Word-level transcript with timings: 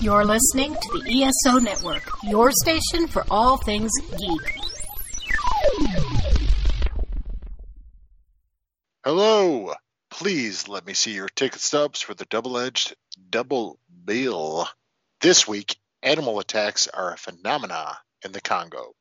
You're 0.00 0.24
listening 0.24 0.74
to 0.74 1.00
the 1.00 1.22
ESO 1.22 1.58
Network, 1.58 2.02
your 2.24 2.50
station 2.52 3.06
for 3.06 3.24
all 3.30 3.56
things 3.56 3.90
geek. 4.18 4.58
Hello. 9.04 9.72
Please 10.10 10.68
let 10.68 10.86
me 10.86 10.94
see 10.94 11.12
your 11.14 11.28
ticket 11.28 11.60
stubs 11.60 12.00
for 12.00 12.14
the 12.14 12.24
double 12.26 12.58
edged 12.58 12.94
double 13.30 13.78
bill. 14.04 14.68
This 15.20 15.48
week, 15.48 15.76
animal 16.02 16.38
attacks 16.38 16.88
are 16.88 17.12
a 17.12 17.16
phenomena 17.16 17.98
in 18.24 18.32
the 18.32 18.40
Congo. 18.40 18.94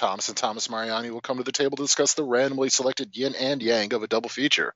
Thomas 0.00 0.28
and 0.28 0.36
Thomas 0.36 0.70
Mariani 0.70 1.10
will 1.10 1.20
come 1.20 1.36
to 1.36 1.44
the 1.44 1.52
table 1.52 1.76
to 1.76 1.82
discuss 1.82 2.14
the 2.14 2.24
randomly 2.24 2.70
selected 2.70 3.14
yin 3.14 3.34
and 3.34 3.62
yang 3.62 3.92
of 3.92 4.02
a 4.02 4.06
double 4.06 4.30
feature. 4.30 4.72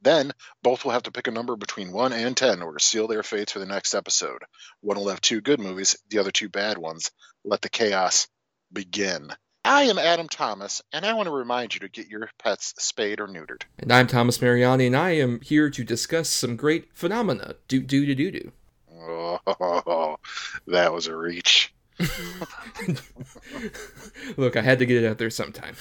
Then, 0.00 0.30
both 0.62 0.84
will 0.84 0.92
have 0.92 1.02
to 1.02 1.10
pick 1.10 1.26
a 1.26 1.32
number 1.32 1.56
between 1.56 1.90
1 1.90 2.12
and 2.12 2.36
10 2.36 2.52
in 2.54 2.62
order 2.62 2.78
to 2.78 2.84
seal 2.84 3.08
their 3.08 3.24
fates 3.24 3.50
for 3.50 3.58
the 3.58 3.66
next 3.66 3.96
episode. 3.96 4.44
One 4.80 4.96
will 4.96 5.08
have 5.08 5.20
two 5.20 5.40
good 5.40 5.58
movies, 5.58 5.96
the 6.08 6.18
other 6.18 6.30
two 6.30 6.48
bad 6.48 6.78
ones. 6.78 7.10
Let 7.44 7.62
the 7.62 7.68
chaos 7.68 8.28
begin. 8.72 9.32
I 9.64 9.82
am 9.82 9.98
Adam 9.98 10.28
Thomas, 10.28 10.82
and 10.92 11.04
I 11.04 11.14
want 11.14 11.26
to 11.26 11.32
remind 11.32 11.74
you 11.74 11.80
to 11.80 11.88
get 11.88 12.06
your 12.06 12.30
pets 12.38 12.72
spayed 12.78 13.18
or 13.18 13.26
neutered. 13.26 13.62
And 13.80 13.92
I'm 13.92 14.06
Thomas 14.06 14.40
Mariani, 14.40 14.86
and 14.86 14.96
I 14.96 15.10
am 15.16 15.40
here 15.40 15.68
to 15.68 15.82
discuss 15.82 16.28
some 16.28 16.54
great 16.54 16.96
phenomena. 16.96 17.56
Do 17.66 17.80
do 17.82 18.06
do 18.06 18.14
do 18.14 18.30
do. 18.30 18.52
Oh, 18.94 20.16
that 20.68 20.92
was 20.92 21.08
a 21.08 21.16
reach. 21.16 21.74
Look, 24.36 24.56
I 24.56 24.62
had 24.62 24.78
to 24.78 24.86
get 24.86 25.02
it 25.02 25.06
out 25.06 25.18
there 25.18 25.30
sometime. 25.30 25.76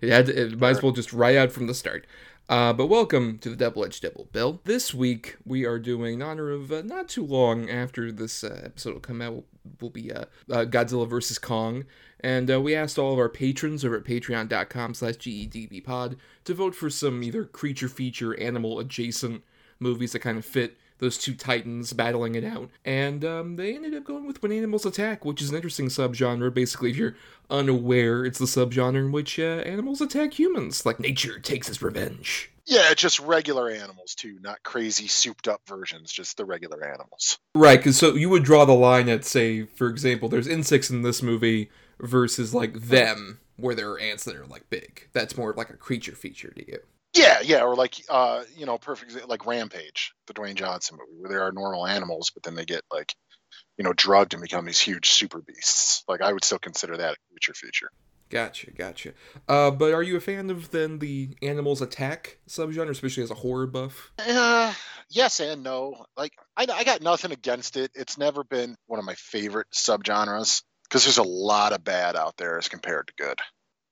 It 0.00 0.10
had 0.10 0.26
to, 0.26 0.40
it 0.40 0.58
might 0.58 0.70
as 0.70 0.82
well 0.82 0.92
just 0.92 1.12
right 1.12 1.36
out 1.36 1.52
from 1.52 1.66
the 1.66 1.74
start. 1.74 2.06
Uh, 2.48 2.72
but 2.72 2.86
welcome 2.86 3.38
to 3.38 3.50
the 3.50 3.56
Double 3.56 3.84
Edged 3.84 4.02
Double 4.02 4.28
Bill. 4.32 4.60
This 4.64 4.92
week 4.92 5.36
we 5.44 5.64
are 5.64 5.78
doing 5.78 6.14
in 6.14 6.22
honor 6.22 6.50
of 6.50 6.72
uh, 6.72 6.82
not 6.82 7.08
too 7.08 7.24
long 7.24 7.70
after 7.70 8.10
this 8.10 8.42
uh, 8.42 8.62
episode 8.64 8.94
will 8.94 9.00
come 9.00 9.22
out 9.22 9.44
will 9.80 9.90
be 9.90 10.12
uh, 10.12 10.24
uh, 10.50 10.64
Godzilla 10.64 11.08
vs 11.08 11.38
Kong, 11.38 11.84
and 12.20 12.50
uh, 12.50 12.60
we 12.60 12.74
asked 12.74 12.98
all 12.98 13.12
of 13.12 13.18
our 13.18 13.28
patrons 13.28 13.84
over 13.84 13.96
at 13.96 14.04
Patreon.com/slash 14.04 15.14
GEDBpod 15.14 16.16
to 16.44 16.54
vote 16.54 16.74
for 16.74 16.90
some 16.90 17.22
either 17.22 17.44
creature 17.44 17.88
feature, 17.88 18.38
animal 18.40 18.80
adjacent 18.80 19.44
movies 19.78 20.12
that 20.12 20.20
kind 20.20 20.38
of 20.38 20.44
fit 20.44 20.76
those 21.02 21.18
two 21.18 21.34
titans 21.34 21.92
battling 21.92 22.36
it 22.36 22.44
out. 22.44 22.70
And 22.84 23.24
um, 23.24 23.56
they 23.56 23.74
ended 23.74 23.92
up 23.94 24.04
going 24.04 24.24
with 24.24 24.40
When 24.40 24.52
Animals 24.52 24.86
Attack, 24.86 25.24
which 25.24 25.42
is 25.42 25.50
an 25.50 25.56
interesting 25.56 25.88
subgenre. 25.88 26.54
Basically, 26.54 26.90
if 26.90 26.96
you're 26.96 27.16
unaware, 27.50 28.24
it's 28.24 28.38
the 28.38 28.46
subgenre 28.46 28.96
in 28.96 29.12
which 29.12 29.38
uh, 29.38 29.42
animals 29.42 30.00
attack 30.00 30.38
humans, 30.38 30.86
like 30.86 31.00
nature 31.00 31.38
takes 31.40 31.68
its 31.68 31.82
revenge. 31.82 32.50
Yeah, 32.64 32.94
just 32.94 33.18
regular 33.18 33.68
animals 33.68 34.14
too, 34.14 34.38
not 34.40 34.62
crazy 34.62 35.08
souped 35.08 35.48
up 35.48 35.62
versions, 35.66 36.12
just 36.12 36.36
the 36.36 36.44
regular 36.44 36.84
animals. 36.84 37.38
Right, 37.56 37.80
because 37.80 37.96
so 37.96 38.14
you 38.14 38.30
would 38.30 38.44
draw 38.44 38.64
the 38.64 38.72
line 38.72 39.08
at, 39.08 39.24
say, 39.24 39.64
for 39.64 39.88
example, 39.88 40.28
there's 40.28 40.46
insects 40.46 40.88
in 40.88 41.02
this 41.02 41.20
movie 41.20 41.70
versus 41.98 42.54
like 42.54 42.74
them, 42.74 43.40
where 43.56 43.74
there 43.74 43.90
are 43.90 43.98
ants 43.98 44.24
that 44.24 44.36
are 44.36 44.46
like 44.46 44.70
big. 44.70 45.08
That's 45.12 45.36
more 45.36 45.50
of 45.50 45.56
like 45.56 45.70
a 45.70 45.76
creature 45.76 46.14
feature 46.14 46.52
to 46.52 46.64
you. 46.66 46.78
Yeah, 47.14 47.40
yeah, 47.42 47.62
or 47.62 47.74
like 47.74 48.02
uh, 48.08 48.44
you 48.56 48.66
know, 48.66 48.78
perfect 48.78 49.28
like 49.28 49.46
Rampage, 49.46 50.14
the 50.26 50.34
Dwayne 50.34 50.54
Johnson 50.54 50.98
movie, 50.98 51.20
where 51.20 51.30
there 51.30 51.42
are 51.42 51.52
normal 51.52 51.86
animals, 51.86 52.30
but 52.30 52.42
then 52.42 52.54
they 52.54 52.64
get 52.64 52.82
like, 52.90 53.14
you 53.76 53.84
know, 53.84 53.92
drugged 53.92 54.32
and 54.32 54.42
become 54.42 54.64
these 54.64 54.80
huge 54.80 55.10
super 55.10 55.40
beasts. 55.40 56.04
Like 56.08 56.22
I 56.22 56.32
would 56.32 56.44
still 56.44 56.58
consider 56.58 56.96
that 56.96 57.14
a 57.14 57.16
creature 57.30 57.54
feature. 57.54 57.90
Gotcha, 58.32 58.70
gotcha. 58.70 59.12
Uh, 59.46 59.70
but 59.70 59.92
are 59.92 60.02
you 60.02 60.16
a 60.16 60.20
fan 60.20 60.48
of 60.48 60.70
then 60.70 61.00
the 61.00 61.36
animals 61.42 61.82
attack 61.82 62.38
subgenre, 62.48 62.88
especially 62.88 63.22
as 63.22 63.30
a 63.30 63.34
horror 63.34 63.66
buff? 63.66 64.10
Uh, 64.18 64.72
yes 65.10 65.38
and 65.40 65.62
no. 65.62 66.06
Like 66.16 66.32
I, 66.56 66.66
I 66.72 66.84
got 66.84 67.02
nothing 67.02 67.32
against 67.32 67.76
it. 67.76 67.90
It's 67.94 68.16
never 68.16 68.42
been 68.42 68.74
one 68.86 68.98
of 68.98 69.04
my 69.04 69.16
favorite 69.16 69.66
subgenres 69.74 70.62
because 70.84 71.04
there's 71.04 71.18
a 71.18 71.22
lot 71.22 71.74
of 71.74 71.84
bad 71.84 72.16
out 72.16 72.38
there 72.38 72.56
as 72.56 72.68
compared 72.68 73.08
to 73.08 73.12
good. 73.22 73.38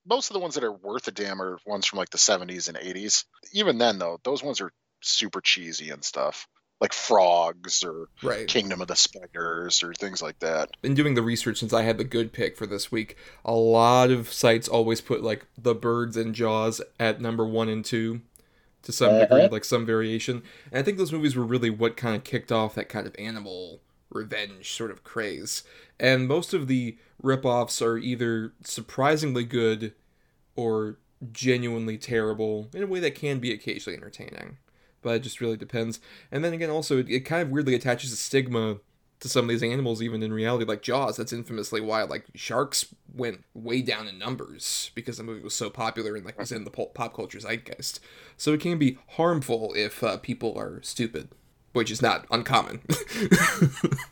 Most 0.06 0.30
of 0.30 0.34
the 0.34 0.40
ones 0.40 0.54
that 0.54 0.64
are 0.64 0.72
worth 0.72 1.08
a 1.08 1.10
damn 1.10 1.42
are 1.42 1.58
ones 1.66 1.86
from 1.86 1.98
like 1.98 2.10
the 2.10 2.18
70s 2.18 2.68
and 2.68 2.76
80s. 2.76 3.24
Even 3.52 3.78
then, 3.78 3.98
though, 3.98 4.18
those 4.24 4.42
ones 4.42 4.60
are 4.60 4.72
super 5.02 5.40
cheesy 5.40 5.90
and 5.90 6.04
stuff, 6.04 6.46
like 6.80 6.92
Frogs 6.92 7.84
or 7.84 8.08
Right. 8.22 8.46
Kingdom 8.46 8.80
of 8.80 8.88
the 8.88 8.96
Spiders 8.96 9.82
or 9.82 9.92
things 9.94 10.22
like 10.22 10.38
that. 10.40 10.70
in 10.82 10.94
doing 10.94 11.14
the 11.14 11.22
research 11.22 11.58
since 11.58 11.72
I 11.72 11.82
had 11.82 11.98
the 11.98 12.04
good 12.04 12.32
pick 12.32 12.56
for 12.56 12.66
this 12.66 12.90
week, 12.90 13.16
a 13.44 13.52
lot 13.52 14.10
of 14.10 14.32
sites 14.32 14.68
always 14.68 15.00
put 15.00 15.22
like 15.22 15.46
the 15.56 15.74
birds 15.74 16.16
and 16.16 16.34
Jaws 16.34 16.80
at 16.98 17.20
number 17.20 17.46
one 17.46 17.68
and 17.68 17.84
two 17.84 18.22
to 18.82 18.92
some 18.92 19.10
uh-huh. 19.10 19.20
degree, 19.20 19.48
like 19.48 19.64
some 19.64 19.84
variation. 19.84 20.42
And 20.70 20.80
I 20.80 20.82
think 20.82 20.98
those 20.98 21.12
movies 21.12 21.36
were 21.36 21.44
really 21.44 21.70
what 21.70 21.96
kind 21.96 22.16
of 22.16 22.24
kicked 22.24 22.50
off 22.50 22.74
that 22.74 22.88
kind 22.88 23.06
of 23.06 23.14
animal 23.18 23.80
revenge 24.10 24.72
sort 24.72 24.90
of 24.90 25.04
craze. 25.04 25.62
And 25.98 26.28
most 26.28 26.52
of 26.54 26.66
the 26.66 26.98
ripoffs 27.22 27.84
are 27.84 27.98
either 27.98 28.52
surprisingly 28.62 29.44
good 29.44 29.94
or 30.56 30.98
genuinely 31.32 31.98
terrible 31.98 32.68
in 32.74 32.82
a 32.82 32.86
way 32.86 33.00
that 33.00 33.14
can 33.14 33.38
be 33.38 33.52
occasionally 33.52 33.96
entertaining. 33.96 34.58
But 35.02 35.16
it 35.16 35.22
just 35.22 35.40
really 35.40 35.56
depends. 35.56 36.00
And 36.30 36.44
then 36.44 36.52
again, 36.52 36.70
also, 36.70 36.98
it, 36.98 37.08
it 37.08 37.20
kind 37.20 37.42
of 37.42 37.50
weirdly 37.50 37.74
attaches 37.74 38.12
a 38.12 38.16
stigma 38.16 38.78
to 39.20 39.28
some 39.28 39.44
of 39.44 39.48
these 39.50 39.62
animals 39.62 40.02
even 40.02 40.22
in 40.22 40.32
reality 40.32 40.64
like 40.64 40.82
jaws 40.82 41.16
that's 41.16 41.32
infamously 41.32 41.80
why 41.80 42.02
like 42.02 42.24
sharks 42.34 42.86
went 43.14 43.44
way 43.54 43.82
down 43.82 44.08
in 44.08 44.18
numbers 44.18 44.90
because 44.94 45.18
the 45.18 45.22
movie 45.22 45.42
was 45.42 45.54
so 45.54 45.68
popular 45.68 46.16
and 46.16 46.24
like 46.24 46.38
was 46.38 46.50
in 46.50 46.64
the 46.64 46.70
pop, 46.70 47.14
culture 47.14 47.38
zeitgeist 47.38 48.00
so 48.36 48.52
it 48.52 48.60
can 48.60 48.78
be 48.78 48.98
harmful 49.10 49.72
if 49.76 50.02
uh, 50.02 50.16
people 50.16 50.58
are 50.58 50.82
stupid 50.82 51.28
which 51.72 51.90
is 51.90 52.02
not 52.02 52.26
uncommon. 52.30 52.80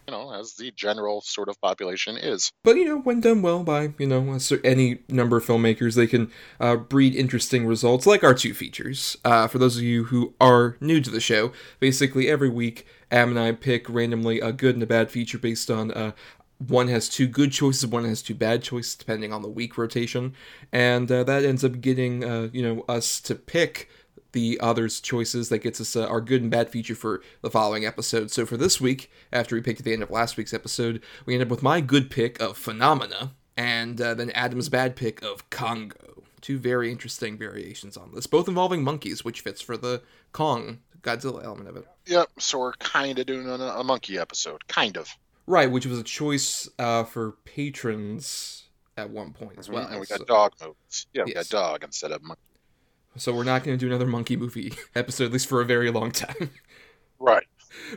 You 0.08 0.12
know, 0.12 0.32
as 0.32 0.54
the 0.54 0.72
general 0.74 1.20
sort 1.20 1.50
of 1.50 1.60
population 1.60 2.16
is. 2.16 2.50
but 2.64 2.76
you 2.76 2.86
know 2.86 2.98
when 2.98 3.20
done 3.20 3.42
well 3.42 3.62
by 3.62 3.92
you 3.98 4.06
know 4.06 4.38
any 4.64 5.00
number 5.06 5.36
of 5.36 5.44
filmmakers 5.44 5.96
they 5.96 6.06
can 6.06 6.30
uh, 6.60 6.76
breed 6.76 7.14
interesting 7.14 7.66
results 7.66 8.06
like 8.06 8.24
our 8.24 8.32
two 8.32 8.54
features. 8.54 9.18
Uh, 9.22 9.46
for 9.46 9.58
those 9.58 9.76
of 9.76 9.82
you 9.82 10.04
who 10.04 10.32
are 10.40 10.78
new 10.80 11.02
to 11.02 11.10
the 11.10 11.20
show 11.20 11.52
basically 11.78 12.30
every 12.30 12.48
week 12.48 12.86
am 13.10 13.30
and 13.30 13.38
i 13.38 13.52
pick 13.52 13.86
randomly 13.88 14.40
a 14.40 14.50
good 14.50 14.74
and 14.74 14.82
a 14.82 14.86
bad 14.86 15.10
feature 15.10 15.38
based 15.38 15.70
on 15.70 15.90
uh, 15.90 16.12
one 16.58 16.88
has 16.88 17.08
two 17.08 17.26
good 17.26 17.52
choices 17.52 17.86
one 17.86 18.04
has 18.04 18.22
two 18.22 18.34
bad 18.34 18.62
choices 18.62 18.94
depending 18.94 19.32
on 19.32 19.42
the 19.42 19.48
week 19.48 19.78
rotation. 19.78 20.34
And 20.72 21.10
uh, 21.10 21.24
that 21.24 21.44
ends 21.44 21.64
up 21.64 21.80
getting 21.80 22.24
uh, 22.24 22.48
you 22.52 22.62
know 22.62 22.84
us 22.88 23.20
to 23.22 23.34
pick 23.34 23.88
the 24.32 24.58
other's 24.60 25.00
choices 25.00 25.48
that 25.48 25.58
gets 25.58 25.80
us 25.80 25.96
uh, 25.96 26.06
our 26.06 26.20
good 26.20 26.42
and 26.42 26.50
bad 26.50 26.68
feature 26.70 26.94
for 26.94 27.22
the 27.40 27.50
following 27.50 27.86
episode. 27.86 28.30
So 28.30 28.44
for 28.44 28.56
this 28.56 28.80
week, 28.80 29.10
after 29.32 29.54
we 29.54 29.62
picked 29.62 29.80
at 29.80 29.84
the 29.84 29.92
end 29.92 30.02
of 30.02 30.10
last 30.10 30.36
week's 30.36 30.52
episode, 30.54 31.02
we 31.26 31.34
end 31.34 31.42
up 31.42 31.48
with 31.48 31.62
my 31.62 31.80
good 31.80 32.10
pick 32.10 32.40
of 32.40 32.56
Phenomena 32.58 33.32
and 33.56 34.00
uh, 34.00 34.14
then 34.14 34.30
Adam's 34.30 34.68
bad 34.68 34.96
pick 34.96 35.22
of 35.22 35.48
Congo. 35.50 36.22
Two 36.40 36.58
very 36.58 36.92
interesting 36.92 37.36
variations 37.36 37.96
on 37.96 38.12
this, 38.14 38.26
both 38.26 38.46
involving 38.48 38.84
monkeys, 38.84 39.24
which 39.24 39.40
fits 39.40 39.60
for 39.60 39.76
the 39.76 40.02
Kong 40.32 40.78
Godzilla 41.02 41.42
element 41.44 41.68
of 41.68 41.76
it. 41.76 41.86
Yep. 42.06 42.28
So 42.38 42.58
we're 42.60 42.72
kind 42.74 43.18
of 43.18 43.26
doing 43.26 43.48
a, 43.48 43.54
a 43.54 43.82
monkey 43.82 44.18
episode, 44.18 44.66
kind 44.68 44.96
of. 44.96 45.08
Right, 45.46 45.70
which 45.70 45.86
was 45.86 45.98
a 45.98 46.04
choice 46.04 46.68
uh, 46.78 47.04
for 47.04 47.32
patrons 47.44 48.64
at 48.96 49.10
one 49.10 49.32
point 49.32 49.58
as 49.58 49.68
well. 49.68 49.86
and 49.86 49.98
we 50.00 50.06
So- 50.06 50.18
got 50.18 50.26
dog 50.26 50.52
movies. 50.60 51.06
Yeah, 51.12 51.24
we 51.24 51.34
Yes. 51.34 51.48
got 51.50 51.58
dog 51.72 51.84
instead 51.84 52.12
of 52.12 52.22
monkey. 52.22 52.42
So 53.18 53.34
we're 53.34 53.44
not 53.44 53.64
going 53.64 53.76
to 53.76 53.80
do 53.80 53.88
another 53.88 54.06
monkey 54.06 54.36
movie 54.36 54.72
episode, 54.94 55.24
at 55.26 55.32
least 55.32 55.48
for 55.48 55.60
a 55.60 55.64
very 55.64 55.90
long 55.90 56.10
time. 56.10 56.50
Right. 57.18 57.46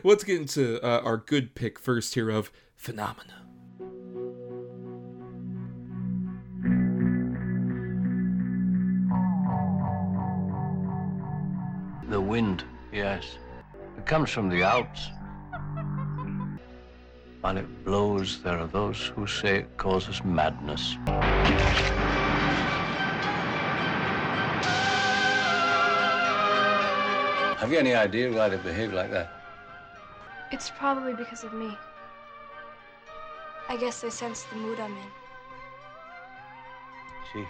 Let's 0.04 0.24
get 0.24 0.40
into 0.40 0.80
uh, 0.84 1.00
our 1.04 1.16
good 1.16 1.54
pick 1.54 1.78
first 1.78 2.14
here 2.14 2.30
of 2.30 2.50
Phenomena. 2.76 3.38
The 12.08 12.20
wind, 12.20 12.64
yes. 12.92 13.38
It 13.96 14.04
comes 14.04 14.30
from 14.30 14.48
the 14.48 14.62
Alps. 14.62 15.08
When 17.40 17.56
it 17.56 17.84
blows, 17.84 18.42
there 18.42 18.58
are 18.58 18.66
those 18.66 19.06
who 19.14 19.26
say 19.26 19.58
it 19.58 19.76
causes 19.76 20.22
madness. 20.24 20.96
Have 27.62 27.70
you 27.70 27.78
any 27.78 27.94
idea 27.94 28.28
why 28.28 28.48
they 28.48 28.56
behave 28.56 28.92
like 28.92 29.12
that? 29.12 29.30
It's 30.50 30.68
probably 30.68 31.14
because 31.14 31.44
of 31.44 31.52
me. 31.52 31.78
I 33.68 33.76
guess 33.76 34.00
they 34.00 34.10
sense 34.10 34.42
the 34.42 34.56
mood 34.56 34.80
I'm 34.80 34.90
in. 34.90 35.06
See? 37.32 37.46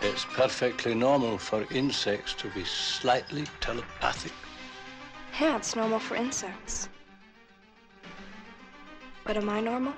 It's 0.00 0.24
perfectly 0.24 0.94
normal 0.94 1.36
for 1.36 1.66
insects 1.70 2.32
to 2.36 2.48
be 2.48 2.64
slightly 2.64 3.44
telepathic. 3.60 4.32
Yeah, 5.38 5.58
it's 5.58 5.76
normal 5.76 5.98
for 5.98 6.16
insects. 6.16 6.88
But 9.24 9.36
am 9.36 9.50
I 9.50 9.60
normal? 9.60 9.92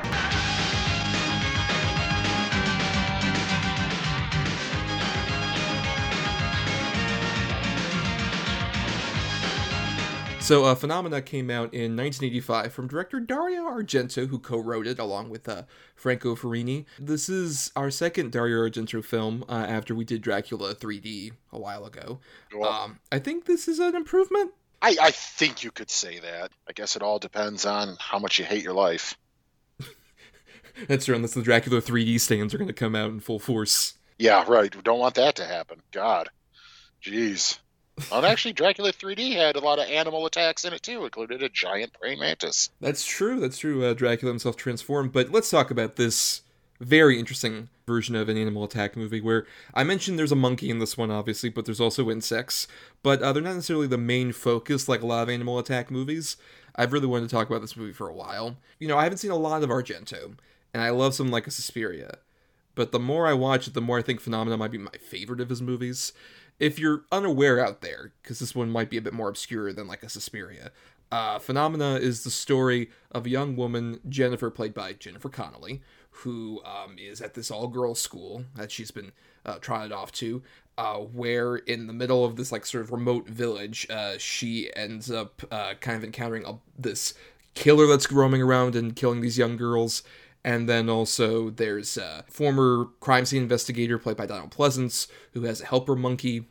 So, 10.45 10.67
uh, 10.67 10.75
Phenomena 10.75 11.23
came 11.23 11.49
out 11.49 11.73
in 11.73 11.97
1985 11.97 12.71
from 12.71 12.87
director 12.87 13.19
Dario 13.19 13.63
Argento, 13.63 14.29
who 14.29 14.39
co-wrote 14.39 14.87
it 14.87 14.99
along 14.99 15.31
with 15.31 15.49
uh, 15.49 15.63
Franco 15.97 16.37
Ferrini. 16.37 16.85
This 16.99 17.31
is 17.31 17.73
our 17.75 17.91
second 17.91 18.31
Dario 18.31 18.59
Argento 18.59 19.03
film 19.03 19.47
uh, 19.49 19.53
after 19.53 19.95
we 19.95 20.05
did 20.05 20.21
Dracula 20.21 20.75
3D 20.75 21.33
a 21.51 21.59
while 21.59 21.87
ago. 21.87 22.21
Well, 22.55 22.71
Um, 22.71 23.01
I 23.11 23.21
think 23.21 23.47
this 23.47 23.69
is 23.69 23.79
an 23.79 23.97
improvement. 23.97 24.53
I, 24.83 24.95
I 25.01 25.11
think 25.13 25.65
you 25.65 25.71
could 25.71 25.91
say 25.91 26.19
that. 26.19 26.51
I 26.69 26.73
guess 26.75 26.95
it 26.95 27.03
all 27.03 27.19
depends 27.19 27.65
on 27.65 27.97
how 27.99 28.19
much 28.19 28.39
you 28.39 28.45
hate 28.45 28.63
your 28.63 28.75
life. 28.75 29.17
That's 30.89 31.07
true, 31.07 31.15
unless 31.15 31.33
the 31.33 31.43
Dracula 31.43 31.81
3D 31.81 32.21
stands 32.21 32.53
are 32.53 32.59
going 32.59 32.69
to 32.69 32.75
come 32.75 32.95
out 32.95 33.09
in 33.09 33.21
full 33.21 33.39
force. 33.39 33.95
Yeah, 34.19 34.45
right. 34.47 34.77
We 34.77 34.83
don't 34.83 34.99
want 35.01 35.15
that 35.15 35.37
to 35.37 35.47
happen. 35.47 35.81
God. 35.91 36.29
Jeez. 37.03 37.61
And 38.13 38.27
actually, 38.27 38.53
Dracula 38.53 38.93
3D 38.93 39.35
had 39.35 39.57
a 39.57 39.61
lot 39.61 39.79
of 39.79 39.89
animal 39.89 40.27
attacks 40.27 40.65
in 40.65 40.73
it 40.73 40.83
too, 40.83 41.05
included 41.05 41.43
a 41.43 41.49
giant 41.49 41.93
praying 41.93 42.19
mantis. 42.19 42.71
That's 42.81 43.05
true. 43.05 43.39
That's 43.41 43.59
true. 43.59 43.85
Uh, 43.85 43.95
Dracula 43.95 44.33
himself 44.33 44.57
transformed. 44.57 45.13
But 45.13 45.31
let's 45.31 45.51
talk 45.51 45.71
about 45.71 45.97
this 45.97 46.43
very 46.81 47.19
interesting 47.19 47.69
version 47.87 48.17
of 48.17 48.29
an 48.29 48.37
animal 48.37 48.65
attack 48.65 48.97
movie 48.97 49.21
where 49.21 49.47
I 49.75 49.85
mentioned 49.85 50.19
there's 50.19 50.33
a 50.33 50.37
monkey 50.37 50.71
in 50.71 50.79
this 50.79 50.97
one, 50.99 51.11
obviously, 51.11 51.51
but 51.51 51.67
there's 51.67 51.81
also 51.81 52.11
insects. 52.11 52.67
But 53.03 53.23
uh, 53.23 53.33
they're 53.33 53.43
not 53.43 53.55
necessarily 53.55 53.87
the 53.87 53.99
main 53.99 54.33
focus 54.33 54.89
like 54.89 55.03
a 55.03 55.07
lot 55.07 55.23
of 55.23 55.29
animal 55.29 55.59
attack 55.59 55.91
movies. 55.91 56.37
I've 56.77 56.93
really 56.93 57.07
wanted 57.07 57.29
to 57.29 57.35
talk 57.35 57.49
about 57.49 57.61
this 57.61 57.77
movie 57.77 57.93
for 57.93 58.09
a 58.09 58.15
while. 58.15 58.57
You 58.81 58.89
know, 58.89 58.99
I 58.99 59.05
haven't 59.05 59.19
seen 59.19 59.31
a 59.31 59.37
lot 59.37 59.63
of 59.63 59.71
Argento, 59.71 60.35
and 60.73 60.83
I 60.83 60.91
love 60.91 61.15
some 61.15 61.31
like 61.31 61.47
a 61.47 61.53
Suspiria. 61.53 62.19
But 62.75 62.91
the 62.91 62.99
more 62.99 63.29
I 63.29 63.35
watch 63.35 63.69
it, 63.69 63.75
the 63.75 63.81
more 63.81 63.99
I 63.99 64.03
think 64.03 64.21
Phenomena 64.21 64.57
might 64.57 64.73
be 64.73 64.79
my 64.79 64.91
favorite 65.01 65.41
of 65.41 65.49
his 65.49 65.63
movies. 65.63 66.13
If 66.59 66.79
you're 66.79 67.05
unaware 67.11 67.65
out 67.65 67.81
there, 67.81 68.13
because 68.23 68.39
this 68.39 68.55
one 68.55 68.71
might 68.71 68.91
be 68.91 68.97
a 68.97 69.03
bit 69.03 69.13
more 69.13 69.29
obscure 69.29 69.73
than 69.73 69.87
like 69.87 70.03
a 70.03 70.09
Suspiria, 70.09 70.71
uh, 71.11 71.39
Phenomena 71.39 71.97
is 71.97 72.25
the 72.25 72.31
story 72.31 72.91
of 73.13 73.27
a 73.27 73.31
young 73.31 73.57
woman, 73.57 74.01
Jennifer, 74.09 74.51
played 74.51 74.75
by 74.75 74.95
Jennifer 74.95 75.29
Connelly, 75.29 75.83
who 76.11 76.61
um, 76.65 76.97
is 76.99 77.21
at 77.21 77.35
this 77.35 77.51
all-girls 77.51 78.01
school 78.01 78.45
that 78.55 78.71
she's 78.71 78.91
been 78.91 79.13
uh, 79.45 79.59
trotted 79.61 79.93
off 79.93 80.13
to, 80.13 80.43
uh, 80.79 80.97
where 80.97 81.57
in 81.57 81.87
the 81.87 81.93
middle 81.93 82.25
of 82.25 82.37
this 82.37 82.51
like 82.51 82.67
sort 82.67 82.83
of 82.83 82.93
remote 82.93 83.29
village, 83.29 83.87
uh, 83.91 84.15
she 84.19 84.75
ends 84.75 85.11
up 85.11 85.43
uh, 85.51 85.75
kind 85.81 85.97
of 85.97 86.05
encountering 86.05 86.45
a, 86.47 86.55
this 86.79 87.15
killer 87.55 87.87
that's 87.87 88.11
roaming 88.11 88.43
around 88.43 88.75
and 88.75 88.97
killing 88.97 89.21
these 89.21 89.39
young 89.39 89.57
girls. 89.57 90.03
And 90.45 90.69
then 90.69 90.91
also 90.91 91.51
there's 91.51 91.97
a 91.97 92.25
former 92.29 92.87
crime 93.01 93.25
scene 93.25 93.43
investigator 93.43 93.99
played 93.99 94.17
by 94.17 94.27
Donald 94.27 94.51
Pleasence 94.51 95.09
who 95.33 95.43
has 95.43 95.63
a 95.63 95.67
helper 95.67 95.97
monkey 95.97 96.45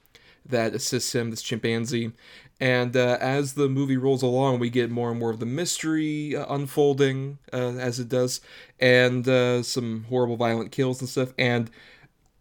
that 0.45 0.74
assists 0.74 1.13
him, 1.13 1.30
this 1.30 1.42
chimpanzee. 1.42 2.12
And 2.60 2.95
uh, 2.95 3.18
as 3.19 3.54
the 3.54 3.68
movie 3.68 3.98
rolls 3.98 4.22
along, 4.22 4.60
we 4.60 4.69
get 4.69 4.90
more 4.90 5.12
and 5.12 5.19
more 5.19 5.30
of 5.30 5.40
the 5.40 5.45
mystery 5.45 6.36
uh, 6.36 6.45
unfolding 6.54 7.40
uh, 7.51 7.74
as 7.78 8.00
it 8.00 8.10
does, 8.10 8.42
and 8.80 9.28
uh, 9.28 9.63
some 9.63 10.06
horrible 10.10 10.38
violent 10.38 10.72
kills 10.72 11.01
and 11.01 11.10
stuff. 11.10 11.34
And 11.38 11.69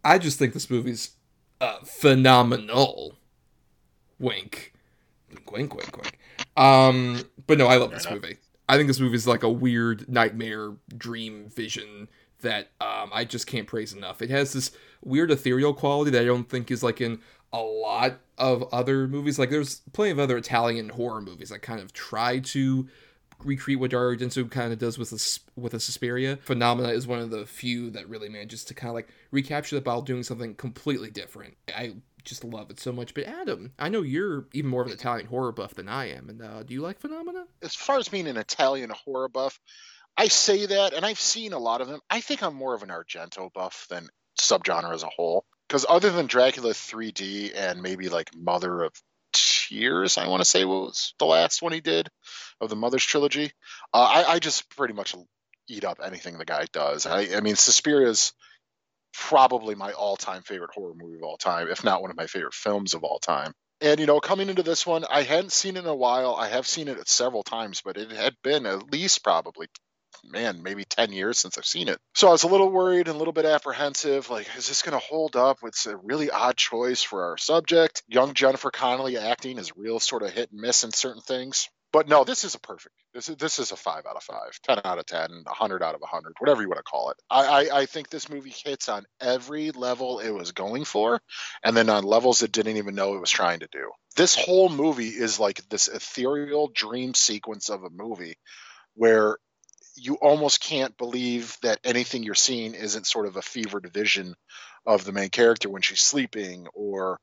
I 0.03 0.17
just 0.19 0.39
think 0.39 0.53
this 0.53 0.69
movie's 0.69 1.11
uh, 1.59 1.79
phenomenal. 1.83 3.15
Wink. 4.19 4.73
Wink, 5.29 5.51
wink, 5.51 5.75
wink, 5.75 5.97
wink. 5.97 6.19
Um, 6.55 7.23
but 7.47 7.57
no, 7.57 7.67
I 7.67 7.77
love 7.77 7.91
this 7.91 8.09
movie. 8.09 8.37
I 8.67 8.77
think 8.77 8.87
this 8.87 8.99
movie 8.99 9.15
is 9.15 9.27
like 9.27 9.43
a 9.43 9.49
weird 9.49 10.07
nightmare 10.09 10.73
dream 10.95 11.49
vision 11.49 12.07
that 12.41 12.71
um, 12.79 13.09
I 13.13 13.25
just 13.25 13.47
can't 13.47 13.67
praise 13.67 13.93
enough. 13.93 14.21
It 14.21 14.29
has 14.29 14.53
this 14.53 14.71
weird 15.03 15.31
ethereal 15.31 15.73
quality 15.73 16.11
that 16.11 16.21
I 16.21 16.25
don't 16.25 16.49
think 16.49 16.71
is 16.71 16.83
like 16.83 17.01
in 17.01 17.19
a 17.51 17.59
lot 17.59 18.19
of 18.37 18.63
other 18.73 19.07
movies. 19.07 19.39
Like 19.39 19.49
there's 19.49 19.81
plenty 19.93 20.11
of 20.11 20.19
other 20.19 20.37
Italian 20.37 20.89
horror 20.89 21.21
movies 21.21 21.49
that 21.49 21.61
kind 21.61 21.79
of 21.79 21.93
try 21.93 22.39
to 22.39 22.87
recreate 23.43 23.79
what 23.79 23.91
Dario 23.91 24.17
Argento 24.17 24.49
kind 24.49 24.71
of 24.71 24.79
does 24.79 24.97
with 24.97 25.11
a, 25.11 25.59
with 25.59 25.73
a 25.73 25.79
Suspiria. 25.79 26.37
Phenomena 26.37 26.89
is 26.89 27.07
one 27.07 27.19
of 27.19 27.29
the 27.29 27.45
few 27.45 27.89
that 27.91 28.07
really 28.07 28.29
manages 28.29 28.63
to 28.65 28.73
kind 28.73 28.89
of 28.89 28.95
like 28.95 29.09
recapture 29.31 29.75
that 29.75 29.85
while 29.85 30.01
doing 30.01 30.23
something 30.23 30.55
completely 30.55 31.09
different. 31.09 31.55
I 31.75 31.95
just 32.23 32.43
love 32.43 32.69
it 32.69 32.79
so 32.79 32.91
much. 32.91 33.13
But 33.13 33.25
Adam, 33.25 33.73
I 33.77 33.89
know 33.89 34.01
you're 34.01 34.47
even 34.53 34.69
more 34.69 34.81
of 34.81 34.87
an 34.87 34.93
Italian 34.93 35.27
horror 35.27 35.51
buff 35.51 35.75
than 35.75 35.89
I 35.89 36.11
am, 36.11 36.29
and 36.29 36.41
uh, 36.41 36.63
do 36.63 36.73
you 36.73 36.81
like 36.81 36.99
Phenomena? 36.99 37.45
As 37.61 37.75
far 37.75 37.97
as 37.97 38.07
being 38.07 38.27
an 38.27 38.37
Italian 38.37 38.89
horror 38.89 39.29
buff, 39.29 39.59
I 40.15 40.27
say 40.27 40.65
that, 40.65 40.93
and 40.93 41.05
I've 41.05 41.19
seen 41.19 41.53
a 41.53 41.59
lot 41.59 41.81
of 41.81 41.87
them. 41.87 41.99
I 42.09 42.21
think 42.21 42.43
I'm 42.43 42.55
more 42.55 42.73
of 42.73 42.83
an 42.83 42.89
Argento 42.89 43.51
buff 43.51 43.87
than 43.89 44.09
subgenre 44.39 44.93
as 44.93 45.03
a 45.03 45.09
whole. 45.09 45.45
Because 45.67 45.85
other 45.89 46.11
than 46.11 46.27
Dracula 46.27 46.71
3D 46.73 47.53
and 47.55 47.81
maybe 47.81 48.09
like 48.09 48.35
Mother 48.35 48.83
of 48.83 48.93
Tears, 49.31 50.17
I 50.17 50.27
want 50.27 50.41
to 50.41 50.45
say 50.45 50.65
was 50.65 51.15
the 51.17 51.25
last 51.25 51.61
one 51.61 51.71
he 51.71 51.81
did 51.81 52.09
of 52.61 52.69
the 52.69 52.75
Mother's 52.75 53.05
trilogy. 53.05 53.51
Uh, 53.93 54.23
I, 54.27 54.33
I 54.33 54.39
just 54.39 54.69
pretty 54.75 54.93
much 54.93 55.15
eat 55.67 55.83
up 55.83 55.99
anything 56.03 56.37
the 56.37 56.45
guy 56.45 56.65
does. 56.71 57.05
I, 57.05 57.35
I 57.35 57.41
mean, 57.41 57.55
Suspiria's 57.55 58.33
probably 59.13 59.75
my 59.75 59.91
all-time 59.91 60.41
favorite 60.41 60.71
horror 60.73 60.93
movie 60.95 61.17
of 61.17 61.23
all 61.23 61.37
time, 61.37 61.67
if 61.69 61.83
not 61.83 62.01
one 62.01 62.11
of 62.11 62.17
my 62.17 62.27
favorite 62.27 62.53
films 62.53 62.93
of 62.93 63.03
all 63.03 63.19
time. 63.19 63.53
And 63.81 63.99
you 63.99 64.05
know, 64.05 64.19
coming 64.19 64.49
into 64.49 64.63
this 64.63 64.85
one, 64.85 65.05
I 65.09 65.23
hadn't 65.23 65.51
seen 65.51 65.75
it 65.75 65.81
in 65.81 65.85
a 65.85 65.95
while. 65.95 66.35
I 66.35 66.47
have 66.47 66.67
seen 66.67 66.87
it 66.87 67.07
several 67.07 67.43
times, 67.43 67.81
but 67.83 67.97
it 67.97 68.11
had 68.11 68.33
been 68.43 68.65
at 68.65 68.91
least 68.91 69.23
probably 69.23 69.67
man, 70.23 70.63
maybe 70.63 70.85
10 70.85 71.11
years 71.11 71.37
since 71.37 71.57
I've 71.57 71.65
seen 71.65 71.87
it. 71.87 71.97
So 72.15 72.27
I 72.27 72.31
was 72.31 72.43
a 72.43 72.47
little 72.47 72.69
worried 72.69 73.07
and 73.07 73.15
a 73.15 73.17
little 73.17 73.33
bit 73.33 73.45
apprehensive. 73.45 74.29
Like, 74.29 74.47
is 74.57 74.67
this 74.67 74.81
going 74.81 74.97
to 74.97 75.05
hold 75.05 75.35
up? 75.35 75.57
It's 75.63 75.85
a 75.85 75.97
really 75.97 76.29
odd 76.29 76.55
choice 76.55 77.01
for 77.01 77.25
our 77.25 77.37
subject. 77.37 78.03
Young 78.07 78.33
Jennifer 78.33 78.71
Connelly 78.71 79.17
acting 79.17 79.57
is 79.57 79.75
real 79.75 79.99
sort 79.99 80.23
of 80.23 80.31
hit 80.31 80.51
and 80.51 80.61
miss 80.61 80.83
in 80.83 80.91
certain 80.91 81.21
things. 81.21 81.69
But 81.93 82.09
no, 82.09 82.23
this 82.23 82.43
is 82.43 82.55
a 82.55 82.59
perfect. 82.59 82.95
This 83.13 83.29
is 83.29 83.35
this 83.37 83.59
is 83.59 83.71
a 83.71 83.75
five 83.75 84.07
out 84.09 84.15
of 84.15 84.23
five, 84.23 84.59
10 84.63 84.81
out 84.83 84.97
of 84.97 85.05
10, 85.05 85.29
100 85.45 85.83
out 85.83 85.93
of 85.93 86.01
100, 86.01 86.33
whatever 86.39 86.63
you 86.63 86.67
want 86.67 86.79
to 86.79 86.83
call 86.83 87.11
it. 87.11 87.17
I, 87.29 87.45
I, 87.45 87.79
I 87.81 87.85
think 87.85 88.09
this 88.09 88.29
movie 88.29 88.53
hits 88.65 88.89
on 88.89 89.05
every 89.21 89.69
level 89.69 90.19
it 90.19 90.31
was 90.31 90.53
going 90.53 90.85
for, 90.85 91.21
and 91.63 91.77
then 91.77 91.89
on 91.89 92.03
levels 92.03 92.41
it 92.41 92.51
didn't 92.51 92.77
even 92.77 92.95
know 92.95 93.13
it 93.15 93.19
was 93.19 93.29
trying 93.29 93.59
to 93.59 93.69
do. 93.71 93.91
This 94.15 94.35
whole 94.35 94.69
movie 94.69 95.09
is 95.09 95.39
like 95.39 95.61
this 95.69 95.87
ethereal 95.87 96.71
dream 96.73 97.13
sequence 97.13 97.69
of 97.69 97.83
a 97.83 97.91
movie 97.91 98.37
where 98.95 99.37
you 99.95 100.15
almost 100.15 100.61
can't 100.61 100.97
believe 100.97 101.55
that 101.61 101.79
anything 101.83 102.23
you're 102.23 102.33
seeing 102.33 102.73
isn't 102.73 103.05
sort 103.05 103.27
of 103.27 103.35
a 103.35 103.41
fevered 103.43 103.91
vision 103.93 104.33
of 104.85 105.05
the 105.05 105.11
main 105.11 105.29
character 105.29 105.69
when 105.69 105.83
she's 105.83 106.01
sleeping 106.01 106.67
or 106.73 107.19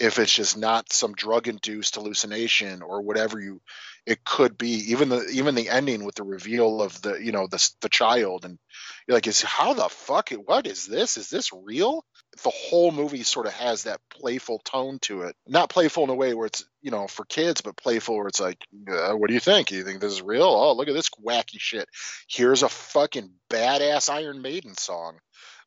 if 0.00 0.18
it's 0.18 0.34
just 0.34 0.56
not 0.56 0.92
some 0.92 1.12
drug 1.12 1.46
induced 1.46 1.94
hallucination 1.94 2.82
or 2.82 3.02
whatever 3.02 3.38
you 3.38 3.60
it 4.06 4.24
could 4.24 4.56
be 4.56 4.92
even 4.92 5.10
the 5.10 5.26
even 5.28 5.54
the 5.54 5.68
ending 5.68 6.04
with 6.04 6.14
the 6.14 6.22
reveal 6.22 6.82
of 6.82 7.00
the 7.02 7.22
you 7.22 7.32
know 7.32 7.46
the 7.46 7.70
the 7.82 7.88
child 7.88 8.44
and 8.44 8.58
you're 9.06 9.16
like 9.16 9.26
is 9.26 9.42
how 9.42 9.74
the 9.74 9.88
fuck 9.88 10.30
what 10.30 10.66
is 10.66 10.86
this? 10.86 11.16
Is 11.16 11.28
this 11.28 11.50
real? 11.52 12.04
The 12.42 12.50
whole 12.50 12.92
movie 12.92 13.22
sort 13.24 13.46
of 13.46 13.52
has 13.54 13.84
that 13.84 14.00
playful 14.08 14.60
tone 14.60 14.98
to 15.02 15.22
it. 15.22 15.36
Not 15.46 15.70
playful 15.70 16.04
in 16.04 16.10
a 16.10 16.14
way 16.14 16.32
where 16.32 16.46
it's 16.46 16.64
you 16.80 16.90
know 16.90 17.06
for 17.06 17.24
kids 17.24 17.60
but 17.60 17.76
playful 17.76 18.16
where 18.16 18.28
it's 18.28 18.40
like 18.40 18.58
uh, 18.88 19.12
what 19.12 19.28
do 19.28 19.34
you 19.34 19.40
think? 19.40 19.70
You 19.70 19.84
think 19.84 20.00
this 20.00 20.12
is 20.12 20.22
real? 20.22 20.44
Oh 20.44 20.74
look 20.74 20.88
at 20.88 20.94
this 20.94 21.10
wacky 21.24 21.58
shit. 21.58 21.88
Here's 22.28 22.62
a 22.62 22.68
fucking 22.68 23.30
badass 23.50 24.08
iron 24.10 24.40
maiden 24.42 24.74
song. 24.76 25.18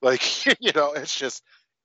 Like 0.02 0.46
you 0.60 0.72
know 0.74 0.94
it's 0.94 1.16
just 1.16 1.44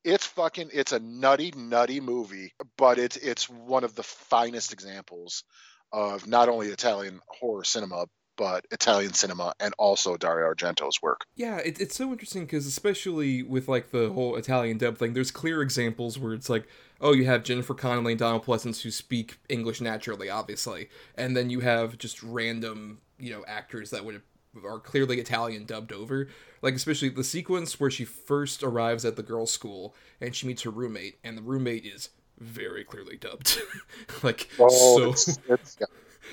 it's 0.08 0.26
fucking 0.26 0.70
it's 0.72 0.92
a 0.92 0.98
nutty 0.98 1.52
nutty 1.56 2.00
movie 2.00 2.52
but 2.76 2.98
it's 2.98 3.16
it's 3.16 3.48
one 3.48 3.84
of 3.84 3.94
the 3.94 4.02
finest 4.02 4.72
examples 4.72 5.44
of 5.92 6.26
not 6.26 6.48
only 6.48 6.68
italian 6.68 7.20
horror 7.28 7.64
cinema 7.64 8.06
but 8.38 8.64
italian 8.70 9.12
cinema 9.12 9.52
and 9.60 9.74
also 9.78 10.16
dario 10.16 10.46
argento's 10.46 11.02
work. 11.02 11.26
Yeah, 11.34 11.58
it, 11.58 11.80
it's 11.80 11.96
so 11.96 12.10
interesting 12.12 12.44
because 12.44 12.66
especially 12.66 13.42
with 13.42 13.68
like 13.68 13.90
the 13.90 14.10
whole 14.10 14.36
Italian 14.36 14.78
dub 14.78 14.96
thing, 14.96 15.12
there's 15.12 15.32
clear 15.32 15.60
examples 15.60 16.18
where 16.18 16.32
it's 16.32 16.48
like, 16.48 16.68
oh, 17.00 17.12
you 17.12 17.26
have 17.26 17.42
Jennifer 17.42 17.74
Connelly 17.74 18.12
and 18.12 18.18
Donald 18.18 18.44
Pleasence 18.46 18.82
who 18.82 18.92
speak 18.92 19.38
English 19.48 19.80
naturally, 19.80 20.30
obviously, 20.30 20.88
and 21.16 21.36
then 21.36 21.50
you 21.50 21.60
have 21.60 21.98
just 21.98 22.22
random, 22.22 23.00
you 23.18 23.30
know, 23.30 23.44
actors 23.48 23.90
that 23.90 24.04
would 24.04 24.22
are 24.64 24.78
clearly 24.78 25.18
Italian 25.20 25.64
dubbed 25.64 25.92
over. 25.92 26.28
Like 26.62 26.74
especially 26.74 27.08
the 27.10 27.24
sequence 27.24 27.78
where 27.78 27.90
she 27.90 28.04
first 28.04 28.62
arrives 28.62 29.04
at 29.04 29.16
the 29.16 29.22
girls' 29.22 29.52
school 29.52 29.94
and 30.20 30.34
she 30.34 30.46
meets 30.46 30.62
her 30.62 30.70
roommate, 30.70 31.18
and 31.22 31.36
the 31.38 31.42
roommate 31.42 31.84
is 31.86 32.10
very 32.38 32.84
clearly 32.84 33.16
dubbed. 33.16 33.60
like 34.22 34.48
Oh, 34.58 34.68
so 34.96 35.10
it's, 35.10 35.38
it's, 35.48 35.76
yeah, 35.80 35.86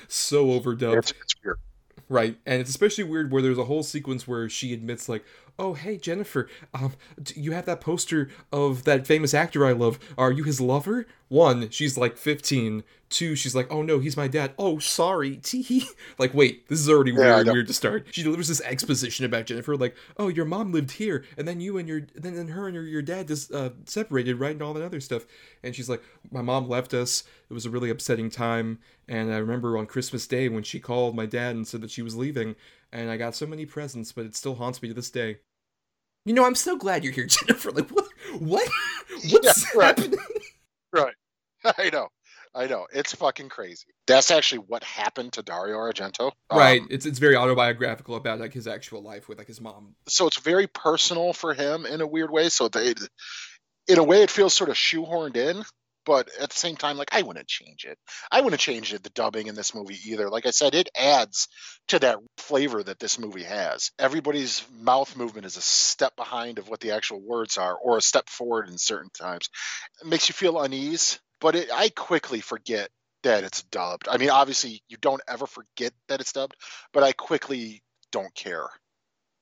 so 0.08 0.46
overdubbed. 0.46 0.98
it's, 0.98 1.10
it's 1.12 1.34
weird. 1.44 1.58
Right, 2.08 2.36
and 2.46 2.60
it's 2.60 2.70
especially 2.70 3.02
weird 3.04 3.32
where 3.32 3.42
there's 3.42 3.58
a 3.58 3.64
whole 3.64 3.82
sequence 3.82 4.28
where 4.28 4.48
she 4.48 4.72
admits, 4.72 5.08
like, 5.08 5.24
"Oh, 5.58 5.74
hey 5.74 5.96
Jennifer, 5.96 6.48
um, 6.72 6.92
you 7.34 7.50
have 7.50 7.66
that 7.66 7.80
poster 7.80 8.30
of 8.52 8.84
that 8.84 9.08
famous 9.08 9.34
actor 9.34 9.66
I 9.66 9.72
love. 9.72 9.98
Are 10.16 10.30
you 10.30 10.44
his 10.44 10.60
lover?" 10.60 11.06
One, 11.28 11.70
she's 11.70 11.96
like 11.98 12.16
15. 12.16 12.84
Two, 13.08 13.36
she's 13.36 13.54
like, 13.54 13.68
"Oh 13.70 13.82
no, 13.82 14.00
he's 14.00 14.16
my 14.16 14.26
dad." 14.26 14.52
Oh, 14.58 14.80
sorry, 14.80 15.36
tee. 15.42 15.86
like, 16.18 16.34
wait, 16.34 16.68
this 16.68 16.80
is 16.80 16.88
already 16.88 17.12
Yeah, 17.12 17.36
weird. 17.36 17.46
Weird 17.46 17.66
to 17.68 17.72
start. 17.72 18.06
She 18.10 18.24
delivers 18.24 18.48
this 18.48 18.60
exposition 18.62 19.24
about 19.24 19.46
Jennifer, 19.46 19.76
like, 19.76 19.94
"Oh, 20.16 20.26
your 20.26 20.44
mom 20.44 20.72
lived 20.72 20.90
here, 20.90 21.24
and 21.38 21.46
then 21.46 21.60
you 21.60 21.78
and 21.78 21.86
your 21.88 22.00
then 22.16 22.34
then 22.34 22.48
her 22.48 22.66
and 22.66 22.74
your, 22.74 22.82
your 22.82 23.02
dad 23.02 23.28
just 23.28 23.52
uh, 23.52 23.70
separated, 23.84 24.40
right, 24.40 24.50
and 24.50 24.62
all 24.62 24.74
that 24.74 24.82
other 24.84 24.98
stuff." 25.00 25.24
And 25.62 25.72
she's 25.72 25.88
like, 25.88 26.02
"My 26.32 26.42
mom 26.42 26.68
left 26.68 26.94
us. 26.94 27.22
It 27.48 27.54
was 27.54 27.64
a 27.64 27.70
really 27.70 27.90
upsetting 27.90 28.28
time." 28.28 28.80
And 29.06 29.32
I 29.32 29.36
remember 29.38 29.78
on 29.78 29.86
Christmas 29.86 30.26
Day 30.26 30.48
when 30.48 30.64
she 30.64 30.80
called 30.80 31.14
my 31.14 31.26
dad 31.26 31.54
and 31.54 31.66
said 31.66 31.82
that 31.82 31.92
she 31.92 32.02
was 32.02 32.16
leaving, 32.16 32.56
and 32.92 33.08
I 33.08 33.16
got 33.16 33.36
so 33.36 33.46
many 33.46 33.66
presents, 33.66 34.10
but 34.10 34.26
it 34.26 34.34
still 34.34 34.56
haunts 34.56 34.82
me 34.82 34.88
to 34.88 34.94
this 34.94 35.10
day. 35.10 35.38
You 36.24 36.34
know, 36.34 36.44
I'm 36.44 36.56
so 36.56 36.76
glad 36.76 37.04
you're 37.04 37.12
here, 37.12 37.26
Jennifer. 37.28 37.70
Like, 37.70 37.88
what? 37.90 38.08
What? 38.40 38.68
What's 39.30 39.62
Yeah, 39.74 39.78
right. 39.80 39.96
happening? 39.96 40.18
Right. 40.96 41.14
I 41.78 41.90
know. 41.90 42.08
I 42.54 42.66
know. 42.66 42.86
It's 42.90 43.14
fucking 43.14 43.50
crazy. 43.50 43.86
That's 44.06 44.30
actually 44.30 44.60
what 44.60 44.82
happened 44.82 45.34
to 45.34 45.42
Dario 45.42 45.76
Argento. 45.76 46.32
Um, 46.48 46.58
right. 46.58 46.82
It's 46.88 47.04
it's 47.04 47.18
very 47.18 47.36
autobiographical 47.36 48.16
about 48.16 48.40
like 48.40 48.54
his 48.54 48.66
actual 48.66 49.02
life 49.02 49.28
with 49.28 49.38
like 49.38 49.46
his 49.46 49.60
mom. 49.60 49.94
so 50.08 50.26
it's 50.26 50.38
very 50.38 50.66
personal 50.66 51.32
for 51.34 51.52
him 51.52 51.84
in 51.84 52.00
a 52.00 52.06
weird 52.06 52.30
way. 52.30 52.48
So 52.48 52.68
they, 52.68 52.94
in 53.88 53.98
a 53.98 54.02
way, 54.02 54.22
it 54.22 54.30
feels 54.30 54.54
sort 54.54 54.70
of 54.70 54.76
shoehorned 54.76 55.36
in. 55.36 55.62
But 56.06 56.30
at 56.40 56.50
the 56.50 56.56
same 56.56 56.76
time, 56.76 56.96
like 56.96 57.12
I 57.12 57.22
wouldn't 57.22 57.48
change 57.48 57.84
it. 57.84 57.98
I 58.30 58.40
wouldn't 58.40 58.60
change 58.60 58.94
it, 58.94 59.02
the 59.02 59.10
dubbing 59.10 59.48
in 59.48 59.56
this 59.56 59.74
movie 59.74 59.98
either. 60.06 60.30
Like 60.30 60.46
I 60.46 60.50
said, 60.50 60.74
it 60.74 60.88
adds 60.96 61.48
to 61.88 61.98
that 61.98 62.18
flavor 62.38 62.82
that 62.82 63.00
this 63.00 63.18
movie 63.18 63.42
has. 63.42 63.90
Everybody's 63.98 64.64
mouth 64.80 65.16
movement 65.16 65.46
is 65.46 65.56
a 65.56 65.62
step 65.62 66.14
behind 66.16 66.58
of 66.58 66.68
what 66.68 66.80
the 66.80 66.92
actual 66.92 67.20
words 67.20 67.58
are, 67.58 67.74
or 67.74 67.98
a 67.98 68.02
step 68.02 68.28
forward 68.28 68.68
in 68.68 68.78
certain 68.78 69.10
times. 69.10 69.50
It 70.00 70.06
makes 70.06 70.28
you 70.28 70.32
feel 70.32 70.60
unease, 70.60 71.18
but 71.40 71.56
it, 71.56 71.70
I 71.74 71.88
quickly 71.90 72.40
forget 72.40 72.88
that 73.24 73.42
it's 73.42 73.64
dubbed. 73.64 74.08
I 74.08 74.18
mean, 74.18 74.30
obviously, 74.30 74.82
you 74.88 74.96
don't 75.00 75.22
ever 75.26 75.46
forget 75.46 75.92
that 76.06 76.20
it's 76.20 76.32
dubbed, 76.32 76.54
but 76.92 77.02
I 77.02 77.12
quickly 77.12 77.82
don't 78.12 78.34
care 78.34 78.68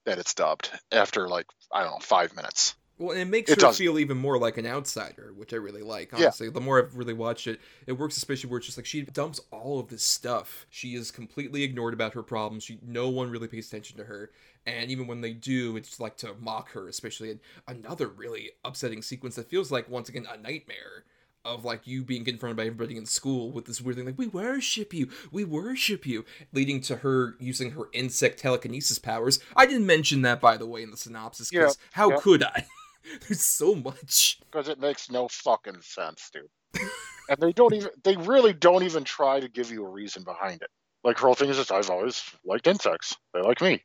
that 0.06 0.18
it's 0.18 0.34
dubbed 0.34 0.70
after 0.90 1.28
like 1.28 1.46
I 1.72 1.82
don't 1.82 1.92
know 1.92 1.98
five 2.00 2.34
minutes. 2.34 2.74
Well, 2.98 3.16
it 3.16 3.24
makes 3.24 3.50
It 3.50 3.60
her 3.60 3.68
does. 3.68 3.78
feel 3.78 3.98
even 3.98 4.16
more 4.16 4.38
like 4.38 4.56
an 4.56 4.66
outsider, 4.66 5.32
which 5.36 5.52
I 5.52 5.56
really 5.56 5.82
like. 5.82 6.12
Yeah. 6.12 6.26
Honestly, 6.26 6.48
the 6.48 6.60
more 6.60 6.78
I've 6.78 6.96
really 6.96 7.12
watched 7.12 7.48
it, 7.48 7.60
it 7.86 7.92
works 7.92 8.16
especially 8.16 8.50
where 8.50 8.58
it's 8.58 8.66
just 8.66 8.78
like 8.78 8.86
she 8.86 9.02
dumps 9.02 9.40
all 9.50 9.80
of 9.80 9.88
this 9.88 10.04
stuff. 10.04 10.66
She 10.70 10.94
is 10.94 11.10
completely 11.10 11.64
ignored 11.64 11.92
about 11.92 12.14
her 12.14 12.22
problems. 12.22 12.64
She, 12.64 12.78
no 12.86 13.08
one 13.08 13.30
really 13.30 13.48
pays 13.48 13.66
attention 13.66 13.98
to 13.98 14.04
her, 14.04 14.30
and 14.64 14.90
even 14.90 15.08
when 15.08 15.22
they 15.22 15.32
do, 15.32 15.76
it's 15.76 15.98
like 15.98 16.16
to 16.18 16.34
mock 16.40 16.70
her. 16.70 16.86
Especially 16.88 17.30
in 17.30 17.40
another 17.66 18.06
really 18.06 18.52
upsetting 18.64 19.02
sequence 19.02 19.34
that 19.36 19.50
feels 19.50 19.72
like 19.72 19.88
once 19.88 20.08
again 20.08 20.26
a 20.32 20.36
nightmare 20.36 21.04
of 21.44 21.64
like 21.64 21.86
you 21.86 22.02
being 22.02 22.24
confronted 22.24 22.56
by 22.56 22.64
everybody 22.64 22.96
in 22.96 23.04
school 23.04 23.50
with 23.50 23.66
this 23.66 23.80
weird 23.80 23.96
thing 23.96 24.06
like 24.06 24.16
we 24.16 24.26
worship 24.26 24.94
you 24.94 25.08
we 25.30 25.44
worship 25.44 26.06
you 26.06 26.24
leading 26.54 26.80
to 26.80 26.96
her 26.96 27.36
using 27.38 27.72
her 27.72 27.88
insect 27.92 28.38
telekinesis 28.38 28.98
powers 28.98 29.38
i 29.54 29.66
didn't 29.66 29.86
mention 29.86 30.22
that 30.22 30.40
by 30.40 30.56
the 30.56 30.66
way 30.66 30.82
in 30.82 30.90
the 30.90 30.96
synopsis 30.96 31.50
because 31.50 31.76
how 31.92 32.10
yeah. 32.10 32.16
could 32.16 32.42
i 32.42 32.64
there's 33.28 33.42
so 33.42 33.74
much 33.74 34.38
because 34.50 34.68
it 34.68 34.80
makes 34.80 35.10
no 35.10 35.28
fucking 35.28 35.80
sense, 35.80 36.30
dude. 36.32 36.82
and 37.28 37.38
they 37.38 37.52
don't 37.52 37.74
even 37.74 37.90
they 38.02 38.16
really 38.16 38.52
don't 38.52 38.82
even 38.82 39.04
try 39.04 39.40
to 39.40 39.48
give 39.48 39.70
you 39.70 39.84
a 39.84 39.88
reason 39.88 40.24
behind 40.24 40.62
it. 40.62 40.70
Like 41.02 41.18
her 41.18 41.26
whole 41.26 41.34
thing 41.34 41.50
is 41.50 41.56
just 41.56 41.72
I've 41.72 41.90
always 41.90 42.22
liked 42.44 42.66
insects. 42.66 43.16
They 43.32 43.40
like 43.42 43.60
me. 43.60 43.82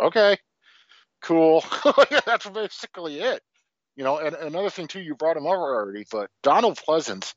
Okay. 0.00 0.36
Cool. 1.22 1.64
That's 2.26 2.48
basically 2.48 3.20
it. 3.20 3.42
You 3.96 4.04
know, 4.04 4.18
and 4.18 4.36
another 4.36 4.70
thing 4.70 4.86
too, 4.86 5.00
you 5.00 5.16
brought 5.16 5.36
him 5.36 5.46
over 5.46 5.74
already, 5.74 6.04
but 6.12 6.30
Donald 6.44 6.78
Pleasence, 6.78 7.34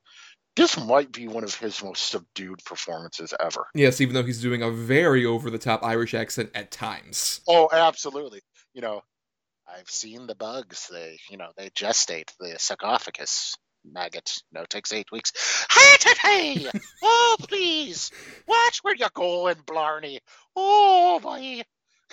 this 0.55 0.77
might 0.79 1.11
be 1.11 1.27
one 1.27 1.43
of 1.43 1.55
his 1.55 1.81
most 1.83 2.09
subdued 2.09 2.59
performances 2.65 3.33
ever. 3.39 3.65
yes 3.73 4.01
even 4.01 4.13
though 4.13 4.23
he's 4.23 4.41
doing 4.41 4.61
a 4.61 4.69
very 4.69 5.25
over 5.25 5.49
the 5.49 5.57
top 5.57 5.83
irish 5.83 6.13
accent 6.13 6.51
at 6.53 6.69
times 6.71 7.41
Oh, 7.47 7.69
absolutely. 7.71 8.41
You 8.73 8.81
know, 8.81 9.01
I've 9.77 9.89
seen 9.89 10.27
the 10.27 10.35
bugs. 10.35 10.89
They, 10.91 11.17
you 11.29 11.37
know, 11.37 11.49
they 11.55 11.69
gestate 11.69 12.31
the 12.39 12.55
sarcophagus 12.57 13.55
maggot. 13.85 14.41
No, 14.51 14.61
it 14.61 14.69
takes 14.69 14.93
eight 14.93 15.11
weeks. 15.11 15.31
Hey, 15.71 16.13
hey, 16.23 16.53
hey! 16.63 16.69
oh, 17.03 17.35
please, 17.47 18.11
watch 18.47 18.79
where 18.81 18.95
you're 18.95 19.09
going, 19.13 19.57
Blarney. 19.65 20.19
Oh, 20.55 21.19
boy. 21.21 21.63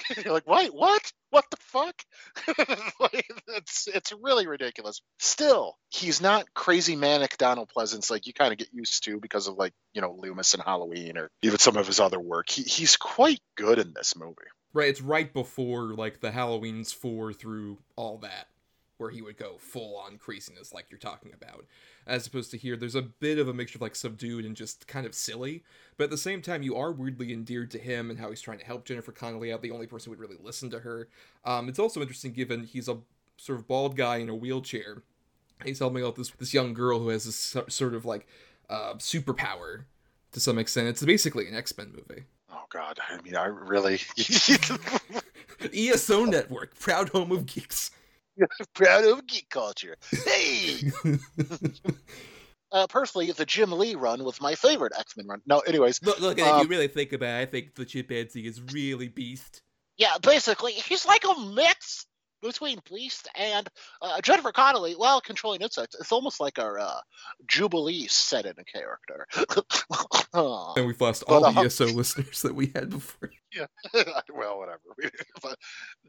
You're 0.24 0.32
like, 0.32 0.46
wait, 0.46 0.72
what? 0.72 1.12
What 1.30 1.44
the 1.50 1.56
fuck? 1.56 2.02
Like, 3.00 3.30
it's 3.48 3.86
it's 3.86 4.12
really 4.12 4.46
ridiculous. 4.46 5.00
Still, 5.18 5.76
he's 5.88 6.20
not 6.20 6.52
crazy 6.54 6.96
manic 6.96 7.36
Donald 7.38 7.70
Pleasence 7.76 8.10
like 8.10 8.26
you 8.26 8.32
kind 8.32 8.52
of 8.52 8.58
get 8.58 8.72
used 8.72 9.04
to 9.04 9.20
because 9.20 9.46
of 9.46 9.56
like 9.56 9.72
you 9.92 10.00
know 10.00 10.16
Loomis 10.18 10.54
and 10.54 10.62
Halloween 10.62 11.16
or 11.16 11.30
even 11.42 11.58
some 11.58 11.76
of 11.76 11.86
his 11.86 12.00
other 12.00 12.18
work. 12.18 12.48
He, 12.50 12.62
he's 12.62 12.96
quite 12.96 13.40
good 13.56 13.78
in 13.78 13.92
this 13.94 14.16
movie. 14.16 14.34
Right 14.72 14.88
it's 14.88 15.00
right 15.00 15.32
before 15.32 15.94
like 15.94 16.20
the 16.20 16.30
halloweens 16.30 16.94
four 16.94 17.32
through 17.32 17.78
all 17.96 18.18
that 18.18 18.48
where 18.98 19.10
he 19.10 19.22
would 19.22 19.36
go 19.36 19.56
full 19.58 19.96
on 19.96 20.18
craziness 20.18 20.74
like 20.74 20.86
you're 20.90 20.98
talking 20.98 21.32
about 21.32 21.64
as 22.06 22.26
opposed 22.26 22.50
to 22.50 22.56
here. 22.56 22.74
There's 22.74 22.94
a 22.94 23.02
bit 23.02 23.38
of 23.38 23.48
a 23.48 23.54
mixture 23.54 23.76
of 23.76 23.82
like 23.82 23.94
subdued 23.94 24.44
and 24.44 24.56
just 24.56 24.86
kind 24.88 25.06
of 25.06 25.14
silly 25.14 25.62
but 25.96 26.04
at 26.04 26.10
the 26.10 26.16
same 26.16 26.42
time 26.42 26.62
you 26.62 26.76
are 26.76 26.92
weirdly 26.92 27.32
endeared 27.32 27.70
to 27.72 27.78
him 27.78 28.10
and 28.10 28.18
how 28.18 28.28
he's 28.28 28.40
trying 28.40 28.58
to 28.58 28.64
help 28.64 28.84
jennifer 28.84 29.12
connelly 29.12 29.52
out 29.52 29.62
the 29.62 29.70
only 29.70 29.86
person 29.86 30.06
who 30.12 30.18
would 30.18 30.28
really 30.28 30.42
listen 30.42 30.68
to 30.70 30.80
her. 30.80 31.08
Um, 31.44 31.68
it's 31.68 31.78
also 31.78 32.00
interesting 32.00 32.32
given 32.32 32.64
he's 32.64 32.88
a 32.88 32.98
sort 33.36 33.58
of 33.58 33.68
bald 33.68 33.96
guy 33.96 34.16
in 34.16 34.28
a 34.28 34.34
wheelchair. 34.34 35.02
He's 35.64 35.78
helping 35.78 36.04
out 36.04 36.16
this 36.16 36.30
this 36.30 36.54
young 36.54 36.74
girl 36.74 36.98
who 36.98 37.08
has 37.08 37.24
this 37.24 37.56
sort 37.68 37.94
of 37.94 38.04
like 38.04 38.26
uh, 38.68 38.94
superpower 38.94 39.84
to 40.32 40.40
some 40.40 40.58
extent. 40.58 40.88
It's 40.88 41.02
basically 41.02 41.48
an 41.48 41.54
x-men 41.54 41.92
movie. 41.92 42.24
Oh 42.24 42.37
God, 42.70 42.98
I 43.08 43.20
mean, 43.22 43.34
I 43.36 43.46
really 43.46 43.98
ESO 45.74 46.24
Network, 46.24 46.78
proud 46.78 47.08
home 47.10 47.32
of 47.32 47.46
geeks. 47.46 47.90
proud 48.74 49.04
of 49.04 49.26
geek 49.26 49.48
culture. 49.50 49.96
Hey, 50.24 50.92
uh, 52.72 52.86
personally, 52.86 53.32
the 53.32 53.44
Jim 53.46 53.72
Lee 53.72 53.94
run 53.94 54.22
was 54.22 54.40
my 54.40 54.54
favorite 54.54 54.92
X 54.98 55.16
Men 55.16 55.26
run. 55.26 55.40
No, 55.46 55.60
anyways, 55.60 56.02
Look, 56.02 56.20
look, 56.20 56.40
Um, 56.40 56.56
if 56.60 56.62
you 56.64 56.68
really 56.68 56.88
think 56.88 57.12
about 57.12 57.40
it, 57.40 57.42
I 57.42 57.46
think 57.46 57.74
the 57.74 57.84
chimpanzee 57.84 58.46
is 58.46 58.60
really 58.72 59.08
beast. 59.08 59.62
yeah, 59.96 60.18
basically, 60.22 60.72
he's 60.72 61.06
like 61.06 61.24
a 61.24 61.40
mix 61.40 62.06
between 62.42 62.78
Beast 62.88 63.28
and 63.34 63.68
uh, 64.02 64.20
Jennifer 64.20 64.52
Connelly. 64.52 64.94
Well, 64.98 65.20
controlling 65.20 65.60
insects, 65.60 65.96
it's 65.98 66.12
almost 66.12 66.40
like 66.40 66.58
our 66.58 66.78
uh, 66.78 67.00
Jubilee 67.46 68.06
set 68.08 68.46
in 68.46 68.54
a 68.58 68.64
character. 68.64 69.26
And 70.34 70.86
we've 70.86 71.00
lost 71.00 71.24
all 71.26 71.40
the 71.40 71.50
the 71.50 71.60
ESO 71.62 71.86
listeners 71.86 72.42
that 72.42 72.54
we 72.54 72.66
had 72.74 72.90
before. 72.90 73.30
Yeah, 73.56 73.64
well, 74.34 74.58
whatever. 74.58 74.80
but 75.42 75.56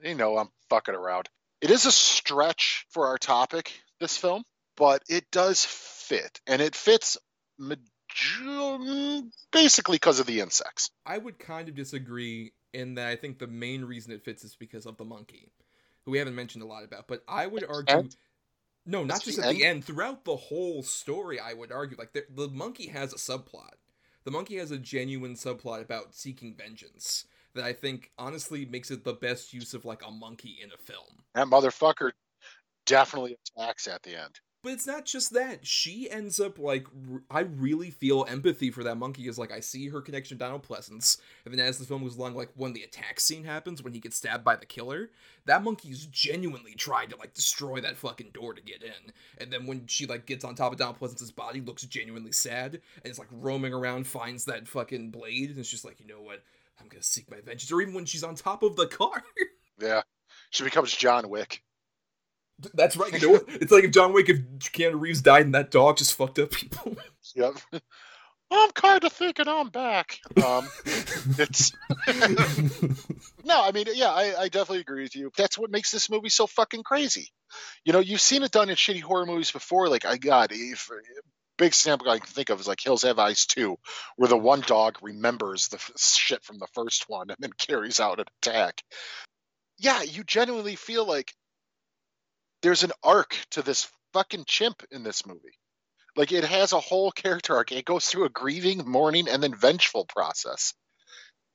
you 0.03 0.13
know, 0.13 0.37
I'm 0.37 0.49
fucking 0.69 0.93
around. 0.93 1.29
It 1.61 1.71
is 1.71 1.85
a 1.85 1.91
stretch 1.91 2.85
for 2.89 3.07
our 3.07 3.17
topic, 3.17 3.71
this 4.01 4.17
film, 4.17 4.43
but 4.75 5.01
it 5.07 5.31
does 5.31 5.63
fit, 5.63 6.41
and 6.47 6.61
it 6.61 6.75
fits 6.75 7.17
maj- 7.57 7.79
basically 9.53 9.95
because 9.95 10.19
of 10.19 10.25
the 10.25 10.41
insects. 10.41 10.89
I 11.05 11.17
would 11.17 11.39
kind 11.39 11.69
of 11.69 11.75
disagree 11.75 12.51
in 12.73 12.95
that 12.95 13.07
I 13.07 13.15
think 13.15 13.39
the 13.39 13.47
main 13.47 13.83
reason 13.85 14.11
it 14.11 14.23
fits 14.23 14.43
is 14.43 14.55
because 14.55 14.85
of 14.85 14.97
the 14.97 15.05
monkey, 15.05 15.51
who 16.09 16.13
we 16.13 16.17
haven't 16.17 16.35
mentioned 16.35 16.63
a 16.63 16.67
lot 16.67 16.83
about. 16.83 17.07
But 17.07 17.23
I 17.27 17.45
would 17.45 17.63
argue, 17.63 17.95
end? 17.95 18.15
no, 18.85 19.03
not 19.03 19.21
just 19.21 19.37
the 19.37 19.47
at 19.47 19.55
the 19.55 19.63
end? 19.63 19.77
end. 19.77 19.85
Throughout 19.85 20.25
the 20.25 20.35
whole 20.35 20.81
story, 20.81 21.39
I 21.39 21.53
would 21.53 21.71
argue 21.71 21.97
like 21.97 22.13
the, 22.13 22.25
the 22.29 22.47
monkey 22.49 22.87
has 22.87 23.13
a 23.13 23.17
subplot. 23.17 23.75
The 24.23 24.31
monkey 24.31 24.57
has 24.57 24.71
a 24.71 24.77
genuine 24.77 25.35
subplot 25.35 25.81
about 25.81 26.15
seeking 26.15 26.55
vengeance 26.55 27.25
that 27.53 27.63
I 27.63 27.73
think 27.73 28.11
honestly 28.17 28.65
makes 28.65 28.91
it 28.91 29.03
the 29.03 29.13
best 29.13 29.53
use 29.53 29.73
of 29.73 29.85
like 29.85 30.01
a 30.05 30.11
monkey 30.11 30.57
in 30.61 30.71
a 30.71 30.77
film. 30.77 31.23
That 31.35 31.47
motherfucker 31.47 32.11
definitely 32.85 33.37
attacks 33.57 33.87
at 33.87 34.03
the 34.03 34.15
end. 34.19 34.39
But 34.61 34.73
it's 34.73 34.87
not 34.87 35.05
just 35.05 35.31
that. 35.33 35.65
She 35.65 36.09
ends 36.11 36.37
up 36.37 36.59
like 36.59 36.85
r- 37.09 37.21
I 37.31 37.41
really 37.41 37.91
feel 37.91 38.25
empathy 38.27 38.71
for 38.71 38.83
that 38.83 38.95
monkey. 38.97 39.27
Is 39.27 39.37
like 39.39 39.53
I 39.53 39.61
see 39.61 39.87
her 39.87 40.01
connection 40.01 40.37
to 40.37 40.43
Donald 40.43 40.67
Pleasence, 40.67 41.17
and 41.45 41.53
then 41.53 41.65
as 41.65 41.77
the 41.77 41.85
film 41.85 42.03
goes 42.03 42.17
along, 42.17 42.35
like 42.35 42.49
when 42.55 42.73
the 42.73 42.83
attack 42.83 43.21
scene 43.21 43.45
happens, 43.45 43.81
when 43.81 43.93
he 43.93 44.01
gets 44.01 44.17
stabbed 44.17 44.43
by 44.43 44.57
the 44.57 44.65
killer, 44.65 45.11
that 45.45 45.63
monkey's 45.63 46.05
genuinely 46.07 46.73
trying 46.73 47.07
to 47.09 47.15
like 47.15 47.33
destroy 47.33 47.79
that 47.79 47.95
fucking 47.95 48.31
door 48.33 48.53
to 48.53 48.61
get 48.61 48.83
in. 48.83 49.13
And 49.37 49.51
then 49.51 49.65
when 49.65 49.87
she 49.87 50.05
like 50.05 50.25
gets 50.25 50.43
on 50.43 50.55
top 50.55 50.73
of 50.73 50.77
Donald 50.77 50.99
Pleasence's 50.99 51.31
body, 51.31 51.61
looks 51.61 51.83
genuinely 51.83 52.33
sad, 52.33 52.73
and 52.73 53.05
it's 53.05 53.19
like 53.19 53.29
roaming 53.31 53.73
around, 53.73 54.07
finds 54.07 54.43
that 54.45 54.67
fucking 54.67 55.11
blade, 55.11 55.51
and 55.51 55.57
it's 55.59 55.69
just 55.69 55.85
like 55.85 56.01
you 56.01 56.07
know 56.07 56.21
what, 56.21 56.43
I'm 56.81 56.89
gonna 56.89 57.01
seek 57.01 57.31
my 57.31 57.39
vengeance. 57.39 57.71
Or 57.71 57.81
even 57.81 57.93
when 57.93 58.05
she's 58.05 58.25
on 58.25 58.35
top 58.35 58.63
of 58.63 58.75
the 58.75 58.87
car. 58.87 59.23
Yeah, 59.81 60.01
she 60.49 60.65
becomes 60.65 60.93
John 60.93 61.29
Wick. 61.29 61.63
That's 62.73 62.97
right. 62.97 63.13
You 63.13 63.19
know 63.19 63.33
what? 63.33 63.45
It's 63.47 63.71
like 63.71 63.83
if 63.83 63.91
John 63.91 64.13
Wick, 64.13 64.29
if 64.29 64.39
Keanu 64.59 64.99
Reeves 64.99 65.21
died 65.21 65.45
and 65.45 65.55
that 65.55 65.71
dog 65.71 65.97
just 65.97 66.15
fucked 66.15 66.39
up 66.39 66.51
people. 66.51 66.95
Yep. 67.35 67.53
I'm 68.49 68.71
kind 68.71 69.03
of 69.03 69.13
thinking 69.13 69.47
I'm 69.47 69.69
back. 69.69 70.17
Um, 70.43 70.67
it's 71.37 71.73
no, 73.43 73.61
I 73.61 73.71
mean, 73.71 73.85
yeah, 73.93 74.09
I, 74.09 74.33
I 74.35 74.49
definitely 74.49 74.79
agree 74.79 75.03
with 75.03 75.15
you. 75.15 75.31
That's 75.37 75.55
what 75.55 75.69
makes 75.69 75.91
this 75.91 76.09
movie 76.09 76.29
so 76.29 76.47
fucking 76.47 76.81
crazy. 76.81 77.29
You 77.85 77.93
know, 77.93 77.99
you've 77.99 78.21
seen 78.21 78.41
it 78.41 78.51
done 78.51 78.69
in 78.69 78.75
shitty 78.75 79.01
horror 79.01 79.27
movies 79.27 79.51
before. 79.51 79.89
Like, 79.89 80.05
I 80.05 80.17
got 80.17 80.51
if, 80.51 80.89
big 81.59 81.67
example 81.67 82.09
I 82.09 82.17
can 82.17 82.27
think 82.27 82.49
of 82.49 82.59
is 82.59 82.67
like 82.67 82.81
Hills 82.81 83.03
Have 83.03 83.19
Eyes 83.19 83.45
2, 83.45 83.77
where 84.15 84.29
the 84.29 84.37
one 84.37 84.61
dog 84.61 84.97
remembers 85.03 85.67
the 85.67 85.77
f- 85.77 85.91
shit 85.97 86.43
from 86.43 86.57
the 86.57 86.67
first 86.73 87.05
one 87.07 87.29
and 87.29 87.37
then 87.39 87.51
carries 87.51 87.99
out 87.99 88.19
an 88.19 88.25
attack. 88.41 88.81
Yeah, 89.77 90.01
you 90.01 90.23
genuinely 90.23 90.75
feel 90.75 91.05
like 91.05 91.33
there's 92.61 92.83
an 92.83 92.91
arc 93.03 93.35
to 93.51 93.61
this 93.61 93.89
fucking 94.13 94.45
chimp 94.45 94.83
in 94.91 95.03
this 95.03 95.25
movie. 95.25 95.57
Like 96.15 96.31
it 96.31 96.43
has 96.43 96.73
a 96.73 96.79
whole 96.79 97.11
character 97.11 97.55
arc. 97.55 97.71
It 97.71 97.85
goes 97.85 98.05
through 98.05 98.25
a 98.25 98.29
grieving, 98.29 98.83
mourning, 98.89 99.29
and 99.29 99.41
then 99.41 99.55
vengeful 99.55 100.05
process. 100.05 100.73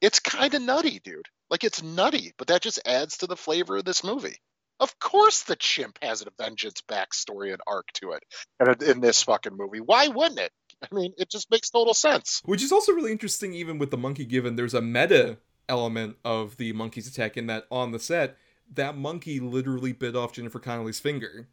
It's 0.01 0.21
kind 0.21 0.55
of 0.55 0.63
nutty, 0.63 1.01
dude. 1.03 1.27
Like 1.51 1.65
it's 1.65 1.83
nutty, 1.83 2.33
but 2.39 2.49
that 2.49 2.63
just 2.63 2.81
adds 2.87 3.19
to 3.19 3.27
the 3.27 3.37
flavor 3.37 3.77
of 3.77 3.85
this 3.85 4.05
movie. 4.05 4.37
Of 4.81 4.99
course, 4.99 5.43
the 5.43 5.57
chimp 5.57 5.99
has 6.03 6.23
a 6.23 6.31
vengeance 6.37 6.83
backstory 6.89 7.53
and 7.53 7.61
arc 7.67 7.87
to 7.95 8.13
it, 8.13 8.83
in 8.83 9.01
this 9.01 9.23
fucking 9.23 9.57
movie, 9.57 9.81
why 9.81 10.09
wouldn't 10.09 10.41
it? 10.41 10.51
I 10.83 10.95
mean, 10.95 11.13
it 11.17 11.31
just 11.31 11.51
makes 11.51 11.71
total 11.71 11.95
sense. 11.95 12.43
Which 12.45 12.63
is 12.63 12.73
also 12.73 12.93
really 12.93 13.13
interesting, 13.13 13.55
even 13.55 13.79
with 13.79 13.91
the 13.91 13.97
monkey. 13.97 14.25
Given 14.25 14.57
there's 14.57 14.75
a 14.75 14.83
meta 14.83 15.39
element 15.69 16.17
of 16.25 16.57
the 16.57 16.73
monkey's 16.73 17.07
attack 17.07 17.37
in 17.37 17.47
that 17.47 17.65
on 17.71 17.93
the 17.93 17.99
set, 17.99 18.37
that 18.73 18.97
monkey 18.97 19.40
literally 19.40 19.92
bit 19.92 20.16
off 20.16 20.33
Jennifer 20.33 20.59
Connelly's 20.59 21.00
finger, 21.00 21.49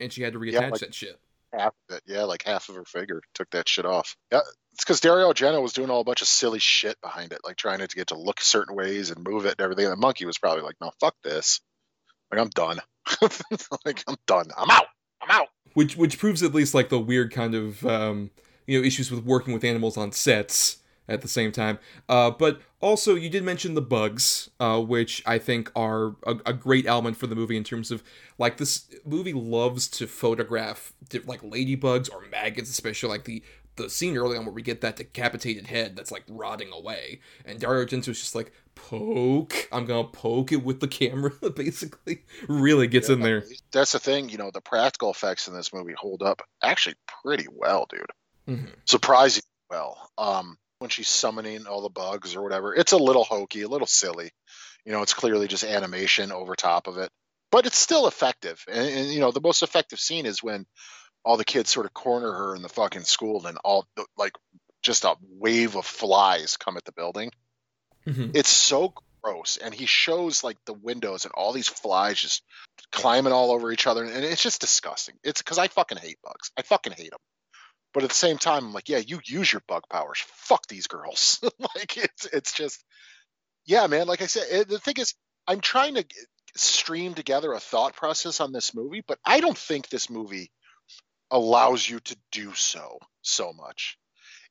and 0.00 0.12
she 0.12 0.22
had 0.22 0.32
to 0.32 0.38
reattach 0.38 0.70
like- 0.72 0.80
that 0.80 0.94
shit. 0.94 1.18
Half 1.52 1.74
of 1.90 1.96
it, 1.96 2.02
yeah, 2.06 2.22
like 2.22 2.44
half 2.44 2.70
of 2.70 2.76
her 2.76 2.84
finger 2.86 3.20
took 3.34 3.50
that 3.50 3.68
shit 3.68 3.84
off. 3.84 4.16
Yeah, 4.32 4.40
it's 4.72 4.84
because 4.84 5.00
Dario 5.00 5.30
Argento 5.30 5.60
was 5.60 5.74
doing 5.74 5.90
all 5.90 6.00
a 6.00 6.04
bunch 6.04 6.22
of 6.22 6.28
silly 6.28 6.58
shit 6.58 6.98
behind 7.02 7.32
it, 7.32 7.40
like 7.44 7.56
trying 7.56 7.80
to 7.80 7.88
get 7.88 8.06
to 8.06 8.18
look 8.18 8.40
certain 8.40 8.74
ways 8.74 9.10
and 9.10 9.22
move 9.22 9.44
it 9.44 9.50
and 9.58 9.60
everything. 9.60 9.84
And 9.84 9.92
the 9.92 9.98
monkey 9.98 10.24
was 10.24 10.38
probably 10.38 10.62
like, 10.62 10.76
"No, 10.80 10.92
fuck 10.98 11.14
this. 11.22 11.60
Like, 12.30 12.40
I'm 12.40 12.48
done. 12.48 12.80
like, 13.84 14.02
I'm 14.08 14.16
done. 14.26 14.46
I'm 14.56 14.70
out. 14.70 14.86
I'm 15.20 15.30
out." 15.30 15.48
which 15.74 15.96
which 15.96 16.18
proves 16.18 16.42
at 16.42 16.54
least 16.54 16.74
like 16.74 16.88
the 16.88 16.98
weird 16.98 17.32
kind 17.32 17.54
of 17.54 17.84
um, 17.86 18.30
you 18.66 18.78
know 18.78 18.86
issues 18.86 19.10
with 19.10 19.24
working 19.24 19.52
with 19.54 19.64
animals 19.64 19.96
on 19.96 20.12
sets 20.12 20.78
at 21.08 21.22
the 21.22 21.28
same 21.28 21.52
time. 21.52 21.78
Uh, 22.08 22.30
but 22.30 22.60
also, 22.82 23.14
you 23.14 23.30
did 23.30 23.44
mention 23.44 23.74
the 23.74 23.80
bugs, 23.80 24.50
uh, 24.60 24.80
which 24.80 25.22
I 25.24 25.38
think 25.38 25.70
are 25.74 26.16
a, 26.26 26.36
a 26.44 26.52
great 26.52 26.86
element 26.86 27.16
for 27.16 27.26
the 27.26 27.34
movie 27.36 27.56
in 27.56 27.64
terms 27.64 27.90
of 27.90 28.02
like 28.38 28.56
this 28.58 28.92
movie 29.06 29.32
loves 29.32 29.88
to 29.88 30.06
photograph 30.06 30.92
like 31.24 31.42
ladybugs 31.42 32.12
or 32.12 32.22
maggots, 32.30 32.68
especially 32.70 33.08
like 33.08 33.24
the 33.24 33.42
the 33.76 33.88
scene 33.88 34.18
early 34.18 34.36
on 34.36 34.44
where 34.44 34.52
we 34.52 34.60
get 34.60 34.82
that 34.82 34.96
decapitated 34.96 35.66
head 35.66 35.96
that's 35.96 36.10
like 36.10 36.24
rotting 36.28 36.70
away, 36.72 37.20
and 37.46 37.58
Dario 37.58 37.86
Argento's 37.86 38.18
just 38.20 38.34
like 38.34 38.52
poke. 38.74 39.68
I'm 39.72 39.86
gonna 39.86 40.08
poke 40.08 40.52
it 40.52 40.62
with 40.64 40.80
the 40.80 40.88
camera. 40.88 41.30
Basically, 41.56 42.24
really 42.48 42.86
gets 42.86 43.08
in 43.08 43.20
there. 43.20 43.44
That's 43.72 43.92
the 43.92 43.98
thing, 43.98 44.28
you 44.28 44.38
know, 44.38 44.50
the 44.52 44.60
practical 44.60 45.10
effects 45.10 45.48
in 45.48 45.54
this 45.54 45.72
movie 45.72 45.94
hold 45.96 46.22
up 46.22 46.42
actually 46.62 46.96
pretty 47.22 47.46
well, 47.50 47.86
dude. 47.88 48.58
Mhm. 48.58 48.70
Surprisingly 48.84 49.46
well. 49.70 50.10
Um, 50.18 50.58
when 50.82 50.90
she's 50.90 51.08
summoning 51.08 51.66
all 51.66 51.80
the 51.80 51.88
bugs 51.88 52.36
or 52.36 52.42
whatever, 52.42 52.74
it's 52.74 52.92
a 52.92 52.98
little 52.98 53.24
hokey, 53.24 53.62
a 53.62 53.68
little 53.68 53.86
silly. 53.86 54.30
You 54.84 54.92
know, 54.92 55.02
it's 55.02 55.14
clearly 55.14 55.48
just 55.48 55.64
animation 55.64 56.32
over 56.32 56.54
top 56.54 56.88
of 56.88 56.98
it, 56.98 57.08
but 57.50 57.66
it's 57.66 57.78
still 57.78 58.06
effective. 58.06 58.62
And, 58.70 58.86
and 58.88 59.12
you 59.12 59.20
know, 59.20 59.30
the 59.30 59.40
most 59.40 59.62
effective 59.62 60.00
scene 60.00 60.26
is 60.26 60.42
when 60.42 60.66
all 61.24 61.36
the 61.36 61.44
kids 61.44 61.70
sort 61.70 61.86
of 61.86 61.94
corner 61.94 62.30
her 62.30 62.56
in 62.56 62.62
the 62.62 62.68
fucking 62.68 63.04
school 63.04 63.46
and 63.46 63.56
all 63.64 63.86
like 64.18 64.32
just 64.82 65.04
a 65.04 65.14
wave 65.38 65.76
of 65.76 65.86
flies 65.86 66.56
come 66.56 66.76
at 66.76 66.84
the 66.84 66.92
building. 66.92 67.30
Mhm. 68.06 68.32
It's 68.34 68.50
so 68.50 68.92
gross, 69.22 69.56
and 69.56 69.72
he 69.72 69.86
shows 69.86 70.42
like 70.42 70.56
the 70.66 70.72
windows 70.74 71.24
and 71.24 71.32
all 71.34 71.52
these 71.52 71.68
flies 71.68 72.18
just 72.20 72.42
climbing 72.90 73.32
all 73.32 73.52
over 73.52 73.70
each 73.70 73.86
other, 73.86 74.02
and 74.02 74.24
it's 74.24 74.42
just 74.42 74.60
disgusting. 74.60 75.14
It's 75.22 75.40
because 75.40 75.58
I 75.58 75.68
fucking 75.68 75.98
hate 75.98 76.18
bugs. 76.24 76.50
I 76.56 76.62
fucking 76.62 76.92
hate 76.94 77.10
them. 77.10 77.20
But 77.94 78.04
at 78.04 78.10
the 78.10 78.14
same 78.14 78.38
time, 78.38 78.66
I'm 78.66 78.72
like, 78.72 78.88
yeah, 78.88 78.98
you 78.98 79.20
use 79.24 79.52
your 79.52 79.62
bug 79.68 79.84
powers. 79.90 80.22
Fuck 80.26 80.66
these 80.66 80.86
girls. 80.86 81.40
like 81.58 81.96
it's 81.96 82.26
it's 82.26 82.52
just, 82.54 82.82
yeah, 83.66 83.86
man. 83.86 84.06
Like 84.06 84.22
I 84.22 84.26
said, 84.26 84.44
it, 84.50 84.68
the 84.68 84.78
thing 84.78 84.94
is, 84.98 85.14
I'm 85.46 85.60
trying 85.60 85.94
to 85.96 86.04
stream 86.56 87.14
together 87.14 87.52
a 87.52 87.60
thought 87.60 87.94
process 87.94 88.40
on 88.40 88.52
this 88.52 88.74
movie, 88.74 89.02
but 89.06 89.18
I 89.24 89.40
don't 89.40 89.56
think 89.56 89.88
this 89.88 90.10
movie 90.10 90.50
allows 91.30 91.88
you 91.88 92.00
to 92.00 92.16
do 92.30 92.52
so 92.54 92.98
so 93.22 93.52
much 93.52 93.98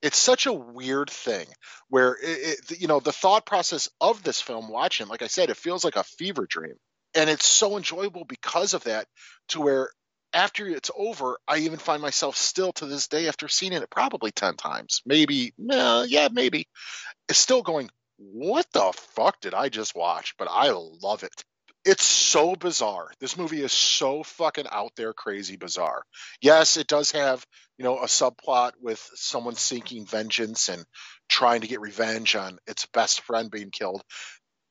it's 0.02 0.18
such 0.18 0.46
a 0.46 0.54
weird 0.54 1.10
thing 1.10 1.46
where 1.90 2.14
it, 2.22 2.60
it, 2.72 2.82
you 2.82 2.88
know 2.88 3.00
the 3.00 3.12
thought 3.12 3.46
process 3.46 3.90
of 4.00 4.24
this 4.24 4.42
film 4.42 4.70
watching 4.70 5.08
like 5.08 5.22
i 5.22 5.28
said 5.28 5.50
it 5.50 5.58
feels 5.58 5.84
like 5.84 5.96
a 5.96 6.04
fever 6.04 6.46
dream 6.50 6.76
and 7.14 7.30
it's 7.30 7.46
so 7.46 7.78
enjoyable 7.78 8.26
because 8.26 8.74
of 8.74 8.84
that 8.86 9.06
to 9.50 9.62
where 9.62 9.90
after 10.34 10.68
it's 10.68 10.92
over 10.96 11.38
i 11.48 11.58
even 11.58 11.78
find 11.80 12.02
myself 12.02 12.36
still 12.36 12.72
to 12.72 12.86
this 12.86 13.08
day 13.08 13.28
after 13.28 13.48
seeing 13.48 13.74
it 13.74 13.90
probably 13.90 14.32
10 14.32 14.56
times 14.56 15.02
maybe 15.06 15.54
uh, 15.72 16.06
yeah 16.08 16.30
maybe 16.32 16.68
it's 17.30 17.40
still 17.40 17.62
going 17.62 17.90
what 18.18 18.68
the 18.72 18.92
fuck 19.16 19.40
did 19.42 19.54
i 19.54 19.70
just 19.70 19.96
watch? 19.96 20.36
But 20.38 20.48
i 20.52 20.70
love 20.70 21.24
it. 21.24 21.44
It's 21.84 22.04
so 22.04 22.56
bizarre. 22.56 23.12
This 23.20 23.36
movie 23.36 23.64
is 23.64 23.72
so 23.72 24.22
fucking 24.22 24.68
out 24.70 24.92
there 24.96 25.14
crazy 25.14 25.56
bizarre. 25.58 26.04
Yes 26.42 26.78
it 26.78 26.88
does 26.88 27.12
have 27.12 27.44
you 27.78 27.86
know 27.86 27.98
a 27.98 28.06
subplot 28.06 28.74
with 28.80 29.00
someone 29.16 29.56
seeking 29.56 30.06
vengeance 30.06 30.70
and 30.70 30.86
trying 31.30 31.62
to 31.62 31.68
get 31.68 31.82
revenge 31.82 32.36
on 32.36 32.60
its 32.68 32.86
best 32.94 33.22
friend 33.22 33.50
being 33.50 33.72
killed 33.72 34.04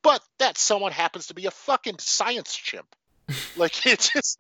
but 0.03 0.23
that 0.39 0.57
someone 0.57 0.93
happens 0.93 1.27
to 1.27 1.35
be 1.35 1.47
a 1.47 1.51
fucking 1.51 1.97
science 1.99 2.55
chimp 2.55 2.87
like 3.57 3.87
it's 3.87 4.13
just 4.13 4.39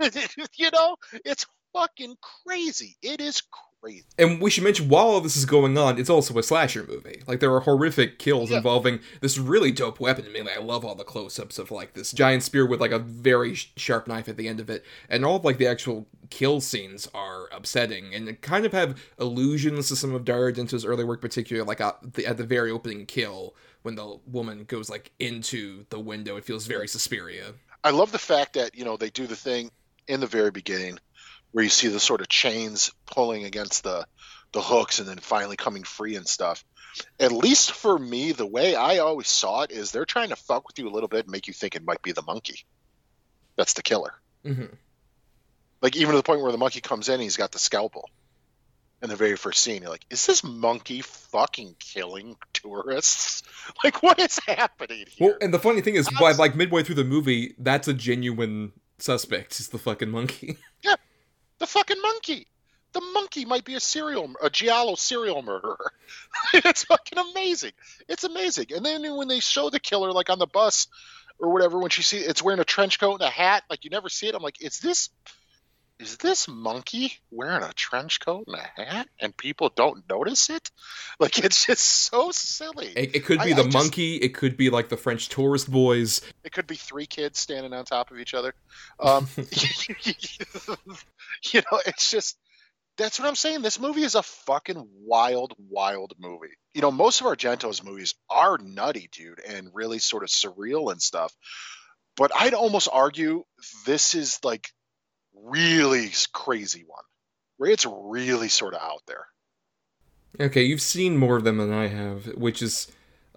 you 0.56 0.70
know 0.72 0.96
it's 1.24 1.46
fucking 1.72 2.16
crazy 2.46 2.96
it 3.02 3.20
is 3.20 3.40
crazy 3.80 4.04
And 4.18 4.42
we 4.42 4.50
should 4.50 4.64
mention 4.64 4.88
while 4.88 5.06
all 5.06 5.20
this 5.22 5.36
is 5.38 5.46
going 5.46 5.78
on, 5.78 5.98
it's 5.98 6.10
also 6.10 6.36
a 6.36 6.42
slasher 6.42 6.84
movie. 6.86 7.22
Like 7.26 7.40
there 7.40 7.54
are 7.54 7.60
horrific 7.60 8.18
kills 8.18 8.50
Yeah. 8.50 8.58
involving 8.58 9.00
this 9.22 9.38
really 9.38 9.72
dope 9.72 9.98
weapon. 10.00 10.26
I 10.28 10.32
mean, 10.32 10.46
I 10.54 10.60
love 10.60 10.84
all 10.84 10.94
the 10.94 11.04
close-ups 11.04 11.58
of 11.58 11.70
like 11.70 11.94
this 11.94 12.12
giant 12.12 12.42
spear 12.42 12.66
with 12.66 12.78
like 12.80 12.90
a 12.90 12.98
very 12.98 13.54
sharp 13.54 14.06
knife 14.06 14.28
at 14.28 14.36
the 14.36 14.48
end 14.48 14.60
of 14.60 14.68
it, 14.68 14.84
and 15.08 15.24
all 15.24 15.36
of 15.36 15.44
like 15.46 15.56
the 15.56 15.66
actual 15.66 16.06
kill 16.28 16.60
scenes 16.60 17.08
are 17.14 17.48
upsetting 17.52 18.14
and 18.14 18.38
kind 18.42 18.66
of 18.66 18.72
have 18.72 19.00
allusions 19.18 19.88
to 19.88 19.96
some 19.96 20.14
of 20.14 20.26
Dario 20.26 20.52
Argento's 20.52 20.84
early 20.84 21.04
work, 21.04 21.22
particularly 21.22 21.66
like 21.66 21.80
at 21.80 22.14
the, 22.14 22.26
at 22.26 22.36
the 22.36 22.44
very 22.44 22.70
opening 22.70 23.06
kill 23.06 23.54
when 23.82 23.94
the 23.94 24.18
woman 24.26 24.64
goes 24.64 24.90
like 24.90 25.12
into 25.18 25.86
the 25.88 25.98
window. 26.00 26.36
It 26.36 26.44
feels 26.44 26.66
very 26.66 26.86
Suspiria. 26.86 27.54
I 27.82 27.90
love 27.90 28.12
the 28.12 28.18
fact 28.18 28.54
that 28.54 28.76
you 28.76 28.84
know 28.84 28.96
they 28.96 29.10
do 29.10 29.26
the 29.26 29.36
thing 29.36 29.70
in 30.06 30.20
the 30.20 30.26
very 30.26 30.50
beginning 30.50 30.98
where 31.52 31.64
you 31.64 31.70
see 31.70 31.88
the 31.88 32.00
sort 32.00 32.20
of 32.20 32.28
chains 32.28 32.92
pulling 33.06 33.44
against 33.44 33.82
the 33.82 34.06
the 34.52 34.60
hooks 34.60 34.98
and 34.98 35.08
then 35.08 35.18
finally 35.18 35.56
coming 35.56 35.84
free 35.84 36.16
and 36.16 36.26
stuff. 36.26 36.64
At 37.20 37.30
least 37.30 37.70
for 37.72 37.96
me, 37.96 38.32
the 38.32 38.46
way 38.46 38.74
I 38.74 38.98
always 38.98 39.28
saw 39.28 39.62
it 39.62 39.70
is 39.70 39.92
they're 39.92 40.04
trying 40.04 40.30
to 40.30 40.36
fuck 40.36 40.66
with 40.66 40.78
you 40.78 40.88
a 40.88 40.90
little 40.90 41.08
bit 41.08 41.26
and 41.26 41.30
make 41.30 41.46
you 41.46 41.54
think 41.54 41.76
it 41.76 41.84
might 41.84 42.02
be 42.02 42.12
the 42.12 42.22
monkey. 42.22 42.64
That's 43.56 43.74
the 43.74 43.82
killer. 43.82 44.12
hmm 44.44 44.64
Like 45.82 45.96
even 45.96 46.10
to 46.10 46.16
the 46.16 46.24
point 46.24 46.42
where 46.42 46.52
the 46.52 46.58
monkey 46.58 46.80
comes 46.80 47.08
in, 47.08 47.20
he's 47.20 47.36
got 47.36 47.52
the 47.52 47.60
scalpel. 47.60 48.10
In 49.02 49.08
the 49.08 49.16
very 49.16 49.36
first 49.36 49.62
scene, 49.62 49.82
you're 49.82 49.90
like, 49.90 50.04
"Is 50.10 50.26
this 50.26 50.44
monkey 50.44 51.00
fucking 51.00 51.76
killing 51.78 52.36
tourists? 52.52 53.42
Like, 53.84 54.02
what 54.02 54.18
is 54.18 54.38
happening 54.46 55.04
here?" 55.08 55.28
Well, 55.28 55.38
and 55.40 55.54
the 55.54 55.58
funny 55.58 55.80
thing 55.80 55.94
is, 55.94 56.08
by 56.18 56.32
like 56.32 56.56
midway 56.56 56.82
through 56.82 56.96
the 56.96 57.04
movie, 57.04 57.54
that's 57.58 57.88
a 57.88 57.94
genuine 57.94 58.72
suspect. 58.98 59.58
Is 59.60 59.68
the 59.68 59.78
fucking 59.78 60.10
monkey. 60.10 60.58
Yeah, 60.82 60.96
The 61.58 61.66
fucking 61.66 62.00
monkey. 62.00 62.46
The 62.92 63.00
monkey 63.00 63.44
might 63.44 63.64
be 63.64 63.74
a 63.74 63.80
serial, 63.80 64.34
a 64.42 64.50
giallo 64.50 64.96
serial 64.96 65.42
murderer. 65.42 65.92
it's 66.54 66.84
fucking 66.84 67.18
amazing. 67.18 67.72
It's 68.08 68.24
amazing. 68.24 68.66
And 68.74 68.84
then 68.84 69.16
when 69.16 69.28
they 69.28 69.40
show 69.40 69.70
the 69.70 69.78
killer, 69.78 70.10
like 70.12 70.28
on 70.30 70.38
the 70.40 70.46
bus 70.46 70.88
or 71.38 71.52
whatever, 71.52 71.78
when 71.78 71.90
she 71.90 72.02
see 72.02 72.18
it's 72.18 72.42
wearing 72.42 72.60
a 72.60 72.64
trench 72.64 72.98
coat 72.98 73.20
and 73.20 73.22
a 73.22 73.30
hat, 73.30 73.62
like 73.70 73.84
you 73.84 73.90
never 73.90 74.08
see 74.08 74.26
it. 74.26 74.34
I'm 74.34 74.42
like, 74.42 74.60
is 74.60 74.80
this, 74.80 75.10
is 76.00 76.16
this 76.16 76.48
monkey 76.48 77.12
wearing 77.30 77.62
a 77.62 77.72
trench 77.74 78.18
coat 78.20 78.44
and 78.48 78.56
a 78.56 78.82
hat, 78.84 79.08
and 79.20 79.36
people 79.36 79.70
don't 79.74 80.08
notice 80.08 80.50
it? 80.50 80.70
Like 81.20 81.38
it's 81.44 81.66
just 81.66 81.82
so 81.84 82.30
silly. 82.30 82.94
It, 82.96 83.16
it 83.16 83.24
could 83.26 83.40
be 83.40 83.52
I- 83.52 83.56
the 83.56 83.60
I 83.60 83.64
just- 83.64 83.74
monkey. 83.74 84.16
It 84.16 84.30
could 84.34 84.56
be 84.56 84.70
like 84.70 84.88
the 84.88 84.96
French 84.96 85.28
tourist 85.28 85.70
boys. 85.70 86.22
It 86.44 86.52
could 86.52 86.66
be 86.66 86.76
three 86.76 87.04
kids 87.04 87.38
standing 87.38 87.74
on 87.74 87.84
top 87.84 88.10
of 88.10 88.18
each 88.18 88.32
other. 88.32 88.54
Um, 88.98 89.28
you 91.52 91.60
know, 91.70 91.80
it's 91.86 92.10
just 92.10 92.38
that's 92.96 93.18
what 93.18 93.28
I'm 93.28 93.34
saying. 93.36 93.62
This 93.62 93.78
movie 93.78 94.02
is 94.02 94.14
a 94.14 94.22
fucking 94.22 94.86
wild, 95.04 95.54
wild 95.68 96.14
movie. 96.18 96.54
You 96.74 96.80
know, 96.82 96.90
most 96.90 97.20
of 97.20 97.26
Argento's 97.26 97.84
movies 97.84 98.14
are 98.30 98.58
nutty, 98.58 99.08
dude, 99.12 99.40
and 99.46 99.70
really 99.74 99.98
sort 99.98 100.22
of 100.22 100.28
surreal 100.30 100.90
and 100.92 101.00
stuff. 101.02 101.34
But 102.16 102.32
I'd 102.34 102.54
almost 102.54 102.88
argue 102.92 103.44
this 103.86 104.14
is 104.14 104.38
like 104.42 104.68
really 105.44 106.10
crazy 106.32 106.84
one 106.86 107.04
where 107.56 107.70
it's 107.70 107.86
really 107.86 108.48
sort 108.48 108.74
of 108.74 108.80
out 108.80 109.02
there. 109.06 109.26
Okay, 110.40 110.62
you've 110.62 110.80
seen 110.80 111.18
more 111.18 111.36
of 111.36 111.44
them 111.44 111.58
than 111.58 111.72
I 111.72 111.88
have, 111.88 112.26
which 112.36 112.62
is 112.62 112.90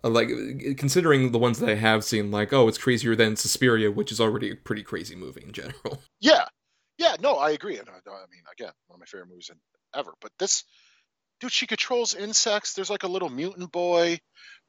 uh, 0.03 0.09
like 0.09 0.29
considering 0.77 1.31
the 1.31 1.39
ones 1.39 1.59
that 1.59 1.69
I 1.69 1.75
have 1.75 2.03
seen, 2.03 2.31
like 2.31 2.53
oh, 2.53 2.67
it's 2.67 2.77
crazier 2.77 3.15
than 3.15 3.35
Suspiria, 3.35 3.91
which 3.91 4.11
is 4.11 4.21
already 4.21 4.51
a 4.51 4.55
pretty 4.55 4.83
crazy 4.83 5.15
movie 5.15 5.43
in 5.43 5.51
general. 5.51 6.01
Yeah, 6.21 6.45
yeah, 6.97 7.17
no, 7.19 7.35
I 7.35 7.51
agree. 7.51 7.77
And 7.77 7.89
I, 7.89 7.91
I 7.91 8.25
mean, 8.31 8.43
again, 8.53 8.71
one 8.87 8.95
of 8.95 8.99
my 8.99 9.05
favorite 9.05 9.27
movies 9.27 9.49
in, 9.51 9.57
ever. 9.93 10.13
But 10.21 10.31
this, 10.39 10.63
dude, 11.41 11.51
she 11.51 11.67
controls 11.67 12.15
insects. 12.15 12.73
There's 12.73 12.89
like 12.89 13.03
a 13.03 13.09
little 13.09 13.29
mutant 13.29 13.73
boy. 13.73 14.19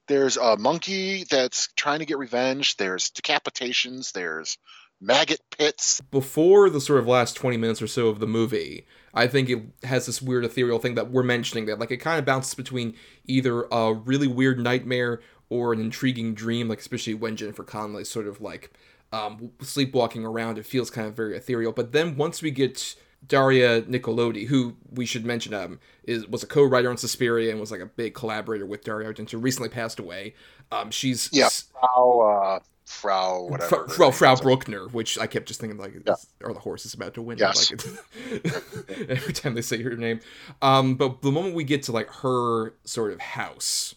There's 0.08 0.36
a 0.36 0.56
monkey 0.56 1.24
that's 1.30 1.68
trying 1.76 2.00
to 2.00 2.06
get 2.06 2.18
revenge. 2.18 2.76
There's 2.76 3.10
decapitations. 3.10 4.10
There's 4.10 4.58
maggot 5.06 5.40
pits. 5.56 6.00
Before 6.10 6.70
the 6.70 6.80
sort 6.80 6.98
of 6.98 7.06
last 7.06 7.36
twenty 7.36 7.56
minutes 7.56 7.82
or 7.82 7.86
so 7.86 8.08
of 8.08 8.20
the 8.20 8.26
movie, 8.26 8.86
I 9.12 9.26
think 9.26 9.48
it 9.48 9.62
has 9.84 10.06
this 10.06 10.20
weird 10.20 10.44
ethereal 10.44 10.78
thing 10.78 10.94
that 10.94 11.10
we're 11.10 11.22
mentioning 11.22 11.66
that 11.66 11.78
like 11.78 11.90
it 11.90 11.98
kind 11.98 12.18
of 12.18 12.24
bounces 12.24 12.54
between 12.54 12.94
either 13.26 13.64
a 13.70 13.92
really 13.92 14.26
weird 14.26 14.58
nightmare 14.58 15.20
or 15.48 15.72
an 15.72 15.80
intriguing 15.80 16.34
dream, 16.34 16.68
like 16.68 16.80
especially 16.80 17.14
when 17.14 17.36
Jennifer 17.36 17.64
Connelly's 17.64 18.08
sort 18.08 18.26
of 18.26 18.40
like 18.40 18.72
um, 19.12 19.52
sleepwalking 19.60 20.24
around, 20.24 20.58
it 20.58 20.66
feels 20.66 20.90
kind 20.90 21.06
of 21.06 21.14
very 21.14 21.36
ethereal. 21.36 21.72
But 21.72 21.92
then 21.92 22.16
once 22.16 22.42
we 22.42 22.50
get 22.50 22.96
Daria 23.26 23.82
Nicolodi, 23.82 24.46
who 24.46 24.76
we 24.90 25.06
should 25.06 25.24
mention 25.24 25.54
um, 25.54 25.78
is 26.02 26.26
was 26.26 26.42
a 26.42 26.46
co-writer 26.46 26.90
on 26.90 26.96
Suspiria 26.96 27.50
and 27.50 27.60
was 27.60 27.70
like 27.70 27.80
a 27.80 27.86
big 27.86 28.14
collaborator 28.14 28.66
with 28.66 28.84
Dario 28.84 29.12
Argento, 29.12 29.42
recently 29.42 29.68
passed 29.68 29.98
away. 29.98 30.34
Um, 30.72 30.90
she's 30.90 31.30
Yeah, 31.32 31.48
Frau, 31.48 32.20
uh, 32.20 32.58
Frau, 32.84 33.44
whatever. 33.44 33.88
Frau, 33.88 34.10
Frau, 34.10 34.36
Bruckner, 34.36 34.88
which 34.88 35.18
I 35.18 35.26
kept 35.26 35.46
just 35.48 35.60
thinking 35.60 35.78
like, 35.78 35.94
Yeah. 36.06 36.14
are 36.44 36.52
the 36.52 36.60
horses 36.60 36.92
about 36.94 37.14
to 37.14 37.22
win? 37.22 37.38
Yes. 37.38 37.70
Like, 37.72 38.48
every 39.08 39.32
time 39.32 39.54
they 39.54 39.62
say 39.62 39.82
her 39.82 39.96
name. 39.96 40.20
Um, 40.62 40.96
but 40.96 41.22
the 41.22 41.30
moment 41.32 41.54
we 41.54 41.64
get 41.64 41.82
to 41.84 41.92
like 41.92 42.08
her 42.10 42.74
sort 42.84 43.12
of 43.12 43.20
house, 43.20 43.94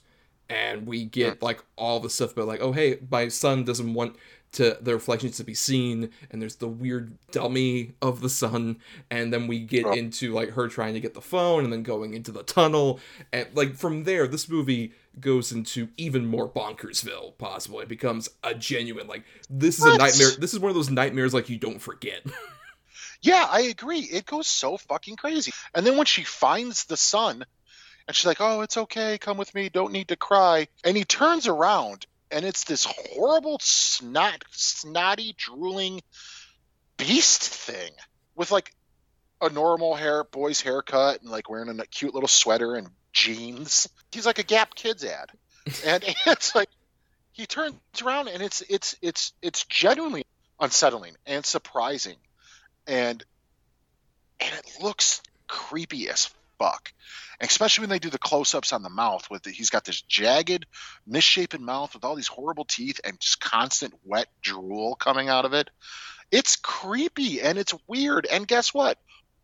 and 0.50 0.88
we 0.88 1.04
get 1.04 1.42
like 1.42 1.62
all 1.76 2.00
the 2.00 2.10
stuff 2.10 2.32
about 2.32 2.48
like, 2.48 2.62
oh 2.62 2.72
hey, 2.72 3.00
my 3.12 3.28
son 3.28 3.66
doesn't 3.66 3.94
want 3.94 4.16
to 4.54 4.78
the 4.82 4.94
reflections 4.94 5.36
to 5.38 5.44
be 5.44 5.54
seen, 5.54 6.10
and 6.32 6.42
there's 6.42 6.56
the 6.56 6.70
weird 6.70 7.18
dummy 7.32 7.92
of 8.02 8.22
the 8.22 8.30
sun, 8.30 8.78
and 9.12 9.34
then 9.34 9.48
we 9.48 9.60
get 9.60 9.86
Oh. 9.86 9.92
into 9.92 10.34
like 10.34 10.52
her 10.52 10.70
trying 10.70 10.94
to 10.94 11.02
get 11.02 11.14
the 11.14 11.22
phone, 11.22 11.66
and 11.66 11.74
then 11.74 11.84
going 11.84 12.14
into 12.14 12.32
the 12.32 12.44
tunnel, 12.44 13.02
and 13.34 13.48
like 13.54 13.76
from 13.76 14.06
there, 14.06 14.26
this 14.26 14.48
movie 14.48 14.94
goes 15.20 15.52
into 15.52 15.90
even 15.98 16.26
more 16.26 16.50
bonkersville. 16.50 17.38
Possible, 17.38 17.80
it 17.80 17.88
becomes 17.88 18.30
a 18.44 18.54
genuine 18.54 19.08
like 19.08 19.24
this 19.50 19.80
is 19.80 19.86
a 19.86 19.98
nightmare. 19.98 20.32
This 20.38 20.54
is 20.54 20.60
one 20.60 20.70
of 20.70 20.76
those 20.76 20.90
nightmares 20.90 21.34
like 21.34 21.50
you 21.50 21.58
don't 21.58 21.80
forget. 21.80 22.22
Yeah, 23.22 23.48
I 23.50 23.62
agree. 23.62 24.02
It 24.02 24.26
goes 24.26 24.48
so 24.48 24.78
fucking 24.78 25.16
crazy. 25.16 25.52
And 25.74 25.86
then 25.86 25.98
when 25.98 26.06
she 26.06 26.24
finds 26.24 26.86
the 26.86 26.98
son, 26.98 27.46
and 28.08 28.16
she's 28.16 28.26
like, 28.26 28.42
"Oh, 28.42 28.62
it's 28.62 28.78
okay. 28.78 29.18
Come 29.18 29.38
with 29.38 29.54
me. 29.54 29.70
Don't 29.70 29.92
need 29.92 30.10
to 30.10 30.16
cry." 30.16 30.68
And 30.84 30.96
he 30.96 31.04
turns 31.04 31.48
around, 31.48 32.06
and 32.32 32.46
it's 32.46 32.64
this 32.64 32.86
horrible 32.86 33.58
snot, 33.60 34.44
snotty, 34.52 35.34
drooling 35.36 36.02
beast 36.98 37.44
thing 37.44 37.92
with 38.36 38.52
like 38.52 38.74
a 39.42 39.50
normal 39.50 39.96
hair 39.96 40.24
boy's 40.24 40.62
haircut 40.62 41.22
and 41.22 41.30
like 41.30 41.50
wearing 41.50 41.80
a 41.80 41.86
cute 41.86 42.14
little 42.14 42.28
sweater 42.28 42.76
and 42.76 42.88
jeans. 43.14 43.88
He's 44.12 44.26
like 44.26 44.40
a 44.40 44.44
Gap 44.44 44.76
Kids 44.76 45.04
ad, 45.04 45.32
and 45.86 46.04
it's 46.26 46.56
like 46.56 46.70
he 47.32 47.46
turns 47.46 47.76
around, 48.04 48.28
and 48.30 48.42
it's 48.42 48.62
it's 48.70 48.96
it's 49.02 49.34
it's 49.42 49.66
genuinely 49.66 50.26
unsettling 50.60 51.16
and 51.26 51.46
surprising. 51.46 52.18
And 52.88 53.24
and 54.40 54.54
it 54.54 54.82
looks 54.82 55.22
creepy 55.48 56.10
as 56.10 56.30
fuck. 56.60 56.92
Especially 57.40 57.84
when 57.84 57.92
they 57.92 58.00
do 58.00 58.10
the 58.10 58.18
close-ups 58.18 58.74
on 58.74 58.82
the 58.82 58.90
mouth 58.90 59.30
with 59.30 59.44
the, 59.44 59.52
he's 59.52 59.70
got 59.70 59.86
this 59.86 60.02
jagged 60.02 60.66
misshapen 61.06 61.64
mouth 61.64 61.94
with 61.94 62.04
all 62.04 62.16
these 62.16 62.28
horrible 62.28 62.66
teeth 62.66 63.00
and 63.04 63.20
just 63.20 63.40
constant 63.40 63.94
wet 64.04 64.28
drool 64.42 64.96
coming 64.96 65.30
out 65.30 65.46
of 65.46 65.54
it. 65.54 65.70
It's 66.32 66.56
creepy 66.56 67.42
and 67.42 67.60
it's 67.60 67.76
weird. 67.88 68.26
And 68.26 68.48
guess 68.48 68.74
what 68.74 68.98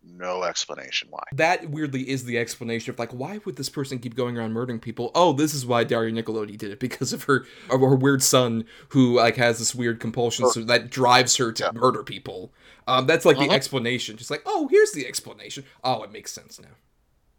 no 0.05 0.43
explanation 0.43 1.07
why. 1.11 1.23
That 1.33 1.69
weirdly 1.69 2.09
is 2.09 2.25
the 2.25 2.37
explanation 2.37 2.91
of 2.93 2.99
like 2.99 3.11
why 3.13 3.39
would 3.45 3.55
this 3.55 3.69
person 3.69 3.99
keep 3.99 4.15
going 4.15 4.37
around 4.37 4.53
murdering 4.53 4.79
people? 4.79 5.11
Oh 5.15 5.33
this 5.33 5.53
is 5.53 5.65
why 5.65 5.83
daria 5.83 6.11
nicolodi 6.11 6.57
did 6.57 6.71
it 6.71 6.79
because 6.79 7.13
of 7.13 7.23
her 7.23 7.45
of 7.69 7.79
her 7.81 7.95
weird 7.95 8.21
son 8.21 8.65
who 8.89 9.17
like 9.17 9.35
has 9.37 9.59
this 9.59 9.73
weird 9.73 9.99
compulsion 9.99 10.49
so 10.49 10.61
that 10.65 10.89
drives 10.89 11.37
her 11.37 11.51
to 11.53 11.63
Yeah. 11.63 11.71
murder 11.79 12.03
people. 12.03 12.51
Um 12.87 13.07
that's 13.07 13.25
like 13.25 13.37
Uh-huh. 13.37 13.47
the 13.47 13.53
explanation. 13.53 14.17
Just 14.17 14.29
like 14.31 14.43
oh 14.45 14.67
here's 14.69 14.91
the 14.91 15.07
explanation. 15.07 15.63
Oh 15.83 16.03
it 16.03 16.11
makes 16.11 16.31
sense 16.31 16.59
now. 16.59 16.67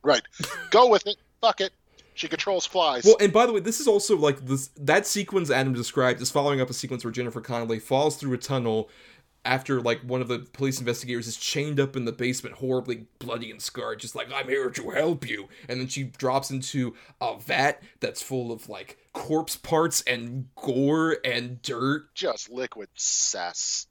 Right. 0.02 0.22
Go 0.70 0.88
with 0.88 1.06
it. 1.06 1.16
Fuck 1.40 1.60
it. 1.60 1.72
She 2.16 2.28
controls 2.28 2.64
flies. 2.64 3.04
Well 3.04 3.16
and 3.20 3.32
by 3.32 3.44
the 3.46 3.52
way 3.52 3.60
this 3.60 3.80
is 3.80 3.88
also 3.88 4.16
like 4.16 4.46
this 4.46 4.68
that 4.76 5.06
sequence 5.06 5.50
adam 5.50 5.74
described 5.74 6.20
is 6.22 6.30
following 6.30 6.60
up 6.60 6.70
a 6.70 6.74
sequence 6.74 7.04
where 7.04 7.10
jennifer 7.12 7.40
connelly 7.40 7.78
falls 7.80 8.16
through 8.16 8.32
a 8.34 8.38
tunnel 8.38 8.88
after 9.44 9.80
like 9.80 10.00
one 10.00 10.20
of 10.20 10.28
the 10.28 10.40
police 10.52 10.80
investigators 10.80 11.26
is 11.26 11.36
chained 11.36 11.78
up 11.78 11.96
in 11.96 12.04
the 12.04 12.12
basement 12.12 12.56
horribly 12.56 13.06
bloody 13.18 13.50
and 13.50 13.60
scarred 13.60 14.00
just 14.00 14.14
like 14.14 14.28
i'm 14.32 14.48
here 14.48 14.70
to 14.70 14.90
help 14.90 15.28
you. 15.28 15.48
And 15.68 15.80
then 15.80 15.88
she 15.88 16.04
drops 16.04 16.50
into 16.50 16.94
a 17.20 17.38
vat 17.38 17.82
that's 18.00 18.22
full 18.22 18.52
of 18.52 18.68
like 18.68 18.98
corpse 19.12 19.56
parts 19.56 20.02
and 20.02 20.48
gore 20.56 21.18
and 21.24 21.62
dirt. 21.62 22.14
Just 22.14 22.50
liquid 22.50 22.88
cess. 22.94 23.86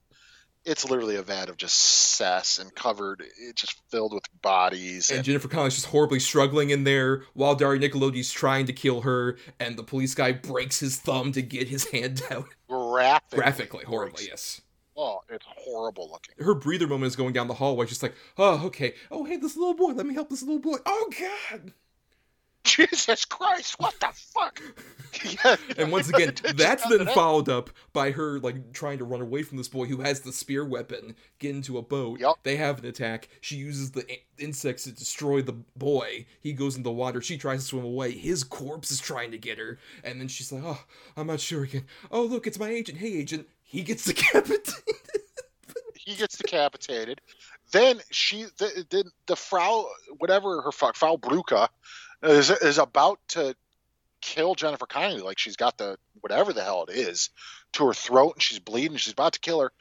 It's 0.66 0.90
literally 0.90 1.18
a 1.18 1.22
vat 1.22 1.50
of 1.50 1.58
just 1.58 1.76
cess 1.76 2.58
and 2.58 2.74
covered 2.74 3.22
it's 3.22 3.62
just 3.62 3.82
filled 3.90 4.14
with 4.14 4.24
bodies 4.42 5.10
and 5.10 5.18
and 5.18 5.26
Jennifer 5.26 5.50
Connelly's 5.50 5.76
just 5.76 5.88
horribly 5.88 6.20
struggling 6.20 6.70
in 6.70 6.86
there 6.86 7.24
while 7.34 7.54
Dario 7.56 7.82
Nicolodi's 7.82 8.32
trying 8.32 8.66
to 8.68 8.74
kill 8.74 9.02
her, 9.02 9.38
and 9.60 9.78
the 9.78 9.84
police 9.84 10.16
guy 10.16 10.32
breaks 10.32 10.80
his 10.80 10.98
thumb 10.98 11.34
to 11.34 11.42
get 11.42 11.68
his 11.68 11.90
hand 11.92 12.22
out. 12.32 12.48
graphic 12.70 13.38
Graphically, 13.38 13.84
horribly, 13.86 14.26
yes. 14.28 14.62
Oh, 14.96 15.22
it's 15.30 15.46
horrible 15.48 16.10
looking. 16.12 16.44
Her 16.44 16.54
breather 16.54 16.88
moment 16.88 17.08
is 17.08 17.16
going 17.16 17.34
down 17.34 17.48
the 17.48 17.56
hallway, 17.56 17.88
She's 17.88 18.04
like, 18.04 18.16
oh, 18.38 18.66
okay. 18.68 18.94
Oh, 19.10 19.24
hey, 19.24 19.38
this 19.38 19.58
little 19.58 19.74
boy, 19.74 19.92
let 19.92 20.06
me 20.06 20.14
help 20.14 20.30
this 20.30 20.44
little 20.44 20.60
boy. 20.60 20.78
Oh, 20.86 21.12
God. 21.20 21.74
Jesus 22.64 23.26
Christ, 23.26 23.78
what 23.78 23.94
the 24.00 24.08
fuck? 24.14 24.62
yeah, 25.24 25.58
And 25.78 25.92
once 25.92 26.10
again, 26.10 26.34
that's 26.56 26.88
then 26.88 27.06
followed 27.08 27.50
up 27.50 27.70
by 27.92 28.12
her, 28.12 28.40
like, 28.40 28.72
trying 28.72 29.00
to 29.00 29.04
run 29.04 29.20
away 29.20 29.44
from 29.44 29.58
this 29.58 29.68
boy 29.68 29.86
who 29.86 30.02
has 30.02 30.22
the 30.22 30.32
spear 30.32 30.64
weapon, 30.64 31.16
get 31.40 31.56
into 31.56 31.78
a 31.78 31.82
boat. 31.82 32.20
Yup. 32.20 32.38
They 32.44 32.56
have 32.56 32.80
an 32.80 32.86
attack. 32.86 33.28
She 33.42 33.58
uses 33.58 33.92
the 33.92 34.06
insects 34.38 34.86
to 34.86 34.92
destroy 34.92 35.42
the 35.42 35.54
boy. 35.76 36.26
He 36.40 36.54
goes 36.54 36.78
in 36.78 36.84
the 36.84 36.92
water. 36.92 37.22
She 37.22 37.38
tries 37.38 37.62
to 37.62 37.66
swim 37.66 37.84
away. 37.84 38.12
His 38.12 38.44
corpse 38.44 38.92
is 38.92 39.02
trying 39.02 39.32
to 39.32 39.38
get 39.38 39.58
her. 39.58 39.78
And 40.04 40.22
then 40.22 40.28
she's 40.30 40.52
like, 40.52 40.64
oh, 40.64 40.84
I'm 41.18 41.28
not 41.28 41.42
sure 41.42 41.64
again. 41.64 41.86
Oh, 42.12 42.24
look, 42.24 42.48
it's 42.48 42.60
my 42.60 42.70
agent. 42.70 43.00
Hey, 43.00 43.14
agent. 43.14 43.48
He 43.74 43.82
gets 43.82 44.06
decapitated. 44.12 44.76
He 45.96 46.14
gets 46.16 46.38
decapitated. 46.38 47.22
Then 47.72 48.00
she, 48.12 48.44
the, 48.60 48.86
the, 48.92 49.04
the 49.26 49.36
Frau, 49.36 49.90
whatever 50.20 50.62
her 50.62 50.72
fuck, 50.72 50.96
Frau 50.96 51.18
Bruca, 51.18 51.70
is 52.22 52.52
is 52.52 52.78
about 52.78 53.20
to 53.30 53.56
kill 54.22 54.54
Jennifer 54.54 54.86
Connelly. 54.86 55.22
Like 55.22 55.40
she's 55.40 55.56
got 55.56 55.80
the 55.80 55.98
whatever 56.22 56.54
the 56.54 56.64
hell 56.64 56.86
it 56.88 56.96
is 56.96 57.32
to 57.74 57.88
her 57.88 57.96
throat, 57.96 58.34
and 58.36 58.44
she's 58.44 58.60
bleeding. 58.60 58.98
She's 58.98 59.14
about 59.14 59.34
to 59.34 59.40
kill 59.40 59.60
her. 59.62 59.72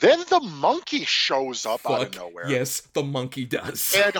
Then 0.00 0.20
the 0.30 0.40
monkey 0.40 1.04
shows 1.04 1.66
up 1.66 1.82
out 1.84 2.02
of 2.02 2.16
nowhere. 2.16 2.48
Yes, 2.48 2.80
the 2.94 3.02
monkey 3.02 3.44
does. 3.44 3.94
and 3.94 4.16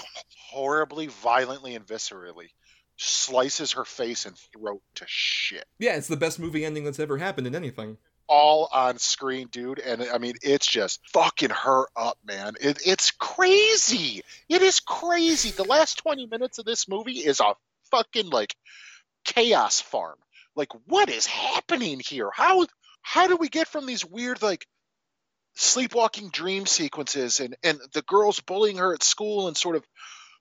horribly, 0.50 1.07
violently, 1.07 1.74
and 1.74 1.87
viscerally 1.87 2.50
slices 2.98 3.72
her 3.72 3.87
face 3.87 4.26
and 4.26 4.37
throat 4.37 4.83
to 4.96 5.05
shit. 5.09 5.64
yeah, 5.79 5.96
it's 5.96 6.09
the 6.09 6.16
best 6.16 6.38
movie 6.38 6.66
ending 6.66 6.85
that's 6.85 7.00
ever 7.00 7.16
happened 7.16 7.46
in 7.46 7.55
anything. 7.55 7.96
All 8.29 8.69
on 8.73 8.99
screen, 8.99 9.49
dude. 9.49 9.79
And 9.79 10.03
I 10.03 10.19
mean, 10.19 10.35
it's 10.43 10.67
just 10.67 11.01
fucking 11.12 11.51
her 11.51 11.87
up, 11.97 12.19
man. 12.25 12.55
It, 12.61 12.81
it's 12.85 13.12
crazy. 13.12 14.23
It 14.49 14.62
is 14.62 14.81
crazy. 14.81 15.51
The 15.51 15.65
last 15.65 15.99
20 15.99 16.27
minutes 16.27 16.59
of 16.59 16.65
this 16.65 16.89
movie 16.89 17.19
is 17.19 17.41
a 17.41 17.55
fucking 17.91 18.31
like 18.31 18.55
chaos 19.25 19.81
farm. 19.81 20.19
Like, 20.55 20.71
what 20.87 21.09
is 21.09 21.27
happening 21.27 22.01
here? 22.01 22.31
How 22.35 22.67
how 23.03 23.29
do 23.29 23.37
we 23.37 23.49
get 23.49 23.69
from 23.69 23.87
these 23.87 24.05
weird 24.05 24.43
like 24.43 24.67
sleepwalking 25.55 26.29
dream 26.31 26.67
sequences 26.67 27.41
and 27.41 27.57
and 27.62 27.81
the 27.93 28.03
girls 28.03 28.41
bullying 28.41 28.79
her 28.79 28.93
at 28.93 29.03
school 29.03 29.49
and 29.49 29.57
sort 29.57 29.77
of 29.77 29.85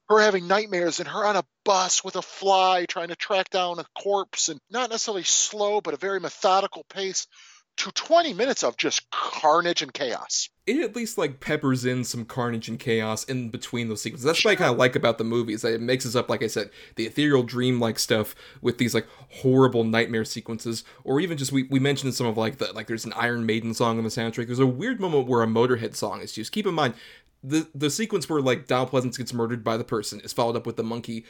her 0.10 0.19
having 0.19 0.48
nightmares 0.48 1.00
and 1.00 1.08
her 1.08 1.26
on 1.26 1.36
a 1.36 1.45
bus 1.63 2.04
with 2.04 2.15
a 2.15 2.21
fly 2.21 2.86
trying 2.86 3.08
to 3.08 3.15
track 3.15 3.50
down 3.50 3.80
a 3.80 3.86
corpse 3.98 4.50
and 4.50 4.60
not 4.69 4.89
necessarily 4.89 5.24
slow 5.24 5.80
but 5.80 5.93
a 5.93 5.98
very 5.98 6.19
methodical 6.19 6.84
pace 6.89 7.28
to 7.77 7.91
20 7.91 8.33
minutes 8.33 8.63
of 8.63 8.77
just 8.77 9.09
carnage 9.11 9.81
and 9.81 9.93
chaos. 9.93 10.49
it 10.65 10.79
at 10.79 10.95
least 10.95 11.17
like 11.17 11.39
peppers 11.39 11.85
in 11.85 12.03
some 12.03 12.25
carnage 12.25 12.67
and 12.69 12.79
chaos 12.79 13.23
in 13.25 13.49
between 13.49 13.88
those 13.89 14.01
sequences. 14.01 14.25
That's 14.25 14.43
what 14.43 14.51
I 14.51 14.55
kind 14.55 14.71
of 14.71 14.77
like 14.77 14.95
about 14.95 15.17
the 15.17 15.23
movie 15.23 15.53
is 15.53 15.61
that 15.61 15.73
it 15.73 15.81
mixes 15.81 16.15
up, 16.15 16.29
like 16.29 16.41
I 16.41 16.47
said, 16.47 16.69
the 16.95 17.05
ethereal 17.05 17.43
dream-like 17.43 17.99
stuff 17.99 18.33
with 18.61 18.77
these 18.77 18.93
like 18.95 19.07
horrible 19.41 19.83
nightmare 19.83 20.25
sequences, 20.25 20.83
or 21.03 21.19
even 21.19 21.38
just 21.38 21.51
we, 21.51 21.63
we 21.63 21.79
mentioned 21.79 22.13
some 22.15 22.27
of 22.27 22.38
like 22.38 22.57
the 22.57 22.71
like 22.73 22.88
there's 22.88 23.05
an 23.05 23.13
Iron 23.13 23.45
Maiden 23.45 23.73
song 23.73 23.97
on 23.97 24.03
the 24.03 24.09
soundtrack. 24.09 24.47
There's 24.47 24.59
a 24.59 24.65
weird 24.65 24.99
moment 24.99 25.27
where 25.27 25.43
a 25.43 25.47
Motorhead 25.47 25.95
song 25.95 26.21
is 26.21 26.35
used. 26.38 26.51
Keep 26.51 26.67
in 26.67 26.73
mind. 26.73 26.93
the 27.43 27.67
the 27.75 27.89
sequence 27.91 28.27
where 28.27 28.41
like 28.41 28.65
Donald 28.65 28.89
Pleasence 28.89 29.17
gets 29.17 29.33
murdered 29.33 29.63
by 29.63 29.77
the 29.77 29.83
person 29.83 30.19
is 30.21 30.33
followed 30.33 30.55
up 30.55 30.65
with 30.65 30.77
the 30.77 30.83
monkey 30.83 31.25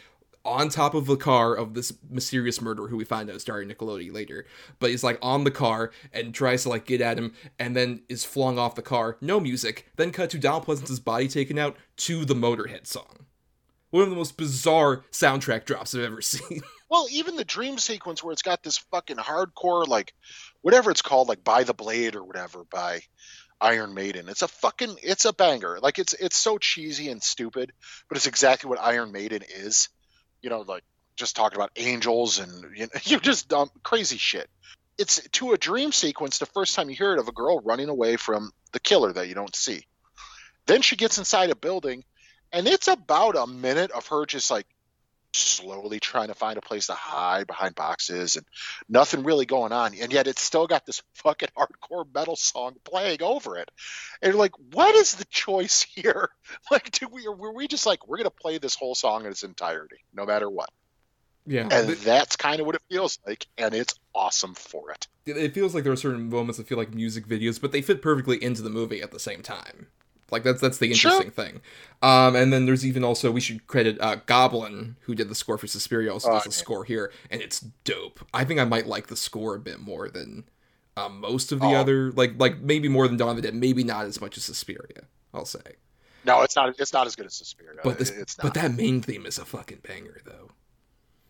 on 0.45 0.69
top 0.69 0.93
of 0.93 1.05
the 1.05 1.17
car 1.17 1.55
of 1.55 1.73
this 1.73 1.93
mysterious 2.09 2.61
murderer 2.61 2.87
who 2.87 2.97
we 2.97 3.05
find 3.05 3.29
out 3.29 3.35
is 3.35 3.43
Daria 3.43 3.67
Nicolodi 3.67 4.13
later. 4.13 4.45
But 4.79 4.91
he's 4.91 5.03
like 5.03 5.19
on 5.21 5.43
the 5.43 5.51
car 5.51 5.91
and 6.13 6.33
tries 6.33 6.63
to 6.63 6.69
like 6.69 6.85
get 6.85 7.01
at 7.01 7.17
him 7.17 7.33
and 7.59 7.75
then 7.75 8.03
is 8.09 8.23
flung 8.23 8.57
off 8.59 8.75
the 8.75 8.81
car. 8.81 9.17
No 9.21 9.39
music. 9.39 9.87
Then 9.95 10.11
cut 10.11 10.29
to 10.31 10.37
Donald 10.37 10.65
Pleasence's 10.65 10.99
body 10.99 11.27
taken 11.27 11.57
out 11.57 11.75
to 11.97 12.25
the 12.25 12.35
Motorhead 12.35 12.87
song. 12.87 13.25
One 13.91 14.03
of 14.03 14.09
the 14.09 14.15
most 14.17 14.35
bizarre 14.35 15.05
soundtrack 15.11 15.63
drops 15.63 15.95
I've 15.95 16.01
ever 16.01 16.21
seen. 16.21 16.61
Well, 16.89 17.07
even 17.11 17.35
the 17.35 17.45
dream 17.45 17.77
sequence 17.77 18.23
where 18.23 18.33
it's 18.33 18.41
got 18.41 18.61
this 18.61 18.77
fucking 18.77 19.17
hardcore, 19.17 19.87
like, 19.87 20.13
whatever 20.61 20.91
it's 20.91 21.01
called, 21.01 21.27
like 21.27 21.43
"By 21.43 21.63
the 21.63 21.73
Blade" 21.73 22.15
or 22.15 22.23
whatever 22.23 22.63
by 22.65 23.01
Iron 23.61 23.93
Maiden. 23.93 24.27
It's 24.29 24.41
a 24.41 24.47
fucking, 24.47 24.97
it's 25.01 25.25
a 25.25 25.33
banger. 25.33 25.79
Like, 25.81 25.97
it's 25.97 26.13
it's 26.13 26.35
so 26.35 26.57
cheesy 26.57 27.09
and 27.09 27.23
stupid, 27.23 27.71
but 28.09 28.17
it's 28.17 28.27
exactly 28.27 28.69
what 28.69 28.81
Iron 28.81 29.11
Maiden 29.11 29.43
is. 29.43 29.89
You 30.45 30.51
know, 30.51 30.61
like 30.61 30.83
just 31.15 31.35
talking 31.35 31.55
about 31.57 31.71
angels 31.75 32.37
and 32.37 32.77
you 32.77 32.83
know, 32.83 32.89
you 33.03 33.19
just 33.19 33.51
um, 33.51 33.71
crazy 33.81 34.17
shit. 34.17 34.47
It's 34.99 35.27
to 35.29 35.53
a 35.53 35.57
dream 35.57 35.91
sequence. 35.91 36.37
The 36.37 36.45
first 36.45 36.75
time 36.75 36.87
you 36.87 36.95
hear 36.95 37.13
it 37.13 37.19
of 37.19 37.27
a 37.27 37.31
girl 37.31 37.61
running 37.61 37.89
away 37.89 38.15
from 38.15 38.51
the 38.71 38.79
killer 38.79 39.11
that 39.11 39.27
you 39.27 39.33
don't 39.33 39.55
see. 39.55 39.87
Then 40.67 40.83
she 40.83 40.97
gets 40.97 41.17
inside 41.17 41.49
a 41.49 41.55
building, 41.55 42.03
and 42.51 42.67
it's 42.67 42.87
about 42.87 43.35
a 43.35 43.47
minute 43.47 43.89
of 43.89 44.05
her 44.09 44.27
just 44.27 44.51
like 44.51 44.67
slowly 45.35 45.99
trying 45.99 46.27
to 46.27 46.33
find 46.33 46.57
a 46.57 46.61
place 46.61 46.87
to 46.87 46.93
hide 46.93 47.47
behind 47.47 47.75
boxes 47.75 48.35
and 48.35 48.45
nothing 48.89 49.23
really 49.23 49.45
going 49.45 49.71
on. 49.71 49.93
And 49.95 50.11
yet 50.11 50.27
it's 50.27 50.41
still 50.41 50.67
got 50.67 50.85
this 50.85 51.01
fucking 51.15 51.49
hardcore 51.57 52.05
metal 52.13 52.35
song 52.35 52.75
playing 52.83 53.21
over 53.21 53.57
it. 53.57 53.69
And 54.21 54.31
you're 54.31 54.39
like 54.39 54.53
what 54.73 54.95
is 54.95 55.15
the 55.15 55.25
choice 55.25 55.83
here? 55.95 56.29
Like 56.71 56.91
do 56.91 57.07
we 57.07 57.27
were 57.27 57.53
we 57.53 57.67
just 57.67 57.85
like 57.85 58.07
we're 58.07 58.17
gonna 58.17 58.29
play 58.29 58.57
this 58.57 58.75
whole 58.75 58.95
song 58.95 59.25
in 59.25 59.31
its 59.31 59.43
entirety 59.43 59.97
no 60.13 60.25
matter 60.25 60.49
what? 60.49 60.69
Yeah. 61.47 61.67
and 61.71 61.89
that's 61.89 62.37
kind 62.37 62.59
of 62.59 62.65
what 62.65 62.73
it 62.73 62.81
feels 62.89 63.19
like 63.25 63.45
and 63.55 63.75
it's 63.75 63.93
awesome 64.15 64.55
for 64.55 64.89
it 64.91 65.07
it 65.25 65.53
feels 65.53 65.73
like 65.73 65.83
there 65.83 65.93
are 65.93 65.97
certain 65.97 66.29
moments 66.29 66.57
that 66.57 66.67
feel 66.67 66.77
like 66.77 66.93
music 66.93 67.27
videos, 67.27 67.59
but 67.59 67.71
they 67.71 67.81
fit 67.81 68.01
perfectly 68.01 68.41
into 68.41 68.61
the 68.61 68.69
movie 68.69 69.01
at 69.01 69.11
the 69.11 69.19
same 69.19 69.41
time. 69.41 69.87
Like 70.31 70.43
that's 70.43 70.59
that's 70.61 70.77
the 70.79 70.91
Sure. 70.93 71.11
interesting 71.11 71.31
thing. 71.31 71.61
Um, 72.01 72.35
and 72.35 72.51
then 72.51 72.65
there's 72.65 72.85
even 72.85 73.03
also 73.03 73.31
we 73.31 73.41
should 73.41 73.67
credit 73.67 73.97
uh, 74.01 74.17
Goblin 74.25 74.95
who 75.01 75.15
did 75.15 75.29
the 75.29 75.35
score 75.35 75.57
for 75.57 75.67
Suspiria 75.67 76.11
also 76.11 76.29
Oh, 76.29 76.33
does 76.33 76.43
the 76.43 76.49
yeah. 76.49 76.55
score 76.55 76.83
here, 76.83 77.11
and 77.29 77.41
it's 77.41 77.59
dope. 77.59 78.25
I 78.33 78.43
think 78.43 78.59
I 78.59 78.65
might 78.65 78.87
like 78.87 79.07
the 79.07 79.15
score 79.15 79.55
a 79.55 79.59
bit 79.59 79.79
more 79.79 80.09
than 80.09 80.45
uh, 80.97 81.09
most 81.09 81.51
of 81.51 81.59
the 81.59 81.67
Oh. 81.67 81.75
other 81.75 82.11
like 82.11 82.33
like 82.39 82.59
maybe 82.59 82.87
more 82.87 83.07
than 83.07 83.17
Dawn 83.17 83.29
of 83.31 83.35
the 83.35 83.41
Dead, 83.43 83.53
maybe 83.55 83.83
not 83.83 84.05
as 84.05 84.19
much 84.19 84.35
as 84.37 84.43
Suspiria. 84.43 85.03
I'll 85.33 85.45
say, 85.45 85.59
no 86.25 86.41
it's 86.41 86.55
not 86.55 86.73
it's 86.79 86.93
not 86.93 87.05
as 87.07 87.15
good 87.15 87.25
as 87.27 87.33
Suspiria 87.33 87.79
but 87.83 87.99
this 87.99 88.09
it's 88.09 88.37
not 88.37 88.43
but 88.45 88.53
that 88.61 88.73
main 88.73 89.01
theme 89.01 89.25
is 89.25 89.37
a 89.37 89.45
fucking 89.45 89.79
banger 89.87 90.21
though. 90.25 90.49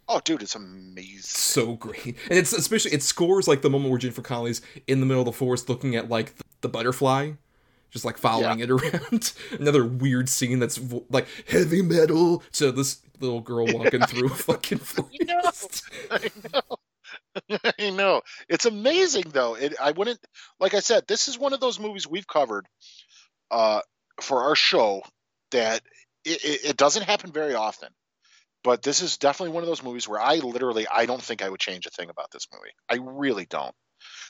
oh 0.07 0.21
dude 0.23 0.41
it's 0.43 0.55
amazing 0.55 1.21
so 1.23 1.75
great. 1.75 2.15
And 2.29 2.37
it's 2.39 2.53
especially 2.53 2.91
it 2.93 3.01
scores 3.03 3.47
like 3.47 3.61
the 3.61 3.69
moment 3.69 3.89
where 3.89 3.97
Jennifer 3.99 4.21
Connelly's 4.21 4.61
in 4.87 4.99
the 4.99 5.05
middle 5.05 5.21
of 5.21 5.25
the 5.25 5.31
forest 5.33 5.67
looking 5.69 5.95
at 5.95 6.07
like 6.09 6.33
the 6.61 6.69
butterfly, 6.69 7.31
just 7.95 8.03
like 8.03 8.17
following 8.17 8.59
it 8.59 8.69
around. 8.71 9.31
Another 9.57 9.85
weird 9.85 10.27
scene 10.27 10.59
that's 10.59 10.75
vo- 10.75 11.05
like 11.09 11.27
heavy 11.47 11.81
metal 11.81 12.43
to 12.51 12.73
this 12.73 13.01
little 13.21 13.39
girl 13.39 13.65
walking 13.67 14.01
through 14.07 14.27
a 14.27 14.35
fucking 14.35 14.79
forest. 14.79 15.83
I 16.11 16.29
know. 16.53 17.57
I 17.79 17.89
know. 17.91 18.21
It's 18.49 18.65
amazing 18.65 19.29
though. 19.29 19.55
It 19.55 19.75
I 19.81 19.91
wouldn't 19.91 20.19
like 20.59 20.73
I 20.73 20.81
said, 20.81 21.07
this 21.07 21.29
is 21.29 21.39
one 21.39 21.53
of 21.53 21.61
those 21.61 21.79
movies 21.79 22.05
we've 22.05 22.27
covered 22.27 22.67
uh 23.49 23.79
for 24.19 24.43
our 24.43 24.55
show 24.55 25.01
that 25.51 25.81
it, 26.25 26.43
it, 26.43 26.65
it 26.71 26.77
doesn't 26.77 27.03
happen 27.03 27.31
very 27.31 27.55
often. 27.55 27.89
But 28.61 28.81
this 28.81 29.01
is 29.01 29.17
definitely 29.17 29.53
one 29.53 29.63
of 29.63 29.67
those 29.67 29.83
movies 29.83 30.05
where 30.05 30.19
I 30.19 30.35
literally 30.35 30.85
I 30.85 31.05
don't 31.05 31.21
think 31.21 31.41
I 31.41 31.49
would 31.49 31.61
change 31.61 31.85
a 31.85 31.91
thing 31.91 32.09
about 32.09 32.31
this 32.31 32.47
movie. 32.53 32.73
I 32.89 32.97
really 33.09 33.45
don't. 33.45 33.73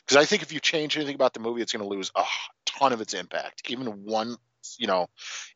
Because 0.05 0.21
I 0.21 0.25
think 0.25 0.43
if 0.43 0.53
you 0.53 0.59
change 0.59 0.97
anything 0.97 1.15
about 1.15 1.33
the 1.33 1.39
movie, 1.39 1.63
it's 1.63 1.73
going 1.73 1.83
to 1.83 1.89
lose 1.89 2.11
a 2.15 2.23
ton 2.77 2.93
of 2.93 3.01
its 3.01 3.13
impact. 3.13 3.69
Even 3.69 3.87
one, 3.87 4.35
you 4.77 4.87
know, 4.87 5.07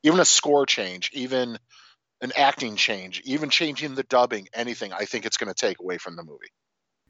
even 0.03 0.19
a 0.19 0.25
score 0.25 0.65
change, 0.65 1.09
even 1.13 1.57
an 2.21 2.31
acting 2.35 2.75
change, 2.75 3.21
even 3.25 3.49
changing 3.49 3.95
the 3.95 4.03
dubbing, 4.03 4.47
anything, 4.53 4.91
I 4.93 5.05
think 5.05 5.25
it's 5.25 5.37
going 5.37 5.53
to 5.53 5.53
take 5.53 5.79
away 5.79 5.97
from 5.97 6.15
the 6.15 6.23
movie. 6.23 6.51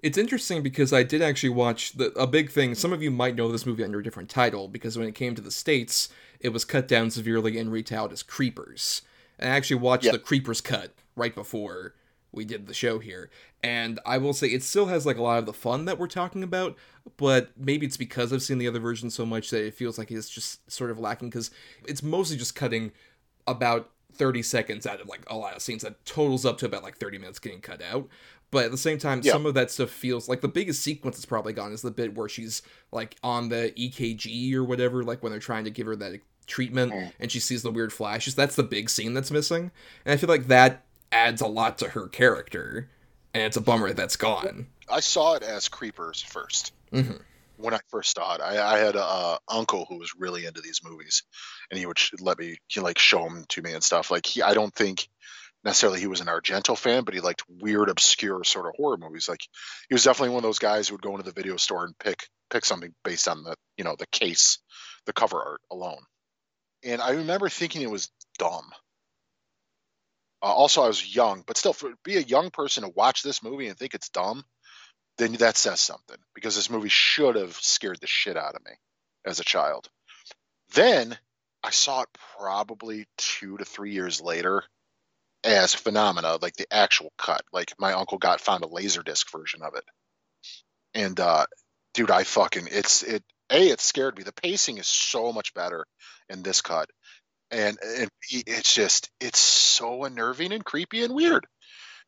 It's 0.01 0.17
interesting 0.17 0.63
because 0.63 0.93
I 0.93 1.03
did 1.03 1.21
actually 1.21 1.49
watch 1.49 1.93
the 1.93 2.11
a 2.13 2.25
big 2.25 2.51
thing. 2.51 2.73
Some 2.73 2.93
of 2.93 3.03
you 3.03 3.11
might 3.11 3.35
know 3.35 3.51
this 3.51 3.65
movie 3.65 3.83
under 3.83 3.99
a 3.99 4.03
different 4.03 4.29
title 4.29 4.69
because 4.69 4.97
when 4.97 5.07
it 5.07 5.15
came 5.15 5.35
to 5.35 5.41
the 5.41 5.51
states, 5.51 6.07
it 6.39 6.49
was 6.49 6.63
cut 6.63 6.87
down 6.87 7.09
severely 7.11 7.57
and 7.57 7.69
retailed 7.71 8.13
as 8.13 8.23
Creepers. 8.23 9.01
And 9.37 9.51
I 9.51 9.55
actually 9.57 9.77
watched 9.81 10.05
Yeah. 10.05 10.13
the 10.13 10.19
Creepers 10.19 10.61
cut 10.61 10.93
right 11.17 11.35
before 11.35 11.95
we 12.31 12.45
did 12.45 12.67
the 12.67 12.73
show 12.73 12.99
here. 12.99 13.29
And 13.63 13.99
I 14.05 14.17
will 14.17 14.33
say 14.33 14.47
it 14.47 14.63
still 14.63 14.85
has 14.87 15.05
like 15.05 15.17
a 15.17 15.21
lot 15.23 15.39
of 15.39 15.45
the 15.45 15.53
fun 15.53 15.85
that 15.85 15.97
we're 15.97 16.07
talking 16.07 16.43
about, 16.43 16.77
but 17.17 17.49
maybe 17.57 17.85
it's 17.85 17.97
because 17.97 18.31
I've 18.31 18.43
seen 18.43 18.57
the 18.57 18.67
other 18.67 18.79
version 18.79 19.09
so 19.09 19.25
much 19.25 19.49
that 19.49 19.65
it 19.65 19.73
feels 19.73 19.97
like 19.97 20.11
it's 20.11 20.29
just 20.29 20.69
sort 20.71 20.91
of 20.91 20.99
lacking 20.99 21.29
because 21.29 21.51
it's 21.87 22.03
mostly 22.03 22.37
just 22.37 22.55
cutting 22.55 22.91
about 23.47 23.89
30 24.13 24.43
seconds 24.43 24.85
out 24.85 25.01
of 25.01 25.07
like 25.07 25.21
a 25.27 25.35
lot 25.35 25.55
of 25.55 25.61
scenes. 25.61 25.81
That 25.83 26.03
totals 26.05 26.45
up 26.45 26.57
to 26.59 26.65
about 26.65 26.83
like 26.83 26.97
30 26.97 27.17
minutes 27.17 27.39
getting 27.39 27.61
cut 27.61 27.81
out. 27.81 28.07
But 28.51 28.65
at 28.65 28.71
the 28.71 28.77
same 28.77 28.97
time 28.97 29.21
Yeah. 29.23 29.31
some 29.33 29.45
of 29.45 29.53
that 29.55 29.69
stuff 29.71 29.89
feels 29.89 30.27
like 30.27 30.41
the 30.41 30.47
biggest 30.47 30.81
sequence 30.81 31.17
that's 31.17 31.25
probably 31.25 31.53
gone 31.53 31.71
is 31.71 31.81
the 31.83 31.91
bit 31.91 32.15
where 32.15 32.27
she's 32.29 32.61
like 32.91 33.15
on 33.23 33.49
the 33.49 33.71
ekg 33.77 34.53
or 34.55 34.63
whatever 34.63 35.03
like 35.03 35.21
when 35.21 35.31
they're 35.31 35.39
trying 35.39 35.65
to 35.65 35.69
give 35.71 35.85
her 35.87 35.95
that 35.97 36.19
treatment 36.47 36.91
and 37.19 37.31
she 37.31 37.39
sees 37.39 37.61
the 37.61 37.69
weird 37.71 37.93
flashes. 37.93 38.33
That's 38.33 38.55
the 38.55 38.63
big 38.63 38.89
scene 38.89 39.13
that's 39.13 39.29
missing. 39.29 39.69
And 40.05 40.13
i 40.13 40.17
feel 40.17 40.29
like 40.29 40.47
that 40.47 40.83
adds 41.11 41.41
a 41.41 41.47
lot 41.47 41.77
to 41.79 41.89
her 41.89 42.07
character 42.07 42.89
and 43.33 43.43
it's 43.43 43.57
a 43.57 43.61
bummer 43.61 43.87
that 43.87 43.97
that's 43.97 44.15
gone 44.15 44.67
I 44.89 45.01
saw 45.01 45.35
it 45.35 45.43
as 45.43 45.69
Creepers 45.69 46.23
1st 46.23 46.71
Mhm. 46.93 47.21
When 47.57 47.73
I 47.73 47.79
first 47.89 48.15
saw 48.15 48.35
it, 48.35 48.41
I, 48.41 48.75
I 48.75 48.77
had 48.79 48.95
a 48.95 49.03
uh, 49.03 49.37
uncle 49.49 49.85
who 49.87 49.97
was 49.97 50.13
really 50.17 50.45
into 50.45 50.61
these 50.61 50.79
movies, 50.81 51.23
and 51.69 51.77
he 51.77 51.85
would 51.85 51.97
let 52.21 52.39
me, 52.39 52.55
he 52.67 52.79
like 52.79 52.97
show 52.97 53.21
them 53.21 53.43
to 53.49 53.61
me 53.61 53.73
and 53.73 53.83
stuff. 53.83 54.09
Like 54.11 54.25
he, 54.25 54.41
I 54.41 54.53
don't 54.53 54.73
think 54.73 55.09
necessarily 55.65 55.99
he 55.99 56.07
was 56.07 56.21
an 56.21 56.27
Argento 56.27 56.77
fan, 56.77 57.03
but 57.03 57.13
he 57.13 57.19
liked 57.19 57.43
weird, 57.49 57.89
obscure 57.89 58.45
sort 58.45 58.65
of 58.65 58.75
horror 58.77 58.95
movies. 58.97 59.27
Like 59.27 59.41
he 59.89 59.93
was 59.93 60.05
definitely 60.05 60.35
one 60.35 60.39
of 60.39 60.47
those 60.47 60.59
guys 60.59 60.87
who 60.87 60.95
would 60.95 61.01
go 61.01 61.11
into 61.11 61.23
the 61.23 61.33
video 61.33 61.57
store 61.57 61.83
and 61.83 61.99
pick 61.99 62.27
pick 62.49 62.63
something 62.63 62.93
based 63.03 63.27
on 63.27 63.43
the 63.43 63.55
you 63.77 63.83
know 63.83 63.95
the 63.99 64.07
case, 64.07 64.59
the 65.05 65.13
cover 65.13 65.37
art 65.37 65.61
alone. 65.69 66.01
And 66.83 67.01
I 67.01 67.11
remember 67.11 67.49
thinking 67.49 67.81
it 67.81 67.91
was 67.91 68.09
dumb. 68.37 68.71
Uh, 70.41 70.45
also, 70.45 70.83
I 70.83 70.87
was 70.87 71.15
young, 71.15 71.43
but 71.45 71.57
still, 71.57 71.73
for 71.73 71.91
be 72.03 72.17
a 72.17 72.21
young 72.21 72.49
person 72.49 72.83
to 72.83 72.89
watch 72.89 73.23
this 73.23 73.43
movie 73.43 73.67
and 73.67 73.77
think 73.77 73.93
it's 73.93 74.09
dumb, 74.09 74.43
then 75.17 75.33
that 75.33 75.57
says 75.57 75.81
something 75.81 76.17
because 76.33 76.55
this 76.55 76.69
movie 76.69 76.89
should 76.89 77.35
have 77.35 77.53
scared 77.55 77.99
the 77.99 78.07
shit 78.07 78.37
out 78.37 78.55
of 78.55 78.63
me 78.65 78.71
as 79.25 79.39
a 79.39 79.43
child. 79.43 79.89
Then 80.73 81.17
I 81.63 81.71
saw 81.71 82.03
it 82.03 82.09
probably 82.37 83.05
two 83.17 83.57
to 83.57 83.65
three 83.65 83.91
years 83.91 84.21
later 84.21 84.63
as 85.43 85.73
phenomena, 85.73 86.37
like 86.41 86.55
the 86.55 86.67
actual 86.71 87.11
cut. 87.17 87.41
Like 87.51 87.73
my 87.77 87.93
uncle 87.93 88.17
got 88.17 88.41
found 88.41 88.63
a 88.63 88.67
laserdisc 88.67 89.29
version 89.31 89.61
of 89.61 89.75
it, 89.75 89.83
and 90.93 91.19
uh, 91.19 91.45
dude, 91.93 92.11
I 92.11 92.23
fucking 92.23 92.67
it's 92.71 93.03
it. 93.03 93.23
A, 93.51 93.69
it 93.69 93.81
scared 93.81 94.15
me. 94.15 94.23
The 94.23 94.31
pacing 94.31 94.77
is 94.77 94.87
so 94.87 95.33
much 95.33 95.55
better 95.55 95.85
in 96.29 96.43
this 96.43 96.61
cut, 96.61 96.89
and 97.51 97.77
and 97.83 98.09
it's 98.29 98.73
just 98.73 99.09
it's 99.19 99.39
so 99.39 100.03
unnerving 100.03 100.51
and 100.51 100.63
creepy 100.63 101.03
and 101.03 101.13
weird. 101.13 101.45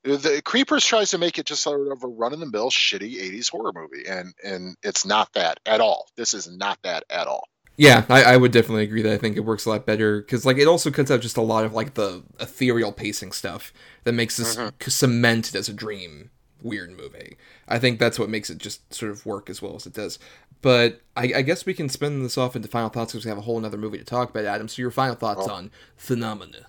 The 0.03 0.41
Creepers 0.43 0.83
tries 0.83 1.11
to 1.11 1.19
make 1.19 1.37
it 1.37 1.45
just 1.45 1.61
sort 1.61 1.91
of 1.91 2.03
a 2.03 2.07
run 2.07 2.33
of 2.33 2.39
the 2.39 2.47
mill 2.47 2.71
shitty 2.71 3.17
80s 3.21 3.49
horror 3.49 3.71
movie 3.73 4.07
and 4.07 4.33
and 4.43 4.75
it's 4.81 5.05
not 5.05 5.31
that 5.33 5.59
at 5.65 5.79
all. 5.79 6.07
This 6.17 6.33
is 6.33 6.49
not 6.49 6.79
that 6.83 7.03
at 7.09 7.27
all. 7.27 7.47
Yeah, 7.77 8.05
I, 8.09 8.23
I 8.23 8.37
would 8.37 8.51
definitely 8.51 8.83
agree 8.83 9.01
that 9.03 9.13
I 9.13 9.17
think 9.17 9.37
it 9.37 9.41
works 9.41 9.65
a 9.65 9.69
lot 9.69 9.85
better 9.85 10.21
because 10.21 10.45
like 10.45 10.57
it 10.57 10.67
also 10.67 10.91
cuts 10.91 11.11
out 11.11 11.21
just 11.21 11.37
a 11.37 11.41
lot 11.41 11.65
of 11.65 11.73
like 11.73 11.93
the 11.93 12.23
ethereal 12.39 12.91
pacing 12.91 13.31
stuff 13.31 13.71
that 14.03 14.13
makes 14.13 14.37
this 14.37 14.55
Mhm. 14.55 14.89
cemented 14.91 15.55
as 15.55 15.69
a 15.69 15.73
dream 15.73 16.31
weird 16.61 16.91
movie. 16.91 17.37
I 17.67 17.79
think 17.79 17.99
that's 17.99 18.19
what 18.19 18.29
makes 18.29 18.49
it 18.49 18.57
just 18.57 18.93
sort 18.93 19.11
of 19.11 19.25
work 19.25 19.49
as 19.49 19.61
well 19.61 19.75
as 19.75 19.85
it 19.85 19.93
does. 19.93 20.19
But 20.61 21.01
I, 21.15 21.31
I 21.37 21.41
guess 21.41 21.65
we 21.65 21.73
can 21.73 21.89
spin 21.89 22.21
this 22.23 22.37
off 22.37 22.55
into 22.55 22.67
final 22.67 22.89
thoughts 22.89 23.13
because 23.13 23.25
we 23.25 23.29
have 23.29 23.37
a 23.37 23.41
whole 23.41 23.57
another 23.57 23.77
movie 23.77 23.97
to 23.97 24.03
talk 24.03 24.29
about, 24.29 24.45
Adam. 24.45 24.67
So 24.67 24.81
your 24.81 24.91
final 24.91 25.15
thoughts 25.15 25.47
Oh. 25.47 25.53
on 25.53 25.71
Phenomena? 25.97 26.67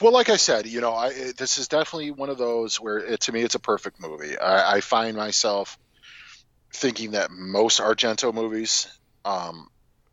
Well, 0.00 0.12
like 0.12 0.28
I 0.28 0.36
said, 0.36 0.66
you 0.66 0.80
know, 0.80 0.92
I 0.92 1.32
this 1.36 1.58
is 1.58 1.68
definitely 1.68 2.10
one 2.10 2.28
of 2.28 2.38
those 2.38 2.80
where 2.80 2.98
it, 2.98 3.20
to 3.22 3.32
me 3.32 3.42
it's 3.42 3.54
a 3.54 3.60
perfect 3.60 4.00
movie. 4.00 4.36
I, 4.36 4.76
I 4.76 4.80
find 4.80 5.16
myself 5.16 5.78
thinking 6.74 7.12
that 7.12 7.30
most 7.30 7.80
Argento 7.80 8.34
movies 8.34 8.88
um, 9.24 9.68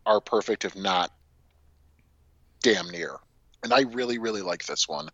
are 0.05 0.21
perfect, 0.21 0.63
if 0.65 0.75
not 0.75 1.11
damn 2.61 2.89
near. 2.89 3.15
And 3.63 3.73
I 3.73 3.81
really, 3.81 4.19
really 4.19 4.41
like 4.41 4.65
this 4.65 4.87
one. 4.87 5.09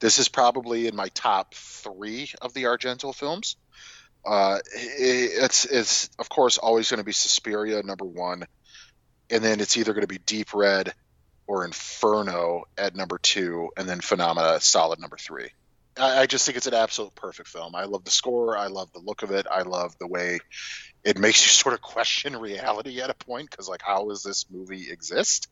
This 0.00 0.18
is 0.18 0.28
probably 0.28 0.86
in 0.88 0.96
my 0.96 1.08
top 1.08 1.54
three 1.54 2.30
of 2.40 2.54
the 2.54 2.64
Argento 2.64 3.14
films. 3.14 3.56
Uh, 4.24 4.58
it's 4.74 5.64
it's 5.64 6.10
of 6.18 6.28
course 6.28 6.58
always 6.58 6.88
going 6.90 6.98
to 6.98 7.04
be 7.04 7.12
Suspiria 7.12 7.82
number 7.82 8.04
one, 8.04 8.44
and 9.30 9.42
then 9.42 9.60
it's 9.60 9.76
either 9.76 9.92
going 9.92 10.02
to 10.02 10.08
be 10.08 10.18
Deep 10.18 10.54
Red 10.54 10.92
or 11.46 11.64
Inferno 11.64 12.64
at 12.78 12.94
number 12.94 13.18
two, 13.18 13.70
and 13.76 13.88
then 13.88 14.00
Phenomena 14.00 14.60
solid 14.60 15.00
number 15.00 15.16
three. 15.16 15.50
I, 15.98 16.20
I 16.20 16.26
just 16.26 16.46
think 16.46 16.56
it's 16.56 16.66
an 16.66 16.74
absolute 16.74 17.14
perfect 17.14 17.48
film. 17.48 17.74
I 17.74 17.84
love 17.84 18.04
the 18.04 18.10
score. 18.10 18.56
I 18.56 18.68
love 18.68 18.92
the 18.92 19.00
look 19.00 19.22
of 19.22 19.30
it. 19.30 19.46
I 19.50 19.62
love 19.62 19.96
the 19.98 20.06
way 20.06 20.38
it 21.04 21.18
makes 21.18 21.44
you 21.44 21.50
sort 21.50 21.74
of 21.74 21.82
question 21.82 22.36
reality 22.36 23.00
at 23.00 23.10
a 23.10 23.14
point 23.14 23.50
because, 23.50 23.68
like, 23.68 23.82
how 23.82 24.08
does 24.08 24.22
this 24.22 24.46
movie 24.50 24.90
exist? 24.90 25.48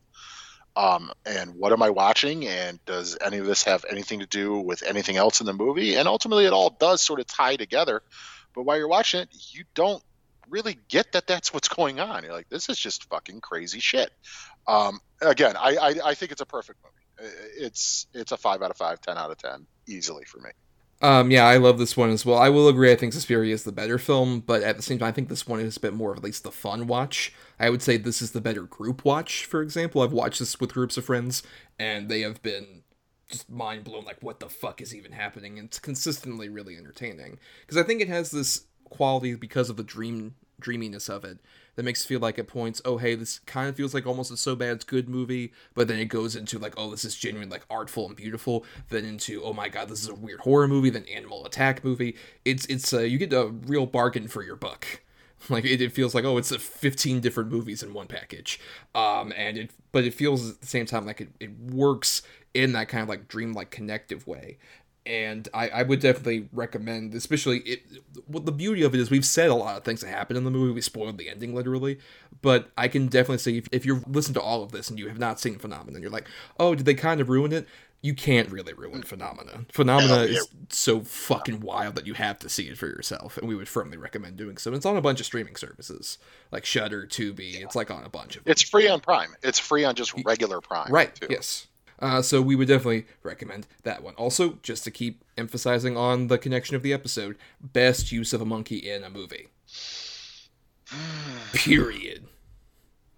Um, 0.75 1.11
and 1.25 1.55
what 1.55 1.73
am 1.73 1.83
I 1.83 1.89
watching? 1.89 2.47
And 2.47 2.83
does 2.85 3.17
any 3.19 3.37
of 3.37 3.45
this 3.45 3.63
have 3.63 3.83
anything 3.89 4.19
to 4.19 4.25
do 4.25 4.57
with 4.59 4.83
anything 4.83 5.17
else 5.17 5.41
in 5.41 5.45
the 5.45 5.53
movie? 5.53 5.95
And 5.95 6.07
ultimately, 6.07 6.45
it 6.45 6.53
all 6.53 6.69
does 6.69 7.01
sort 7.01 7.19
of 7.19 7.27
tie 7.27 7.57
together. 7.57 8.01
But 8.53 8.63
while 8.63 8.77
you're 8.77 8.87
watching 8.87 9.21
it, 9.21 9.29
you 9.51 9.63
don't 9.73 10.03
really 10.49 10.77
get 10.89 11.11
that 11.13 11.27
that's 11.27 11.53
what's 11.53 11.67
going 11.67 11.99
on. 11.99 12.23
You're 12.23 12.33
like, 12.33 12.49
this 12.49 12.69
is 12.69 12.77
just 12.77 13.09
fucking 13.09 13.41
crazy 13.41 13.79
shit. 13.79 14.11
Um, 14.67 14.99
again, 15.21 15.55
I, 15.57 15.75
I, 15.75 15.95
I 16.05 16.13
think 16.13 16.31
it's 16.31 16.41
a 16.41 16.45
perfect 16.45 16.79
movie. 16.83 17.31
It's 17.57 18.07
it's 18.13 18.31
a 18.31 18.37
five 18.37 18.61
out 18.61 18.71
of 18.71 18.77
five, 18.77 18.99
ten 19.01 19.17
out 19.17 19.29
of 19.29 19.37
ten, 19.37 19.67
easily 19.87 20.25
for 20.25 20.39
me. 20.39 20.49
Um, 21.03 21.31
yeah, 21.31 21.45
I 21.47 21.57
love 21.57 21.79
this 21.79 21.97
one 21.97 22.11
as 22.11 22.25
well. 22.25 22.37
I 22.37 22.49
will 22.49 22.67
agree. 22.67 22.91
I 22.91 22.95
think 22.95 23.13
Suspiria 23.13 23.53
is 23.53 23.63
the 23.63 23.71
better 23.71 23.97
film, 23.97 24.39
but 24.39 24.61
at 24.61 24.77
the 24.77 24.83
same 24.83 24.99
time, 24.99 25.07
I 25.07 25.11
think 25.11 25.29
this 25.29 25.47
one 25.47 25.59
is 25.59 25.77
a 25.77 25.79
bit 25.79 25.93
more 25.93 26.11
of 26.11 26.17
at 26.17 26.23
least 26.23 26.43
the 26.43 26.51
fun 26.51 26.85
watch. 26.85 27.33
I 27.59 27.71
would 27.71 27.81
say 27.81 27.97
this 27.97 28.21
is 28.21 28.31
the 28.31 28.41
better 28.41 28.63
group 28.63 29.03
watch. 29.03 29.45
For 29.45 29.61
example, 29.63 30.01
I've 30.01 30.13
watched 30.13 30.39
this 30.39 30.59
with 30.59 30.73
groups 30.73 30.97
of 30.97 31.05
friends, 31.05 31.41
and 31.79 32.07
they 32.07 32.21
have 32.21 32.41
been 32.43 32.83
just 33.31 33.49
mind 33.49 33.83
blown. 33.83 34.05
Like, 34.05 34.21
what 34.21 34.39
the 34.39 34.49
fuck 34.49 34.81
is 34.81 34.93
even 34.93 35.11
happening? 35.11 35.57
And 35.57 35.67
it's 35.67 35.79
consistently 35.79 36.49
really 36.49 36.77
entertaining 36.77 37.39
because 37.61 37.77
I 37.77 37.83
think 37.83 38.01
it 38.01 38.07
has 38.09 38.31
this 38.31 38.65
quality 38.85 39.35
because 39.35 39.69
of 39.69 39.77
the 39.77 39.83
dream 39.83 40.35
dreaminess 40.61 41.09
of 41.09 41.25
it 41.25 41.39
that 41.75 41.83
makes 41.83 42.03
it 42.03 42.07
feel 42.07 42.19
like 42.19 42.39
at 42.39 42.47
points, 42.47 42.81
oh 42.85 42.97
hey, 42.97 43.15
this 43.15 43.39
kind 43.39 43.67
of 43.67 43.75
feels 43.75 43.93
like 43.93 44.05
almost 44.05 44.31
a 44.31 44.37
so 44.37 44.55
bad 44.55 44.75
it's 44.75 44.85
good 44.85 45.09
movie, 45.09 45.51
but 45.73 45.87
then 45.87 45.99
it 45.99 46.05
goes 46.05 46.35
into 46.35 46.59
like, 46.59 46.73
oh, 46.77 46.91
this 46.91 47.03
is 47.03 47.15
genuine, 47.15 47.49
like 47.49 47.65
artful 47.69 48.07
and 48.07 48.15
beautiful, 48.15 48.63
then 48.89 49.03
into, 49.03 49.43
oh 49.43 49.53
my 49.53 49.67
god, 49.67 49.89
this 49.89 50.01
is 50.01 50.09
a 50.09 50.15
weird 50.15 50.41
horror 50.41 50.67
movie, 50.67 50.89
then 50.89 51.05
animal 51.05 51.45
attack 51.45 51.83
movie. 51.83 52.15
It's 52.45 52.65
it's 52.67 52.93
uh, 52.93 53.01
you 53.01 53.17
get 53.17 53.33
a 53.33 53.47
real 53.47 53.85
bargain 53.85 54.27
for 54.27 54.43
your 54.43 54.55
buck. 54.55 55.01
Like 55.49 55.65
it, 55.65 55.81
it 55.81 55.91
feels 55.91 56.13
like 56.13 56.23
oh, 56.23 56.37
it's 56.37 56.51
a 56.51 56.59
15 56.59 57.19
different 57.19 57.51
movies 57.51 57.81
in 57.81 57.95
one 57.95 58.05
package, 58.05 58.59
um, 58.93 59.33
and 59.35 59.57
it 59.57 59.71
but 59.91 60.03
it 60.03 60.13
feels 60.13 60.47
at 60.51 60.61
the 60.61 60.67
same 60.67 60.85
time 60.85 61.03
like 61.03 61.19
it, 61.19 61.29
it 61.39 61.59
works 61.59 62.21
in 62.53 62.73
that 62.73 62.89
kind 62.89 63.03
of 63.03 63.09
like 63.09 63.27
dreamlike 63.27 63.71
connective 63.71 64.27
way 64.27 64.57
and 65.05 65.47
I, 65.53 65.69
I 65.69 65.83
would 65.83 65.99
definitely 65.99 66.47
recommend, 66.51 67.15
especially 67.15 67.59
it. 67.59 67.81
What 68.27 68.45
the 68.45 68.51
beauty 68.51 68.83
of 68.83 68.93
it 68.93 68.99
is, 68.99 69.09
we've 69.09 69.25
said 69.25 69.49
a 69.49 69.55
lot 69.55 69.77
of 69.77 69.83
things 69.83 70.01
that 70.01 70.09
happen 70.09 70.37
in 70.37 70.43
the 70.43 70.51
movie. 70.51 70.73
We 70.73 70.81
spoiled 70.81 71.17
the 71.17 71.29
ending 71.29 71.55
literally, 71.55 71.99
but 72.41 72.69
I 72.77 72.87
can 72.87 73.07
definitely 73.07 73.39
say 73.39 73.57
if, 73.57 73.67
if 73.71 73.85
you've 73.85 74.07
listened 74.07 74.35
to 74.35 74.41
all 74.41 74.63
of 74.63 74.71
this 74.71 74.89
and 74.89 74.99
you 74.99 75.07
have 75.07 75.17
not 75.17 75.39
seen 75.39 75.57
Phenomena, 75.57 75.99
you're 75.99 76.11
like, 76.11 76.27
oh, 76.59 76.75
did 76.75 76.85
they 76.85 76.93
kind 76.93 77.19
of 77.19 77.29
ruin 77.29 77.51
it? 77.51 77.67
You 78.03 78.15
can't 78.15 78.49
really 78.51 78.73
ruin 78.73 79.03
Phenomena. 79.03 79.65
Phenomena 79.71 80.21
oh, 80.21 80.23
is 80.23 80.47
so 80.69 81.01
fucking 81.01 81.59
wild 81.59 81.95
that 81.95 82.07
you 82.07 82.15
have 82.15 82.39
to 82.39 82.49
see 82.49 82.67
it 82.67 82.77
for 82.77 82.87
yourself, 82.87 83.37
and 83.37 83.47
we 83.47 83.55
would 83.55 83.69
firmly 83.69 83.97
recommend 83.97 84.37
doing 84.37 84.57
so. 84.57 84.73
It's 84.73 84.87
on 84.87 84.97
a 84.97 85.01
bunch 85.01 85.19
of 85.19 85.27
streaming 85.27 85.55
services 85.55 86.17
like 86.51 86.65
Shudder, 86.65 87.05
Tubi. 87.05 87.61
It's 87.61 87.75
like 87.75 87.91
on 87.91 88.03
a 88.03 88.09
bunch 88.09 88.37
of. 88.37 88.43
It's 88.47 88.63
free 88.63 88.87
on 88.87 89.01
Prime. 89.01 89.35
It's 89.43 89.59
free 89.59 89.83
on 89.83 89.93
just 89.93 90.13
regular 90.25 90.61
Prime. 90.61 90.91
Right. 90.91 91.13
Too. 91.13 91.27
Yes. 91.29 91.67
Uh, 92.01 92.21
so 92.21 92.41
we 92.41 92.55
would 92.55 92.67
definitely 92.67 93.05
recommend 93.21 93.67
that 93.83 94.01
one. 94.01 94.15
Also, 94.15 94.57
just 94.63 94.83
to 94.83 94.91
keep 94.91 95.23
emphasizing 95.37 95.95
on 95.95 96.27
the 96.27 96.37
connection 96.37 96.75
of 96.75 96.81
the 96.81 96.91
episode, 96.91 97.37
best 97.61 98.11
use 98.11 98.33
of 98.33 98.41
a 98.41 98.45
monkey 98.45 98.77
in 98.77 99.03
a 99.03 99.09
movie. 99.09 99.47
Period. 101.53 102.25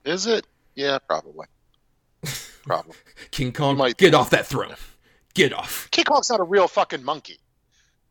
Is 0.03 0.27
it? 0.27 0.45
Yeah, 0.75 0.99
probably. 0.99 1.47
Probably. 2.63 2.95
King 3.31 3.53
Kong, 3.53 3.77
might... 3.77 3.97
get 3.97 4.13
off 4.13 4.29
that 4.31 4.45
throne. 4.45 4.75
Get 5.33 5.53
off. 5.53 5.89
King 5.91 6.05
Kong's 6.05 6.29
not 6.29 6.39
a 6.39 6.43
real 6.43 6.67
fucking 6.67 7.03
monkey. 7.03 7.39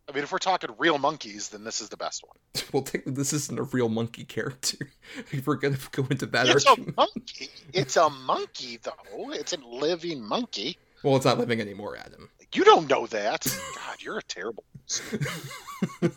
I 0.07 0.11
mean, 0.11 0.23
if 0.23 0.31
we're 0.31 0.37
talking 0.37 0.69
real 0.77 0.97
monkeys, 0.97 1.49
then 1.49 1.63
this 1.63 1.79
is 1.79 1.89
the 1.89 1.97
best 1.97 2.23
one. 2.27 2.37
well, 2.73 2.83
technically, 2.83 3.13
this 3.13 3.31
isn't 3.33 3.57
a 3.57 3.63
real 3.63 3.89
monkey 3.89 4.25
character. 4.25 4.89
if 5.31 5.47
we're 5.47 5.55
gonna 5.55 5.77
go 5.91 6.05
into 6.09 6.25
that, 6.27 6.47
it's 6.47 6.65
argument. 6.65 6.95
a 6.97 7.01
monkey. 7.01 7.49
It's 7.71 7.95
a 7.97 8.09
monkey, 8.09 8.79
though. 8.81 9.31
It's 9.31 9.53
a 9.53 9.57
living 9.57 10.21
monkey. 10.23 10.77
Well, 11.03 11.15
it's 11.15 11.25
not 11.25 11.37
living 11.37 11.61
anymore, 11.61 11.97
Adam. 11.97 12.29
You 12.53 12.63
don't 12.63 12.89
know 12.89 13.07
that. 13.07 13.45
God, 13.75 14.01
you're 14.01 14.19
a 14.19 14.23
terrible. 14.23 14.63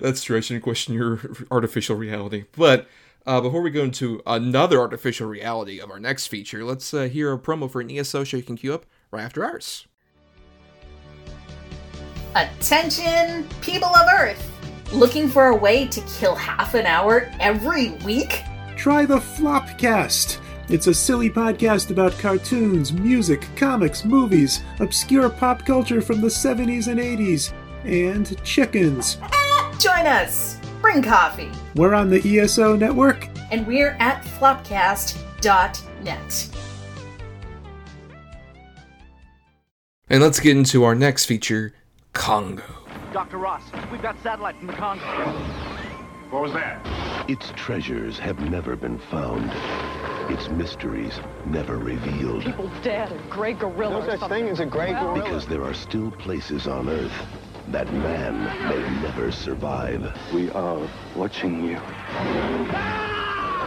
That's 0.00 0.22
true. 0.22 0.36
I 0.36 0.40
shouldn't 0.40 0.64
question 0.64 0.94
your 0.94 1.20
artificial 1.50 1.94
reality. 1.94 2.44
But 2.56 2.88
uh, 3.24 3.40
before 3.40 3.62
we 3.62 3.70
go 3.70 3.84
into 3.84 4.20
another 4.26 4.80
artificial 4.80 5.28
reality 5.28 5.78
of 5.78 5.90
our 5.90 6.00
next 6.00 6.26
feature, 6.26 6.64
let's 6.64 6.92
uh, 6.92 7.04
hear 7.04 7.32
a 7.32 7.38
promo 7.38 7.70
for 7.70 7.80
an 7.80 7.90
ESO 7.90 8.24
show 8.24 8.36
you 8.36 8.42
can 8.42 8.56
queue 8.56 8.74
up 8.74 8.84
right 9.12 9.22
after 9.22 9.44
ours. 9.44 9.86
Attention, 12.34 13.48
people 13.62 13.88
of 13.88 14.06
Earth! 14.12 14.44
Looking 14.92 15.28
for 15.28 15.46
a 15.46 15.56
way 15.56 15.86
to 15.86 16.02
kill 16.02 16.34
half 16.34 16.74
an 16.74 16.84
hour 16.84 17.32
every 17.40 17.92
week? 18.04 18.42
Try 18.76 19.06
the 19.06 19.16
Flopcast. 19.16 20.38
It's 20.68 20.88
a 20.88 20.94
silly 20.94 21.30
podcast 21.30 21.90
about 21.90 22.18
cartoons, 22.18 22.92
music, 22.92 23.48
comics, 23.56 24.04
movies, 24.04 24.62
obscure 24.78 25.30
pop 25.30 25.64
culture 25.64 26.02
from 26.02 26.20
the 26.20 26.28
70s 26.28 26.88
and 26.88 27.00
80s, 27.00 27.54
and 27.84 28.44
chickens. 28.44 29.16
Eh, 29.22 29.78
join 29.78 30.06
us! 30.06 30.58
Bring 30.82 31.02
coffee. 31.02 31.50
We're 31.76 31.94
on 31.94 32.10
the 32.10 32.38
ESO 32.38 32.76
network, 32.76 33.26
and 33.50 33.66
we're 33.66 33.96
at 34.00 34.22
flopcast.net. 34.22 36.48
And 40.10 40.22
let's 40.22 40.40
get 40.40 40.56
into 40.56 40.84
our 40.84 40.94
next 40.94 41.24
feature 41.24 41.74
Congo. 42.18 42.64
Dr. 43.12 43.38
Ross, 43.38 43.62
we've 43.90 44.02
got 44.02 44.20
satellite 44.22 44.56
from 44.58 44.66
the 44.66 44.72
Congo. 44.74 45.04
What 46.30 46.42
was 46.42 46.52
that? 46.52 46.84
Its 47.30 47.52
treasures 47.56 48.18
have 48.18 48.38
never 48.50 48.76
been 48.76 48.98
found. 48.98 49.50
Its 50.30 50.50
mysteries 50.50 51.20
never 51.46 51.78
revealed. 51.78 52.42
People 52.42 52.70
dead, 52.82 53.12
a 53.12 53.18
gray 53.30 53.54
gorilla. 53.54 54.04
No 54.04 54.16
such 54.18 54.28
thing 54.28 54.48
as 54.48 54.60
a 54.60 54.66
gray 54.66 54.92
gorilla. 54.92 55.22
Because 55.22 55.46
there 55.46 55.62
are 55.62 55.72
still 55.72 56.10
places 56.10 56.66
on 56.66 56.88
Earth 56.90 57.12
that 57.68 57.90
man 57.94 58.44
may 58.68 59.00
never 59.00 59.30
survive. 59.30 60.12
We 60.34 60.50
are 60.50 60.86
watching 61.14 61.64
you. 61.64 61.76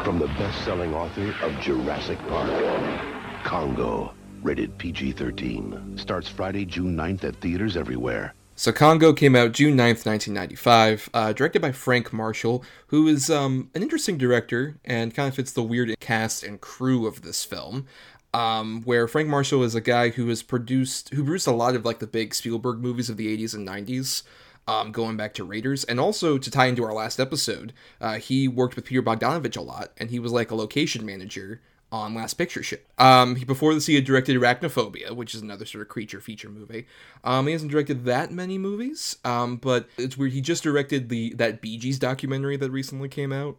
From 0.03 0.19
the 0.19 0.27
best-selling 0.37 0.93
author 0.93 1.33
of 1.41 1.59
Jurassic 1.61 2.19
Park, 2.27 3.43
Congo, 3.43 4.13
rated 4.43 4.77
PG-13, 4.77 5.99
starts 5.99 6.27
Friday, 6.27 6.65
June 6.65 6.95
9th 6.97 7.23
at 7.23 7.35
theaters 7.37 7.77
everywhere. 7.77 8.35
So 8.62 8.71
Congo 8.71 9.12
came 9.12 9.36
out 9.36 9.54
June 9.54 9.76
9th, 9.76 10.06
1995, 10.06 11.10
uh, 11.15 11.34
directed 11.34 11.63
by 11.63 11.71
Frank 11.71 12.13
Marshall, 12.13 12.63
who 12.89 13.08
is 13.08 13.28
um, 13.28 13.71
an 13.74 13.82
interesting 13.82 14.19
director 14.19 14.78
and 14.86 15.15
kind 15.15 15.28
of 15.28 15.34
fits 15.34 15.52
the 15.52 15.63
weird 15.63 16.00
cast 16.00 16.43
and 16.43 16.62
crew 16.62 17.08
of 17.08 17.24
this 17.24 17.43
film. 17.43 17.88
Um, 18.36 18.84
where 18.84 19.08
Frank 19.08 19.30
Marshall 19.30 19.63
is 19.63 19.74
a 19.74 19.82
guy 19.82 20.10
who 20.10 20.28
has 20.28 20.43
produced 20.43 21.12
who 21.12 21.24
produced 21.24 21.47
a 21.47 21.52
lot 21.52 21.76
of 21.76 21.86
like 21.86 21.97
the 21.97 22.06
big 22.06 22.36
Spielberg 22.36 22.82
movies 22.82 23.10
of 23.10 23.17
the 23.17 23.36
80s 23.36 23.56
and 23.56 23.67
90s. 23.67 24.21
Um, 24.67 24.91
going 24.91 25.17
back 25.17 25.34
to 25.34 25.43
Raiders, 25.43 25.84
and 25.86 26.00
also 26.00 26.38
to 26.38 26.52
tie 26.52 26.67
into 26.67 26.84
our 26.84 26.93
last 26.93 27.19
episode, 27.19 27.74
uh, 28.00 28.19
he 28.19 28.47
worked 28.47 28.76
with 28.76 28.86
Peter 28.86 29.02
Bogdanovich 29.02 29.58
a 29.58 29.62
lot, 29.62 29.89
and 29.97 30.12
he 30.12 30.19
was 30.19 30.32
like 30.32 30.52
a 30.52 30.56
location 30.56 31.04
manager 31.04 31.62
on 31.91 32.13
Last 32.13 32.36
Picture 32.36 32.63
Show. 32.63 32.77
Um, 32.97 33.36
he, 33.36 33.45
before 33.45 33.73
this, 33.73 33.86
he 33.86 33.95
had 33.95 34.06
directed 34.06 34.38
Arachnophobia, 34.38 35.12
which 35.12 35.36
is 35.36 35.41
another 35.41 35.65
sort 35.65 35.82
of 35.82 35.89
creature 35.89 36.21
feature 36.21 36.49
movie. 36.49 36.88
Um, 37.23 37.47
he 37.47 37.54
hasn't 37.54 37.71
directed 37.71 38.06
that 38.06 38.32
many 38.32 38.58
movies, 38.58 39.17
um, 39.25 39.58
but 39.58 39.88
it's 39.97 40.17
weird. 40.17 40.32
He 40.32 40.41
just 40.41 40.63
directed 40.63 41.10
the 41.10 41.34
that 41.34 41.62
Bee 41.62 41.77
Gees 41.77 41.99
documentary 41.99 42.58
that 42.58 42.71
recently 42.71 43.10
came 43.10 43.34
out. 43.34 43.58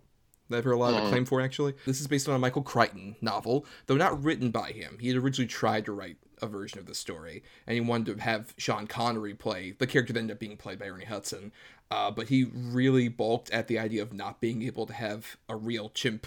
That 0.49 0.59
I've 0.59 0.65
heard 0.65 0.73
a 0.73 0.77
lot 0.77 0.93
of 0.93 1.01
mm. 1.01 1.07
acclaim 1.07 1.25
for, 1.25 1.41
actually. 1.41 1.75
This 1.87 2.01
is 2.01 2.09
based 2.09 2.29
on 2.29 2.35
a 2.35 2.39
Michael 2.39 2.63
Crichton 2.63 3.17
novel, 3.21 3.65
though 3.87 3.97
not 3.97 4.23
written 4.23 4.51
by 4.51 4.73
him. 4.73 4.99
He 5.01 5.09
had 5.09 5.17
originally 5.17 5.49
tried 5.49 5.85
to 5.87 5.93
write 5.93 6.17
a 6.43 6.47
version 6.47 6.79
of 6.79 6.87
the 6.87 6.95
story, 6.95 7.43
and 7.67 7.75
he 7.75 7.81
wanted 7.81 8.17
to 8.17 8.23
have 8.23 8.53
Sean 8.59 8.87
Connery 8.87 9.35
play 9.35 9.75
the 9.79 9.87
character 9.87 10.13
that 10.13 10.19
ended 10.19 10.35
up 10.35 10.41
being 10.41 10.57
played 10.57 10.79
by 10.79 10.87
Ernie 10.87 11.05
Hudson. 11.05 11.53
Uh, 11.91 12.11
but 12.11 12.29
he 12.29 12.45
really 12.45 13.09
balked 13.09 13.51
at 13.51 13.69
the 13.69 13.79
idea 13.79 14.03
of 14.03 14.13
not 14.13 14.41
being 14.41 14.63
able 14.63 14.87
to 14.87 14.95
have 14.95 15.37
a 15.49 15.57
real 15.57 15.91
chimp 15.91 16.27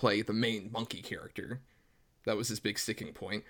play 0.00 0.22
the 0.22 0.32
main 0.32 0.70
monkey 0.72 1.02
character. 1.02 1.60
That 2.24 2.38
was 2.38 2.48
his 2.48 2.58
big 2.58 2.78
sticking 2.78 3.12
point. 3.12 3.44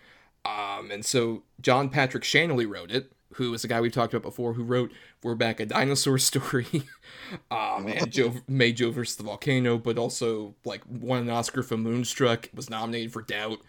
Um, 0.45 0.91
and 0.91 1.05
so 1.05 1.45
John 1.61 1.89
Patrick 1.89 2.25
Shanley 2.25 2.67
wrote 2.67 2.91
it, 2.91 3.13
who 3.35 3.55
is 3.55 3.63
a 3.63 3.69
guy 3.69 3.81
we've 3.81 3.93
talked 3.93 4.13
about 4.13 4.29
before, 4.29 4.55
who 4.55 4.65
wrote 4.65 4.91
"We're 5.23 5.37
Back 5.37 5.61
a 5.61 5.67
Dinosaur 5.67 6.19
Story," 6.31 6.67
um, 7.53 7.87
and 7.87 8.11
Joe 8.11 8.35
made 8.49 8.79
Joe 8.79 8.91
versus 8.91 9.15
the 9.15 9.23
Volcano, 9.23 9.79
but 9.79 9.97
also 9.97 10.57
like 10.65 10.83
won 10.89 11.23
an 11.23 11.31
Oscar 11.31 11.63
for 11.63 11.77
Moonstruck, 11.77 12.49
was 12.53 12.69
nominated 12.69 13.13
for 13.13 13.23
Doubt. 13.23 13.61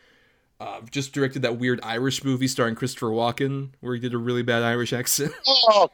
Uh, 0.60 0.82
just 0.90 1.14
directed 1.14 1.44
that 1.44 1.58
weird 1.58 1.80
Irish 1.84 2.24
movie 2.24 2.48
starring 2.48 2.76
Christopher 2.76 3.10
Walken, 3.10 3.70
where 3.80 3.94
he 3.94 4.00
did 4.00 4.14
a 4.16 4.18
really 4.18 4.44
bad 4.44 4.64
Irish 4.64 4.92
accent. 4.94 5.34
Oh 5.48 5.90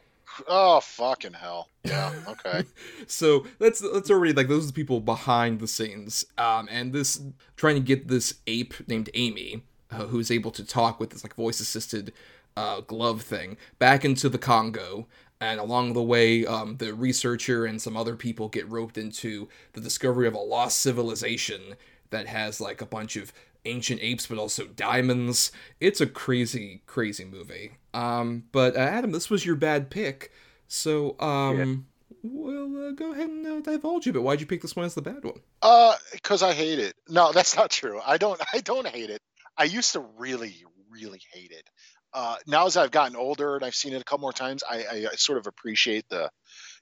Oh 0.48 0.80
fucking 0.80 1.34
hell! 1.34 1.70
Yeah. 1.84 2.14
Okay. 2.28 2.64
so 3.08 3.46
that's 3.60 3.80
that's 3.80 4.12
already 4.12 4.34
like 4.34 4.48
those 4.48 4.66
are 4.66 4.68
the 4.68 4.74
people 4.74 5.00
behind 5.00 5.60
the 5.60 5.68
scenes. 5.68 6.26
Um, 6.38 6.68
and 6.72 6.94
this 6.94 7.22
trying 7.56 7.76
to 7.76 7.82
get 7.82 8.08
this 8.08 8.36
ape 8.48 8.74
named 8.88 9.10
Amy 9.14 9.64
uh, 9.92 10.06
who's 10.06 10.32
able 10.32 10.52
to 10.52 10.66
talk 10.66 11.00
with 11.00 11.12
this 11.12 11.24
like 11.24 11.36
voice 11.36 11.60
assisted 11.60 12.14
uh, 12.56 12.82
glove 12.82 13.22
thing 13.22 13.58
back 13.80 14.04
into 14.04 14.30
the 14.30 14.38
Congo. 14.38 15.08
And 15.40 15.60
along 15.60 15.94
the 15.94 16.02
way, 16.02 16.48
um, 16.48 16.78
the 16.78 16.96
researcher 16.96 17.66
and 17.66 17.80
some 17.80 17.96
other 17.96 18.16
people 18.16 18.50
get 18.50 18.68
roped 18.68 18.98
into 18.98 19.48
the 19.74 19.82
discovery 19.82 20.28
of 20.28 20.34
a 20.34 20.40
lost 20.40 20.80
civilization 20.80 21.76
that 22.10 22.26
has 22.26 22.60
like 22.60 22.82
a 22.82 22.88
bunch 22.88 23.16
of 23.16 23.32
ancient 23.68 24.02
apes, 24.02 24.28
but 24.28 24.38
also 24.38 24.66
diamonds. 24.66 25.52
It's 25.80 26.02
a 26.02 26.08
crazy, 26.08 26.82
crazy 26.86 27.26
movie. 27.26 27.74
Um, 27.94 28.46
but 28.52 28.76
uh, 28.76 28.80
Adam, 28.80 29.12
this 29.12 29.30
was 29.30 29.46
your 29.46 29.56
bad 29.56 29.90
pick, 29.90 30.32
so 30.68 31.16
um, 31.20 31.88
well, 32.24 32.88
uh, 32.88 32.92
go 32.92 33.12
ahead 33.12 33.30
and 33.30 33.46
uh, 33.46 33.60
divulge 33.60 34.08
a 34.08 34.14
bit. 34.14 34.24
Why'd 34.24 34.42
you 34.42 34.48
pick 34.48 34.62
this 34.62 34.76
one 34.76 34.86
as 34.86 34.96
the 34.96 35.02
bad 35.02 35.24
one? 35.24 35.40
Uh, 35.62 35.96
because 36.12 36.44
I 36.44 36.54
hate 36.54 36.80
it. 36.80 36.96
No, 37.08 37.32
that's 37.34 37.56
not 37.56 37.70
true. 37.70 38.00
I 38.06 38.18
don't. 38.18 38.42
I 38.54 38.60
don't 38.60 38.88
hate 38.88 39.10
it. 39.10 39.22
I 39.58 39.66
used 39.66 39.94
to 39.94 40.06
really, 40.18 40.56
really 40.90 41.22
hate 41.34 41.52
it. 41.52 41.68
Uh, 42.14 42.38
now 42.48 42.66
as 42.66 42.78
I've 42.78 42.92
gotten 42.92 43.16
older 43.16 43.56
and 43.56 43.66
I've 43.66 43.76
seen 43.76 43.94
it 43.94 44.02
a 44.02 44.04
couple 44.04 44.22
more 44.22 44.34
times, 44.34 44.64
I, 44.68 44.84
I, 44.84 45.08
I 45.12 45.16
sort 45.16 45.40
of 45.40 45.48
appreciate 45.48 46.08
the 46.10 46.30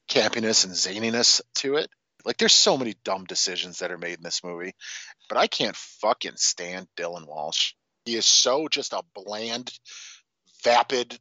campiness 0.10 0.66
and 0.66 0.74
zaniness 0.74 1.42
to 1.56 1.76
it. 1.76 1.90
Like 2.26 2.38
there's 2.38 2.54
so 2.54 2.78
many 2.78 2.96
dumb 3.04 3.26
decisions 3.26 3.80
that 3.80 3.92
are 3.92 3.98
made 3.98 4.18
in 4.18 4.24
this 4.24 4.44
movie, 4.44 4.74
but 5.30 5.38
I 5.38 5.48
can't 5.48 5.76
fucking 5.76 6.38
stand 6.38 6.88
Dylan 6.98 7.28
Walsh. 7.28 7.74
He 8.06 8.16
is 8.16 8.26
so 8.26 8.68
just 8.68 8.94
a 8.94 9.04
bland, 9.14 9.72
vapid 10.64 11.18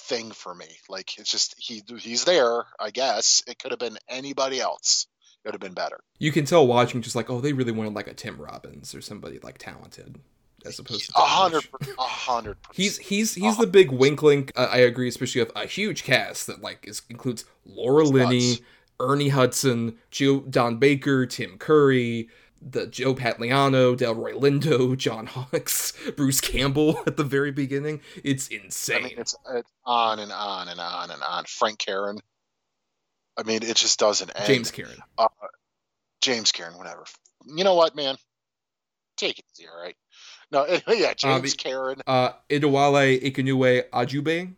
thing 0.00 0.32
for 0.32 0.54
me. 0.54 0.66
Like 0.88 1.18
it's 1.18 1.30
just 1.30 1.54
he 1.58 1.82
he's 1.98 2.24
there. 2.24 2.64
I 2.78 2.90
guess 2.90 3.42
it 3.46 3.58
could 3.58 3.70
have 3.70 3.80
been 3.80 3.98
anybody 4.08 4.60
else. 4.60 5.06
It 5.44 5.48
would 5.48 5.54
have 5.54 5.60
been 5.60 5.74
better. 5.74 6.00
You 6.18 6.32
can 6.32 6.44
tell 6.44 6.66
watching 6.66 7.02
just 7.02 7.16
like 7.16 7.30
oh 7.30 7.40
they 7.40 7.52
really 7.52 7.72
wanted 7.72 7.94
like 7.94 8.08
a 8.08 8.14
Tim 8.14 8.40
Robbins 8.40 8.94
or 8.94 9.00
somebody 9.00 9.38
like 9.42 9.58
talented 9.58 10.18
as 10.66 10.78
opposed 10.78 11.06
to 11.06 11.12
a 11.16 11.20
hundred, 11.20 11.68
a 11.98 12.02
hundred. 12.02 12.56
He's 12.72 12.98
he's 12.98 13.34
he's 13.34 13.56
the 13.56 13.66
big 13.66 13.90
wink 13.90 14.22
link. 14.22 14.52
Uh, 14.56 14.68
I 14.70 14.78
agree, 14.78 15.08
especially 15.08 15.42
with 15.42 15.52
a 15.54 15.66
huge 15.66 16.02
cast 16.04 16.46
that 16.48 16.60
like 16.60 16.86
is 16.86 17.02
includes 17.08 17.44
Laura 17.64 18.04
Linney, 18.04 18.58
Ernie 19.00 19.28
Hudson, 19.28 19.96
Joe 20.10 20.40
Don 20.40 20.78
Baker, 20.78 21.26
Tim 21.26 21.58
Curry, 21.58 22.28
the 22.60 22.86
Joe 22.86 23.14
Pantoliano, 23.14 23.96
Delroy 23.96 24.34
Lindo, 24.34 24.96
John 24.96 25.26
Hawkes, 25.26 25.92
Bruce 26.16 26.40
Campbell 26.40 26.98
at 27.06 27.16
the 27.16 27.24
very 27.24 27.52
beginning. 27.52 28.00
It's 28.24 28.48
insane. 28.48 28.96
I 28.96 29.08
mean, 29.08 29.14
it's, 29.18 29.36
it's 29.54 29.70
on 29.84 30.18
and 30.18 30.32
on 30.32 30.68
and 30.68 30.80
on 30.80 31.10
and 31.10 31.22
on. 31.22 31.44
Frank 31.44 31.78
Karen. 31.78 32.18
I 33.36 33.44
mean, 33.44 33.62
it 33.62 33.76
just 33.76 33.98
doesn't 33.98 34.32
end. 34.34 34.46
James 34.46 34.70
Karen. 34.70 34.96
Uh, 35.16 35.28
James 36.20 36.50
Karen, 36.50 36.76
whatever. 36.76 37.04
You 37.46 37.62
know 37.62 37.74
what, 37.74 37.94
man? 37.94 38.16
Take 39.16 39.38
it 39.38 39.44
easy, 39.52 39.68
all 39.68 39.80
right? 39.80 39.96
No, 40.50 40.66
yeah, 40.88 41.14
James 41.14 41.52
um, 41.52 41.56
Karen. 41.56 42.02
Uh, 42.06 42.30
Adewale 42.50 43.22
Akinnuoye-Agbaje, 43.22 44.54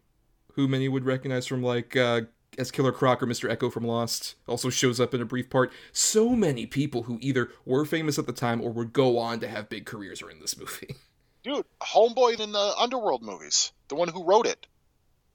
who 0.55 0.69
many 0.69 0.89
would 0.89 1.05
recognize 1.05 1.47
from 1.47 1.63
like 1.63 1.97
uh, 1.97 2.23
as 2.59 2.71
Killer 2.71 2.93
Croc 2.93 3.23
or 3.23 3.27
Mr. 3.27 3.51
Eko 3.55 3.73
from 3.73 3.85
Lost, 3.85 4.35
also 4.47 4.71
shows 4.71 5.01
up 5.01 5.15
in 5.15 5.21
a 5.21 5.25
brief 5.25 5.51
part. 5.51 5.73
So 5.93 6.31
many 6.31 6.67
people 6.67 7.05
who 7.05 7.19
either 7.21 7.51
were 7.65 7.85
famous 7.85 8.19
at 8.19 8.27
the 8.27 8.33
time 8.33 8.61
or 8.61 8.71
would 8.71 8.93
go 8.93 9.19
on 9.19 9.41
to 9.41 9.49
have 9.49 9.69
big 9.69 9.87
careers 9.87 10.23
are 10.23 10.31
in 10.31 10.41
this 10.41 10.59
movie. 10.59 10.97
Dude, 11.43 11.65
Homeboy 11.81 12.39
in 12.39 12.53
the 12.53 12.75
Underworld 12.79 13.23
movies, 13.23 13.73
the 13.89 13.95
one 13.95 14.09
who 14.09 14.25
wrote 14.25 14.47
it. 14.47 14.67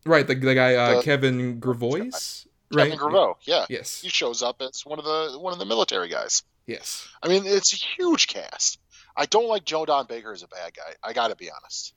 Right, 0.05 0.27
the, 0.27 0.35
the 0.35 0.53
guy 0.53 0.75
uh, 0.75 0.97
the, 0.97 1.01
Kevin. 1.01 1.59
Kevin 1.59 2.11
right? 2.71 2.91
Grevioux, 2.91 3.35
yeah. 3.43 3.65
Yes. 3.69 4.01
He 4.01 4.09
shows 4.09 4.43
up 4.43 4.61
as 4.61 4.85
one 4.85 4.99
of 4.99 5.05
the 5.05 5.39
one 5.39 5.53
of 5.53 5.57
the 5.57 5.65
military 5.65 6.09
guys. 6.09 6.43
Yes. 6.67 7.07
I 7.23 7.27
mean, 7.27 7.43
it's 7.45 7.73
a 7.73 7.77
huge 7.77 8.27
cast. 8.27 8.79
I 9.15 9.25
don't 9.25 9.47
like 9.47 9.65
Joe 9.65 9.85
Don 9.85 10.05
Baker 10.07 10.31
as 10.31 10.43
a 10.43 10.47
bad 10.47 10.73
guy. 10.75 10.93
I 11.03 11.13
got 11.13 11.29
to 11.29 11.35
be 11.35 11.49
honest. 11.49 11.93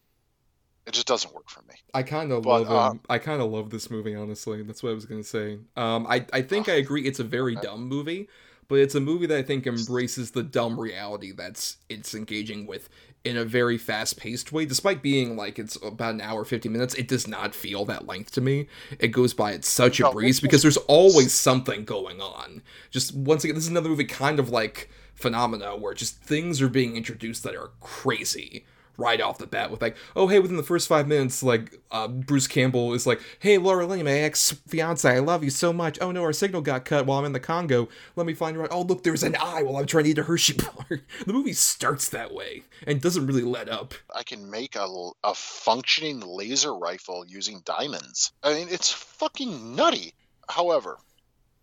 It 0.88 0.94
just 0.94 1.06
doesn't 1.06 1.34
work 1.34 1.50
for 1.50 1.60
me. 1.68 1.74
I 1.92 2.02
kind 2.02 2.32
of 2.32 2.46
love 2.46 2.70
um, 2.70 3.00
I 3.10 3.18
kind 3.18 3.42
of 3.42 3.50
love 3.50 3.68
this 3.68 3.90
movie. 3.90 4.14
Honestly, 4.14 4.62
that's 4.62 4.82
what 4.82 4.88
I 4.88 4.94
was 4.94 5.04
gonna 5.04 5.22
say. 5.22 5.58
Um, 5.76 6.06
I 6.06 6.24
I 6.32 6.40
think 6.40 6.66
I 6.66 6.76
agree. 6.76 7.04
It's 7.04 7.20
a 7.20 7.24
very 7.24 7.56
dumb 7.56 7.86
movie, 7.86 8.26
but 8.68 8.78
it's 8.78 8.94
a 8.94 9.00
movie 9.00 9.26
that 9.26 9.36
I 9.36 9.42
think 9.42 9.66
embraces 9.66 10.30
the 10.30 10.42
dumb 10.42 10.80
reality 10.80 11.30
that's 11.30 11.76
it's 11.90 12.14
engaging 12.14 12.66
with 12.66 12.88
in 13.22 13.36
a 13.36 13.44
very 13.44 13.76
fast-paced 13.76 14.50
way. 14.50 14.64
Despite 14.64 15.02
being 15.02 15.36
like 15.36 15.58
it's 15.58 15.76
about 15.82 16.14
an 16.14 16.22
hour, 16.22 16.42
fifty 16.46 16.70
minutes, 16.70 16.94
it 16.94 17.06
does 17.06 17.28
not 17.28 17.54
feel 17.54 17.84
that 17.84 18.06
length 18.06 18.30
to 18.32 18.40
me. 18.40 18.66
It 18.98 19.08
goes 19.08 19.34
by 19.34 19.52
at 19.52 19.66
such 19.66 20.00
a 20.00 20.10
breeze 20.10 20.40
because 20.40 20.62
there's 20.62 20.78
always 20.78 21.34
something 21.34 21.84
going 21.84 22.22
on. 22.22 22.62
Just 22.90 23.14
once 23.14 23.44
again, 23.44 23.56
this 23.56 23.64
is 23.64 23.70
another 23.70 23.90
movie 23.90 24.06
kind 24.06 24.38
of 24.38 24.48
like 24.48 24.88
phenomena 25.14 25.76
where 25.76 25.92
just 25.92 26.22
things 26.22 26.62
are 26.62 26.70
being 26.70 26.96
introduced 26.96 27.42
that 27.42 27.54
are 27.54 27.72
crazy 27.80 28.64
right 28.98 29.20
off 29.20 29.38
the 29.38 29.46
bat 29.46 29.70
with 29.70 29.80
like, 29.80 29.96
oh 30.14 30.26
hey, 30.26 30.40
within 30.40 30.56
the 30.56 30.62
first 30.62 30.88
five 30.88 31.08
minutes, 31.08 31.42
like 31.42 31.80
uh, 31.90 32.08
Bruce 32.08 32.46
Campbell 32.46 32.92
is 32.92 33.06
like, 33.06 33.20
hey 33.38 33.56
Laura 33.56 33.86
Linney, 33.86 34.02
my 34.02 34.10
ex 34.10 34.52
fiance, 34.66 35.08
I 35.08 35.20
love 35.20 35.42
you 35.42 35.50
so 35.50 35.72
much. 35.72 35.98
Oh 36.02 36.10
no, 36.10 36.22
our 36.22 36.32
signal 36.32 36.60
got 36.60 36.84
cut 36.84 37.06
while 37.06 37.20
I'm 37.20 37.24
in 37.24 37.32
the 37.32 37.40
Congo. 37.40 37.88
Let 38.16 38.26
me 38.26 38.34
find 38.34 38.56
you 38.56 38.62
out. 38.62 38.68
Oh 38.70 38.82
look, 38.82 39.04
there's 39.04 39.22
an 39.22 39.36
eye 39.40 39.62
while 39.62 39.76
I'm 39.76 39.86
trying 39.86 40.04
to 40.04 40.10
eat 40.10 40.18
a 40.18 40.24
Hershey 40.24 40.54
bar. 40.54 40.86
the 41.26 41.32
movie 41.32 41.52
starts 41.54 42.08
that 42.10 42.34
way 42.34 42.64
and 42.86 43.00
doesn't 43.00 43.26
really 43.26 43.42
let 43.42 43.68
up. 43.68 43.94
I 44.14 44.24
can 44.24 44.50
make 44.50 44.76
a, 44.76 44.86
a 45.24 45.34
functioning 45.34 46.20
laser 46.20 46.74
rifle 46.76 47.24
using 47.26 47.62
diamonds. 47.64 48.32
I 48.42 48.54
mean, 48.54 48.68
it's 48.70 48.90
fucking 48.90 49.76
nutty. 49.76 50.14
However, 50.48 50.98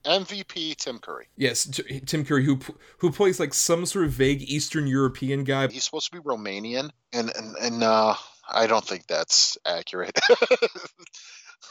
MVP 0.06 0.76
Tim 0.78 1.00
Curry. 1.00 1.28
Yes, 1.36 1.66
T- 1.66 2.00
Tim 2.02 2.26
Curry, 2.26 2.46
who 2.46 2.60
who 3.00 3.12
plays 3.12 3.40
like 3.40 3.54
some 3.54 3.86
sort 3.86 4.06
of 4.06 4.12
vague 4.12 4.42
Eastern 4.44 4.88
European 4.88 5.44
guy. 5.44 5.68
He's 5.68 5.84
supposed 5.84 6.12
to 6.12 6.18
be 6.18 6.24
Romanian, 6.24 6.92
and 7.12 7.32
and, 7.36 7.56
and 7.62 7.84
uh, 7.84 8.16
I 8.50 8.68
don't 8.68 8.86
think 8.86 9.08
that's 9.08 9.58
accurate. 9.66 10.18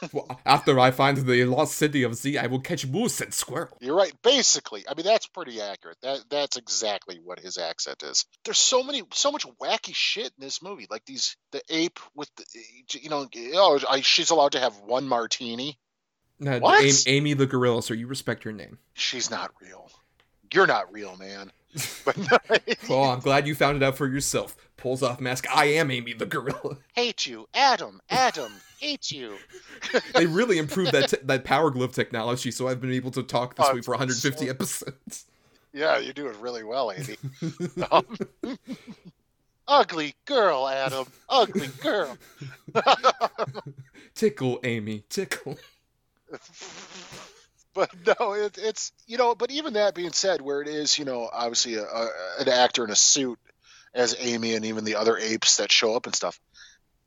well, 0.12 0.40
after 0.44 0.78
I 0.78 0.90
find 0.90 1.16
the 1.16 1.44
lost 1.44 1.76
city 1.76 2.02
of 2.02 2.14
Z, 2.14 2.38
I 2.38 2.46
will 2.46 2.60
catch 2.60 2.86
moose 2.86 3.20
and 3.20 3.32
squirrel. 3.32 3.76
You're 3.80 3.96
right. 3.96 4.12
Basically, 4.22 4.84
I 4.88 4.94
mean 4.94 5.06
that's 5.06 5.26
pretty 5.26 5.60
accurate. 5.60 5.98
That 6.02 6.24
that's 6.28 6.56
exactly 6.56 7.20
what 7.22 7.38
his 7.38 7.58
accent 7.58 8.02
is. 8.02 8.26
There's 8.44 8.58
so 8.58 8.82
many, 8.82 9.02
so 9.12 9.30
much 9.30 9.46
wacky 9.62 9.94
shit 9.94 10.26
in 10.26 10.40
this 10.40 10.62
movie. 10.62 10.86
Like 10.90 11.04
these, 11.04 11.36
the 11.52 11.62
ape 11.68 12.00
with 12.14 12.30
the, 12.36 12.44
you 13.00 13.10
know, 13.10 13.26
oh, 13.54 13.80
I, 13.88 14.00
she's 14.00 14.30
allowed 14.30 14.52
to 14.52 14.60
have 14.60 14.76
one 14.78 15.06
martini. 15.06 15.78
No, 16.44 16.58
what? 16.58 16.84
Amy, 16.84 16.92
Amy 17.06 17.32
the 17.32 17.46
gorilla, 17.46 17.82
sir. 17.82 17.94
You 17.94 18.06
respect 18.06 18.44
her 18.44 18.52
name. 18.52 18.76
She's 18.92 19.30
not 19.30 19.52
real. 19.62 19.90
You're 20.52 20.66
not 20.66 20.92
real, 20.92 21.16
man. 21.16 21.50
Well, 22.88 23.04
I'm 23.04 23.20
glad 23.20 23.46
you 23.46 23.54
found 23.54 23.78
it 23.78 23.82
out 23.82 23.96
for 23.96 24.06
yourself. 24.06 24.54
Pulls 24.76 25.02
off 25.02 25.20
mask. 25.20 25.46
I 25.52 25.64
am 25.66 25.90
Amy 25.90 26.12
the 26.12 26.26
gorilla. 26.26 26.76
Hate 26.92 27.24
you, 27.24 27.48
Adam. 27.54 28.02
Adam, 28.10 28.52
hate 28.78 29.10
you. 29.10 29.38
they 30.14 30.26
really 30.26 30.58
improved 30.58 30.92
that 30.92 31.08
te- 31.08 31.16
that 31.22 31.44
power 31.44 31.70
glove 31.70 31.92
technology, 31.92 32.50
so 32.50 32.68
I've 32.68 32.82
been 32.82 32.92
able 32.92 33.10
to 33.12 33.22
talk 33.22 33.56
this 33.56 33.66
oh, 33.70 33.74
week 33.74 33.84
for 33.84 33.92
150 33.92 34.44
so... 34.44 34.50
episodes. 34.50 35.24
Yeah, 35.72 35.96
you're 35.98 36.12
doing 36.12 36.38
really 36.42 36.62
well, 36.62 36.92
Amy. 36.92 37.16
um, 37.90 38.18
ugly 39.66 40.14
girl, 40.26 40.68
Adam. 40.68 41.06
Ugly 41.30 41.68
girl. 41.80 42.18
tickle, 44.14 44.60
Amy. 44.62 45.04
Tickle. 45.08 45.56
but 47.74 47.90
no, 48.06 48.32
it, 48.32 48.58
it's 48.58 48.92
you 49.06 49.18
know. 49.18 49.34
But 49.34 49.50
even 49.50 49.74
that 49.74 49.94
being 49.94 50.12
said, 50.12 50.40
where 50.40 50.62
it 50.62 50.68
is, 50.68 50.98
you 50.98 51.04
know, 51.04 51.28
obviously 51.32 51.74
a, 51.74 51.84
a, 51.84 52.08
an 52.40 52.48
actor 52.48 52.84
in 52.84 52.90
a 52.90 52.96
suit 52.96 53.38
as 53.94 54.16
Amy 54.18 54.54
and 54.54 54.64
even 54.64 54.84
the 54.84 54.96
other 54.96 55.16
apes 55.16 55.58
that 55.58 55.70
show 55.70 55.94
up 55.94 56.06
and 56.06 56.14
stuff, 56.14 56.40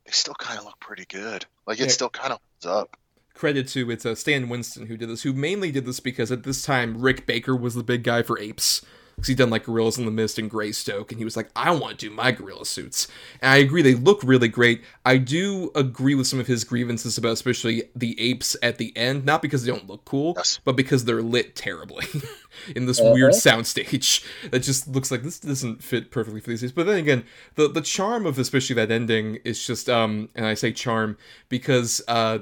they 0.06 0.12
still 0.12 0.34
kind 0.34 0.58
of 0.58 0.64
look 0.64 0.80
pretty 0.80 1.04
good. 1.04 1.44
Like 1.66 1.78
it 1.78 1.84
yeah. 1.84 1.88
still 1.88 2.10
kind 2.10 2.32
of 2.32 2.40
holds 2.62 2.78
up. 2.78 2.96
Credit 3.34 3.68
to 3.68 3.90
it's 3.90 4.04
uh, 4.04 4.14
Stan 4.14 4.48
Winston 4.48 4.86
who 4.86 4.96
did 4.96 5.08
this, 5.08 5.22
who 5.22 5.32
mainly 5.32 5.70
did 5.70 5.86
this 5.86 6.00
because 6.00 6.32
at 6.32 6.42
this 6.42 6.62
time 6.62 7.00
Rick 7.00 7.26
Baker 7.26 7.54
was 7.54 7.74
the 7.74 7.84
big 7.84 8.02
guy 8.02 8.22
for 8.22 8.38
apes 8.38 8.84
because 9.18 9.26
he'd 9.26 9.38
done 9.38 9.50
like 9.50 9.64
Gorillas 9.64 9.98
in 9.98 10.04
the 10.04 10.12
Mist 10.12 10.38
and 10.38 10.48
Greystoke, 10.48 11.10
and 11.10 11.18
he 11.18 11.24
was 11.24 11.36
like, 11.36 11.50
I 11.56 11.72
want 11.72 11.98
to 11.98 12.08
do 12.08 12.14
my 12.14 12.30
gorilla 12.30 12.64
suits. 12.64 13.08
And 13.42 13.50
I 13.50 13.56
agree, 13.56 13.82
they 13.82 13.96
look 13.96 14.20
really 14.22 14.46
great. 14.46 14.84
I 15.04 15.18
do 15.18 15.72
agree 15.74 16.14
with 16.14 16.28
some 16.28 16.38
of 16.38 16.46
his 16.46 16.62
grievances 16.62 17.18
about 17.18 17.32
especially 17.32 17.90
the 17.96 18.18
apes 18.20 18.56
at 18.62 18.78
the 18.78 18.96
end, 18.96 19.24
not 19.24 19.42
because 19.42 19.64
they 19.64 19.72
don't 19.72 19.88
look 19.88 20.04
cool, 20.04 20.34
yes. 20.36 20.60
but 20.64 20.76
because 20.76 21.04
they're 21.04 21.20
lit 21.20 21.56
terribly 21.56 22.06
in 22.76 22.86
this 22.86 23.00
uh-huh. 23.00 23.10
weird 23.12 23.32
soundstage 23.32 24.24
that 24.52 24.60
just 24.60 24.86
looks 24.86 25.10
like 25.10 25.24
this 25.24 25.40
doesn't 25.40 25.82
fit 25.82 26.12
perfectly 26.12 26.40
for 26.40 26.50
these 26.50 26.60
days. 26.60 26.70
But 26.70 26.86
then 26.86 26.98
again, 26.98 27.24
the 27.56 27.66
the 27.68 27.80
charm 27.80 28.24
of 28.24 28.38
especially 28.38 28.74
that 28.74 28.92
ending 28.92 29.40
is 29.44 29.66
just 29.66 29.88
um, 29.90 30.28
and 30.36 30.46
I 30.46 30.54
say 30.54 30.70
charm 30.70 31.18
because 31.48 32.00
uh 32.06 32.38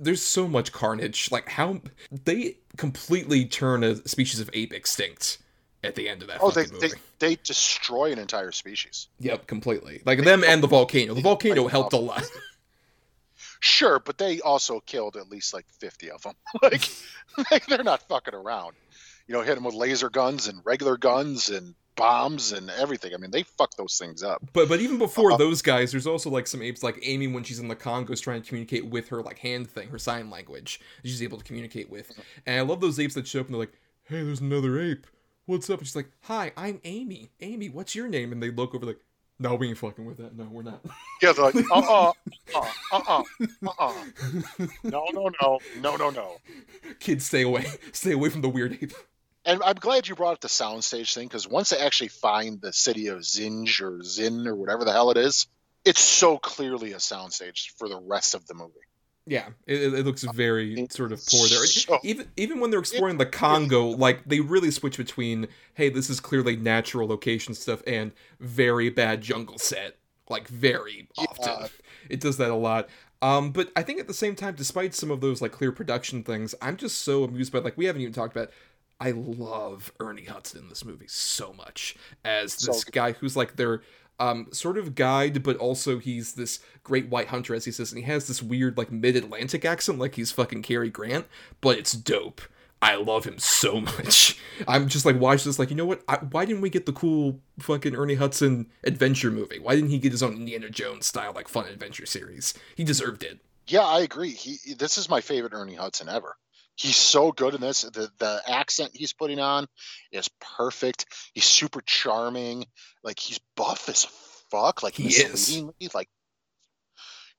there's 0.00 0.22
so 0.22 0.48
much 0.48 0.72
carnage. 0.72 1.30
Like 1.30 1.48
how 1.50 1.80
they 2.10 2.56
completely 2.76 3.44
turn 3.44 3.84
a 3.84 3.96
species 4.08 4.40
of 4.40 4.50
ape 4.52 4.72
extinct 4.72 5.38
at 5.84 5.94
the 5.94 6.08
end 6.08 6.22
of 6.22 6.28
that. 6.28 6.38
Oh, 6.40 6.50
they, 6.50 6.66
movie. 6.66 6.88
they 6.88 6.94
they 7.18 7.36
destroy 7.42 8.12
an 8.12 8.18
entire 8.18 8.52
species. 8.52 9.08
Yep, 9.20 9.46
completely. 9.46 10.02
Like 10.04 10.18
they 10.18 10.24
them 10.24 10.44
and 10.44 10.62
the 10.62 10.66
volcano. 10.66 11.14
The 11.14 11.20
volcano 11.20 11.68
helped 11.68 11.92
a 11.92 11.98
lot. 11.98 12.24
Sure, 13.60 13.98
but 13.98 14.18
they 14.18 14.42
also 14.42 14.80
killed 14.80 15.16
at 15.16 15.30
least 15.30 15.54
like 15.54 15.64
fifty 15.78 16.10
of 16.10 16.20
them. 16.20 16.34
like, 16.62 16.86
like 17.50 17.64
they're 17.64 17.82
not 17.82 18.06
fucking 18.08 18.34
around. 18.34 18.76
You 19.26 19.32
know, 19.32 19.40
hit 19.40 19.54
them 19.54 19.64
with 19.64 19.74
laser 19.74 20.10
guns 20.10 20.48
and 20.48 20.60
regular 20.66 20.98
guns 20.98 21.48
and 21.48 21.74
bombs 21.96 22.52
and 22.52 22.70
everything. 22.70 23.14
I 23.14 23.16
mean, 23.16 23.30
they 23.30 23.42
fuck 23.42 23.74
those 23.76 23.96
things 23.96 24.22
up. 24.22 24.42
But 24.52 24.68
but 24.68 24.80
even 24.80 24.98
before 24.98 25.32
uh, 25.32 25.36
those 25.38 25.62
guys, 25.62 25.92
there's 25.92 26.06
also 26.06 26.28
like 26.28 26.46
some 26.46 26.60
apes 26.60 26.82
like 26.82 26.98
Amy 27.02 27.26
when 27.26 27.42
she's 27.42 27.58
in 27.58 27.68
the 27.68 27.74
Congo 27.74 28.12
is 28.12 28.20
trying 28.20 28.42
to 28.42 28.46
communicate 28.46 28.86
with 28.86 29.08
her 29.08 29.22
like 29.22 29.38
hand 29.38 29.70
thing, 29.70 29.88
her 29.88 29.98
sign 29.98 30.28
language. 30.28 30.78
She's 31.02 31.22
able 31.22 31.38
to 31.38 31.44
communicate 31.44 31.88
with. 31.88 32.12
And 32.46 32.58
I 32.58 32.62
love 32.62 32.80
those 32.80 33.00
apes 33.00 33.14
that 33.14 33.26
show 33.26 33.40
up 33.40 33.46
and 33.46 33.54
they're 33.54 33.60
like, 33.60 33.78
"Hey, 34.04 34.22
there's 34.22 34.40
another 34.40 34.78
ape. 34.78 35.06
What's 35.46 35.68
up?" 35.70 35.78
And 35.78 35.86
she's 35.86 35.96
like, 35.96 36.10
"Hi, 36.22 36.52
I'm 36.56 36.80
Amy. 36.84 37.30
Amy, 37.40 37.68
what's 37.68 37.94
your 37.94 38.08
name?" 38.08 38.32
And 38.32 38.42
they 38.42 38.50
look 38.50 38.74
over 38.74 38.86
like, 38.86 39.00
"No, 39.38 39.54
we 39.54 39.68
ain't 39.68 39.78
fucking 39.78 40.04
with 40.04 40.18
that. 40.18 40.36
No, 40.36 40.44
we're 40.44 40.62
not." 40.62 40.80
Yeah, 41.22 41.32
they're 41.32 41.44
like, 41.44 41.56
"Uh 41.70 41.78
uh, 41.78 42.12
uh 42.54 42.68
uh, 42.92 43.00
uh 43.08 43.22
uh, 43.66 43.70
uh 43.78 43.94
no, 44.82 45.06
no, 45.12 45.30
no, 45.40 45.58
no, 45.80 45.96
no, 45.96 46.10
no." 46.10 46.36
Kids, 47.00 47.26
stay 47.26 47.42
away. 47.42 47.66
Stay 47.92 48.12
away 48.12 48.28
from 48.28 48.42
the 48.42 48.48
weird 48.48 48.78
ape 48.82 48.92
and 49.44 49.62
I'm 49.62 49.74
glad 49.74 50.08
you 50.08 50.14
brought 50.14 50.34
up 50.34 50.40
the 50.40 50.48
soundstage 50.48 51.14
thing 51.14 51.28
because 51.28 51.46
once 51.46 51.70
they 51.70 51.78
actually 51.78 52.08
find 52.08 52.60
the 52.60 52.72
city 52.72 53.08
of 53.08 53.18
Zinj 53.20 53.80
or 53.82 54.02
Zin 54.02 54.46
or 54.46 54.54
whatever 54.54 54.84
the 54.84 54.92
hell 54.92 55.10
it 55.10 55.18
is, 55.18 55.46
it's 55.84 56.00
so 56.00 56.38
clearly 56.38 56.92
a 56.92 56.96
soundstage 56.96 57.70
for 57.76 57.88
the 57.88 57.98
rest 57.98 58.34
of 58.34 58.46
the 58.46 58.54
movie. 58.54 58.72
Yeah, 59.26 59.48
it, 59.66 59.94
it 59.94 60.04
looks 60.04 60.22
very 60.22 60.86
sort 60.90 61.10
of 61.12 61.24
poor 61.26 61.48
there. 61.48 61.64
So, 61.64 61.98
even 62.02 62.28
even 62.36 62.60
when 62.60 62.70
they're 62.70 62.80
exploring 62.80 63.16
the 63.16 63.26
Congo, 63.26 63.86
like 63.86 64.24
they 64.26 64.40
really 64.40 64.70
switch 64.70 64.98
between, 64.98 65.48
hey, 65.74 65.88
this 65.88 66.10
is 66.10 66.20
clearly 66.20 66.56
natural 66.56 67.08
location 67.08 67.54
stuff 67.54 67.82
and 67.86 68.12
very 68.38 68.90
bad 68.90 69.22
jungle 69.22 69.56
set, 69.56 69.96
like 70.28 70.48
very 70.48 71.08
often. 71.16 71.54
Yeah. 71.60 71.68
It 72.10 72.20
does 72.20 72.36
that 72.36 72.50
a 72.50 72.54
lot. 72.54 72.88
Um, 73.22 73.52
but 73.52 73.72
I 73.74 73.82
think 73.82 73.98
at 73.98 74.08
the 74.08 74.12
same 74.14 74.34
time, 74.34 74.54
despite 74.54 74.94
some 74.94 75.10
of 75.10 75.22
those 75.22 75.40
like 75.40 75.52
clear 75.52 75.72
production 75.72 76.22
things, 76.22 76.54
I'm 76.60 76.76
just 76.76 76.98
so 77.02 77.24
amused 77.24 77.50
by 77.50 77.60
like 77.60 77.78
we 77.78 77.86
haven't 77.86 78.02
even 78.02 78.12
talked 78.12 78.36
about 78.36 78.50
I 79.00 79.10
love 79.12 79.92
Ernie 80.00 80.24
Hudson 80.24 80.62
in 80.62 80.68
this 80.68 80.84
movie 80.84 81.08
so 81.08 81.52
much 81.52 81.96
as 82.24 82.56
this 82.56 82.82
so 82.82 82.90
guy 82.92 83.12
who's 83.12 83.36
like 83.36 83.56
their 83.56 83.82
um, 84.18 84.48
sort 84.52 84.78
of 84.78 84.94
guide, 84.94 85.42
but 85.42 85.56
also 85.56 85.98
he's 85.98 86.34
this 86.34 86.60
great 86.82 87.08
white 87.08 87.28
hunter, 87.28 87.54
as 87.54 87.64
he 87.64 87.72
says, 87.72 87.92
and 87.92 87.98
he 87.98 88.10
has 88.10 88.26
this 88.26 88.42
weird 88.42 88.76
like 88.78 88.92
mid 88.92 89.16
Atlantic 89.16 89.64
accent, 89.64 89.98
like 89.98 90.14
he's 90.14 90.32
fucking 90.32 90.62
Cary 90.62 90.90
Grant, 90.90 91.26
but 91.60 91.78
it's 91.78 91.92
dope. 91.92 92.40
I 92.82 92.96
love 92.96 93.24
him 93.24 93.38
so 93.38 93.80
much. 93.80 94.38
I'm 94.68 94.88
just 94.88 95.06
like 95.06 95.18
watch 95.18 95.44
this, 95.44 95.58
like 95.58 95.70
you 95.70 95.76
know 95.76 95.86
what? 95.86 96.02
I, 96.06 96.16
why 96.16 96.44
didn't 96.44 96.60
we 96.60 96.70
get 96.70 96.86
the 96.86 96.92
cool 96.92 97.40
fucking 97.58 97.96
Ernie 97.96 98.14
Hudson 98.14 98.66
adventure 98.84 99.30
movie? 99.30 99.58
Why 99.58 99.74
didn't 99.74 99.90
he 99.90 99.98
get 99.98 100.12
his 100.12 100.22
own 100.22 100.34
Indiana 100.34 100.68
Jones 100.68 101.06
style 101.06 101.32
like 101.34 101.48
fun 101.48 101.66
adventure 101.66 102.06
series? 102.06 102.54
He 102.76 102.84
deserved 102.84 103.22
it. 103.22 103.40
Yeah, 103.66 103.84
I 103.84 104.00
agree. 104.00 104.30
He 104.30 104.74
this 104.74 104.98
is 104.98 105.08
my 105.08 105.20
favorite 105.22 105.54
Ernie 105.54 105.74
Hudson 105.74 106.08
ever. 106.08 106.36
He's 106.76 106.96
so 106.96 107.30
good 107.32 107.54
in 107.54 107.60
this. 107.60 107.82
The 107.82 108.10
the 108.18 108.42
accent 108.46 108.90
he's 108.94 109.12
putting 109.12 109.38
on 109.38 109.66
is 110.10 110.28
perfect. 110.56 111.06
He's 111.32 111.44
super 111.44 111.80
charming. 111.82 112.66
Like 113.02 113.18
he's 113.18 113.40
buff 113.56 113.88
as 113.88 114.06
fuck. 114.50 114.82
Like 114.82 114.94
he 114.94 115.08
is. 115.08 115.62
Like 115.94 116.08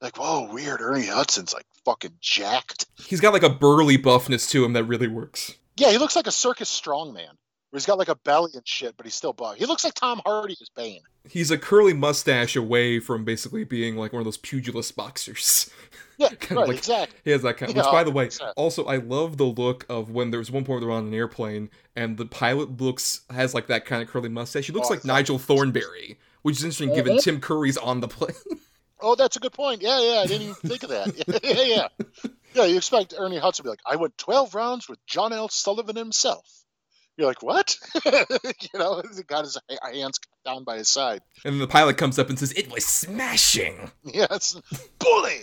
like 0.01 0.17
whoa, 0.17 0.49
weird. 0.51 0.81
Ernie 0.81 1.05
Hudson's 1.05 1.53
like 1.53 1.65
fucking 1.83 2.13
jacked. 2.21 2.85
He's 3.07 3.21
got 3.21 3.33
like 3.33 3.43
a 3.43 3.49
burly 3.49 3.97
buffness 3.97 4.49
to 4.51 4.63
him 4.63 4.73
that 4.73 4.85
really 4.85 5.07
works. 5.07 5.53
Yeah, 5.77 5.91
he 5.91 5.97
looks 5.97 6.15
like 6.15 6.27
a 6.27 6.31
circus 6.31 6.69
strongman. 6.69 7.35
He's 7.75 7.85
got 7.85 7.97
like 7.97 8.09
a 8.09 8.15
belly 8.15 8.51
and 8.55 8.67
shit, 8.67 8.95
but 8.97 9.05
he's 9.05 9.15
still 9.15 9.33
buff. 9.33 9.55
He 9.55 9.65
looks 9.65 9.83
like 9.83 9.93
Tom 9.93 10.21
Hardy 10.25 10.55
as 10.61 10.69
Bane. 10.69 11.01
He's 11.27 11.51
a 11.51 11.57
curly 11.57 11.93
mustache 11.93 12.55
away 12.55 12.99
from 12.99 13.25
basically 13.25 13.63
being 13.63 13.95
like 13.95 14.13
one 14.13 14.19
of 14.19 14.25
those 14.25 14.37
pugilist 14.37 14.95
boxers. 14.95 15.69
Yeah, 16.17 16.29
kind 16.39 16.51
right, 16.51 16.63
of 16.63 16.67
like, 16.69 16.77
exactly. 16.77 17.19
He 17.25 17.31
has 17.31 17.41
that 17.41 17.57
kind. 17.57 17.69
Of, 17.69 17.75
which, 17.75 17.85
by 17.85 18.03
the 18.03 18.11
way, 18.11 18.29
also 18.55 18.85
I 18.85 18.97
love 18.97 19.37
the 19.37 19.45
look 19.45 19.85
of 19.89 20.09
when 20.09 20.31
there's 20.31 20.49
one 20.49 20.63
point 20.63 20.81
they're 20.81 20.91
on 20.91 21.07
an 21.07 21.13
airplane 21.13 21.69
and 21.95 22.17
the 22.17 22.25
pilot 22.25 22.79
looks 22.79 23.21
has 23.29 23.53
like 23.53 23.67
that 23.67 23.85
kind 23.85 24.01
of 24.01 24.07
curly 24.07 24.29
mustache. 24.29 24.67
He 24.67 24.73
looks 24.73 24.87
oh, 24.87 24.93
like 24.93 25.05
Nigel 25.05 25.37
Thornberry, 25.37 26.17
which 26.41 26.57
is 26.57 26.63
interesting 26.63 26.89
mm-hmm. 26.89 26.95
given 26.95 27.17
Tim 27.19 27.41
Curry's 27.41 27.77
on 27.77 27.99
the 27.99 28.07
plane. 28.07 28.35
oh, 29.01 29.15
that's 29.15 29.35
a 29.35 29.39
good 29.39 29.53
point. 29.53 29.81
Yeah, 29.81 29.99
yeah, 29.99 30.19
I 30.19 30.25
didn't 30.25 30.43
even 30.43 30.55
think 30.55 30.83
of 30.83 30.89
that. 30.89 31.43
yeah, 31.43 31.87
yeah, 32.23 32.31
yeah. 32.53 32.65
You 32.65 32.77
expect 32.77 33.13
Ernie 33.17 33.37
Hudson 33.37 33.63
to 33.63 33.67
be 33.67 33.69
like, 33.69 33.81
I 33.85 33.97
went 33.97 34.17
12 34.17 34.55
rounds 34.55 34.87
with 34.87 35.05
John 35.05 35.33
L. 35.33 35.49
Sullivan 35.49 35.97
himself. 35.97 36.64
You're 37.17 37.27
like, 37.27 37.41
what? 37.41 37.77
you 38.05 38.79
know, 38.79 39.01
he 39.15 39.23
got 39.23 39.45
his 39.45 39.57
hands 39.81 40.19
down 40.43 40.63
by 40.63 40.77
his 40.77 40.89
side. 40.89 41.21
And 41.45 41.61
the 41.61 41.67
pilot 41.67 41.97
comes 41.97 42.19
up 42.19 42.29
and 42.29 42.37
says, 42.37 42.51
it 42.51 42.69
was 42.69 42.85
smashing. 42.85 43.91
Yes. 44.03 44.59
Bully! 44.99 45.41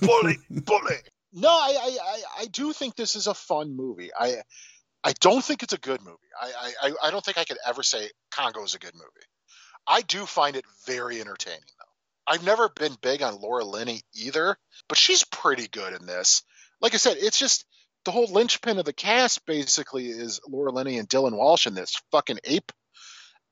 bully! 0.00 0.38
Bully! 0.50 0.96
No, 1.32 1.48
I, 1.48 1.98
I, 2.00 2.22
I 2.42 2.44
do 2.46 2.72
think 2.72 2.94
this 2.94 3.16
is 3.16 3.26
a 3.26 3.34
fun 3.34 3.76
movie. 3.76 4.10
I 4.16 4.36
I 5.02 5.12
don't 5.20 5.44
think 5.44 5.62
it's 5.62 5.74
a 5.74 5.78
good 5.78 6.00
movie. 6.02 6.16
I, 6.40 6.72
I, 6.82 6.92
I 7.04 7.10
don't 7.10 7.22
think 7.22 7.36
I 7.36 7.44
could 7.44 7.58
ever 7.66 7.82
say 7.82 8.08
Congo 8.30 8.64
is 8.64 8.74
a 8.74 8.78
good 8.78 8.94
movie. 8.94 9.26
I 9.86 10.00
do 10.00 10.24
find 10.24 10.56
it 10.56 10.64
very 10.86 11.20
entertaining, 11.20 11.60
though. 11.78 12.32
I've 12.32 12.44
never 12.44 12.70
been 12.70 12.96
big 13.02 13.20
on 13.20 13.38
Laura 13.38 13.64
Linney 13.64 14.00
either, 14.14 14.56
but 14.88 14.96
she's 14.96 15.22
pretty 15.24 15.68
good 15.68 15.92
in 15.92 16.06
this. 16.06 16.42
Like 16.80 16.94
I 16.94 16.96
said, 16.96 17.18
it's 17.20 17.38
just 17.38 17.66
the 18.04 18.10
whole 18.10 18.30
linchpin 18.30 18.78
of 18.78 18.84
the 18.84 18.92
cast 18.92 19.46
basically 19.46 20.06
is 20.06 20.40
Laura 20.48 20.70
Linney 20.70 20.98
and 20.98 21.08
Dylan 21.08 21.36
Walsh 21.36 21.66
and 21.66 21.76
this 21.76 22.00
fucking 22.10 22.38
ape, 22.44 22.72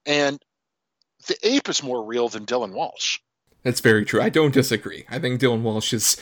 and 0.07 0.39
the 1.27 1.37
ape 1.43 1.69
is 1.69 1.83
more 1.83 2.05
real 2.05 2.29
than 2.29 2.47
Dylan 2.47 2.73
Walsh. 2.73 3.19
That's 3.63 3.81
very 3.81 4.05
true. 4.05 4.21
I 4.21 4.29
don't 4.29 4.53
disagree. 4.53 5.05
I 5.09 5.21
think 5.21 5.41
Dylan 5.41 5.63
Walsh 5.63 5.93
is 5.93 6.17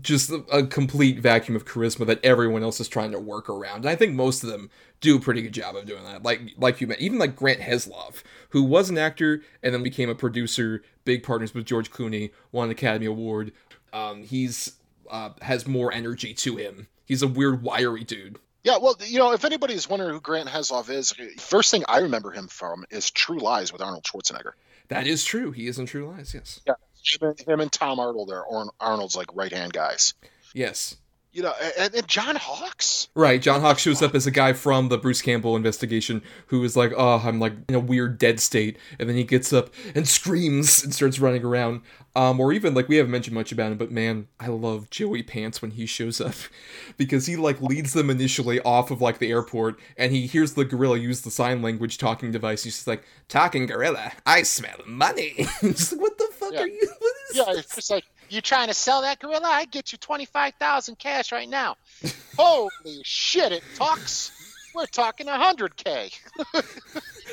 just 0.00 0.30
a 0.52 0.64
complete 0.66 1.18
vacuum 1.18 1.56
of 1.56 1.64
charisma 1.64 2.06
that 2.06 2.24
everyone 2.24 2.62
else 2.62 2.78
is 2.78 2.86
trying 2.86 3.10
to 3.10 3.18
work 3.18 3.50
around. 3.50 3.78
And 3.78 3.88
I 3.88 3.96
think 3.96 4.14
most 4.14 4.44
of 4.44 4.50
them 4.50 4.70
do 5.00 5.16
a 5.16 5.20
pretty 5.20 5.42
good 5.42 5.52
job 5.52 5.74
of 5.74 5.86
doing 5.86 6.04
that. 6.04 6.22
Like 6.22 6.40
like 6.56 6.80
you 6.80 6.86
meant, 6.86 7.00
even 7.00 7.18
like 7.18 7.34
Grant 7.34 7.60
Heslov, 7.60 8.22
who 8.50 8.62
was 8.62 8.88
an 8.88 8.98
actor 8.98 9.42
and 9.64 9.74
then 9.74 9.82
became 9.82 10.08
a 10.08 10.14
producer, 10.14 10.82
big 11.04 11.24
partners 11.24 11.54
with 11.54 11.66
George 11.66 11.90
Clooney, 11.90 12.30
won 12.52 12.66
an 12.66 12.70
Academy 12.70 13.06
Award. 13.06 13.50
Um, 13.92 14.22
he's 14.22 14.76
uh, 15.10 15.30
has 15.42 15.66
more 15.66 15.92
energy 15.92 16.34
to 16.34 16.56
him 16.56 16.86
He's 17.10 17.22
a 17.22 17.26
weird, 17.26 17.64
wiry 17.64 18.04
dude. 18.04 18.38
Yeah, 18.62 18.78
well, 18.80 18.94
you 19.04 19.18
know, 19.18 19.32
if 19.32 19.44
anybody's 19.44 19.88
wondering 19.88 20.12
who 20.12 20.20
Grant 20.20 20.48
Heslov 20.48 20.88
is, 20.88 21.12
first 21.38 21.72
thing 21.72 21.82
I 21.88 21.98
remember 21.98 22.30
him 22.30 22.46
from 22.46 22.84
is 22.88 23.10
True 23.10 23.40
Lies 23.40 23.72
with 23.72 23.82
Arnold 23.82 24.04
Schwarzenegger. 24.04 24.52
That 24.86 25.08
is 25.08 25.24
true. 25.24 25.50
He 25.50 25.66
is 25.66 25.76
in 25.80 25.86
True 25.86 26.08
Lies. 26.08 26.34
Yes. 26.34 26.60
Yeah, 26.64 26.74
him 27.04 27.30
and, 27.30 27.40
him 27.40 27.60
and 27.60 27.72
Tom 27.72 27.98
Arnold 27.98 28.30
are 28.30 28.44
Arnold's 28.78 29.16
like 29.16 29.26
right 29.34 29.52
hand 29.52 29.72
guys. 29.72 30.14
Yes 30.54 30.98
you 31.32 31.42
know, 31.42 31.52
and, 31.78 31.94
and, 31.94 32.08
John 32.08 32.36
Hawkes. 32.36 33.08
Right, 33.14 33.40
John 33.40 33.60
Hawkes 33.60 33.82
shows 33.82 34.02
up 34.02 34.14
as 34.14 34.26
a 34.26 34.30
guy 34.30 34.52
from 34.52 34.88
the 34.88 34.98
Bruce 34.98 35.22
Campbell 35.22 35.54
investigation 35.54 36.22
who 36.46 36.62
is 36.64 36.76
like, 36.76 36.92
"Oh, 36.96 37.22
I'm 37.24 37.38
like 37.38 37.52
in 37.68 37.74
a 37.74 37.80
weird 37.80 38.18
dead 38.18 38.40
state," 38.40 38.76
and 38.98 39.08
then 39.08 39.16
he 39.16 39.24
gets 39.24 39.52
up 39.52 39.70
and 39.94 40.08
screams 40.08 40.82
and 40.82 40.92
starts 40.92 41.20
running 41.20 41.44
around. 41.44 41.82
Um, 42.16 42.40
or 42.40 42.52
even 42.52 42.74
like 42.74 42.88
we 42.88 42.96
haven't 42.96 43.12
mentioned 43.12 43.36
much 43.36 43.52
about 43.52 43.70
him, 43.70 43.78
but 43.78 43.92
man, 43.92 44.26
I 44.40 44.48
love 44.48 44.90
Joey 44.90 45.22
Pants 45.22 45.62
when 45.62 45.70
he 45.70 45.86
shows 45.86 46.20
up 46.20 46.34
because 46.96 47.26
he 47.26 47.36
like 47.36 47.60
leads 47.60 47.92
them 47.92 48.10
initially 48.10 48.60
off 48.60 48.90
of 48.90 49.00
like 49.00 49.18
the 49.18 49.30
airport, 49.30 49.78
and 49.96 50.12
he 50.12 50.26
hears 50.26 50.54
the 50.54 50.64
gorilla 50.64 50.98
use 50.98 51.20
the 51.20 51.30
sign 51.30 51.62
language 51.62 51.98
talking 51.98 52.32
device. 52.32 52.64
He's 52.64 52.74
just 52.74 52.88
like, 52.88 53.04
"Talking 53.28 53.66
gorilla, 53.66 54.12
I 54.26 54.42
smell 54.42 54.78
money." 54.84 55.46
just 55.60 55.92
like, 55.92 56.00
what 56.00 56.18
the 56.18 56.28
fuck 56.32 56.52
yeah. 56.54 56.62
are 56.62 56.68
you? 56.68 56.92
yeah, 57.34 57.44
it's 57.50 57.76
just 57.76 57.90
like 57.90 58.04
you 58.30 58.40
trying 58.40 58.68
to 58.68 58.74
sell 58.74 59.02
that 59.02 59.20
gorilla? 59.20 59.48
I 59.48 59.64
get 59.64 59.92
you 59.92 59.98
twenty 59.98 60.24
five 60.24 60.54
thousand 60.54 60.98
cash 60.98 61.32
right 61.32 61.48
now. 61.48 61.76
Holy 62.36 63.02
shit! 63.02 63.52
It 63.52 63.62
talks. 63.76 64.32
We're 64.74 64.86
talking 64.86 65.28
a 65.28 65.36
hundred 65.36 65.76
k. 65.76 66.10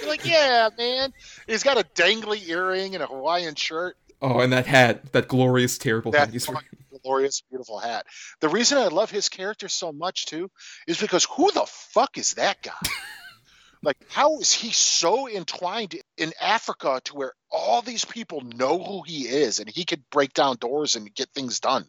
Like, 0.05 0.25
yeah, 0.25 0.69
man. 0.77 1.13
He's 1.47 1.63
got 1.63 1.77
a 1.77 1.83
dangly 1.83 2.47
earring 2.47 2.93
and 2.93 3.03
a 3.03 3.07
Hawaiian 3.07 3.55
shirt. 3.55 3.97
Oh, 4.21 4.39
and 4.39 4.53
that 4.53 4.65
hat, 4.65 5.11
that 5.13 5.27
glorious, 5.27 5.77
terrible 5.77 6.11
that 6.11 6.19
hat. 6.19 6.29
He's 6.31 6.49
glorious, 7.03 7.41
beautiful 7.49 7.79
hat. 7.79 8.05
The 8.39 8.49
reason 8.49 8.77
I 8.77 8.87
love 8.87 9.11
his 9.11 9.29
character 9.29 9.69
so 9.69 9.91
much 9.91 10.25
too 10.25 10.49
is 10.87 10.99
because 10.99 11.25
who 11.25 11.51
the 11.51 11.65
fuck 11.65 12.17
is 12.17 12.33
that 12.33 12.61
guy? 12.61 12.71
Like, 13.87 14.05
how 14.09 14.39
is 14.39 14.51
he 14.51 14.73
so 14.73 15.29
entwined 15.29 15.95
in 16.17 16.33
Africa 16.41 16.99
to 17.05 17.15
where 17.15 17.31
all 17.49 17.81
these 17.81 18.03
people 18.03 18.41
know 18.41 18.83
who 18.83 19.03
he 19.03 19.21
is 19.21 19.59
and 19.59 19.69
he 19.69 19.85
could 19.85 20.03
break 20.09 20.33
down 20.33 20.57
doors 20.57 20.97
and 20.97 21.15
get 21.15 21.29
things 21.29 21.61
done? 21.61 21.85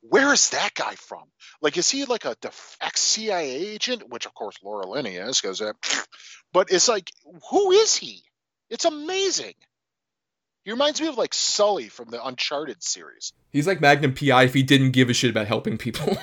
Where 0.00 0.32
is 0.32 0.48
that 0.50 0.72
guy 0.72 0.94
from? 0.94 1.24
Like, 1.60 1.76
is 1.76 1.90
he 1.90 2.06
like 2.06 2.24
a 2.24 2.34
ex 2.80 3.02
CIA 3.02 3.50
agent? 3.50 4.08
Which, 4.08 4.24
of 4.24 4.32
course, 4.32 4.56
Laura 4.64 4.86
Linney 4.86 5.16
is, 5.16 5.38
because, 5.38 5.60
uh, 5.60 5.74
but 6.50 6.72
it's 6.72 6.88
like, 6.88 7.12
who 7.50 7.72
is 7.72 7.94
he? 7.94 8.22
It's 8.70 8.86
amazing. 8.86 9.54
He 10.64 10.70
reminds 10.70 10.98
me 10.98 11.08
of 11.08 11.18
like 11.18 11.34
Sully 11.34 11.90
from 11.90 12.08
the 12.08 12.26
Uncharted 12.26 12.82
series. 12.82 13.34
He's 13.50 13.66
like 13.66 13.82
Magnum 13.82 14.14
PI 14.14 14.44
if 14.44 14.54
he 14.54 14.62
didn't 14.62 14.92
give 14.92 15.10
a 15.10 15.12
shit 15.12 15.30
about 15.30 15.46
helping 15.46 15.76
people. 15.76 16.16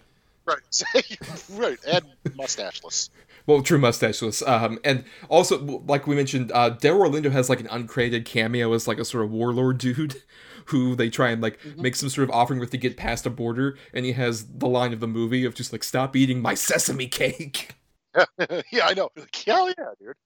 right, 0.44 0.84
right, 1.50 1.78
and 1.84 2.04
mustacheless. 2.36 3.10
Well, 3.46 3.62
true 3.62 3.78
mustacheless. 3.78 4.42
Um, 4.42 4.78
and 4.84 5.04
also, 5.28 5.58
like 5.86 6.06
we 6.06 6.16
mentioned, 6.16 6.50
uh, 6.52 6.70
Delroy 6.70 7.10
Lindo 7.12 7.30
has 7.30 7.48
like 7.48 7.60
an 7.60 7.68
uncredited 7.68 8.24
cameo 8.24 8.72
as 8.72 8.88
like 8.88 8.98
a 8.98 9.04
sort 9.04 9.24
of 9.24 9.30
warlord 9.30 9.78
dude 9.78 10.22
who 10.66 10.96
they 10.96 11.08
try 11.08 11.30
and 11.30 11.40
like 11.40 11.60
mm-hmm. 11.60 11.80
make 11.80 11.94
some 11.94 12.08
sort 12.08 12.28
of 12.28 12.34
offering 12.34 12.58
with 12.58 12.70
to 12.70 12.78
get 12.78 12.96
past 12.96 13.24
a 13.24 13.30
border. 13.30 13.78
And 13.94 14.04
he 14.04 14.12
has 14.12 14.46
the 14.46 14.66
line 14.66 14.92
of 14.92 15.00
the 15.00 15.06
movie 15.06 15.44
of 15.44 15.54
just 15.54 15.72
like, 15.72 15.84
stop 15.84 16.16
eating 16.16 16.42
my 16.42 16.54
sesame 16.54 17.06
cake. 17.06 17.74
yeah, 18.72 18.86
I 18.86 18.94
know. 18.94 19.10
Hell 19.46 19.68
yeah, 19.68 19.92
dude. 20.00 20.16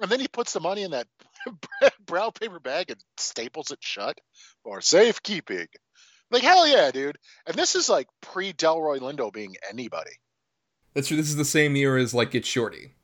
And 0.00 0.10
then 0.10 0.20
he 0.20 0.28
puts 0.28 0.52
the 0.52 0.60
money 0.60 0.82
in 0.82 0.90
that 0.92 1.06
brown 2.06 2.32
paper 2.32 2.60
bag 2.60 2.90
and 2.90 3.00
staples 3.16 3.70
it 3.70 3.78
shut 3.80 4.18
for 4.62 4.80
safekeeping. 4.80 5.66
Like 6.30 6.42
hell 6.42 6.66
yeah, 6.68 6.90
dude. 6.90 7.16
And 7.46 7.56
this 7.56 7.74
is 7.74 7.88
like 7.88 8.06
pre 8.20 8.52
Delroy 8.52 8.98
Lindo 8.98 9.32
being 9.32 9.54
anybody. 9.70 10.10
That's 10.94 11.08
true. 11.08 11.16
This 11.16 11.28
is 11.28 11.36
the 11.36 11.44
same 11.44 11.76
year 11.76 11.96
as 11.96 12.14
like 12.14 12.30
Get 12.32 12.44
Shorty 12.44 12.94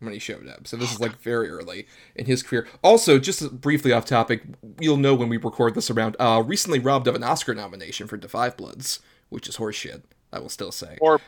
when 0.00 0.12
he 0.12 0.18
showed 0.18 0.48
up. 0.48 0.66
So 0.66 0.76
this 0.76 0.92
is 0.92 1.00
like 1.00 1.20
very 1.20 1.48
early 1.50 1.86
in 2.14 2.26
his 2.26 2.42
career. 2.42 2.66
Also, 2.82 3.18
just 3.18 3.60
briefly 3.60 3.92
off 3.92 4.04
topic, 4.04 4.42
you'll 4.80 4.96
know 4.96 5.14
when 5.14 5.28
we 5.28 5.36
record 5.36 5.74
this 5.74 5.90
around. 5.90 6.16
Uh, 6.18 6.42
recently 6.44 6.78
robbed 6.78 7.06
of 7.06 7.14
an 7.14 7.22
Oscar 7.22 7.54
nomination 7.54 8.06
for 8.06 8.18
5 8.18 8.56
Bloods, 8.56 9.00
which 9.28 9.48
is 9.48 9.56
horseshit. 9.56 10.02
I 10.32 10.38
will 10.38 10.48
still 10.48 10.72
say. 10.72 10.96
Or 11.00 11.20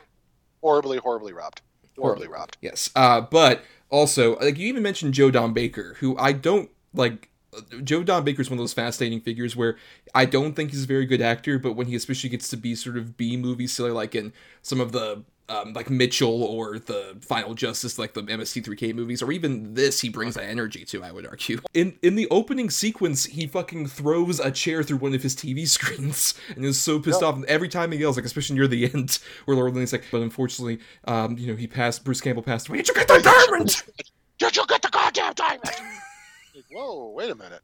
horribly, 0.61 0.97
horribly 0.97 1.33
robbed. 1.33 1.61
Horribly 1.97 2.27
robbed. 2.27 2.57
Yes. 2.61 2.89
Uh, 2.95 3.21
but 3.21 3.63
also, 3.89 4.37
like 4.39 4.57
you 4.57 4.67
even 4.67 4.81
mentioned 4.81 5.13
Joe 5.13 5.29
Don 5.29 5.53
Baker, 5.53 5.95
who 5.99 6.17
I 6.17 6.31
don't 6.31 6.69
like. 6.93 7.29
Joe 7.83 8.01
Don 8.01 8.23
Baker 8.23 8.41
is 8.41 8.49
one 8.49 8.57
of 8.57 8.63
those 8.63 8.73
fascinating 8.73 9.21
figures 9.21 9.55
where 9.55 9.77
I 10.15 10.25
don't 10.25 10.55
think 10.55 10.71
he's 10.71 10.85
a 10.85 10.87
very 10.87 11.05
good 11.05 11.21
actor, 11.21 11.59
but 11.59 11.73
when 11.73 11.85
he 11.85 11.95
especially 11.95 12.31
gets 12.31 12.49
to 12.49 12.57
be 12.57 12.73
sort 12.73 12.97
of 12.97 13.15
B 13.15 13.37
movie 13.37 13.67
silly, 13.67 13.91
like 13.91 14.15
in 14.15 14.33
some 14.63 14.81
of 14.81 14.91
the 14.91 15.23
um, 15.49 15.73
like 15.73 15.89
Mitchell 15.89 16.43
or 16.43 16.79
the 16.79 17.17
Final 17.21 17.53
Justice, 17.53 17.99
like 17.99 18.13
the 18.13 18.23
MST3K 18.23 18.93
movies, 18.95 19.21
or 19.21 19.31
even 19.31 19.73
this, 19.73 19.99
he 19.99 20.09
brings 20.09 20.35
that 20.35 20.45
energy 20.45 20.85
to. 20.85 21.03
I 21.03 21.11
would 21.11 21.27
argue. 21.27 21.59
In 21.73 21.97
in 22.01 22.15
the 22.15 22.27
opening 22.29 22.69
sequence, 22.69 23.25
he 23.25 23.47
fucking 23.47 23.87
throws 23.87 24.39
a 24.39 24.51
chair 24.51 24.83
through 24.83 24.97
one 24.97 25.13
of 25.13 25.23
his 25.23 25.35
TV 25.35 25.67
screens 25.67 26.33
and 26.55 26.63
is 26.63 26.79
so 26.79 26.99
pissed 26.99 27.23
off. 27.23 27.35
And 27.35 27.45
every 27.45 27.67
time 27.69 27.91
he 27.91 27.97
yells, 27.99 28.15
like 28.15 28.25
especially 28.25 28.55
near 28.55 28.67
the 28.67 28.85
end, 28.93 29.19
where 29.45 29.57
Laura 29.57 29.71
Linney's 29.71 29.91
like, 29.91 30.05
"But 30.11 30.21
unfortunately, 30.21 30.79
um, 31.05 31.37
you 31.37 31.47
know, 31.47 31.55
he 31.55 31.67
passed. 31.67 32.03
Bruce 32.03 32.21
Campbell 32.21 32.43
passed 32.43 32.69
away. 32.69 32.77
Did 32.77 32.87
you 32.89 32.93
get 32.93 33.07
the 33.07 33.19
diamond? 33.21 33.83
Did 34.37 34.55
you 34.55 34.65
get 34.67 34.81
the 34.81 34.89
goddamn 34.89 35.33
diamond?" 35.33 35.61
like, 35.65 36.65
whoa, 36.71 37.09
wait 37.09 37.31
a 37.31 37.35
minute. 37.35 37.61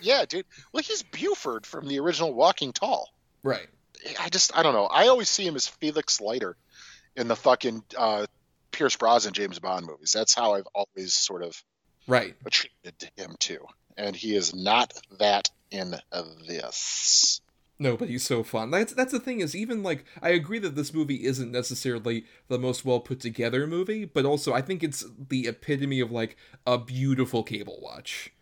yeah, 0.00 0.24
dude. 0.24 0.46
Well, 0.72 0.82
he's 0.82 1.02
Buford 1.02 1.66
from 1.66 1.86
the 1.88 1.98
original 2.00 2.32
Walking 2.32 2.72
Tall. 2.72 3.08
Right. 3.42 3.68
I 4.18 4.28
just 4.28 4.56
I 4.56 4.62
don't 4.62 4.74
know. 4.74 4.86
I 4.86 5.08
always 5.08 5.28
see 5.28 5.46
him 5.46 5.56
as 5.56 5.66
Felix 5.66 6.20
Leiter 6.20 6.56
in 7.16 7.28
the 7.28 7.36
fucking 7.36 7.82
uh, 7.96 8.26
Pierce 8.70 8.96
Brosnan 8.96 9.34
James 9.34 9.58
Bond 9.58 9.86
movies. 9.86 10.12
That's 10.12 10.34
how 10.34 10.54
I've 10.54 10.68
always 10.74 11.14
sort 11.14 11.42
of 11.42 11.62
right 12.06 12.34
attributed 12.44 13.10
him 13.16 13.36
to, 13.40 13.66
and 13.96 14.14
he 14.14 14.34
is 14.34 14.54
not 14.54 14.92
that 15.18 15.50
in 15.70 15.94
this. 16.46 17.40
No, 17.78 17.96
but 17.96 18.10
he's 18.10 18.24
so 18.24 18.42
fun. 18.42 18.70
That's 18.70 18.92
that's 18.92 19.12
the 19.12 19.20
thing 19.20 19.40
is 19.40 19.56
even 19.56 19.82
like 19.82 20.04
I 20.20 20.30
agree 20.30 20.58
that 20.58 20.76
this 20.76 20.92
movie 20.92 21.24
isn't 21.24 21.50
necessarily 21.50 22.24
the 22.48 22.58
most 22.58 22.84
well 22.84 23.00
put 23.00 23.20
together 23.20 23.66
movie, 23.66 24.04
but 24.04 24.26
also 24.26 24.52
I 24.52 24.60
think 24.60 24.82
it's 24.82 25.04
the 25.28 25.46
epitome 25.46 26.00
of 26.00 26.10
like 26.10 26.36
a 26.66 26.76
beautiful 26.76 27.42
cable 27.42 27.78
watch. 27.80 28.32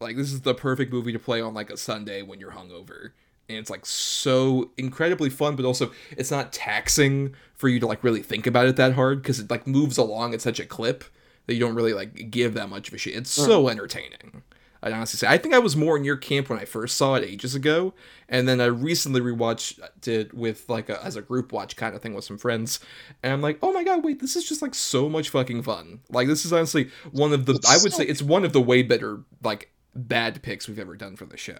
Like 0.00 0.16
this 0.16 0.32
is 0.32 0.42
the 0.42 0.54
perfect 0.54 0.92
movie 0.92 1.12
to 1.12 1.18
play 1.18 1.40
on 1.40 1.52
like 1.52 1.70
a 1.70 1.76
Sunday 1.76 2.22
when 2.22 2.38
you're 2.38 2.52
hungover 2.52 3.10
and 3.48 3.58
it's 3.58 3.70
like 3.70 3.84
so 3.84 4.70
incredibly 4.76 5.30
fun 5.30 5.56
but 5.56 5.64
also 5.64 5.90
it's 6.16 6.30
not 6.30 6.52
taxing 6.52 7.34
for 7.54 7.68
you 7.68 7.78
to 7.78 7.86
like 7.86 8.02
really 8.02 8.22
think 8.22 8.46
about 8.46 8.66
it 8.66 8.76
that 8.76 8.94
hard 8.94 9.22
because 9.22 9.40
it 9.40 9.50
like 9.50 9.66
moves 9.66 9.98
along 9.98 10.34
at 10.34 10.40
such 10.40 10.58
a 10.58 10.66
clip 10.66 11.04
that 11.46 11.54
you 11.54 11.60
don't 11.60 11.74
really 11.74 11.92
like 11.92 12.30
give 12.30 12.54
that 12.54 12.70
much 12.70 12.88
of 12.88 12.94
a 12.94 12.98
shit. 12.98 13.14
It's 13.14 13.30
so 13.30 13.68
entertaining 13.68 14.42
i'd 14.84 14.92
honestly 14.92 15.16
say. 15.16 15.26
I 15.26 15.38
think 15.38 15.54
i 15.54 15.58
was 15.58 15.74
more 15.74 15.96
in 15.96 16.04
your 16.04 16.16
camp 16.16 16.48
when 16.48 16.58
i 16.58 16.64
first 16.64 16.96
saw 16.96 17.14
it 17.14 17.24
ages 17.24 17.54
ago 17.54 17.94
and 18.28 18.46
then 18.46 18.60
i 18.60 18.66
recently 18.66 19.20
rewatched 19.20 19.82
uh, 19.82 19.88
it 20.06 20.32
with 20.34 20.68
like 20.68 20.88
a, 20.88 21.02
as 21.02 21.16
a 21.16 21.22
group 21.22 21.52
watch 21.52 21.74
kind 21.74 21.96
of 21.96 22.02
thing 22.02 22.14
with 22.14 22.24
some 22.24 22.38
friends 22.38 22.80
and 23.22 23.32
i'm 23.32 23.40
like 23.40 23.58
oh 23.62 23.72
my 23.72 23.82
god 23.82 24.04
wait 24.04 24.20
this 24.20 24.36
is 24.36 24.46
just 24.46 24.62
like 24.62 24.74
so 24.74 25.08
much 25.08 25.30
fucking 25.30 25.62
fun. 25.62 26.00
Like 26.10 26.28
this 26.28 26.44
is 26.44 26.52
honestly 26.52 26.90
one 27.10 27.32
of 27.32 27.46
the 27.46 27.58
i 27.68 27.78
would 27.82 27.92
say 27.92 28.04
it's 28.04 28.22
one 28.22 28.44
of 28.44 28.52
the 28.52 28.60
way 28.60 28.82
better 28.82 29.22
like 29.42 29.72
bad 29.94 30.42
picks 30.42 30.68
we've 30.68 30.78
ever 30.78 30.96
done 30.96 31.16
for 31.16 31.24
the 31.24 31.36
show 31.36 31.58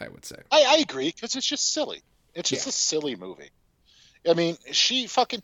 I 0.00 0.08
would 0.08 0.24
say. 0.24 0.36
I, 0.50 0.64
I 0.68 0.74
agree 0.78 1.12
because 1.14 1.34
it's 1.36 1.46
just 1.46 1.72
silly. 1.72 2.02
It's 2.34 2.50
just 2.50 2.66
Yeah. 2.66 2.70
a 2.70 2.72
silly 2.72 3.16
movie. 3.16 3.50
I 4.28 4.34
mean, 4.34 4.56
she 4.72 5.06
fucking 5.06 5.42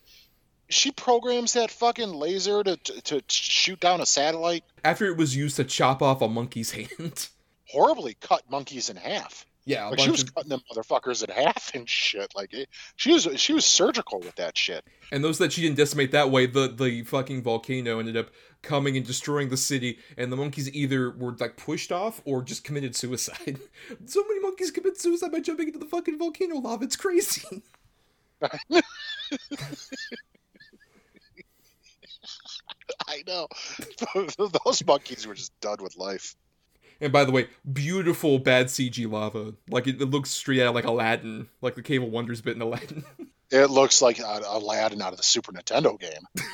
she 0.69 0.93
programs 0.93 1.55
that 1.55 1.71
fucking 1.71 2.13
laser 2.13 2.63
to, 2.63 2.77
to 2.77 3.01
to 3.03 3.23
shoot 3.29 3.81
down 3.81 4.01
a 4.01 4.07
satellite. 4.07 4.65
After 4.85 5.07
it 5.07 5.17
was 5.17 5.37
used 5.37 5.57
to 5.57 5.65
chop 5.65 6.03
off 6.03 6.23
a 6.23 6.29
monkey's 6.29 6.71
hand. 6.99 7.29
Horribly 7.69 8.15
cut 8.21 8.51
monkeys 8.51 8.89
in 8.91 8.97
half. 8.97 9.47
Yeah, 9.67 9.87
like 9.89 10.01
she 10.01 10.11
was 10.11 10.23
of- 10.23 10.35
cutting 10.35 10.49
them 10.49 10.63
motherfuckers 10.73 11.23
in 11.23 11.31
half 11.31 11.75
and 11.75 11.89
shit. 11.89 12.33
Like 12.35 12.53
it, 12.53 12.69
she 12.97 13.13
was 13.13 13.29
she 13.37 13.53
was 13.53 13.65
surgical 13.65 14.21
with 14.21 14.35
that 14.37 14.57
shit. 14.57 14.85
And 15.13 15.23
those 15.23 15.39
that 15.39 15.53
she 15.53 15.63
didn't 15.63 15.77
decimate 15.77 16.13
that 16.13 16.31
way, 16.31 16.47
the 16.47 16.69
the 16.69 17.03
fucking 17.05 17.43
volcano 17.43 17.99
ended 17.99 18.17
up 18.17 18.31
coming 18.63 18.97
and 18.97 19.07
destroying 19.07 19.49
the 19.49 19.57
city, 19.57 19.99
and 20.17 20.33
the 20.33 20.37
monkeys 20.37 20.73
either 20.73 21.11
were 21.11 21.37
like 21.39 21.57
pushed 21.57 21.93
off 21.93 22.21
or 22.25 22.43
just 22.43 22.65
committed 22.65 22.97
suicide. 22.97 23.59
so 24.07 24.23
many 24.27 24.41
monkeys 24.41 24.71
commit 24.71 25.01
suicide 25.01 25.33
by 25.33 25.41
jumping 25.41 25.69
into 25.69 25.79
the 25.79 25.87
fucking 25.87 26.19
volcano 26.19 26.57
lava. 26.57 26.85
It's 26.85 26.97
crazy. 26.97 27.63
I 33.07 33.23
know. 33.27 33.49
Those 34.65 34.85
monkeys 34.87 35.27
were 35.27 35.35
just 35.35 35.59
done 35.61 35.79
with 35.83 35.97
life. 35.97 36.37
And 37.01 37.13
by 37.13 37.25
the 37.25 37.33
way, 37.33 37.49
beautiful 37.73 38.39
bad 38.39 38.67
CG 38.67 39.11
lava. 39.11 39.55
Like 39.69 39.87
it, 39.87 40.01
it 40.01 40.07
looks 40.07 40.31
straight 40.31 40.61
out 40.61 40.69
of 40.69 40.75
like 40.75 40.85
Aladdin, 40.85 41.49
like 41.63 41.75
the 41.75 41.83
Cave 41.83 42.03
of 42.03 42.11
Wonders 42.11 42.41
bit 42.41 42.57
in 42.57 42.63
Aladdin. 42.63 43.05
It 43.53 43.69
looks 43.69 44.01
like 44.01 44.21
a, 44.21 44.23
a 44.23 44.59
Aladdin 44.59 45.03
out 45.03 45.11
of 45.11 45.17
the 45.17 45.25
Super 45.25 45.51
Nintendo 45.51 45.99
game. 45.99 46.23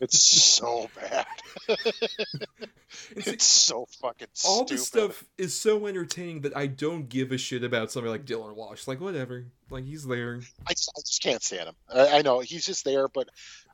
It's 0.00 0.20
so 0.20 0.88
bad. 0.94 1.26
it's 3.16 3.44
so 3.44 3.86
fucking 4.00 4.28
All 4.44 4.66
stupid. 4.66 4.68
this 4.68 4.86
stuff 4.86 5.24
is 5.36 5.58
so 5.58 5.86
entertaining 5.86 6.42
that 6.42 6.56
I 6.56 6.68
don't 6.68 7.08
give 7.08 7.32
a 7.32 7.38
shit 7.38 7.64
about 7.64 7.90
somebody 7.90 8.12
like 8.12 8.24
Dylan 8.24 8.54
Walsh. 8.54 8.86
Like 8.86 9.00
whatever, 9.00 9.46
like 9.70 9.84
he's 9.84 10.06
there. 10.06 10.40
I 10.66 10.72
just, 10.72 10.92
I 10.96 11.00
just 11.00 11.22
can't 11.22 11.42
stand 11.42 11.70
him. 11.70 11.74
I, 11.92 12.18
I 12.18 12.22
know 12.22 12.38
he's 12.40 12.64
just 12.64 12.84
there, 12.84 13.08
but 13.08 13.28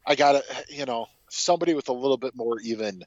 I 0.06 0.14
gotta, 0.14 0.42
you 0.68 0.86
know, 0.86 1.08
somebody 1.28 1.74
with 1.74 1.90
a 1.90 1.92
little 1.92 2.16
bit 2.16 2.34
more 2.34 2.58
even 2.60 3.02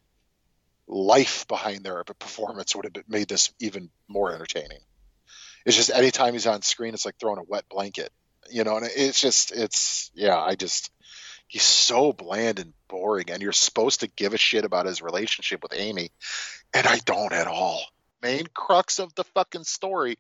life 0.88 1.47
behind 1.47 1.83
their 1.83 2.03
performance 2.03 2.75
would 2.75 2.85
have 2.85 3.03
made 3.07 3.27
this 3.27 3.51
even 3.59 3.89
more 4.07 4.33
entertaining. 4.33 4.79
It's 5.65 5.75
just 5.75 5.91
anytime 5.91 6.33
he's 6.33 6.47
on 6.47 6.61
screen, 6.61 6.93
it's 6.93 7.05
like 7.05 7.19
throwing 7.19 7.39
a 7.39 7.43
wet 7.43 7.65
blanket, 7.69 8.11
you 8.49 8.63
know. 8.63 8.77
And 8.77 8.88
it's 8.95 9.19
just, 9.19 9.51
it's 9.51 10.11
yeah, 10.15 10.38
I 10.38 10.55
just 10.55 10.91
he's 11.47 11.63
so 11.63 12.13
bland 12.13 12.59
and 12.59 12.73
boring, 12.88 13.29
and 13.29 13.41
you're 13.41 13.51
supposed 13.51 14.01
to 14.01 14.07
give 14.07 14.33
a 14.33 14.38
shit 14.38 14.65
about 14.65 14.85
his 14.85 15.01
relationship 15.01 15.63
with 15.63 15.73
Amy, 15.75 16.11
and 16.73 16.88
I 16.88 16.99
don't 16.99 17.33
at 17.33 17.47
all. 17.47 17.81
Main 18.21 18.47
crux 18.53 18.99
of 18.99 19.13
the 19.13 19.23
fucking 19.23 19.63
story 19.63 20.17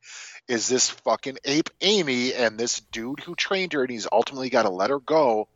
is 0.47 0.67
this 0.67 0.89
fucking 0.89 1.37
ape 1.43 1.69
Amy 1.81 2.33
and 2.33 2.57
this 2.57 2.79
dude 2.79 3.21
who 3.21 3.35
trained 3.35 3.73
her, 3.73 3.81
and 3.81 3.89
he's 3.89 4.07
ultimately 4.11 4.49
got 4.49 4.63
to 4.63 4.69
let 4.69 4.91
her 4.91 4.99
go 4.99 5.47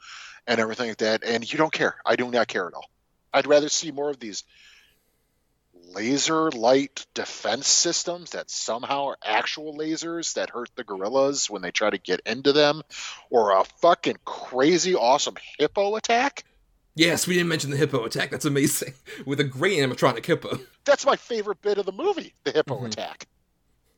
and 0.47 0.59
everything 0.59 0.87
like 0.87 0.97
that. 0.97 1.23
And 1.23 1.49
you 1.49 1.57
don't 1.57 1.71
care. 1.71 1.95
I 2.05 2.15
do 2.15 2.29
not 2.31 2.47
care 2.47 2.67
at 2.67 2.73
all. 2.73 2.89
I'd 3.33 3.47
rather 3.47 3.69
see 3.69 3.91
more 3.91 4.09
of 4.09 4.19
these 4.19 4.43
laser 5.93 6.51
light 6.51 7.05
defense 7.13 7.67
systems 7.67 8.31
that 8.31 8.49
somehow 8.49 9.07
are 9.07 9.17
actual 9.23 9.77
lasers 9.77 10.33
that 10.33 10.49
hurt 10.49 10.69
the 10.75 10.83
gorillas 10.83 11.49
when 11.49 11.61
they 11.61 11.71
try 11.71 11.89
to 11.89 11.97
get 11.97 12.21
into 12.25 12.53
them, 12.53 12.81
or 13.29 13.51
a 13.51 13.63
fucking 13.81 14.17
crazy 14.25 14.95
awesome 14.95 15.35
hippo 15.57 15.95
attack. 15.95 16.43
Yes, 16.95 17.25
we 17.25 17.35
didn't 17.35 17.49
mention 17.49 17.71
the 17.71 17.77
hippo 17.77 18.03
attack. 18.03 18.31
That's 18.31 18.45
amazing. 18.45 18.93
With 19.25 19.39
a 19.39 19.45
great 19.45 19.79
animatronic 19.79 20.25
hippo. 20.25 20.59
That's 20.85 21.05
my 21.05 21.15
favorite 21.15 21.61
bit 21.61 21.77
of 21.77 21.85
the 21.85 21.91
movie, 21.93 22.33
the 22.43 22.51
hippo 22.51 22.75
Mm-hmm. 22.75 22.85
attack. 22.87 23.27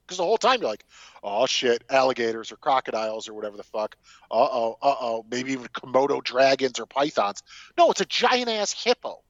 Because 0.06 0.18
the 0.18 0.24
whole 0.26 0.38
time 0.38 0.60
you're 0.62 0.70
like, 0.70 0.84
oh 1.24 1.46
shit, 1.46 1.84
alligators 1.90 2.52
or 2.52 2.58
crocodiles 2.58 3.30
or 3.30 3.34
whatever 3.34 3.56
the 3.56 3.64
fuck. 3.64 3.96
Uh 4.30 4.36
oh, 4.52 4.78
uh 4.82 4.96
oh, 5.00 5.26
maybe 5.32 5.54
even 5.54 5.68
Komodo 5.68 6.22
dragons 6.22 6.80
or 6.80 6.86
pythons. 6.86 7.42
No, 7.78 7.90
it's 7.90 8.02
a 8.02 8.06
giant 8.06 8.50
ass 8.50 8.74
hippo. 8.74 9.24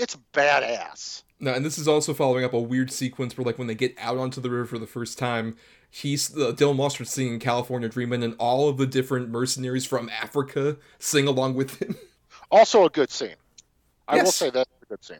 It's 0.00 0.16
badass. 0.32 1.22
No, 1.40 1.52
and 1.54 1.64
this 1.64 1.78
is 1.78 1.86
also 1.86 2.14
following 2.14 2.44
up 2.44 2.52
a 2.52 2.60
weird 2.60 2.90
sequence 2.90 3.36
where, 3.36 3.44
like, 3.44 3.58
when 3.58 3.66
they 3.66 3.74
get 3.74 3.94
out 3.98 4.18
onto 4.18 4.40
the 4.40 4.50
river 4.50 4.64
for 4.66 4.78
the 4.78 4.86
first 4.86 5.18
time, 5.18 5.56
he's 5.90 6.34
uh, 6.36 6.52
Dylan 6.52 6.76
was 6.76 7.10
singing 7.10 7.38
"California 7.38 7.88
Dreamin'," 7.88 8.22
and 8.22 8.34
all 8.38 8.68
of 8.68 8.78
the 8.78 8.86
different 8.86 9.28
mercenaries 9.28 9.86
from 9.86 10.08
Africa 10.08 10.76
sing 10.98 11.26
along 11.26 11.54
with 11.54 11.80
him. 11.80 11.96
Also 12.52 12.84
a 12.84 12.90
good 12.90 13.10
scene. 13.12 13.36
I 14.08 14.16
will 14.16 14.32
say 14.32 14.50
that's 14.50 14.68
a 14.82 14.86
good 14.86 15.04
scene. 15.04 15.18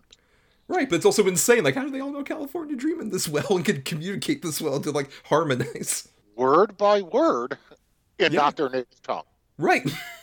Right, 0.66 0.88
but 0.90 0.96
it's 0.96 1.04
also 1.04 1.24
insane. 1.28 1.62
Like, 1.62 1.76
how 1.76 1.84
do 1.84 1.90
they 1.90 2.00
all 2.00 2.10
know 2.10 2.24
California 2.24 2.74
Dreamin' 2.74 3.10
this 3.10 3.28
well 3.28 3.46
and 3.50 3.64
can 3.64 3.82
communicate 3.82 4.42
this 4.42 4.60
well 4.60 4.80
to 4.80 4.90
like 4.90 5.10
harmonize? 5.26 6.08
Word 6.34 6.76
by 6.76 7.02
word 7.02 7.56
and 8.18 8.34
Yeah. 8.34 8.40
not 8.40 8.56
their 8.56 8.68
native 8.68 9.00
tongue. 9.04 9.22
Right. 9.58 9.82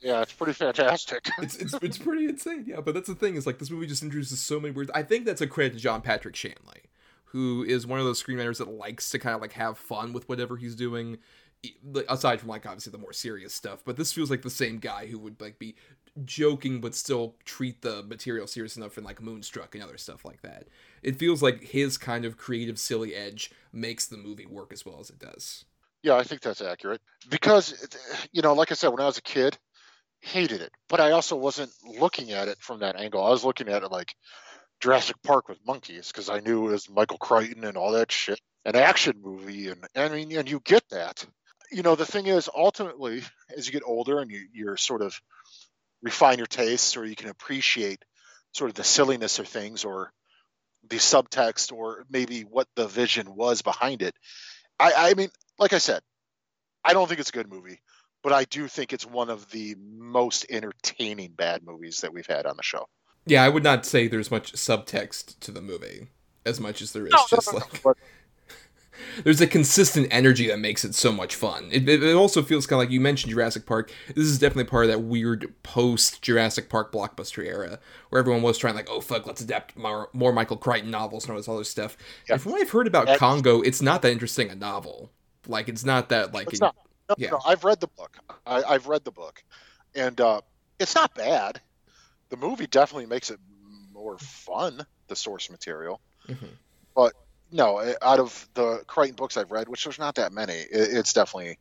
Yeah, 0.00 0.22
it's 0.22 0.32
pretty 0.32 0.54
fantastic. 0.54 1.28
it's, 1.38 1.56
it's 1.56 1.74
it's 1.74 1.98
pretty 1.98 2.24
insane, 2.26 2.64
yeah. 2.66 2.80
But 2.80 2.94
that's 2.94 3.08
the 3.08 3.14
thing 3.14 3.36
is 3.36 3.46
like 3.46 3.58
this 3.58 3.70
movie 3.70 3.86
just 3.86 4.02
introduces 4.02 4.40
so 4.40 4.58
many 4.58 4.72
weird. 4.72 4.90
I 4.94 5.02
think 5.02 5.26
that's 5.26 5.40
a 5.40 5.46
credit 5.46 5.74
to 5.74 5.78
John 5.78 6.00
Patrick 6.00 6.34
Shanley, 6.34 6.84
who 7.26 7.62
is 7.64 7.86
one 7.86 7.98
of 7.98 8.06
those 8.06 8.22
screenwriters 8.22 8.58
that 8.58 8.68
likes 8.70 9.10
to 9.10 9.18
kind 9.18 9.34
of 9.34 9.42
like 9.42 9.52
have 9.52 9.76
fun 9.78 10.12
with 10.12 10.28
whatever 10.28 10.56
he's 10.56 10.74
doing, 10.74 11.18
aside 12.08 12.40
from 12.40 12.48
like 12.48 12.64
obviously 12.64 12.92
the 12.92 12.98
more 12.98 13.12
serious 13.12 13.52
stuff. 13.52 13.82
But 13.84 13.96
this 13.96 14.12
feels 14.12 14.30
like 14.30 14.42
the 14.42 14.50
same 14.50 14.78
guy 14.78 15.06
who 15.06 15.18
would 15.18 15.40
like 15.40 15.58
be 15.58 15.74
joking 16.24 16.80
but 16.80 16.94
still 16.94 17.36
treat 17.44 17.82
the 17.82 18.02
material 18.02 18.46
serious 18.46 18.76
enough 18.76 18.98
in 18.98 19.04
like 19.04 19.22
Moonstruck 19.22 19.74
and 19.74 19.84
other 19.84 19.98
stuff 19.98 20.24
like 20.24 20.42
that. 20.42 20.66
It 21.02 21.16
feels 21.16 21.42
like 21.42 21.62
his 21.62 21.98
kind 21.98 22.24
of 22.24 22.36
creative 22.36 22.78
silly 22.78 23.14
edge 23.14 23.50
makes 23.72 24.06
the 24.06 24.16
movie 24.16 24.46
work 24.46 24.72
as 24.72 24.84
well 24.84 24.98
as 25.00 25.10
it 25.10 25.18
does. 25.18 25.64
Yeah, 26.02 26.16
I 26.16 26.22
think 26.22 26.40
that's 26.40 26.62
accurate. 26.62 27.02
Because 27.28 27.86
you 28.32 28.42
know, 28.42 28.54
like 28.54 28.70
I 28.72 28.74
said, 28.74 28.88
when 28.88 29.00
I 29.00 29.06
was 29.06 29.18
a 29.18 29.22
kid, 29.22 29.58
hated 30.20 30.60
it, 30.60 30.72
but 30.88 31.00
I 31.00 31.12
also 31.12 31.36
wasn't 31.36 31.72
looking 31.84 32.32
at 32.32 32.48
it 32.48 32.58
from 32.60 32.80
that 32.80 32.96
angle. 32.96 33.24
I 33.24 33.30
was 33.30 33.44
looking 33.44 33.68
at 33.68 33.82
it 33.82 33.90
like 33.90 34.14
Jurassic 34.80 35.16
Park 35.22 35.48
with 35.48 35.66
monkeys 35.66 36.08
because 36.08 36.28
I 36.28 36.40
knew 36.40 36.68
it 36.68 36.72
was 36.72 36.90
Michael 36.90 37.18
Crichton 37.18 37.64
and 37.64 37.76
all 37.76 37.92
that 37.92 38.12
shit, 38.12 38.40
an 38.64 38.76
action 38.76 39.20
movie, 39.22 39.68
and 39.68 39.84
I 39.96 40.08
mean, 40.08 40.32
and 40.36 40.50
you 40.50 40.60
get 40.64 40.82
that. 40.90 41.24
You 41.72 41.82
know, 41.82 41.94
the 41.94 42.06
thing 42.06 42.26
is, 42.26 42.48
ultimately, 42.54 43.22
as 43.56 43.66
you 43.66 43.72
get 43.72 43.82
older 43.86 44.18
and 44.18 44.30
you, 44.30 44.46
you're 44.52 44.76
sort 44.76 45.02
of 45.02 45.18
refine 46.02 46.38
your 46.38 46.46
tastes, 46.46 46.96
or 46.96 47.04
you 47.04 47.14
can 47.14 47.28
appreciate 47.28 48.02
sort 48.52 48.70
of 48.70 48.74
the 48.74 48.84
silliness 48.84 49.38
of 49.38 49.48
things, 49.48 49.84
or 49.84 50.12
the 50.88 50.96
subtext, 50.96 51.72
or 51.72 52.04
maybe 52.10 52.42
what 52.42 52.66
the 52.74 52.88
vision 52.88 53.34
was 53.34 53.62
behind 53.62 54.02
it. 54.02 54.14
I, 54.78 54.92
I 54.96 55.14
mean, 55.14 55.28
like 55.58 55.72
I 55.72 55.78
said, 55.78 56.00
I 56.82 56.94
don't 56.94 57.06
think 57.06 57.20
it's 57.20 57.28
a 57.30 57.34
good 57.34 57.50
movie, 57.50 57.80
but 58.22 58.32
I 58.32 58.44
do 58.44 58.68
think 58.68 58.92
it's 58.92 59.06
one 59.06 59.30
of 59.30 59.50
the 59.50 59.76
most 59.80 60.46
entertaining 60.50 61.32
bad 61.32 61.64
movies 61.64 62.00
that 62.00 62.12
we've 62.12 62.26
had 62.26 62.46
on 62.46 62.56
the 62.56 62.62
show. 62.62 62.86
Yeah, 63.26 63.44
I 63.44 63.48
would 63.48 63.62
not 63.62 63.86
say 63.86 64.08
there's 64.08 64.30
much 64.30 64.52
subtext 64.52 65.38
to 65.40 65.50
the 65.50 65.60
movie 65.60 66.08
as 66.44 66.60
much 66.60 66.80
as 66.82 66.92
there 66.92 67.06
is 67.06 67.12
No, 67.12 67.18
no, 67.18 67.26
just 67.28 67.52
no, 67.52 67.58
like 67.58 67.82
but- 67.82 67.96
there's 69.24 69.40
a 69.40 69.46
consistent 69.46 70.08
energy 70.10 70.48
that 70.48 70.58
makes 70.58 70.84
it 70.84 70.94
so 70.94 71.12
much 71.12 71.34
fun. 71.34 71.68
It, 71.70 71.88
it, 71.88 72.02
it 72.02 72.14
also 72.14 72.42
feels 72.42 72.66
kind 72.66 72.80
of 72.80 72.86
like 72.86 72.92
you 72.92 73.00
mentioned 73.00 73.32
Jurassic 73.32 73.66
Park. 73.66 73.92
This 74.08 74.26
is 74.26 74.38
definitely 74.38 74.64
part 74.64 74.86
of 74.86 74.90
that 74.90 75.00
weird 75.00 75.52
post 75.62 76.22
Jurassic 76.22 76.68
Park 76.68 76.92
blockbuster 76.92 77.44
era 77.44 77.78
where 78.08 78.20
everyone 78.20 78.42
was 78.42 78.58
trying 78.58 78.74
like, 78.74 78.90
oh 78.90 79.00
fuck, 79.00 79.26
let's 79.26 79.40
adapt 79.40 79.76
more, 79.76 80.08
more 80.12 80.32
Michael 80.32 80.56
Crichton 80.56 80.90
novels 80.90 81.24
and 81.24 81.32
all 81.32 81.36
this 81.36 81.48
other 81.48 81.64
stuff. 81.64 81.96
And 82.28 82.40
from 82.40 82.52
what 82.52 82.60
I've 82.60 82.70
heard 82.70 82.86
about 82.86 83.18
Congo, 83.18 83.60
it's 83.60 83.82
not 83.82 84.02
that 84.02 84.12
interesting 84.12 84.50
a 84.50 84.54
novel. 84.54 85.10
Like 85.46 85.68
it's 85.68 85.84
not 85.84 86.08
that 86.10 86.32
like 86.34 86.48
It's 86.48 86.60
not. 86.60 86.76
No, 87.10 87.16
yeah. 87.18 87.30
no, 87.30 87.40
I've 87.44 87.64
read 87.64 87.80
the 87.80 87.88
book. 87.98 88.16
I, 88.46 88.62
I've 88.62 88.86
read 88.86 89.04
the 89.04 89.10
book, 89.10 89.42
and 89.96 90.18
uh, 90.20 90.40
it's 90.78 90.94
not 90.94 91.12
bad. 91.14 91.60
The 92.30 92.36
movie 92.36 92.68
definitely 92.68 93.06
makes 93.06 93.30
it 93.30 93.40
more 93.92 94.16
fun. 94.18 94.86
The 95.08 95.16
source 95.16 95.50
material, 95.50 96.00
Mhm. 96.28 96.56
but 96.94 97.12
no, 97.50 97.80
out 98.00 98.20
of 98.20 98.48
the 98.54 98.84
Crichton 98.86 99.16
books 99.16 99.36
I've 99.36 99.50
read, 99.50 99.68
which 99.68 99.82
there's 99.82 99.98
not 99.98 100.14
that 100.14 100.32
many, 100.32 100.52
it, 100.52 100.68
it's 100.70 101.12
definitely 101.12 101.58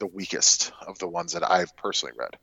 the 0.00 0.06
weakest 0.06 0.70
of 0.86 0.98
the 0.98 1.08
ones 1.08 1.32
that 1.32 1.50
I've 1.50 1.74
personally 1.78 2.14
read. 2.18 2.36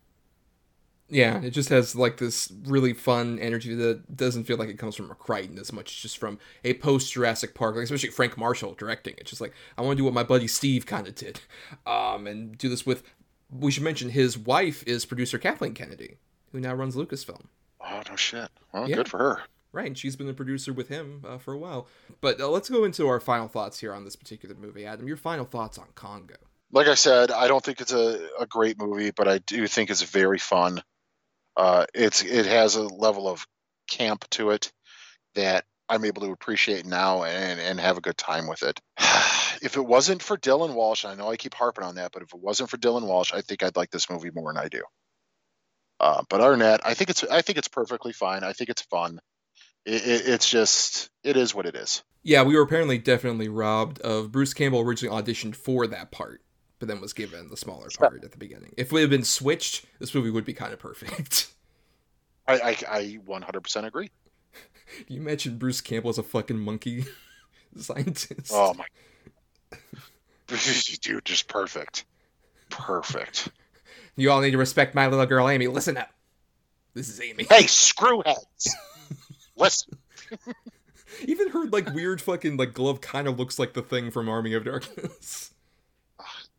Yeah, 1.12 1.42
it 1.42 1.50
just 1.52 1.68
has 1.70 1.94
like 1.94 2.18
this 2.18 2.52
really 2.66 2.94
fun 2.94 3.38
energy 3.40 3.76
that 3.76 4.16
doesn't 4.16 4.46
feel 4.46 4.56
like 4.56 4.70
it 4.70 4.80
comes 4.80 4.96
from 4.96 5.12
a 5.12 5.16
Crichton 5.16 5.60
as 5.60 5.74
much 5.74 5.92
as 5.92 5.98
just 5.98 6.18
from 6.18 6.40
a 6.64 6.74
post 6.76 7.12
Jurassic 7.12 7.54
Park, 7.54 7.76
like 7.76 7.84
especially 7.84 8.10
Frank 8.12 8.38
Marshall 8.38 8.74
directing. 8.76 9.16
It's 9.18 9.30
just 9.30 9.42
like 9.42 9.54
I 9.78 9.82
want 9.82 9.98
to 9.98 10.02
do 10.02 10.06
what 10.06 10.14
my 10.14 10.24
buddy 10.24 10.48
Steve 10.48 10.86
kind 10.86 11.08
of 11.08 11.16
did, 11.16 11.42
um, 11.86 12.28
and 12.28 12.58
do 12.58 12.70
this 12.70 12.86
with. 12.86 13.04
We 13.52 13.72
should 13.72 13.84
mention 13.84 14.10
his 14.10 14.38
wife 14.38 14.82
is 14.88 15.06
producer 15.06 15.38
Kathleen 15.38 15.74
Kennedy, 15.74 16.16
who 16.54 16.62
now 16.62 16.74
runs 16.74 16.96
Lucasfilm. 16.96 17.48
Oh 17.82 18.02
no 18.10 18.16
shit! 18.16 18.50
Well, 18.74 18.90
Yeah. 18.90 18.96
good 18.96 19.10
for 19.10 19.18
her. 19.18 19.42
Right, 19.74 19.88
and 19.88 19.98
she's 19.98 20.16
been 20.16 20.28
a 20.30 20.34
producer 20.34 20.74
with 20.74 20.88
him 20.90 21.24
uh, 21.28 21.38
for 21.38 21.54
a 21.54 21.58
while. 21.58 21.88
But 22.22 22.40
uh, 22.42 22.50
let's 22.50 22.70
go 22.70 22.84
into 22.84 23.08
our 23.08 23.20
final 23.22 23.48
thoughts 23.48 23.80
here 23.80 23.94
on 23.94 24.04
this 24.04 24.18
particular 24.18 24.54
movie. 24.56 24.86
Adam, 24.86 25.08
your 25.08 25.16
final 25.18 25.46
thoughts 25.46 25.78
on 25.78 25.88
Congo? 25.96 26.36
like 26.74 26.88
I 26.88 26.94
said, 26.94 27.32
I 27.32 27.48
don't 27.48 27.64
think 27.64 27.82
it's 27.82 27.92
a, 27.92 28.30
a 28.40 28.46
great 28.46 28.78
movie, 28.80 29.12
but 29.12 29.28
I 29.28 29.40
do 29.40 29.68
think 29.68 29.90
it's 29.90 30.04
very 30.04 30.38
fun. 30.38 30.82
Uh, 31.56 31.86
it's 31.94 32.24
it 32.24 32.46
has 32.46 32.76
a 32.76 32.84
level 32.84 33.28
of 33.28 33.46
camp 33.90 34.26
to 34.32 34.52
it 34.52 34.72
that 35.36 35.66
I'm 35.90 36.06
able 36.06 36.22
to 36.22 36.32
appreciate 36.32 36.86
now 36.86 37.24
and, 37.24 37.60
and 37.60 37.80
have 37.80 37.98
a 37.98 38.02
good 38.02 38.18
time 38.18 38.48
with 38.48 38.64
it. 38.64 38.80
if 39.62 39.76
it 39.76 39.86
wasn't 39.86 40.24
for 40.24 40.38
Dylan 40.38 40.74
Walsh, 40.74 41.04
I 41.04 41.16
know 41.16 41.30
I 41.30 41.36
keep 41.36 41.54
harping 41.54 41.84
on 41.84 41.96
that, 41.96 42.12
but 42.14 42.22
if 42.24 42.34
it 42.34 42.40
wasn't 42.40 42.70
for 42.70 42.78
Dylan 42.78 43.06
Walsh, 43.06 43.34
I 43.34 43.42
think 43.42 43.62
I'd 43.62 43.76
like 43.76 43.92
this 43.92 44.10
movie 44.10 44.32
more 44.34 44.54
than 44.54 44.64
I 44.64 44.70
do. 44.70 44.84
Uh, 46.00 46.24
but 46.30 46.42
other 46.42 46.52
than 46.52 46.60
that, 46.60 46.82
I 46.86 46.96
think 46.96 47.10
it's 47.10 47.24
I 47.24 47.42
think 47.42 47.58
it's 47.58 47.68
perfectly 47.68 48.14
fine. 48.14 48.44
I 48.44 48.54
think 48.54 48.70
it's 48.70 48.82
fun. 48.84 49.20
It, 49.86 50.02
it, 50.02 50.28
it's 50.28 50.50
just 50.50 51.10
it 51.24 51.38
is 51.38 51.54
what 51.54 51.66
it 51.66 51.76
is. 51.76 52.04
Yeah, 52.24 52.44
we 52.44 52.56
were 52.56 52.62
apparently 52.62 52.98
definitely 52.98 53.50
robbed 53.50 54.00
of 54.00 54.32
Bruce 54.32 54.54
Campbell 54.54 54.80
originally 54.80 55.22
auditioned 55.22 55.56
for 55.56 55.88
that 55.88 56.12
part, 56.12 56.42
but 56.82 56.88
then 56.88 57.00
was 57.00 57.14
given 57.14 57.48
the 57.48 57.56
smaller 57.56 57.90
part 57.96 58.24
at 58.24 58.32
the 58.32 58.40
beginning. 58.40 58.74
If 58.76 58.92
we 58.92 59.02
had 59.02 59.10
been 59.12 59.24
switched, 59.24 59.86
this 60.00 60.16
movie 60.16 60.32
would 60.32 60.46
be 60.46 60.54
kind 60.54 60.74
of 60.74 60.80
perfect. 60.80 61.54
I 62.48 62.54
I, 62.60 62.70
I 62.90 63.20
100% 63.24 63.86
agree. 63.86 64.10
you 65.08 65.22
mentioned 65.22 65.60
Bruce 65.60 65.80
Campbell 65.80 66.10
as 66.10 66.18
a 66.18 66.24
fucking 66.24 66.58
monkey 66.58 67.06
scientist. 67.78 68.52
Oh 68.52 68.74
my, 68.74 68.86
dude, 71.02 71.24
just 71.24 71.48
perfect, 71.48 72.06
perfect. 72.70 73.50
You 74.16 74.32
all 74.32 74.42
need 74.42 74.52
to 74.52 74.58
respect 74.58 74.96
my 74.96 75.06
little 75.06 75.28
girl 75.28 75.48
Amy. 75.48 75.68
Listen 75.68 75.98
up. 75.98 76.10
This 76.96 77.10
is 77.10 77.22
Amy. 77.22 77.46
Hey, 77.48 77.66
screwheads! 77.66 78.70
Listen, 79.56 80.00
Even 81.26 81.50
her 81.50 81.66
like 81.68 81.94
weird 81.94 82.22
fucking 82.22 82.58
like 82.58 82.74
glove 82.74 83.02
kind 83.02 83.28
of 83.28 83.38
looks 83.38 83.60
like 83.60 83.74
the 83.74 83.84
thing 83.84 84.10
from 84.10 84.28
Army 84.28 84.54
of 84.56 84.66
Darkness. 84.66 85.52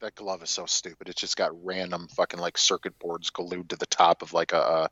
That 0.03 0.15
glove 0.15 0.43
is 0.43 0.51
so 0.51 0.67
stupid. 0.67 1.09
It's 1.09 1.21
just 1.21 1.37
got 1.37 1.65
random 1.65 2.09
fucking 2.09 2.39
like 2.41 2.59
circuit 2.59 2.99
boards 2.99 3.31
glued 3.31 3.71
to 3.71 3.77
the 3.77 3.87
top 3.87 4.23
of 4.23 4.33
like 4.33 4.53
a 4.53 4.59
uh, 4.59 4.89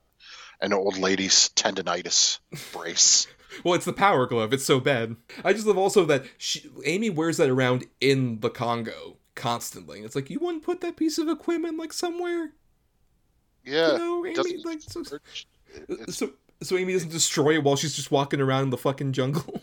an 0.61 0.72
old 0.72 0.98
lady's 0.98 1.50
tendonitis 1.50 2.38
brace. 2.72 3.26
Well, 3.64 3.74
it's 3.74 3.84
the 3.84 3.92
power 3.92 4.26
glove. 4.26 4.52
It's 4.52 4.64
so 4.64 4.78
bad. 4.78 5.16
I 5.44 5.52
just 5.52 5.66
love 5.66 5.76
also 5.76 6.04
that 6.04 6.24
she, 6.38 6.70
Amy 6.84 7.11
wears 7.11 7.36
that 7.38 7.50
around 7.50 7.84
in 8.00 8.38
the 8.38 8.48
Congo 8.48 9.16
constantly. 9.34 9.96
And 9.96 10.06
it's 10.06 10.14
like 10.14 10.30
you 10.30 10.38
wouldn't 10.38 10.62
put 10.62 10.80
that 10.82 10.96
piece 10.96 11.18
of 11.18 11.28
equipment 11.28 11.76
like 11.76 11.92
somewhere. 11.92 12.52
Yeah, 13.64 13.94
You 13.94 13.98
know, 13.98 14.24
Amy, 14.24 14.62
like 14.64 14.80
so, 14.82 15.02
so 16.08 16.30
so 16.62 16.76
Amy 16.76 16.92
doesn't 16.92 17.11
destroy 17.11 17.54
it 17.54 17.64
while 17.64 17.74
she's 17.74 17.96
just 17.96 18.12
walking 18.12 18.40
around 18.40 18.62
in 18.62 18.70
the 18.70 18.76
fucking 18.76 19.12
jungle. 19.14 19.61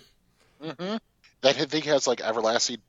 mhm. 0.61 0.99
That 1.41 1.55
thing 1.55 1.83
has 1.83 2.07
like 2.07 2.19
everlasting 2.19 2.79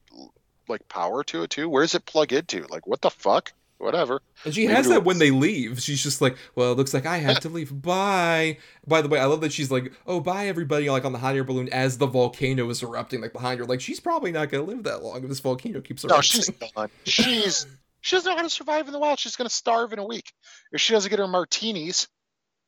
like 0.68 0.88
power 0.88 1.24
to 1.24 1.42
it 1.42 1.50
too. 1.50 1.68
Where 1.68 1.82
does 1.82 1.94
it 1.94 2.06
plug 2.06 2.32
into? 2.32 2.66
Like 2.68 2.86
what 2.86 3.00
the 3.00 3.10
fuck? 3.10 3.52
Whatever. 3.78 4.20
And 4.44 4.52
she 4.52 4.62
Maybe 4.66 4.74
has 4.74 4.88
that 4.88 5.04
when 5.04 5.18
they 5.18 5.30
leave. 5.30 5.80
She's 5.80 6.02
just 6.02 6.20
like, 6.20 6.36
"Well, 6.56 6.72
it 6.72 6.78
looks 6.78 6.92
like 6.92 7.06
I 7.06 7.18
have 7.18 7.38
to 7.40 7.48
leave. 7.48 7.70
Bye." 7.80 8.58
By 8.84 9.02
the 9.02 9.08
way, 9.08 9.20
I 9.20 9.26
love 9.26 9.40
that 9.42 9.52
she's 9.52 9.70
like, 9.70 9.92
"Oh, 10.04 10.18
bye, 10.18 10.48
everybody!" 10.48 10.90
Like 10.90 11.04
on 11.04 11.12
the 11.12 11.18
hot 11.18 11.36
air 11.36 11.44
balloon 11.44 11.68
as 11.68 11.98
the 11.98 12.06
volcano 12.06 12.68
is 12.70 12.82
erupting, 12.82 13.20
like 13.20 13.32
behind 13.32 13.60
her. 13.60 13.66
Like 13.66 13.80
she's 13.80 14.00
probably 14.00 14.32
not 14.32 14.50
gonna 14.50 14.64
live 14.64 14.82
that 14.82 15.04
long 15.04 15.22
if 15.22 15.28
this 15.28 15.38
volcano 15.38 15.80
keeps 15.80 16.04
erupting. 16.04 16.16
No, 16.16 16.20
she's 16.20 16.48
done. 16.74 16.90
She's 17.04 17.66
she 18.00 18.16
doesn't 18.16 18.30
know 18.30 18.36
how 18.36 18.42
to 18.42 18.50
survive 18.50 18.86
in 18.88 18.92
the 18.92 18.98
wild. 18.98 19.20
She's 19.20 19.36
gonna 19.36 19.48
starve 19.48 19.92
in 19.92 20.00
a 20.00 20.06
week 20.06 20.32
if 20.72 20.80
she 20.80 20.92
doesn't 20.92 21.08
get 21.08 21.20
her 21.20 21.28
martinis. 21.28 22.08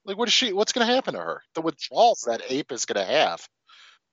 Like 0.05 0.17
what 0.17 0.29
is 0.29 0.35
she? 0.35 0.53
What's 0.53 0.73
gonna 0.73 0.87
happen 0.87 1.15
to 1.15 1.21
her? 1.21 1.43
The 1.55 1.61
withdrawals 1.61 2.23
that 2.29 2.43
ape 2.49 2.71
is 2.71 2.85
gonna 2.85 3.05
have. 3.05 3.49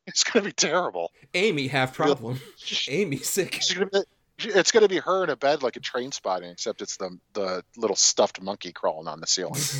It's 0.09 0.23
gonna 0.23 0.45
be 0.45 0.53
terrible. 0.53 1.11
Amy 1.33 1.67
have 1.67 1.93
problem. 1.93 2.39
Amy 2.87 3.17
sick. 3.17 3.61
Gonna 3.75 3.87
be, 3.87 3.99
it's 4.39 4.71
gonna 4.71 4.87
be 4.87 4.99
her 4.99 5.25
in 5.25 5.29
a 5.29 5.35
bed 5.35 5.63
like 5.63 5.75
a 5.75 5.81
Trainspotting, 5.81 6.49
except 6.49 6.81
it's 6.81 6.95
the 6.95 7.19
the 7.33 7.61
little 7.75 7.97
stuffed 7.97 8.41
monkey 8.41 8.71
crawling 8.71 9.09
on 9.09 9.19
the 9.19 9.27
ceiling. 9.27 9.61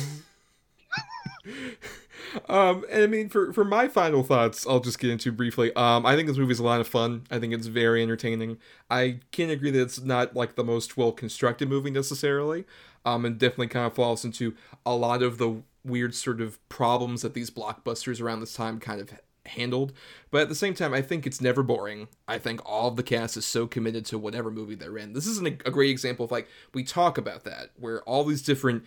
Um, 2.48 2.84
and 2.90 3.02
I 3.02 3.06
mean, 3.06 3.28
for 3.30 3.52
for 3.54 3.64
my 3.64 3.88
final 3.88 4.22
thoughts, 4.22 4.66
I'll 4.66 4.80
just 4.80 4.98
get 4.98 5.10
into 5.10 5.32
briefly. 5.32 5.72
Um, 5.74 6.04
I 6.04 6.14
think 6.14 6.28
this 6.28 6.36
movie's 6.36 6.58
a 6.58 6.64
lot 6.64 6.80
of 6.80 6.86
fun. 6.86 7.24
I 7.30 7.38
think 7.38 7.54
it's 7.54 7.68
very 7.68 8.02
entertaining. 8.02 8.58
I 8.90 9.20
can 9.32 9.48
agree 9.48 9.70
that 9.70 9.80
it's 9.80 10.00
not 10.00 10.36
like 10.36 10.54
the 10.54 10.64
most 10.64 10.96
well 10.96 11.12
constructed 11.12 11.68
movie 11.68 11.90
necessarily. 11.90 12.64
Um, 13.04 13.24
and 13.24 13.38
definitely 13.38 13.68
kind 13.68 13.86
of 13.86 13.94
falls 13.94 14.24
into 14.24 14.54
a 14.84 14.94
lot 14.94 15.22
of 15.22 15.38
the 15.38 15.62
weird 15.84 16.14
sort 16.14 16.42
of 16.42 16.58
problems 16.68 17.22
that 17.22 17.32
these 17.32 17.50
blockbusters 17.50 18.20
around 18.20 18.40
this 18.40 18.52
time 18.52 18.78
kind 18.78 19.00
of 19.00 19.10
handled. 19.48 19.92
But 20.30 20.42
at 20.42 20.48
the 20.48 20.54
same 20.54 20.74
time, 20.74 20.94
I 20.94 21.02
think 21.02 21.26
it's 21.26 21.40
never 21.40 21.62
boring. 21.62 22.08
I 22.26 22.38
think 22.38 22.60
all 22.64 22.88
of 22.88 22.96
the 22.96 23.02
cast 23.02 23.36
is 23.36 23.44
so 23.44 23.66
committed 23.66 24.04
to 24.06 24.18
whatever 24.18 24.50
movie 24.50 24.74
they're 24.74 24.98
in. 24.98 25.12
This 25.12 25.26
is 25.26 25.38
an, 25.38 25.46
a 25.46 25.70
great 25.70 25.90
example 25.90 26.24
of 26.24 26.30
like 26.30 26.48
we 26.74 26.84
talk 26.84 27.18
about 27.18 27.44
that, 27.44 27.70
where 27.76 28.02
all 28.02 28.24
these 28.24 28.42
different 28.42 28.84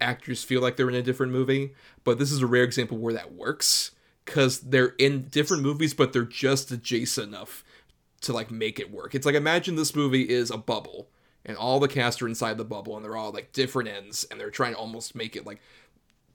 actors 0.00 0.44
feel 0.44 0.62
like 0.62 0.76
they're 0.76 0.88
in 0.88 0.94
a 0.94 1.02
different 1.02 1.32
movie, 1.32 1.74
but 2.04 2.18
this 2.18 2.30
is 2.30 2.42
a 2.42 2.46
rare 2.46 2.64
example 2.64 2.98
where 2.98 3.14
that 3.14 3.34
works 3.34 3.92
because 4.24 4.60
they're 4.60 4.94
in 4.98 5.24
different 5.28 5.62
movies, 5.62 5.94
but 5.94 6.12
they're 6.12 6.22
just 6.22 6.70
adjacent 6.70 7.28
enough 7.28 7.64
to 8.20 8.32
like 8.32 8.50
make 8.50 8.78
it 8.78 8.92
work. 8.92 9.14
It's 9.14 9.26
like 9.26 9.34
imagine 9.34 9.76
this 9.76 9.96
movie 9.96 10.28
is 10.28 10.50
a 10.50 10.58
bubble 10.58 11.08
and 11.44 11.56
all 11.56 11.80
the 11.80 11.88
cast 11.88 12.20
are 12.20 12.28
inside 12.28 12.58
the 12.58 12.64
bubble 12.64 12.96
and 12.96 13.04
they're 13.04 13.16
all 13.16 13.32
like 13.32 13.52
different 13.52 13.88
ends 13.88 14.26
and 14.30 14.38
they're 14.38 14.50
trying 14.50 14.72
to 14.72 14.78
almost 14.78 15.14
make 15.14 15.36
it 15.36 15.46
like 15.46 15.60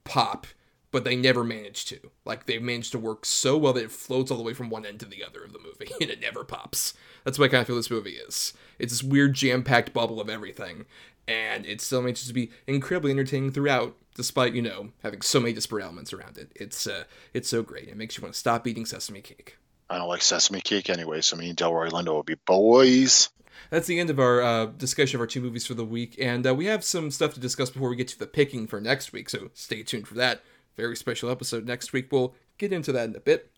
pop, 0.02 0.46
but 0.94 1.02
they 1.02 1.16
never 1.16 1.42
manage 1.42 1.86
to. 1.86 1.98
Like 2.24 2.46
they've 2.46 2.62
managed 2.62 2.92
to 2.92 3.00
work 3.00 3.26
so 3.26 3.58
well 3.58 3.72
that 3.72 3.82
it 3.82 3.90
floats 3.90 4.30
all 4.30 4.36
the 4.36 4.44
way 4.44 4.54
from 4.54 4.70
one 4.70 4.86
end 4.86 5.00
to 5.00 5.06
the 5.06 5.24
other 5.24 5.42
of 5.42 5.52
the 5.52 5.58
movie 5.58 5.90
and 6.00 6.08
it 6.08 6.20
never 6.20 6.44
pops. 6.44 6.94
That's 7.24 7.36
what 7.36 7.46
I 7.46 7.48
kind 7.48 7.62
of 7.62 7.66
feel 7.66 7.74
this 7.74 7.90
movie 7.90 8.12
is. 8.12 8.52
It's 8.78 8.92
this 8.92 9.02
weird 9.02 9.34
jam-packed 9.34 9.92
bubble 9.92 10.20
of 10.20 10.30
everything. 10.30 10.84
and 11.26 11.66
it 11.66 11.80
still 11.80 12.00
manages 12.00 12.28
to 12.28 12.32
be 12.32 12.52
incredibly 12.68 13.10
entertaining 13.10 13.50
throughout, 13.50 13.96
despite 14.14 14.54
you 14.54 14.62
know 14.62 14.90
having 15.02 15.20
so 15.20 15.40
many 15.40 15.52
disparate 15.52 15.82
elements 15.82 16.12
around 16.12 16.38
it. 16.38 16.52
It's 16.54 16.86
uh, 16.86 17.04
it's 17.32 17.48
so 17.48 17.64
great. 17.64 17.88
It 17.88 17.96
makes 17.96 18.16
you 18.16 18.22
want 18.22 18.34
to 18.34 18.38
stop 18.38 18.64
eating 18.64 18.86
sesame 18.86 19.20
cake. 19.20 19.56
I 19.90 19.98
don't 19.98 20.06
like 20.06 20.22
sesame 20.22 20.60
cake 20.60 20.88
anyway, 20.90 21.22
so 21.22 21.36
me 21.36 21.48
and 21.48 21.58
Delroy 21.58 21.90
Lindo 21.90 22.12
will 22.12 22.22
be 22.22 22.36
boys. 22.46 23.30
That's 23.70 23.88
the 23.88 23.98
end 23.98 24.10
of 24.10 24.20
our 24.20 24.42
uh, 24.42 24.66
discussion 24.66 25.16
of 25.16 25.22
our 25.22 25.26
two 25.26 25.40
movies 25.40 25.66
for 25.66 25.74
the 25.74 25.84
week, 25.84 26.14
and 26.20 26.46
uh, 26.46 26.54
we 26.54 26.66
have 26.66 26.84
some 26.84 27.10
stuff 27.10 27.34
to 27.34 27.40
discuss 27.40 27.70
before 27.70 27.88
we 27.88 27.96
get 27.96 28.06
to 28.08 28.18
the 28.18 28.28
picking 28.28 28.68
for 28.68 28.80
next 28.80 29.12
week. 29.12 29.28
So 29.28 29.50
stay 29.54 29.82
tuned 29.82 30.06
for 30.06 30.14
that 30.14 30.42
very 30.76 30.96
special 30.96 31.30
episode 31.30 31.66
next 31.66 31.92
week. 31.92 32.10
We'll 32.10 32.34
get 32.58 32.72
into 32.72 32.92
that 32.92 33.08
in 33.08 33.16
a 33.16 33.20
bit. 33.20 33.50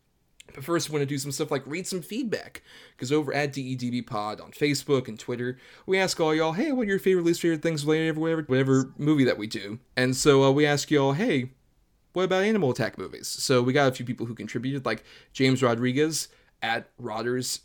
But 0.54 0.64
first, 0.64 0.88
I 0.88 0.92
want 0.92 1.02
to 1.02 1.06
do 1.06 1.18
some 1.18 1.32
stuff 1.32 1.50
like 1.50 1.66
read 1.66 1.86
some 1.86 2.02
feedback. 2.02 2.62
Because 2.94 3.10
over 3.10 3.34
at 3.34 3.52
DEDB 3.52 4.06
Pod 4.06 4.40
on 4.40 4.52
Facebook 4.52 5.08
and 5.08 5.18
Twitter, 5.18 5.58
we 5.86 5.98
ask 5.98 6.20
all 6.20 6.34
y'all, 6.34 6.52
hey, 6.52 6.72
what 6.72 6.86
are 6.86 6.90
your 6.90 6.98
favorite, 6.98 7.24
least 7.24 7.40
favorite 7.40 7.62
things 7.62 7.84
related 7.84 8.14
to 8.14 8.20
whatever, 8.20 8.42
whatever 8.42 8.92
movie 8.96 9.24
that 9.24 9.38
we 9.38 9.46
do? 9.46 9.78
And 9.96 10.14
so 10.14 10.44
uh, 10.44 10.50
we 10.50 10.64
ask 10.64 10.90
y'all, 10.90 11.12
hey, 11.12 11.50
what 12.12 12.24
about 12.24 12.44
animal 12.44 12.70
attack 12.70 12.96
movies? 12.96 13.28
So 13.28 13.60
we 13.62 13.72
got 13.72 13.88
a 13.88 13.94
few 13.94 14.06
people 14.06 14.26
who 14.26 14.34
contributed, 14.34 14.86
like 14.86 15.04
James 15.32 15.62
Rodriguez 15.62 16.28
at 16.62 16.88
Rodders 16.96 17.60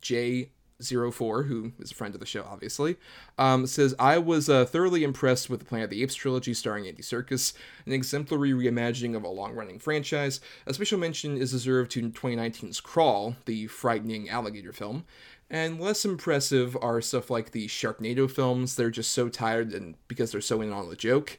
J 0.00 0.50
04, 0.80 1.44
who 1.44 1.72
is 1.80 1.90
a 1.90 1.94
friend 1.94 2.14
of 2.14 2.20
the 2.20 2.26
show, 2.26 2.46
obviously, 2.48 2.96
um, 3.36 3.66
says, 3.66 3.94
I 3.98 4.18
was 4.18 4.48
uh, 4.48 4.64
thoroughly 4.64 5.02
impressed 5.02 5.50
with 5.50 5.60
the 5.60 5.66
Planet 5.66 5.84
of 5.84 5.90
the 5.90 6.02
Apes 6.02 6.14
trilogy 6.14 6.54
starring 6.54 6.86
Andy 6.86 7.02
Serkis, 7.02 7.52
an 7.84 7.92
exemplary 7.92 8.52
reimagining 8.52 9.16
of 9.16 9.24
a 9.24 9.28
long 9.28 9.54
running 9.54 9.78
franchise. 9.78 10.40
A 10.66 10.74
special 10.74 10.98
mention 10.98 11.36
is 11.36 11.50
deserved 11.50 11.90
to 11.92 12.10
2019's 12.10 12.80
Crawl, 12.80 13.36
the 13.46 13.66
frightening 13.66 14.28
alligator 14.28 14.72
film. 14.72 15.04
And 15.50 15.80
less 15.80 16.04
impressive 16.04 16.76
are 16.80 17.00
stuff 17.00 17.30
like 17.30 17.50
the 17.50 17.66
Sharknado 17.66 18.30
films. 18.30 18.76
They're 18.76 18.90
just 18.90 19.12
so 19.12 19.28
tired 19.28 19.72
and 19.72 19.96
because 20.06 20.30
they're 20.30 20.40
so 20.40 20.60
in 20.60 20.72
on 20.72 20.90
the 20.90 20.96
joke. 20.96 21.38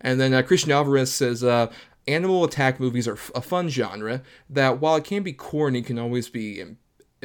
And 0.00 0.20
then 0.20 0.34
uh, 0.34 0.42
Christian 0.42 0.72
Alvarez 0.72 1.10
says, 1.10 1.42
uh, 1.42 1.72
Animal 2.08 2.44
attack 2.44 2.78
movies 2.78 3.08
are 3.08 3.18
a 3.34 3.42
fun 3.42 3.68
genre 3.68 4.22
that, 4.48 4.80
while 4.80 4.94
it 4.94 5.02
can 5.02 5.24
be 5.24 5.32
corny, 5.32 5.82
can 5.82 5.98
always 5.98 6.28
be 6.28 6.76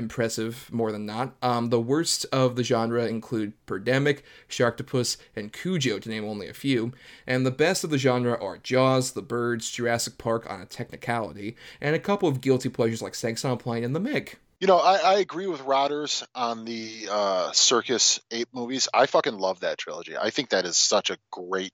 impressive 0.01 0.69
more 0.71 0.91
than 0.91 1.05
not. 1.05 1.35
Um, 1.41 1.69
the 1.69 1.79
worst 1.79 2.25
of 2.31 2.55
the 2.55 2.63
genre 2.63 3.05
include 3.05 3.53
Birdemic, 3.65 4.21
Sharktopus, 4.49 5.17
and 5.35 5.53
Cujo, 5.53 5.99
to 5.99 6.09
name 6.09 6.25
only 6.25 6.47
a 6.47 6.53
few. 6.53 6.91
And 7.25 7.45
the 7.45 7.51
best 7.51 7.83
of 7.83 7.89
the 7.89 7.97
genre 7.97 8.37
are 8.41 8.57
Jaws, 8.57 9.11
The 9.11 9.21
Birds, 9.21 9.71
Jurassic 9.71 10.17
Park 10.17 10.49
on 10.49 10.61
a 10.61 10.65
technicality, 10.65 11.55
and 11.79 11.95
a 11.95 11.99
couple 11.99 12.27
of 12.27 12.41
guilty 12.41 12.69
pleasures 12.69 13.01
like 13.01 13.15
Sex 13.15 13.45
on 13.45 13.51
a 13.51 13.57
Plane 13.57 13.83
and 13.83 13.95
The 13.95 13.99
Meg. 13.99 14.37
You 14.59 14.67
know, 14.67 14.77
I, 14.77 14.97
I 14.97 15.13
agree 15.15 15.47
with 15.47 15.61
Rodders 15.61 16.23
on 16.35 16.65
the 16.65 17.07
uh, 17.09 17.49
Serkis 17.51 18.19
ape 18.29 18.49
movies. 18.53 18.87
I 18.93 19.07
fucking 19.07 19.37
love 19.37 19.61
that 19.61 19.79
trilogy. 19.79 20.15
I 20.17 20.29
think 20.29 20.49
that 20.49 20.65
is 20.65 20.77
such 20.77 21.09
a 21.09 21.17
great, 21.31 21.73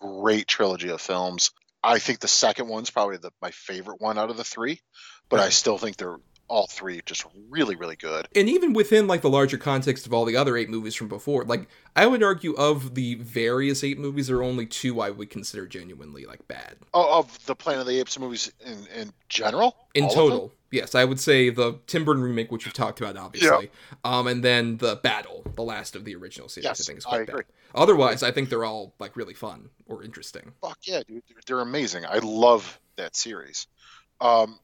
great 0.00 0.46
trilogy 0.46 0.90
of 0.90 1.00
films. 1.00 1.50
I 1.82 1.98
think 1.98 2.20
the 2.20 2.28
second 2.28 2.68
one's 2.68 2.90
probably 2.90 3.16
the, 3.16 3.30
my 3.40 3.52
favorite 3.52 4.02
one 4.02 4.18
out 4.18 4.28
of 4.28 4.36
the 4.36 4.44
three, 4.44 4.82
but 5.30 5.40
I 5.40 5.48
still 5.48 5.78
think 5.78 5.96
they're 5.96 6.18
all 6.50 6.66
three 6.66 7.00
just 7.06 7.24
really 7.48 7.76
really 7.76 7.96
good. 7.96 8.28
And 8.34 8.48
even 8.48 8.72
within 8.72 9.06
like 9.06 9.22
the 9.22 9.30
larger 9.30 9.56
context 9.56 10.04
of 10.06 10.12
all 10.12 10.24
the 10.24 10.36
other 10.36 10.56
eight 10.56 10.68
movies 10.68 10.94
from 10.96 11.08
before 11.08 11.44
like 11.44 11.68
i 11.96 12.06
would 12.06 12.22
argue 12.22 12.52
of 12.54 12.94
the 12.94 13.14
various 13.14 13.82
eight 13.84 13.98
movies 13.98 14.26
there 14.26 14.36
are 14.36 14.42
only 14.42 14.66
two 14.66 15.00
i 15.00 15.10
would 15.10 15.30
consider 15.30 15.66
genuinely 15.66 16.26
like 16.26 16.46
bad. 16.48 16.76
Oh, 16.92 17.20
of 17.20 17.46
the 17.46 17.54
planet 17.54 17.82
of 17.82 17.86
the 17.86 18.00
apes 18.00 18.18
movies 18.18 18.52
in 18.66 18.86
in 18.94 19.12
general? 19.28 19.76
In 19.94 20.08
total 20.08 20.52
yes. 20.72 20.94
I 20.94 21.04
would 21.04 21.20
say 21.20 21.50
the 21.50 21.78
tim 21.86 22.04
burton 22.04 22.22
remake 22.22 22.50
which 22.50 22.64
we've 22.66 22.74
talked 22.74 23.00
about 23.00 23.16
obviously. 23.16 23.70
Yeah. 24.04 24.18
um 24.18 24.26
and 24.26 24.42
then 24.42 24.76
the 24.78 24.96
battle 24.96 25.44
the 25.54 25.62
last 25.62 25.94
of 25.94 26.04
the 26.04 26.16
original 26.16 26.48
series 26.48 26.64
yes, 26.64 26.80
i 26.80 26.84
think 26.84 26.98
is 26.98 27.04
quite 27.04 27.26
bad. 27.28 27.44
otherwise 27.74 28.22
i 28.24 28.32
think 28.32 28.48
they're 28.50 28.64
all 28.64 28.92
like 28.98 29.16
really 29.16 29.34
fun 29.34 29.70
or 29.86 30.02
interesting. 30.02 30.52
Fuck 30.60 30.78
yeah 30.82 31.02
dude. 31.06 31.22
They're 31.46 31.60
amazing. 31.60 32.04
I 32.06 32.18
love 32.18 32.80
that 32.96 33.14
series. 33.14 33.68
Um 34.20 34.58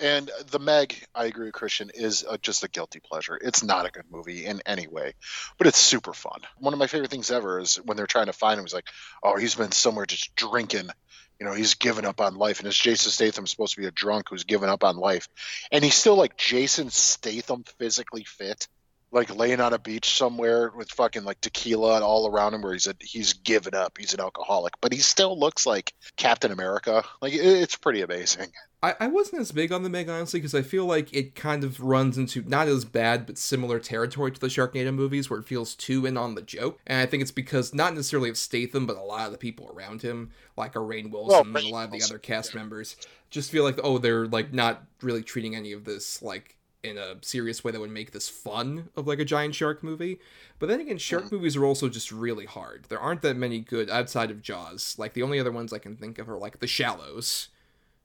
and 0.00 0.30
the 0.50 0.58
Meg, 0.58 1.02
I 1.14 1.26
agree 1.26 1.46
with 1.46 1.54
Christian, 1.54 1.90
is 1.94 2.24
a, 2.28 2.38
just 2.38 2.64
a 2.64 2.68
guilty 2.68 3.00
pleasure. 3.00 3.38
It's 3.40 3.62
not 3.62 3.86
a 3.86 3.90
good 3.90 4.04
movie 4.10 4.44
in 4.44 4.60
any 4.66 4.86
way, 4.86 5.14
but 5.58 5.66
it's 5.66 5.78
super 5.78 6.12
fun. 6.12 6.40
One 6.58 6.72
of 6.72 6.78
my 6.78 6.86
favorite 6.86 7.10
things 7.10 7.30
ever 7.30 7.58
is 7.58 7.76
when 7.76 7.96
they're 7.96 8.06
trying 8.06 8.26
to 8.26 8.32
find 8.32 8.58
him. 8.58 8.64
He's 8.64 8.74
like, 8.74 8.88
"Oh, 9.22 9.36
he's 9.36 9.54
been 9.54 9.72
somewhere 9.72 10.06
just 10.06 10.34
drinking." 10.36 10.90
You 11.38 11.46
know, 11.46 11.52
he's 11.52 11.74
given 11.74 12.06
up 12.06 12.20
on 12.20 12.36
life, 12.36 12.60
and 12.60 12.68
it's 12.68 12.78
Jason 12.78 13.10
Statham 13.10 13.46
supposed 13.46 13.74
to 13.74 13.80
be 13.80 13.86
a 13.86 13.90
drunk 13.90 14.28
who's 14.30 14.44
given 14.44 14.70
up 14.70 14.84
on 14.84 14.96
life, 14.96 15.28
and 15.70 15.84
he's 15.84 15.94
still 15.94 16.16
like 16.16 16.36
Jason 16.36 16.90
Statham 16.90 17.64
physically 17.78 18.24
fit 18.24 18.68
like 19.16 19.34
laying 19.34 19.60
on 19.60 19.72
a 19.72 19.78
beach 19.78 20.16
somewhere 20.16 20.70
with 20.76 20.90
fucking 20.90 21.24
like 21.24 21.40
tequila 21.40 21.96
and 21.96 22.04
all 22.04 22.30
around 22.30 22.54
him 22.54 22.62
where 22.62 22.74
he's 22.74 22.86
a, 22.86 22.94
he's 23.00 23.32
given 23.32 23.74
up. 23.74 23.96
He's 23.98 24.14
an 24.14 24.20
alcoholic 24.20 24.74
but 24.80 24.92
he 24.92 24.98
still 24.98 25.38
looks 25.38 25.66
like 25.66 25.94
captain 26.16 26.52
america. 26.52 27.02
Like 27.20 27.32
it, 27.32 27.40
it's 27.40 27.76
pretty 27.76 28.02
amazing. 28.02 28.52
I, 28.82 28.94
I 29.00 29.06
wasn't 29.06 29.40
as 29.40 29.52
big 29.52 29.72
on 29.72 29.82
the 29.82 29.88
meg 29.88 30.08
honestly 30.08 30.38
because 30.38 30.54
i 30.54 30.60
feel 30.60 30.84
like 30.84 31.12
it 31.14 31.34
kind 31.34 31.64
of 31.64 31.80
runs 31.80 32.18
into 32.18 32.42
not 32.46 32.68
as 32.68 32.84
bad 32.84 33.24
but 33.24 33.38
similar 33.38 33.80
territory 33.80 34.30
to 34.30 34.38
the 34.38 34.48
sharknado 34.48 34.94
movies 34.94 35.30
where 35.30 35.40
it 35.40 35.46
feels 35.46 35.74
too 35.74 36.04
in 36.04 36.18
on 36.18 36.34
the 36.34 36.42
joke. 36.42 36.78
And 36.86 37.00
i 37.00 37.06
think 37.06 37.22
it's 37.22 37.32
because 37.32 37.74
not 37.74 37.94
necessarily 37.94 38.28
of 38.28 38.36
statham 38.36 38.86
but 38.86 38.96
a 38.96 39.02
lot 39.02 39.26
of 39.26 39.32
the 39.32 39.38
people 39.38 39.72
around 39.74 40.02
him 40.02 40.30
like 40.56 40.76
a 40.76 40.78
rainn 40.78 41.10
wilson 41.10 41.52
well, 41.52 41.62
and 41.62 41.72
a 41.72 41.74
lot 41.74 41.86
of 41.86 41.92
the 41.92 42.02
other 42.02 42.18
cast 42.18 42.54
yeah. 42.54 42.60
members 42.60 42.96
just 43.30 43.50
feel 43.50 43.64
like 43.64 43.80
oh 43.82 43.98
they're 43.98 44.26
like 44.26 44.52
not 44.52 44.84
really 45.02 45.22
treating 45.22 45.56
any 45.56 45.72
of 45.72 45.84
this 45.84 46.22
like 46.22 46.55
in 46.86 46.96
a 46.96 47.16
serious 47.22 47.62
way 47.62 47.72
that 47.72 47.80
would 47.80 47.90
make 47.90 48.12
this 48.12 48.28
fun 48.28 48.88
of 48.96 49.06
like 49.06 49.18
a 49.18 49.24
giant 49.24 49.54
shark 49.54 49.82
movie. 49.82 50.20
But 50.58 50.68
then 50.68 50.80
again, 50.80 50.98
shark 50.98 51.24
mm. 51.24 51.32
movies 51.32 51.56
are 51.56 51.64
also 51.64 51.88
just 51.88 52.12
really 52.12 52.46
hard. 52.46 52.86
There 52.88 53.00
aren't 53.00 53.22
that 53.22 53.36
many 53.36 53.60
good 53.60 53.90
outside 53.90 54.30
of 54.30 54.42
Jaws. 54.42 54.94
Like 54.98 55.12
the 55.14 55.22
only 55.22 55.38
other 55.38 55.52
ones 55.52 55.72
I 55.72 55.78
can 55.78 55.96
think 55.96 56.18
of 56.18 56.28
are 56.30 56.38
like 56.38 56.60
The 56.60 56.66
Shallows, 56.66 57.48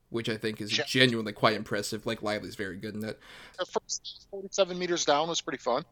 which 0.10 0.28
I 0.28 0.38
think 0.38 0.60
is 0.60 0.72
genuinely 0.72 1.34
quite 1.34 1.56
impressive. 1.56 2.06
Like 2.06 2.22
Lively's 2.22 2.56
very 2.56 2.78
good 2.78 2.94
in 2.94 3.00
that. 3.02 3.20
The 3.58 3.66
first 3.66 4.28
47 4.32 4.78
meters 4.78 5.06
down 5.06 5.30
was 5.30 5.42
pretty 5.42 5.60
fun. 5.60 5.86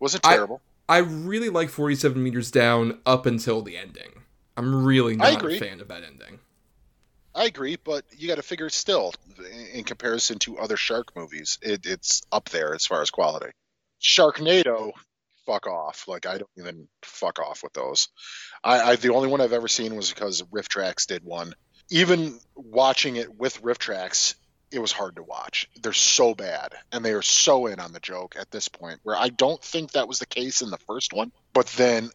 Wasn't 0.00 0.22
terrible. 0.22 0.60
I, 0.88 0.96
I 0.96 0.98
really 0.98 1.48
like 1.48 1.68
47 1.68 2.20
meters 2.20 2.50
down 2.50 2.98
up 3.06 3.26
until 3.26 3.62
the 3.62 3.76
ending. 3.76 4.22
I'm 4.56 4.84
really 4.84 5.16
not 5.16 5.44
a 5.44 5.58
fan 5.58 5.80
of 5.80 5.88
that 5.88 6.02
ending. 6.04 6.40
I 7.34 7.44
agree, 7.44 7.76
but 7.82 8.04
you 8.16 8.28
got 8.28 8.34
to 8.34 8.42
figure 8.42 8.68
still, 8.68 9.14
in 9.72 9.84
comparison 9.84 10.38
to 10.40 10.58
other 10.58 10.76
shark 10.76 11.16
movies, 11.16 11.58
it, 11.62 11.86
it's 11.86 12.22
up 12.30 12.48
there 12.50 12.74
as 12.74 12.86
far 12.86 13.02
as 13.02 13.10
quality. 13.10 13.50
Sharknado, 14.00 14.92
fuck 15.46 15.66
off. 15.66 16.06
Like 16.08 16.26
I 16.26 16.38
don't 16.38 16.50
even 16.56 16.88
fuck 17.02 17.38
off 17.38 17.62
with 17.62 17.72
those. 17.72 18.08
I, 18.62 18.80
I 18.80 18.96
the 18.96 19.14
only 19.14 19.28
one 19.28 19.40
I've 19.40 19.52
ever 19.52 19.68
seen 19.68 19.96
was 19.96 20.12
because 20.12 20.42
RiffTrax 20.42 21.06
did 21.06 21.24
one. 21.24 21.54
Even 21.90 22.38
watching 22.54 23.16
it 23.16 23.34
with 23.34 23.62
RiffTrax, 23.62 24.34
it 24.70 24.78
was 24.78 24.92
hard 24.92 25.16
to 25.16 25.22
watch. 25.22 25.68
They're 25.82 25.92
so 25.92 26.34
bad, 26.34 26.74
and 26.90 27.04
they 27.04 27.12
are 27.12 27.22
so 27.22 27.66
in 27.66 27.80
on 27.80 27.92
the 27.92 28.00
joke 28.00 28.36
at 28.38 28.50
this 28.50 28.68
point. 28.68 29.00
Where 29.02 29.16
I 29.16 29.28
don't 29.28 29.62
think 29.62 29.92
that 29.92 30.08
was 30.08 30.18
the 30.18 30.26
case 30.26 30.62
in 30.62 30.70
the 30.70 30.78
first 30.78 31.12
one, 31.12 31.32
but 31.52 31.66
then 31.68 32.10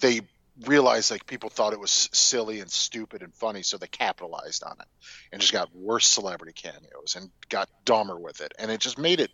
they 0.00 0.22
realized 0.64 1.10
like 1.10 1.26
people 1.26 1.50
thought 1.50 1.72
it 1.72 1.80
was 1.80 2.08
silly 2.12 2.60
and 2.60 2.70
stupid 2.70 3.22
and 3.22 3.34
funny, 3.34 3.62
so 3.62 3.76
they 3.76 3.86
capitalized 3.88 4.62
on 4.62 4.76
it 4.80 4.86
and 5.32 5.40
just 5.40 5.52
got 5.52 5.74
worse 5.74 6.06
celebrity 6.06 6.52
cameos 6.52 7.16
and 7.16 7.30
got 7.48 7.68
dumber 7.84 8.18
with 8.18 8.40
it, 8.40 8.54
and 8.58 8.70
it 8.70 8.80
just 8.80 8.98
made 8.98 9.20
it 9.20 9.30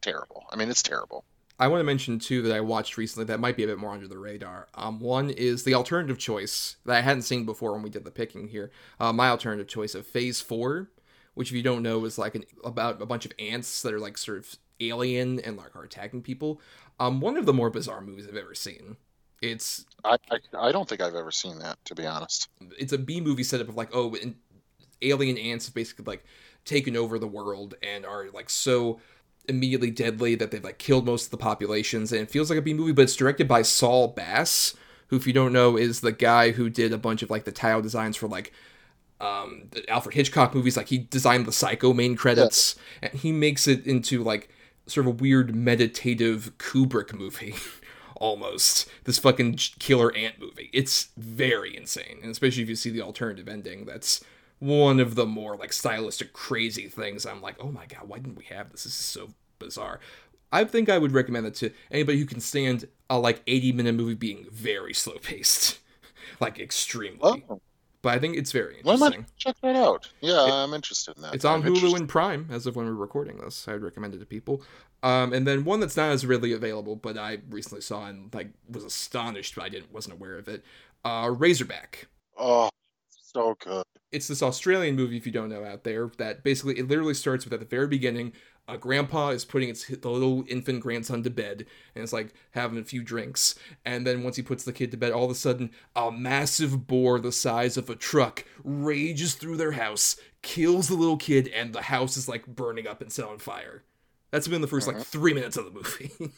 terrible. 0.00 0.46
I 0.50 0.56
mean, 0.56 0.68
it's 0.68 0.82
terrible. 0.82 1.24
I 1.60 1.66
want 1.66 1.80
to 1.80 1.84
mention 1.84 2.20
two 2.20 2.42
that 2.42 2.54
I 2.54 2.60
watched 2.60 2.96
recently 2.96 3.24
that 3.26 3.40
might 3.40 3.56
be 3.56 3.64
a 3.64 3.66
bit 3.66 3.78
more 3.78 3.90
under 3.90 4.06
the 4.06 4.18
radar. 4.18 4.68
Um, 4.74 5.00
one 5.00 5.30
is 5.30 5.64
the 5.64 5.74
alternative 5.74 6.16
choice 6.16 6.76
that 6.84 6.96
I 6.96 7.00
hadn't 7.00 7.22
seen 7.22 7.44
before 7.44 7.72
when 7.72 7.82
we 7.82 7.90
did 7.90 8.04
the 8.04 8.12
picking 8.12 8.46
here. 8.46 8.70
Uh, 9.00 9.12
my 9.12 9.28
alternative 9.28 9.66
choice 9.66 9.96
of 9.96 10.06
Phase 10.06 10.40
Four, 10.40 10.90
which 11.34 11.50
if 11.50 11.56
you 11.56 11.64
don't 11.64 11.82
know 11.82 12.04
is 12.04 12.16
like 12.16 12.36
an, 12.36 12.44
about 12.62 13.02
a 13.02 13.06
bunch 13.06 13.26
of 13.26 13.32
ants 13.40 13.82
that 13.82 13.92
are 13.92 13.98
like 13.98 14.18
sort 14.18 14.38
of 14.38 14.54
alien 14.78 15.40
and 15.40 15.56
like 15.56 15.74
are 15.74 15.82
attacking 15.82 16.22
people. 16.22 16.60
Um, 17.00 17.20
one 17.20 17.36
of 17.36 17.46
the 17.46 17.52
more 17.52 17.70
bizarre 17.70 18.00
movies 18.00 18.28
I've 18.28 18.36
ever 18.36 18.54
seen. 18.54 18.96
It's 19.40 19.86
I, 20.04 20.16
I, 20.30 20.38
I 20.58 20.72
don't 20.72 20.88
think 20.88 21.00
I've 21.00 21.14
ever 21.14 21.30
seen 21.30 21.58
that 21.60 21.78
to 21.86 21.94
be 21.94 22.06
honest. 22.06 22.48
It's 22.78 22.92
a 22.92 22.98
B 22.98 23.20
movie 23.20 23.44
setup 23.44 23.68
of 23.68 23.76
like 23.76 23.90
oh 23.92 24.14
alien 25.02 25.38
ants 25.38 25.66
have 25.66 25.74
basically 25.74 26.04
like 26.04 26.24
taken 26.64 26.96
over 26.96 27.18
the 27.18 27.26
world 27.26 27.74
and 27.82 28.04
are 28.04 28.30
like 28.32 28.50
so 28.50 29.00
immediately 29.48 29.90
deadly 29.90 30.34
that 30.34 30.50
they've 30.50 30.64
like 30.64 30.78
killed 30.78 31.06
most 31.06 31.26
of 31.26 31.30
the 31.30 31.36
populations 31.36 32.12
and 32.12 32.20
it 32.20 32.30
feels 32.30 32.50
like 32.50 32.58
a 32.58 32.62
B 32.62 32.74
movie 32.74 32.92
but 32.92 33.02
it's 33.02 33.16
directed 33.16 33.48
by 33.48 33.62
Saul 33.62 34.08
Bass 34.08 34.74
who 35.06 35.16
if 35.16 35.26
you 35.26 35.32
don't 35.32 35.52
know 35.52 35.76
is 35.76 36.00
the 36.00 36.12
guy 36.12 36.50
who 36.50 36.68
did 36.68 36.92
a 36.92 36.98
bunch 36.98 37.22
of 37.22 37.30
like 37.30 37.44
the 37.44 37.52
tile 37.52 37.80
designs 37.80 38.16
for 38.16 38.28
like 38.28 38.52
um 39.20 39.68
the 39.70 39.88
Alfred 39.88 40.14
Hitchcock 40.14 40.54
movies 40.54 40.76
like 40.76 40.88
he 40.88 40.98
designed 40.98 41.46
the 41.46 41.52
Psycho 41.52 41.94
main 41.94 42.16
credits 42.16 42.74
yeah. 43.02 43.10
and 43.10 43.20
he 43.20 43.32
makes 43.32 43.66
it 43.66 43.86
into 43.86 44.22
like 44.22 44.50
sort 44.88 45.06
of 45.06 45.12
a 45.12 45.16
weird 45.16 45.54
meditative 45.54 46.52
Kubrick 46.58 47.14
movie. 47.14 47.54
almost 48.18 48.88
this 49.04 49.18
fucking 49.18 49.56
killer 49.78 50.14
ant 50.14 50.38
movie. 50.40 50.70
It's 50.72 51.08
very 51.16 51.76
insane, 51.76 52.18
and 52.22 52.30
especially 52.30 52.62
if 52.62 52.68
you 52.68 52.76
see 52.76 52.90
the 52.90 53.02
alternative 53.02 53.48
ending, 53.48 53.86
that's 53.86 54.22
one 54.58 55.00
of 55.00 55.14
the 55.14 55.26
more 55.26 55.56
like 55.56 55.72
stylistic 55.72 56.32
crazy 56.32 56.88
things. 56.88 57.24
I'm 57.24 57.40
like, 57.40 57.56
oh 57.60 57.70
my 57.70 57.86
god, 57.86 58.08
why 58.08 58.18
didn't 58.18 58.38
we 58.38 58.44
have 58.44 58.70
this? 58.70 58.84
This 58.84 58.92
is 58.92 59.06
so 59.06 59.30
bizarre. 59.58 60.00
I 60.50 60.64
think 60.64 60.88
I 60.88 60.98
would 60.98 61.12
recommend 61.12 61.46
it 61.46 61.54
to 61.56 61.70
anybody 61.90 62.18
who 62.18 62.26
can 62.26 62.40
stand 62.40 62.88
a 63.10 63.18
like 63.18 63.42
80 63.46 63.72
minute 63.72 63.94
movie 63.94 64.14
being 64.14 64.46
very 64.50 64.94
slow 64.94 65.18
paced, 65.18 65.78
like 66.40 66.58
extremely. 66.58 67.44
Oh. 67.48 67.60
But 68.00 68.14
I 68.14 68.20
think 68.20 68.36
it's 68.36 68.52
very 68.52 68.78
interesting. 68.78 69.20
not 69.20 69.36
check 69.36 69.56
that 69.60 69.74
out? 69.74 70.08
Yeah, 70.20 70.40
I'm 70.40 70.72
interested 70.72 71.16
in 71.16 71.22
that. 71.22 71.34
It's 71.34 71.44
on 71.44 71.66
I'm 71.66 71.74
Hulu 71.74 71.96
and 71.96 72.08
Prime 72.08 72.46
as 72.48 72.66
of 72.66 72.76
when 72.76 72.86
we're 72.86 72.92
recording 72.92 73.38
this. 73.38 73.66
I'd 73.66 73.82
recommend 73.82 74.14
it 74.14 74.18
to 74.18 74.26
people. 74.26 74.62
Um, 75.02 75.32
and 75.32 75.46
then 75.46 75.64
one 75.64 75.80
that's 75.80 75.96
not 75.96 76.10
as 76.10 76.26
readily 76.26 76.52
available, 76.52 76.96
but 76.96 77.16
I 77.16 77.38
recently 77.50 77.80
saw 77.80 78.06
and 78.06 78.32
like 78.34 78.50
was 78.68 78.84
astonished, 78.84 79.54
but 79.54 79.64
I 79.64 79.68
didn't 79.68 79.92
wasn't 79.92 80.14
aware 80.14 80.38
of 80.38 80.48
it. 80.48 80.64
Uh, 81.04 81.32
Razorback. 81.36 82.08
Oh, 82.36 82.68
so 83.08 83.56
good. 83.60 83.84
It's 84.10 84.28
this 84.28 84.42
Australian 84.42 84.96
movie, 84.96 85.18
if 85.18 85.26
you 85.26 85.32
don't 85.32 85.50
know 85.50 85.64
out 85.64 85.84
there, 85.84 86.10
that 86.16 86.42
basically 86.42 86.78
it 86.78 86.88
literally 86.88 87.14
starts 87.14 87.44
with 87.44 87.52
at 87.52 87.60
the 87.60 87.66
very 87.66 87.86
beginning, 87.86 88.32
a 88.66 88.76
grandpa 88.76 89.28
is 89.30 89.44
putting 89.44 89.68
its 89.68 89.86
the 89.86 90.10
little 90.10 90.44
infant 90.48 90.80
grandson 90.80 91.22
to 91.22 91.30
bed, 91.30 91.66
and 91.94 92.02
it's 92.02 92.12
like 92.12 92.34
having 92.52 92.78
a 92.78 92.84
few 92.84 93.02
drinks, 93.02 93.54
and 93.84 94.06
then 94.06 94.22
once 94.22 94.36
he 94.36 94.42
puts 94.42 94.64
the 94.64 94.72
kid 94.72 94.90
to 94.90 94.96
bed, 94.96 95.12
all 95.12 95.24
of 95.24 95.30
a 95.30 95.34
sudden 95.34 95.70
a 95.94 96.10
massive 96.10 96.86
boar 96.86 97.18
the 97.18 97.32
size 97.32 97.76
of 97.76 97.88
a 97.88 97.96
truck 97.96 98.44
rages 98.64 99.34
through 99.34 99.56
their 99.56 99.72
house, 99.72 100.16
kills 100.42 100.88
the 100.88 100.94
little 100.94 101.16
kid, 101.16 101.48
and 101.48 101.72
the 101.72 101.82
house 101.82 102.16
is 102.16 102.28
like 102.28 102.46
burning 102.46 102.86
up 102.86 103.00
and 103.00 103.12
set 103.12 103.26
on 103.26 103.38
fire. 103.38 103.84
That's 104.30 104.46
been 104.46 104.60
the 104.60 104.68
1st 104.68 104.86
like 104.86 104.98
three 104.98 105.32
minutes 105.32 105.56
of 105.56 105.64
the 105.64 105.70
movie. 105.70 106.10
and 106.20 106.32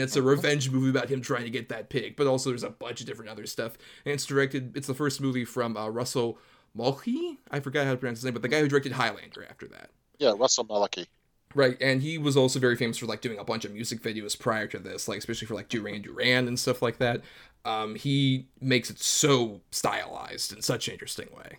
it's 0.00 0.16
a 0.16 0.22
revenge 0.22 0.70
movie 0.70 0.90
about 0.90 1.10
him 1.10 1.20
trying 1.20 1.44
to 1.44 1.50
get 1.50 1.68
that 1.68 1.90
pig, 1.90 2.16
but 2.16 2.26
also 2.26 2.50
there's 2.50 2.62
a 2.62 2.70
bunch 2.70 3.00
of 3.00 3.06
different 3.06 3.30
other 3.30 3.46
stuff. 3.46 3.76
And 4.04 4.14
it's 4.14 4.24
directed, 4.24 4.76
it's 4.76 4.86
the 4.86 4.94
first 4.94 5.20
movie 5.20 5.44
from 5.44 5.76
uh, 5.76 5.88
Russell 5.88 6.38
Mulcahy? 6.74 7.38
I 7.50 7.60
forgot 7.60 7.86
how 7.86 7.92
to 7.92 7.96
pronounce 7.96 8.18
his 8.18 8.24
name, 8.24 8.34
but 8.34 8.42
the 8.42 8.48
guy 8.48 8.60
who 8.60 8.68
directed 8.68 8.92
Highlander 8.92 9.46
after 9.48 9.66
that. 9.68 9.90
Yeah, 10.18 10.32
Russell 10.36 10.64
Mulcahy. 10.64 11.08
Right, 11.54 11.76
and 11.80 12.02
he 12.02 12.18
was 12.18 12.36
also 12.36 12.58
very 12.58 12.76
famous 12.76 12.98
for 12.98 13.06
like 13.06 13.22
doing 13.22 13.38
a 13.38 13.44
bunch 13.44 13.64
of 13.64 13.72
music 13.72 14.02
videos 14.02 14.38
prior 14.38 14.66
to 14.66 14.78
this, 14.78 15.08
like 15.08 15.18
especially 15.18 15.46
for 15.46 15.54
like 15.54 15.68
Duran 15.68 16.02
Duran 16.02 16.48
and 16.48 16.58
stuff 16.58 16.82
like 16.82 16.98
that. 16.98 17.22
Um, 17.64 17.94
he 17.94 18.46
makes 18.60 18.90
it 18.90 18.98
so 18.98 19.60
stylized 19.70 20.52
in 20.52 20.60
such 20.60 20.88
an 20.88 20.92
interesting 20.92 21.28
way. 21.34 21.58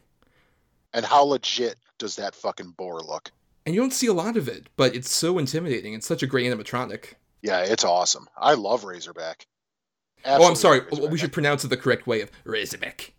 And 0.93 1.03
how 1.03 1.23
legit 1.23 1.77
does 1.97 2.15
that 2.17 2.35
fucking 2.35 2.71
boar 2.77 3.01
look? 3.01 3.31
And 3.67 3.75
you 3.75 3.81
don't 3.81 3.91
see 3.93 4.07
a 4.07 4.13
lot 4.13 4.37
of 4.37 4.47
it, 4.47 4.67
but 4.77 4.95
it's 4.95 5.13
so 5.13 5.37
intimidating. 5.37 5.93
It's 5.93 6.07
such 6.07 6.23
a 6.23 6.27
great 6.27 6.49
animatronic. 6.51 7.15
Yeah, 7.41 7.59
it's 7.59 7.83
awesome. 7.83 8.27
I 8.37 8.53
love 8.53 8.85
Razorback. 8.85 9.45
oh, 10.25 10.47
I'm 10.47 10.55
sorry. 10.55 10.79
Razorback. 10.79 11.11
We 11.11 11.17
should 11.17 11.33
pronounce 11.33 11.65
it 11.65 11.67
the 11.67 11.75
correct 11.77 12.07
way 12.07 12.21
of 12.21 12.31
Razorback. 12.45 13.13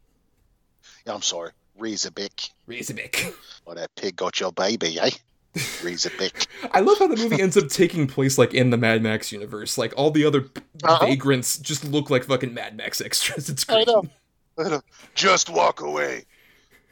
Yeah, 1.06 1.14
I'm 1.14 1.22
sorry. 1.22 1.50
Razorback. 1.78 2.50
Razorback. 2.66 3.32
Oh, 3.66 3.74
that 3.74 3.94
pig 3.96 4.16
got 4.16 4.40
your 4.40 4.50
baby, 4.50 4.98
eh? 4.98 5.10
Razorback. 5.84 6.46
I 6.72 6.80
love 6.80 6.98
how 6.98 7.06
the 7.06 7.16
movie 7.16 7.42
ends 7.42 7.54
up 7.58 7.68
taking 7.68 8.06
place 8.06 8.38
like 8.38 8.54
in 8.54 8.70
the 8.70 8.78
Mad 8.78 9.02
Max 9.02 9.30
universe. 9.30 9.76
Like 9.76 9.92
all 9.94 10.10
the 10.10 10.24
other 10.24 10.46
Uh-huh. 10.82 11.04
vagrants 11.04 11.58
just 11.58 11.84
look 11.84 12.08
like 12.08 12.24
fucking 12.24 12.54
Mad 12.54 12.74
Max 12.78 13.02
extras. 13.02 13.50
It's 13.50 13.68
I 13.68 13.74
great. 13.74 13.86
know. 13.86 14.04
I 14.56 14.68
know. 14.70 14.80
Just 15.14 15.50
walk 15.50 15.82
away. 15.82 16.24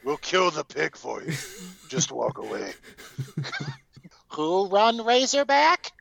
We'll 0.07 0.15
kill 0.15 0.51
the 0.51 0.63
pig 0.63 0.95
for 0.95 1.21
you. 1.21 1.33
Just 1.89 2.13
walk 2.13 2.37
away. 2.37 2.71
Who 4.29 4.69
run 4.69 5.03
Razorback? 5.05 5.91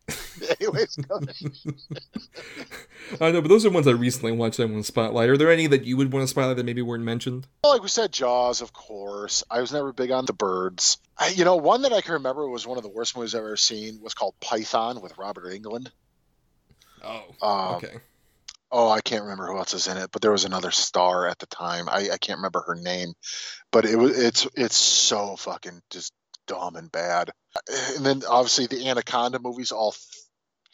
Anyways, 0.60 0.94
go 0.94 1.16
ahead. 1.16 1.36
I 3.20 3.32
know, 3.32 3.42
but 3.42 3.48
those 3.48 3.66
are 3.66 3.70
ones 3.70 3.88
I 3.88 3.90
recently 3.90 4.30
watched. 4.30 4.60
I 4.60 4.64
want 4.66 4.76
to 4.76 4.84
spotlight. 4.84 5.28
Are 5.28 5.36
there 5.36 5.50
any 5.50 5.66
that 5.66 5.86
you 5.86 5.96
would 5.96 6.12
want 6.12 6.22
to 6.22 6.28
spotlight 6.28 6.56
that 6.56 6.64
maybe 6.66 6.82
weren't 6.82 7.02
mentioned? 7.02 7.48
Well, 7.64 7.72
like 7.72 7.82
we 7.82 7.88
said, 7.88 8.12
Jaws, 8.12 8.60
of 8.62 8.72
course. 8.72 9.42
I 9.50 9.60
was 9.60 9.72
never 9.72 9.92
big 9.92 10.12
on 10.12 10.24
the 10.24 10.32
birds. 10.32 10.98
I, 11.18 11.30
you 11.30 11.44
know, 11.44 11.56
one 11.56 11.82
that 11.82 11.92
I 11.92 12.00
can 12.00 12.12
remember 12.12 12.48
was 12.48 12.64
one 12.64 12.76
of 12.78 12.84
the 12.84 12.90
worst 12.90 13.16
movies 13.16 13.34
I've 13.34 13.40
ever 13.40 13.56
seen 13.56 14.00
was 14.00 14.14
called 14.14 14.34
Python 14.40 15.00
with 15.00 15.18
Robert 15.18 15.46
Englund. 15.46 15.88
Oh, 17.02 17.24
Um, 17.42 17.74
okay. 17.78 17.96
Oh, 18.78 18.90
I 18.90 19.00
can't 19.00 19.22
remember 19.22 19.46
who 19.46 19.56
else 19.56 19.72
is 19.72 19.86
in 19.86 19.96
it, 19.96 20.10
but 20.12 20.20
there 20.20 20.32
was 20.32 20.44
another 20.44 20.70
star 20.70 21.26
at 21.26 21.38
the 21.38 21.46
time. 21.46 21.88
I, 21.88 22.10
I 22.12 22.18
can't 22.18 22.40
remember 22.40 22.62
her 22.66 22.74
name, 22.74 23.14
but 23.72 23.86
it 23.86 23.96
was 23.96 24.18
it's 24.18 24.46
it's 24.54 24.76
so 24.76 25.34
fucking 25.36 25.80
just 25.88 26.12
dumb 26.46 26.76
and 26.76 26.92
bad. 26.92 27.30
And 27.96 28.04
then 28.04 28.22
obviously 28.28 28.66
the 28.66 28.86
Anaconda 28.86 29.38
movies, 29.38 29.72
all 29.72 29.94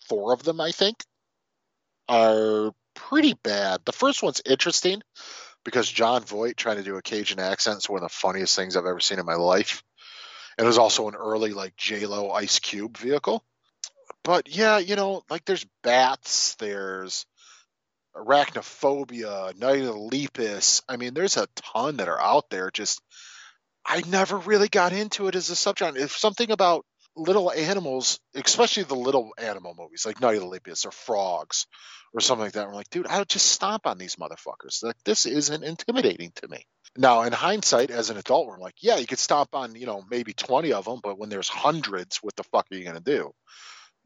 four 0.09 0.33
of 0.33 0.43
them, 0.43 0.61
I 0.61 0.73
think, 0.73 0.97
are 2.09 2.73
pretty 2.97 3.35
bad. 3.35 3.83
The 3.85 3.93
first 3.93 4.21
one's 4.21 4.43
interesting 4.45 5.01
because 5.65 5.89
Jon 5.89 6.25
Voight 6.25 6.57
trying 6.57 6.79
to 6.79 6.83
do 6.83 6.97
a 6.97 7.03
Cajun 7.03 7.39
accent 7.39 7.79
is 7.79 7.89
one 7.89 8.03
of 8.03 8.11
the 8.11 8.17
funniest 8.17 8.57
things 8.57 8.77
I've 8.77 8.85
ever 8.85 8.99
seen 8.99 9.21
in 9.21 9.27
my 9.27 9.37
life. 9.37 9.85
It 10.59 10.65
was 10.65 10.77
also 10.77 11.07
an 11.07 11.15
early 11.15 11.53
like 11.53 11.77
J 11.77 12.07
Lo 12.07 12.33
Ice 12.33 12.59
Cube 12.59 12.99
vehicle. 12.99 13.45
But 14.25 14.49
yeah, 14.55 14.79
you 14.79 14.97
know, 14.97 15.23
like 15.31 15.45
there's 15.45 15.67
bats, 15.85 16.57
there's 16.57 17.27
arachnophobia, 18.15 19.59
night 19.59 19.81
of 19.81 19.87
the 19.87 19.93
lepus. 19.93 20.83
I 20.89 20.97
mean, 20.97 21.15
there's 21.15 21.37
a 21.37 21.49
ton 21.57 21.97
that 21.97 22.09
are 22.09 22.21
out 22.21 22.51
there. 22.51 22.71
Just 22.71 23.01
I 23.85 24.03
never 24.09 24.39
really 24.39 24.69
got 24.69 24.93
into 24.93 25.27
it 25.29 25.35
as 25.35 25.51
a 25.51 25.55
subgenre. 25.55 25.97
If 25.97 26.17
something 26.17 26.51
about 26.51 26.85
little 27.17 27.51
animals, 27.51 28.21
especially 28.35 28.85
the 28.85 28.95
little 28.95 29.33
animal 29.39 29.75
movies 29.77 30.07
like 30.07 30.21
Night 30.21 30.37
of 30.37 30.43
the 30.43 30.49
Lepus 30.49 30.87
or 30.87 30.91
Frogs 30.91 31.67
or 32.15 32.21
something 32.21 32.45
like 32.45 32.53
that, 32.53 32.67
I'm 32.67 32.75
like, 32.75 32.91
dude, 32.91 33.07
I 33.07 33.19
would 33.19 33.29
just 33.29 33.47
stomp 33.47 33.87
on 33.87 33.99
these 33.99 34.17
motherfuckers. 34.17 34.83
Like 34.83 35.03
this 35.05 35.27
isn't 35.27 35.65
intimidating 35.65 36.33
to 36.37 36.49
me. 36.49 36.65
Now, 36.97 37.23
in 37.23 37.33
hindsight, 37.33 37.91
as 37.91 38.11
an 38.11 38.19
adult, 38.19 38.47
we're 38.47 38.59
like, 38.59 38.77
yeah, 38.81 38.97
you 38.97 39.07
could 39.07 39.19
stomp 39.19 39.55
on, 39.55 39.75
you 39.75 39.87
know, 39.87 40.05
maybe 40.11 40.35
20 40.35 40.73
of 40.75 40.85
them, 40.85 41.01
but 41.03 41.19
when 41.19 41.31
there's 41.31 41.49
hundreds, 41.49 42.19
what 42.19 42.37
the 42.37 42.45
fuck 42.45 42.67
are 42.71 42.77
you 42.77 42.85
gonna 42.85 43.01
do? 43.01 43.33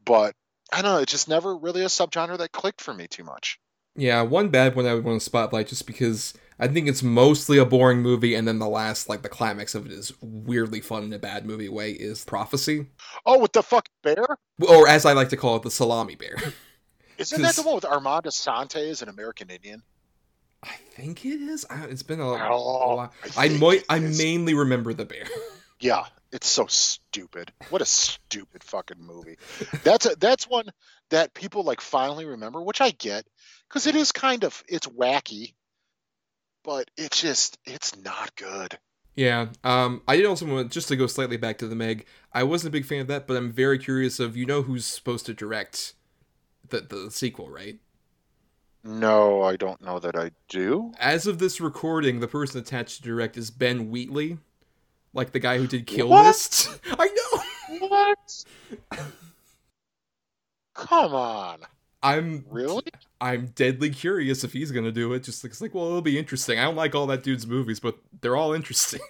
But 0.05 0.35
I 0.71 0.81
don't 0.81 0.93
know. 0.93 1.01
It's 1.01 1.11
just 1.11 1.29
never 1.29 1.55
really 1.55 1.81
a 1.81 1.87
subgenre 1.87 2.37
that 2.37 2.51
clicked 2.51 2.81
for 2.81 2.93
me 2.93 3.07
too 3.07 3.23
much. 3.23 3.59
Yeah, 3.97 4.21
one 4.21 4.49
bad 4.49 4.75
one 4.75 4.85
I 4.85 4.93
would 4.93 5.03
want 5.03 5.19
to 5.19 5.25
spotlight 5.25 5.67
just 5.67 5.85
because 5.87 6.33
I 6.59 6.67
think 6.67 6.87
it's 6.87 7.03
mostly 7.03 7.57
a 7.57 7.65
boring 7.65 8.01
movie, 8.01 8.35
and 8.35 8.47
then 8.47 8.59
the 8.59 8.67
last, 8.69 9.09
like 9.09 9.23
the 9.23 9.29
climax 9.29 9.75
of 9.75 9.85
it, 9.87 9.91
is 9.91 10.13
weirdly 10.21 10.81
fun 10.81 11.03
in 11.03 11.13
a 11.13 11.19
bad 11.19 11.45
movie 11.45 11.67
way. 11.69 11.91
Is 11.91 12.23
Prophecy, 12.23 12.87
Oh, 13.25 13.39
with 13.39 13.53
the 13.53 13.63
fuck 13.63 13.89
bear? 14.03 14.25
or 14.67 14.87
as 14.87 15.05
I 15.05 15.13
like 15.13 15.29
to 15.29 15.37
call 15.37 15.55
it, 15.57 15.63
the 15.63 15.71
Salami 15.71 16.15
Bear. 16.15 16.35
Isn't 17.17 17.41
that 17.41 17.55
the 17.55 17.63
one 17.63 17.75
with 17.75 17.85
Armand 17.85 18.25
Assante 18.25 18.89
as 18.89 19.01
an 19.01 19.09
American 19.09 19.49
Indian? 19.49 19.81
I 20.63 20.73
think 20.91 21.25
it 21.25 21.41
is. 21.41 21.65
I, 21.69 21.85
it's 21.85 22.03
been 22.03 22.19
a, 22.19 22.23
a 22.27 22.49
Oh, 22.51 22.95
while. 22.95 23.13
I 23.35 23.45
I 23.45 23.49
might. 23.49 23.83
I 23.89 23.99
mainly 23.99 24.53
remember 24.53 24.93
the 24.93 25.05
bear. 25.05 25.25
Yeah, 25.79 26.05
it's 26.31 26.47
so 26.47 26.65
stupid. 26.67 27.51
What 27.69 27.81
a 27.81 27.85
stupid 27.85 28.63
fucking 28.63 28.99
movie. 28.99 29.37
That's 29.83 30.05
a, 30.05 30.15
that's 30.15 30.49
one 30.49 30.65
that 31.09 31.33
people 31.33 31.63
like 31.63 31.81
finally 31.81 32.25
remember, 32.25 32.61
which 32.61 32.81
I 32.81 32.91
get 32.91 33.25
because 33.67 33.87
it 33.87 33.95
is 33.95 34.11
kind 34.11 34.43
of 34.43 34.63
it's 34.67 34.87
wacky, 34.87 35.53
but 36.63 36.89
it's 36.97 37.21
just 37.21 37.57
it's 37.65 37.95
not 37.97 38.35
good. 38.35 38.77
Yeah. 39.15 39.47
Um. 39.63 40.03
I 40.07 40.17
did 40.17 40.25
also 40.25 40.45
want 40.45 40.71
just 40.71 40.87
to 40.89 40.95
go 40.95 41.07
slightly 41.07 41.37
back 41.37 41.57
to 41.59 41.67
the 41.67 41.75
Meg. 41.75 42.05
I 42.33 42.43
wasn't 42.43 42.69
a 42.69 42.77
big 42.77 42.85
fan 42.85 43.01
of 43.01 43.07
that, 43.07 43.27
but 43.27 43.35
I'm 43.35 43.51
very 43.51 43.79
curious 43.79 44.19
of 44.19 44.37
you 44.37 44.45
know 44.45 44.61
who's 44.61 44.85
supposed 44.85 45.25
to 45.25 45.33
direct 45.33 45.93
the 46.69 46.81
the 46.81 47.11
sequel, 47.11 47.49
right? 47.49 47.79
No, 48.83 49.41
I 49.41 49.57
don't 49.57 49.81
know 49.81 49.99
that 49.99 50.15
I 50.15 50.31
do. 50.47 50.93
As 50.99 51.27
of 51.27 51.39
this 51.39 51.59
recording, 51.59 52.19
the 52.19 52.27
person 52.27 52.61
attached 52.61 52.97
to 52.97 53.03
direct 53.03 53.35
is 53.35 53.51
Ben 53.51 53.89
Wheatley, 53.89 54.37
like 55.13 55.31
the 55.31 55.39
guy 55.39 55.57
who 55.57 55.67
did 55.67 55.87
Kill 55.87 56.09
What? 56.09 56.25
List. 56.25 56.79
I 56.99 57.07
know. 57.07 57.87
What? 57.87 58.45
Come 60.73 61.13
on, 61.13 61.59
I'm 62.03 62.45
really? 62.49 62.83
I'm 63.19 63.47
deadly 63.47 63.89
curious 63.89 64.43
if 64.43 64.53
he's 64.53 64.71
gonna 64.71 64.91
do 64.91 65.13
it. 65.13 65.23
Just 65.23 65.43
it's 65.43 65.59
like, 65.59 65.73
well, 65.73 65.85
it'll 65.87 66.01
be 66.01 66.19
interesting. 66.19 66.59
I 66.59 66.65
don't 66.65 66.75
like 66.75 66.93
all 66.93 67.07
that 67.07 67.23
dude's 67.23 67.47
movies, 67.47 67.79
but 67.79 67.97
they're 68.21 68.35
all 68.35 68.53
interesting. 68.53 69.01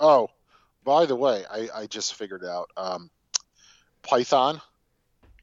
Oh, 0.00 0.28
by 0.82 1.06
the 1.06 1.14
way, 1.14 1.44
I, 1.48 1.68
I 1.72 1.86
just 1.86 2.16
figured 2.16 2.44
out 2.44 2.68
um, 2.76 3.08
Python. 4.02 4.60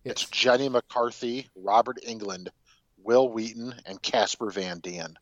It's 0.03 0.25
Jenny 0.25 0.67
McCarthy, 0.67 1.47
Robert 1.55 1.97
Englund, 2.05 2.49
Wil 3.01 3.29
Wheaton, 3.29 3.73
and 3.85 4.01
Casper 4.01 4.49
Van 4.49 4.79
Dien 4.79 5.15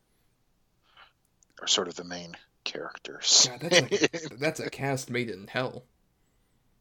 are 1.60 1.68
sort 1.68 1.86
of 1.86 1.94
the 1.94 2.02
main 2.02 2.36
characters. 2.72 3.48
God, 3.50 3.60
that's 3.60 3.80
like 3.80 3.92
a, 4.32 4.36
that's 4.40 4.60
a 4.60 4.70
cast 4.70 5.10
made 5.10 5.30
in 5.30 5.46
hell. 5.46 5.84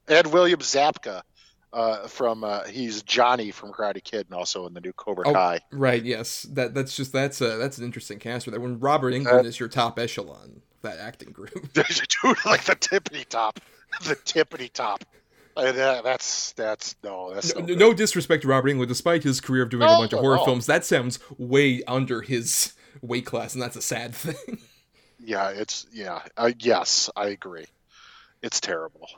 and 0.07 0.27
William 0.27 0.59
Zabka 0.59 1.21
uh, 1.73 2.07
from 2.07 2.43
uh, 2.43 2.63
he's 2.65 3.03
Johnny 3.03 3.51
from 3.51 3.71
Karate 3.71 4.03
Kid, 4.03 4.27
and 4.29 4.33
also 4.37 4.67
in 4.67 4.73
the 4.73 4.81
new 4.81 4.93
Cobra 4.93 5.27
Oh, 5.27 5.33
Kai. 5.33 5.59
right. 5.71 6.03
Yes. 6.03 6.43
That 6.51 6.73
that's 6.73 6.95
just 6.95 7.11
that's 7.11 7.41
a 7.41 7.57
that's 7.57 7.77
an 7.77 7.85
interesting 7.85 8.19
cast. 8.19 8.49
That 8.49 8.59
when 8.61 8.79
Robert 8.79 9.13
Englund 9.13 9.45
is 9.45 9.59
your 9.59 9.69
top 9.69 9.99
echelon, 9.99 10.61
that 10.81 10.97
acting 10.99 11.31
group. 11.31 11.51
Dude, 11.73 11.85
like 12.45 12.63
the 12.63 12.75
tippity 12.75 13.25
top, 13.27 13.59
the 14.03 14.15
tippity 14.15 14.71
top. 14.71 15.03
Uh, 15.55 15.71
that, 15.71 16.03
that's 16.03 16.51
that's 16.53 16.95
no, 17.03 17.33
that's 17.33 17.55
No, 17.55 17.65
no, 17.65 17.73
no, 17.75 17.93
disrespect 17.93 18.43
to 18.43 18.47
Robert 18.47 18.69
Englund, 18.69 18.87
despite 18.87 19.23
his 19.23 19.41
career 19.41 19.63
of 19.63 19.69
doing 19.69 19.83
a 19.83 19.87
bunch 19.87 20.13
of 20.13 20.19
horror 20.19 20.35
no. 20.37 20.45
films, 20.45 20.67
that 20.67 20.85
sounds 20.85 21.17
way 21.39 21.81
under 21.87 22.21
his 22.21 22.73
weight 23.01 23.25
class, 23.25 23.53
and 23.55 23.61
that's 23.61 23.75
a 23.75 23.81
sad 23.81 24.13
thing. 24.15 24.59
Yeah, 25.19 25.49
it's 25.49 25.87
yeah. 25.91 26.21
Uh, 26.35 26.51
yes, 26.59 27.09
I 27.15 27.27
agree. 27.27 27.65
It's 28.41 28.59
terrible. 28.59 29.09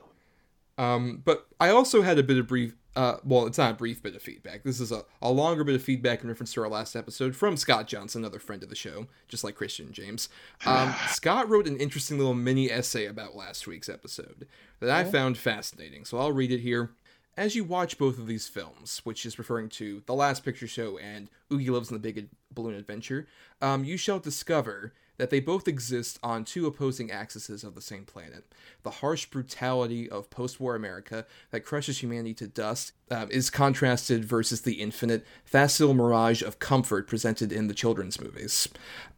Um, 0.78 1.22
but 1.26 1.46
I 1.60 1.70
also 1.70 2.02
had 2.02 2.18
a 2.18 2.24
bit 2.24 2.38
of 2.38 2.48
brief. 2.48 2.74
Uh, 2.96 3.18
well, 3.24 3.46
it's 3.46 3.58
not 3.58 3.72
a 3.72 3.76
brief 3.76 4.02
bit 4.02 4.16
of 4.16 4.22
feedback. 4.22 4.64
This 4.64 4.80
is 4.80 4.92
a, 4.92 5.04
a 5.22 5.32
longer 5.32 5.64
bit 5.64 5.76
of 5.76 5.84
feedback 5.84 6.24
in 6.24 6.28
reference 6.30 6.54
to 6.54 6.62
our 6.64 6.70
last 6.70 6.96
episode 6.96 7.36
from 7.36 7.56
Scott 7.56 7.88
Johnson, 7.88 8.22
another 8.24 8.40
friend 8.40 8.64
of 8.64 8.70
the 8.70 8.76
show, 8.76 9.08
just 9.28 9.44
like 9.44 9.56
Christian 9.56 9.92
James. 9.92 10.28
Um, 10.66 10.94
Scott 11.08 11.50
wrote 11.50 11.68
an 11.68 11.78
interesting 11.78 12.18
little 12.18 12.34
mini 12.34 12.72
essay 12.72 13.06
about 13.06 13.36
last 13.36 13.68
week's 13.68 13.90
episode 13.90 14.48
that 14.80 14.90
I 14.90 15.04
found 15.04 15.38
fascinating, 15.38 16.04
so 16.06 16.18
I'll 16.18 16.32
read 16.32 16.52
it 16.52 16.60
here. 16.60 16.92
As 17.38 17.56
you 17.56 17.64
watch 17.64 17.98
both 17.98 18.18
of 18.18 18.28
these 18.28 18.48
films, 18.48 19.00
which 19.06 19.26
is 19.26 19.40
referring 19.40 19.70
to 19.70 20.02
The 20.06 20.16
Last 20.16 20.44
Picture 20.44 20.68
Show 20.68 20.98
and 20.98 21.30
Oogieloves 21.50 21.90
in 21.90 21.96
the 21.96 22.00
Big 22.00 22.28
Balloon 22.52 22.76
Adventure, 22.76 23.28
um, 23.62 23.86
you 23.86 23.96
shall 23.96 24.20
discover 24.20 24.94
that 25.20 25.30
they 25.30 25.42
both 25.42 25.68
exist 25.68 26.18
on 26.24 26.46
two 26.46 26.66
opposing 26.66 27.12
axes 27.12 27.64
of 27.64 27.76
the 27.76 27.82
same 27.82 28.06
planet. 28.06 28.46
The 28.84 28.90
harsh 28.90 29.26
brutality 29.26 30.10
of 30.10 30.30
post 30.30 30.62
war 30.62 30.76
America 30.76 31.26
that 31.52 31.66
crushes 31.66 32.02
humanity 32.02 32.34
to 32.36 32.48
dust 32.48 32.94
um, 33.12 33.30
is 33.30 33.50
contrasted 33.50 34.24
versus 34.24 34.62
the 34.62 34.76
infinite, 34.76 35.26
facile 35.44 35.94
mirage 35.94 36.42
of 36.42 36.60
comfort 36.60 37.06
presented 37.06 37.52
in 37.52 37.68
the 37.68 37.74
children's 37.74 38.22
movies. 38.22 38.70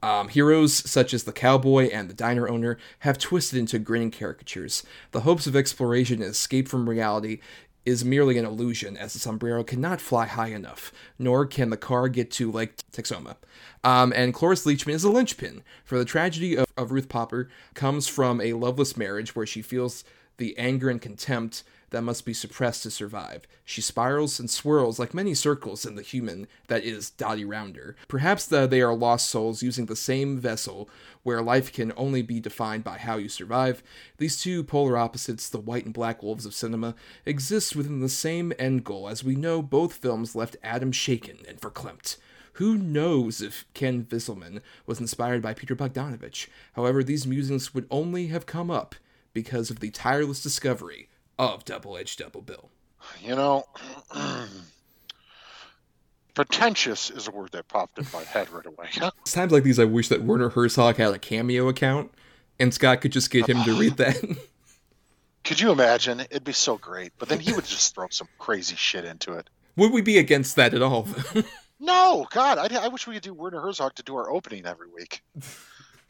Um, 0.02 0.30
heroes 0.30 0.74
such 0.90 1.14
as 1.14 1.24
the 1.24 1.32
cowboy 1.32 1.90
and 1.90 2.10
the 2.10 2.16
diner 2.16 2.50
owner 2.50 2.80
have 3.00 3.20
twisted 3.20 3.60
into 3.60 3.78
grinning 3.78 4.12
caricatures. 4.12 4.84
The 5.12 5.22
hopes 5.22 5.46
of 5.46 5.56
exploration 5.56 6.24
and 6.24 6.32
escape 6.32 6.68
from 6.68 6.90
reality 6.90 7.42
is 7.86 8.06
merely 8.06 8.38
an 8.38 8.46
illusion, 8.46 8.96
as 8.96 9.14
the 9.14 9.20
sombrero 9.20 9.64
cannot 9.64 10.00
fly 10.00 10.26
high 10.26 10.50
enough, 10.50 10.92
nor 11.18 11.46
can 11.46 11.70
the 11.70 11.78
car 11.78 12.08
get 12.08 12.30
to 12.32 12.52
Lake 12.52 12.78
Texoma. 12.92 13.38
Um, 13.84 14.14
and 14.16 14.34
Cloris 14.34 14.66
Leachman 14.66 14.94
is 14.94 15.04
a 15.04 15.10
linchpin, 15.10 15.64
for 15.84 15.98
the 15.98 16.06
tragedy 16.06 16.56
of, 16.56 16.66
of 16.78 16.92
Ruth 16.92 17.10
Popper 17.10 17.50
comes 17.74 18.08
from 18.08 18.40
a 18.40 18.54
loveless 18.54 18.96
marriage 18.96 19.36
where 19.36 19.48
she 19.48 19.62
feels 19.62 20.04
the 20.38 20.58
anger 20.58 20.90
and 20.90 21.02
contempt 21.02 21.64
that 21.92 22.02
must 22.02 22.26
be 22.26 22.34
suppressed 22.34 22.84
to 22.84 22.92
survive. 22.92 23.46
She 23.64 23.82
spirals 23.82 24.40
and 24.40 24.50
swirls 24.50 24.98
like 24.98 25.14
many 25.14 25.34
circles 25.34 25.86
in 25.86 25.96
the 25.96 26.02
human 26.02 26.48
that 26.68 26.84
is 26.84 27.10
Dottie 27.12 27.46
Rounder. 27.46 27.96
Perhaps 28.08 28.48
the, 28.48 28.66
they 28.66 28.82
are 28.82 28.96
lost 28.96 29.30
souls 29.30 29.62
using 29.62 29.86
the 29.86 29.96
same 29.96 30.40
vessel 30.40 30.90
where 31.24 31.42
life 31.42 31.72
can 31.72 31.94
only 31.96 32.22
be 32.22 32.40
defined 32.40 32.84
by 32.84 32.98
how 32.98 33.18
you 33.18 33.30
survive. 33.30 33.84
These 34.18 34.42
two 34.42 34.64
polar 34.64 34.98
opposites, 34.98 35.50
the 35.50 35.60
white 35.60 35.86
and 35.86 35.94
black 35.94 36.24
wolves 36.24 36.46
of 36.46 36.54
cinema, 36.54 36.96
exist 37.26 37.76
within 37.76 38.00
the 38.00 38.10
same 38.10 38.54
end 38.58 38.84
goal, 38.84 39.08
as 39.08 39.24
we 39.24 39.36
know 39.36 39.62
both 39.62 39.94
films 39.94 40.36
left 40.36 40.58
Adam 40.64 40.92
shaken 40.92 41.40
and 41.48 41.60
verklempt. 41.60 42.18
Who 42.54 42.78
knows 42.78 43.42
if 43.42 43.66
Kenn 43.74 44.04
Viselman 44.06 44.62
was 44.86 45.00
inspired 45.00 45.42
by 45.42 45.54
Peter 45.54 45.76
Bogdanovich? 45.76 46.48
However, 46.74 47.04
these 47.04 47.28
musings 47.28 47.74
would 47.74 47.88
only 47.90 48.28
have 48.28 48.46
come 48.46 48.70
up 48.70 48.96
because 49.34 49.70
of 49.70 49.80
the 49.80 49.90
tireless 49.90 50.44
discovery 50.44 51.08
of 51.38 51.66
Double 51.66 51.98
Edge 51.98 52.18
Double 52.18 52.42
Bill. 52.42 52.70
You 53.22 53.36
know, 53.36 53.66
pretentious 56.34 57.10
is 57.10 57.28
a 57.28 57.32
word 57.32 57.52
that 57.52 57.68
popped 57.68 57.98
in 57.98 58.06
my 58.14 58.24
head 58.24 58.50
right 58.50 58.66
away. 58.66 58.90
It's 59.22 59.34
times 59.34 59.52
like 59.52 59.64
these 59.64 59.80
I 59.80 59.86
wish 59.86 60.08
that 60.10 60.24
Werner 60.24 60.50
Herzog 60.50 60.98
had 60.98 61.14
a 61.14 61.20
cameo 61.20 61.68
account 61.68 62.12
and 62.60 62.74
Scott 62.74 63.02
could 63.02 63.12
just 63.12 63.32
get 63.32 63.48
him 63.48 63.64
to 63.64 63.74
read 63.74 63.98
that. 63.98 64.24
Could 65.44 65.60
you 65.60 65.72
imagine? 65.72 66.20
It'd 66.20 66.44
be 66.44 66.54
so 66.54 66.78
great. 66.78 67.14
But 67.18 67.28
then 67.28 67.40
he 67.40 67.52
would 67.52 67.66
just 67.66 67.96
throw 67.96 68.08
some 68.12 68.28
crazy 68.38 68.76
shit 68.76 69.06
into 69.06 69.34
it. 69.34 69.50
Would 69.76 69.92
we 69.92 70.02
be 70.02 70.20
against 70.20 70.56
that 70.58 70.76
at 70.76 70.84
all? 70.84 71.08
no, 71.80 72.28
God, 72.30 72.60
I, 72.60 72.86
I 72.86 72.90
wish 72.90 73.08
we 73.08 73.16
could 73.16 73.24
do 73.24 73.34
Werner 73.34 73.60
Herzog 73.60 73.96
to 73.96 74.04
do 74.04 74.16
our 74.18 74.30
opening 74.30 74.68
every 74.68 74.88
week. 74.88 75.24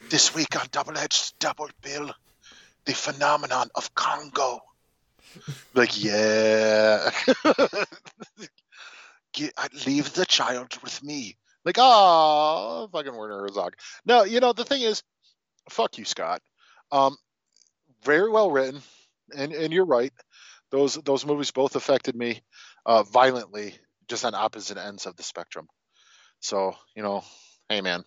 this 0.10 0.36
week 0.36 0.60
on 0.60 0.68
Double 0.72 0.98
Edge 0.98 1.32
Double 1.40 1.70
Bill, 1.82 2.12
the 2.84 2.94
phenomenon 2.94 3.70
of 3.76 3.96
Congo. 3.96 4.60
Like, 5.74 6.04
yeah. 6.04 7.10
Get, 9.34 9.54
leave 9.86 10.14
the 10.14 10.26
child 10.26 10.78
with 10.84 11.02
me. 11.04 11.38
Like, 11.64 11.78
oh, 11.80 12.90
fucking 12.92 13.16
Werner 13.16 13.40
Herzog. 13.40 13.76
No, 14.06 14.24
you 14.24 14.40
know, 14.40 14.54
the 14.54 14.66
thing 14.66 14.82
is, 14.82 15.04
fuck 15.70 15.98
you, 15.98 16.06
Scott. 16.06 16.42
Um, 16.92 17.16
very 18.04 18.30
well 18.30 18.52
written, 18.52 18.82
and 19.38 19.54
and 19.54 19.72
you're 19.72 19.86
right. 19.86 20.12
Those 20.72 20.96
those 20.96 21.26
movies 21.26 21.52
both 21.52 21.76
affected 21.76 22.16
me 22.16 22.42
uh, 22.86 23.04
violently, 23.04 23.76
just 24.08 24.26
on 24.26 24.34
opposite 24.36 24.78
ends 24.78 25.06
of 25.06 25.16
the 25.16 25.24
spectrum. 25.24 25.68
So, 26.40 26.74
you 26.96 27.04
know, 27.04 27.24
hey 27.70 27.82
man, 27.82 28.04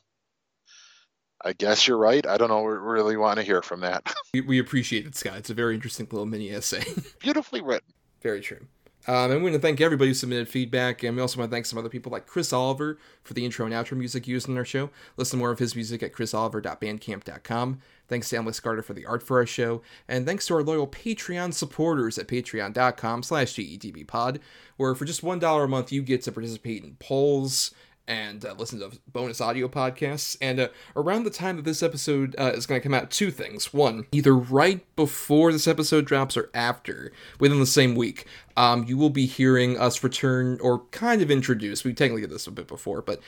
I 1.45 1.53
guess 1.53 1.87
you're 1.87 1.99
right. 1.99 2.27
I 2.27 2.39
don't 2.39 2.49
know. 2.49 2.63
We 2.63 2.73
really 2.73 3.17
want 3.17 3.39
to 3.39 3.45
hear 3.45 3.61
from 3.61 3.81
that. 3.81 4.13
we, 4.35 4.41
we 4.41 4.59
appreciate 4.59 5.07
it, 5.07 5.15
Scott. 5.15 5.37
It's 5.37 5.51
a 5.51 5.55
very 5.55 5.75
interesting 5.75 6.09
little 6.11 6.27
mini 6.27 6.51
essay. 6.51 6.85
Beautifully 7.21 7.61
written. 7.61 7.93
Very 8.23 8.41
true. 8.41 8.67
Um, 9.07 9.31
and 9.31 9.43
we 9.43 9.51
want 9.51 9.55
to 9.55 9.61
thank 9.61 9.83
everybody 9.83 10.09
who 10.09 10.15
submitted 10.15 10.49
feedback, 10.49 11.03
and 11.03 11.15
we 11.15 11.21
also 11.21 11.39
want 11.39 11.51
to 11.51 11.55
thank 11.55 11.67
some 11.67 11.79
other 11.79 11.91
people 11.91 12.11
like 12.11 12.27
Chris 12.27 12.55
Oliver 12.55 12.99
for 13.23 13.35
the 13.35 13.45
intro 13.45 13.67
and 13.67 13.75
outro 13.75 13.99
music 13.99 14.27
used 14.27 14.49
in 14.49 14.57
our 14.57 14.65
show. 14.65 14.89
Listen 15.19 15.39
to 15.39 15.43
more 15.43 15.51
of 15.51 15.59
his 15.59 15.75
music 15.75 16.03
at 16.03 16.15
chrisoliver.bandcamp.com. 16.15 17.81
Thanks 18.09 18.31
to 18.31 18.37
Alex 18.37 18.61
Carter 18.61 18.81
for 18.81 18.95
the 18.95 19.05
art 19.05 19.23
for 19.23 19.39
our 19.39 19.45
show, 19.45 19.83
and 20.09 20.25
thanks 20.25 20.47
to 20.47 20.55
our 20.55 20.63
loyal 20.63 20.87
Patreon 20.87 21.53
supporters 21.53 22.17
at 22.17 22.29
patreon.com 22.29 23.23
slash 23.23 23.53
dedbpod, 23.53 24.39
where 24.79 24.95
for 24.95 25.05
just 25.05 25.23
$1 25.23 25.65
a 25.65 25.69
month 25.69 25.93
you 25.93 26.01
get 26.01 26.23
to 26.23 26.33
participate 26.33 26.83
in 26.83 26.97
polls 26.99 27.73
and 28.07 28.45
uh, 28.45 28.55
listen 28.59 28.81
to 28.81 28.91
bonus 29.11 29.41
audio 29.41 29.69
podcasts. 29.69 30.37
And 30.41 30.61
uh, 30.61 30.69
around 30.97 31.25
the 31.25 31.31
time 31.31 31.57
that 31.57 31.65
this 31.65 31.83
episode 31.83 32.35
uh, 32.39 32.53
is 32.55 32.67
going 32.67 32.81
to 32.81 32.83
come 32.83 32.95
out, 32.95 33.11
two 33.11 33.31
things. 33.31 33.73
One, 33.73 34.07
either 34.13 34.35
right 34.35 34.85
before 34.97 35.53
this 35.53 35.67
episode 35.67 36.05
drops 36.05 36.37
or 36.37 36.51
after, 36.55 37.13
within 37.41 37.61
the 37.61 37.67
same 37.67 37.95
week, 37.95 38.27
um, 38.57 38.85
you 38.85 38.97
will 38.97 39.11
be 39.11 39.27
hearing 39.27 39.79
us 39.79 40.05
return 40.05 40.59
or 40.61 40.81
kind 40.87 41.23
of 41.23 41.31
introduce. 41.31 41.85
We 41.85 41.95
technically 41.95 42.23
did 42.23 42.31
this 42.31 42.47
a 42.47 42.51
bit 42.51 42.69
before, 42.69 43.03
but 43.03 43.21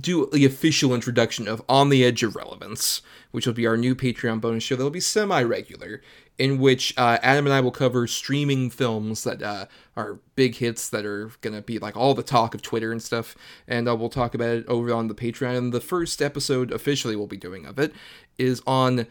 do 0.00 0.28
the 0.32 0.44
official 0.44 0.94
introduction 0.94 1.48
of 1.48 1.62
On 1.68 1.88
the 1.88 2.04
Edge 2.04 2.22
of 2.22 2.36
Relevance, 2.36 3.02
which 3.30 3.46
will 3.46 3.54
be 3.54 3.66
our 3.66 3.76
new 3.76 3.94
Patreon 3.94 4.40
bonus 4.40 4.62
show 4.62 4.76
that'll 4.76 4.90
be 4.90 5.00
semi 5.00 5.42
regular, 5.42 6.02
in 6.38 6.58
which 6.58 6.94
uh, 6.96 7.18
Adam 7.22 7.46
and 7.46 7.52
I 7.52 7.60
will 7.60 7.72
cover 7.72 8.06
streaming 8.06 8.70
films 8.70 9.24
that 9.24 9.42
uh, 9.42 9.66
are 9.96 10.20
big 10.36 10.54
hits 10.54 10.88
that 10.88 11.04
are 11.04 11.32
going 11.40 11.54
to 11.54 11.62
be 11.62 11.78
like 11.80 11.96
all 11.96 12.14
the 12.14 12.22
talk 12.22 12.54
of 12.54 12.62
Twitter 12.62 12.92
and 12.92 13.02
stuff. 13.02 13.36
And 13.66 13.88
uh, 13.88 13.96
we'll 13.96 14.08
talk 14.08 14.34
about 14.34 14.50
it 14.50 14.66
over 14.68 14.94
on 14.94 15.08
the 15.08 15.14
Patreon. 15.14 15.58
And 15.58 15.72
the 15.72 15.80
first 15.80 16.22
episode 16.22 16.70
officially 16.70 17.16
we'll 17.16 17.26
be 17.26 17.36
doing 17.36 17.66
of 17.66 17.78
it 17.78 17.92
is 18.38 18.62
on 18.66 19.08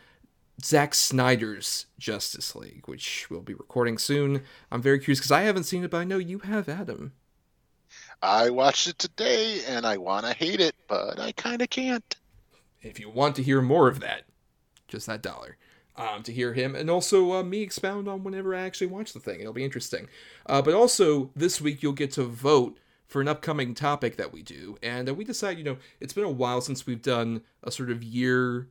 Zack 0.64 0.96
Snyder's 0.96 1.86
Justice 2.00 2.56
League, 2.56 2.88
which 2.88 3.30
we'll 3.30 3.42
be 3.42 3.54
recording 3.54 3.98
soon. 3.98 4.44
I'm 4.72 4.82
very 4.82 4.98
curious 4.98 5.20
because 5.20 5.32
I 5.32 5.42
haven't 5.42 5.66
seen 5.66 5.84
it, 5.84 5.92
but 5.92 5.98
I 5.98 6.06
know 6.06 6.18
you 6.18 6.40
have, 6.40 6.70
Adam. 6.70 7.12
I 8.22 8.50
watched 8.50 8.88
it 8.88 8.98
today 8.98 9.62
and 9.68 9.86
I 9.86 9.98
want 9.98 10.26
to 10.26 10.34
hate 10.34 10.60
it, 10.60 10.76
but 10.88 11.20
I 11.20 11.34
kind 11.34 11.62
of 11.62 11.70
can't. 11.70 12.16
If 12.82 13.00
you 13.00 13.10
want 13.10 13.36
to 13.36 13.44
hear 13.44 13.62
more 13.62 13.88
of 13.88 14.00
that, 14.00 14.24
just 14.88 15.08
that 15.08 15.22
dollar. 15.22 15.58
Um, 16.00 16.22
to 16.22 16.32
hear 16.32 16.54
him 16.54 16.76
and 16.76 16.92
also 16.92 17.34
uh, 17.34 17.42
me 17.42 17.64
expound 17.64 18.08
on 18.08 18.24
whenever 18.24 18.54
I 18.54 18.60
actually 18.60 18.86
watch 18.86 19.14
the 19.14 19.20
thing. 19.20 19.40
It'll 19.40 19.52
be 19.52 19.64
interesting. 19.64 20.08
Uh, 20.46 20.62
but 20.62 20.76
also, 20.76 21.32
this 21.36 21.60
week 21.60 21.82
you'll 21.82 21.94
get 21.94 22.12
to 22.12 22.24
vote 22.24 22.78
for 23.08 23.22
an 23.22 23.28
upcoming 23.28 23.74
topic 23.74 24.18
that 24.18 24.32
we 24.32 24.44
do. 24.44 24.78
And 24.84 25.10
uh, 25.10 25.14
we 25.14 25.24
decide, 25.24 25.58
you 25.58 25.64
know, 25.64 25.78
it's 26.00 26.14
been 26.14 26.24
a 26.24 26.30
while 26.30 26.62
since 26.62 26.86
we've 26.86 27.02
done 27.02 27.42
a 27.64 27.72
sort 27.72 27.90
of 27.90 28.04
year 28.04 28.68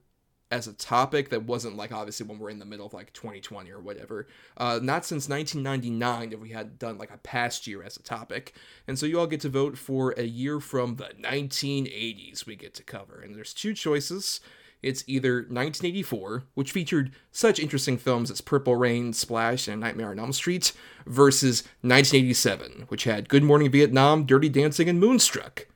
as 0.50 0.68
a 0.68 0.72
topic 0.74 1.30
that 1.30 1.42
wasn't 1.42 1.76
like 1.76 1.90
obviously 1.90 2.24
when 2.24 2.38
we're 2.38 2.50
in 2.50 2.60
the 2.60 2.64
middle 2.64 2.86
of 2.86 2.94
like 2.94 3.12
2020 3.12 3.70
or 3.70 3.80
whatever. 3.80 4.28
Uh, 4.56 4.78
not 4.80 5.04
since 5.04 5.28
1999 5.28 6.30
have 6.30 6.40
we 6.40 6.50
had 6.50 6.78
done 6.78 6.98
like 6.98 7.10
a 7.10 7.18
past 7.18 7.66
year 7.66 7.82
as 7.82 7.96
a 7.96 8.02
topic. 8.02 8.54
And 8.86 8.98
so 8.98 9.06
you 9.06 9.18
all 9.18 9.26
get 9.26 9.40
to 9.40 9.48
vote 9.48 9.76
for 9.76 10.12
a 10.12 10.22
year 10.22 10.60
from 10.60 10.96
the 10.96 11.10
1980s 11.20 12.46
we 12.46 12.54
get 12.54 12.74
to 12.74 12.84
cover. 12.84 13.20
And 13.20 13.34
there's 13.34 13.54
two 13.54 13.74
choices. 13.74 14.40
It's 14.86 15.04
either 15.06 15.36
1984, 15.36 16.44
which 16.54 16.72
featured 16.72 17.12
such 17.32 17.58
interesting 17.58 17.98
films 17.98 18.30
as 18.30 18.40
Purple 18.40 18.76
Rain, 18.76 19.12
Splash, 19.12 19.68
and 19.68 19.80
Nightmare 19.80 20.10
on 20.10 20.18
Elm 20.18 20.32
Street, 20.32 20.72
versus 21.06 21.62
1987, 21.82 22.86
which 22.88 23.04
had 23.04 23.28
Good 23.28 23.42
Morning 23.42 23.70
Vietnam, 23.70 24.24
Dirty 24.24 24.48
Dancing, 24.48 24.88
and 24.88 25.00
Moonstruck. 25.00 25.66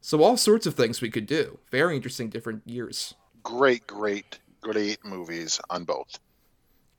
So 0.00 0.22
all 0.22 0.36
sorts 0.36 0.66
of 0.66 0.74
things 0.74 1.00
we 1.00 1.10
could 1.10 1.26
do. 1.26 1.58
Very 1.70 1.96
interesting 1.96 2.28
different 2.30 2.62
years 2.66 3.14
great, 3.42 3.86
great, 3.86 4.38
great 4.60 5.04
movies 5.04 5.60
on 5.70 5.84
both. 5.84 6.18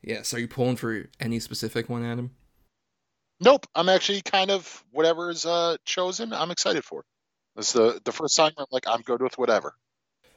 Yes. 0.01 0.33
Are 0.33 0.39
you 0.39 0.47
pulling 0.47 0.75
for 0.75 1.07
any 1.19 1.39
specific 1.39 1.89
one, 1.89 2.03
Adam? 2.03 2.31
Nope. 3.39 3.67
I'm 3.75 3.89
actually 3.89 4.21
kind 4.21 4.51
of 4.51 4.83
whatever 4.91 5.29
is 5.29 5.45
uh, 5.45 5.77
chosen. 5.85 6.33
I'm 6.33 6.51
excited 6.51 6.83
for. 6.83 7.03
It's 7.57 7.73
the 7.73 7.99
the 8.03 8.11
first 8.11 8.35
time 8.37 8.51
I'm 8.57 8.65
like 8.71 8.87
I'm 8.87 9.01
good 9.01 9.21
with 9.21 9.37
whatever. 9.37 9.75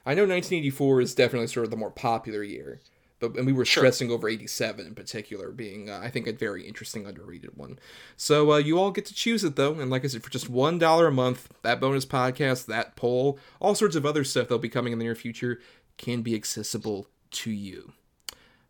I 0.07 0.15
know 0.15 0.23
1984 0.23 1.01
is 1.01 1.15
definitely 1.15 1.47
sort 1.47 1.65
of 1.65 1.71
the 1.71 1.77
more 1.77 1.91
popular 1.91 2.43
year, 2.43 2.81
but 3.21 3.37
and 3.37 3.47
we 3.47 3.53
were 3.53 3.65
stressing 3.65 4.11
over 4.11 4.29
87 4.29 4.87
in 4.87 4.95
particular 4.95 5.51
being 5.51 5.89
uh, 5.89 6.01
I 6.03 6.11
think 6.11 6.27
a 6.27 6.33
very 6.33 6.67
interesting 6.67 7.07
underrated 7.07 7.57
one. 7.57 7.79
So 8.17 8.53
uh, 8.53 8.59
you 8.59 8.79
all 8.79 8.91
get 8.91 9.07
to 9.07 9.15
choose 9.15 9.45
it 9.45 9.57
though, 9.57 9.75
and 9.75 9.91
like 9.91 10.05
I 10.05 10.09
said, 10.09 10.23
for 10.23 10.31
just 10.31 10.51
one 10.51 10.79
dollar 10.79 11.07
a 11.07 11.13
month, 11.13 11.49
that 11.63 11.81
bonus 11.81 12.05
podcast, 12.05 12.67
that 12.67 12.97
poll, 12.97 13.39
all 13.61 13.75
sorts 13.75 13.97
of 13.97 14.05
other 14.05 14.25
stuff 14.25 14.45
that'll 14.45 14.59
be 14.59 14.69
coming 14.69 14.93
in 14.93 14.99
the 14.99 15.05
near 15.05 15.15
future 15.15 15.61
can 15.97 16.23
be 16.23 16.35
accessible 16.35 17.09
to 17.31 17.51
you. 17.51 17.93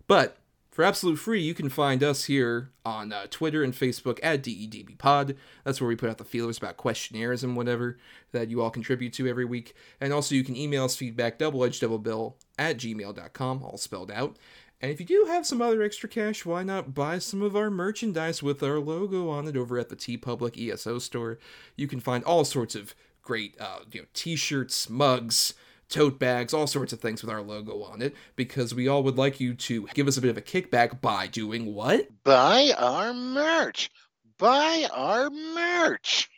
But 0.06 0.36
For 0.74 0.82
absolute 0.82 1.20
free, 1.20 1.40
you 1.40 1.54
can 1.54 1.68
find 1.68 2.02
us 2.02 2.24
here 2.24 2.72
on 2.84 3.12
uh, 3.12 3.28
Twitter 3.30 3.62
and 3.62 3.72
Facebook 3.72 4.18
at 4.24 4.42
DEDB 4.42 4.98
Pod. 4.98 5.36
That's 5.62 5.80
where 5.80 5.86
we 5.86 5.94
put 5.94 6.10
out 6.10 6.18
the 6.18 6.24
feelers 6.24 6.58
about 6.58 6.76
questionnaires 6.76 7.44
and 7.44 7.56
whatever 7.56 7.96
that 8.32 8.50
you 8.50 8.60
all 8.60 8.70
contribute 8.70 9.12
to 9.12 9.28
every 9.28 9.44
week. 9.44 9.76
And 10.00 10.12
also, 10.12 10.34
you 10.34 10.42
can 10.42 10.56
email 10.56 10.86
us 10.86 10.96
feedback, 10.96 11.38
doubleedgedoublebill 11.38 12.34
at 12.58 12.78
gmail.com, 12.78 13.62
all 13.62 13.76
spelled 13.76 14.10
out. 14.10 14.36
And 14.80 14.90
if 14.90 14.98
you 14.98 15.06
do 15.06 15.26
have 15.28 15.46
some 15.46 15.62
other 15.62 15.80
extra 15.80 16.08
cash, 16.08 16.44
why 16.44 16.64
not 16.64 16.92
buy 16.92 17.20
some 17.20 17.40
of 17.40 17.54
our 17.54 17.70
merchandise 17.70 18.42
with 18.42 18.60
our 18.60 18.80
logo 18.80 19.28
on 19.28 19.46
it 19.46 19.56
over 19.56 19.78
at 19.78 19.90
the 19.90 19.96
TeePublic 19.96 20.60
ESO 20.60 20.98
store? 20.98 21.38
You 21.76 21.86
can 21.86 22.00
find 22.00 22.24
all 22.24 22.44
sorts 22.44 22.74
of 22.74 22.96
great, 23.22 23.54
uh, 23.60 23.78
you 23.92 24.00
know, 24.00 24.06
t-shirts, 24.12 24.90
mugs, 24.90 25.54
tote 25.88 26.18
bags, 26.18 26.54
all 26.54 26.66
sorts 26.66 26.92
of 26.92 27.00
things 27.00 27.22
with 27.22 27.30
our 27.30 27.42
logo 27.42 27.82
on 27.82 28.02
it, 28.02 28.14
because 28.36 28.74
we 28.74 28.88
all 28.88 29.02
would 29.02 29.16
like 29.16 29.40
you 29.40 29.54
to 29.54 29.86
give 29.94 30.08
us 30.08 30.16
a 30.16 30.20
bit 30.20 30.30
of 30.30 30.36
a 30.36 30.42
kickback 30.42 31.00
by 31.00 31.26
doing 31.26 31.74
what? 31.74 32.08
Buy 32.24 32.72
our 32.76 33.12
merch. 33.12 33.90
Buy 34.38 34.86
our 34.92 35.30
merch. 35.30 36.28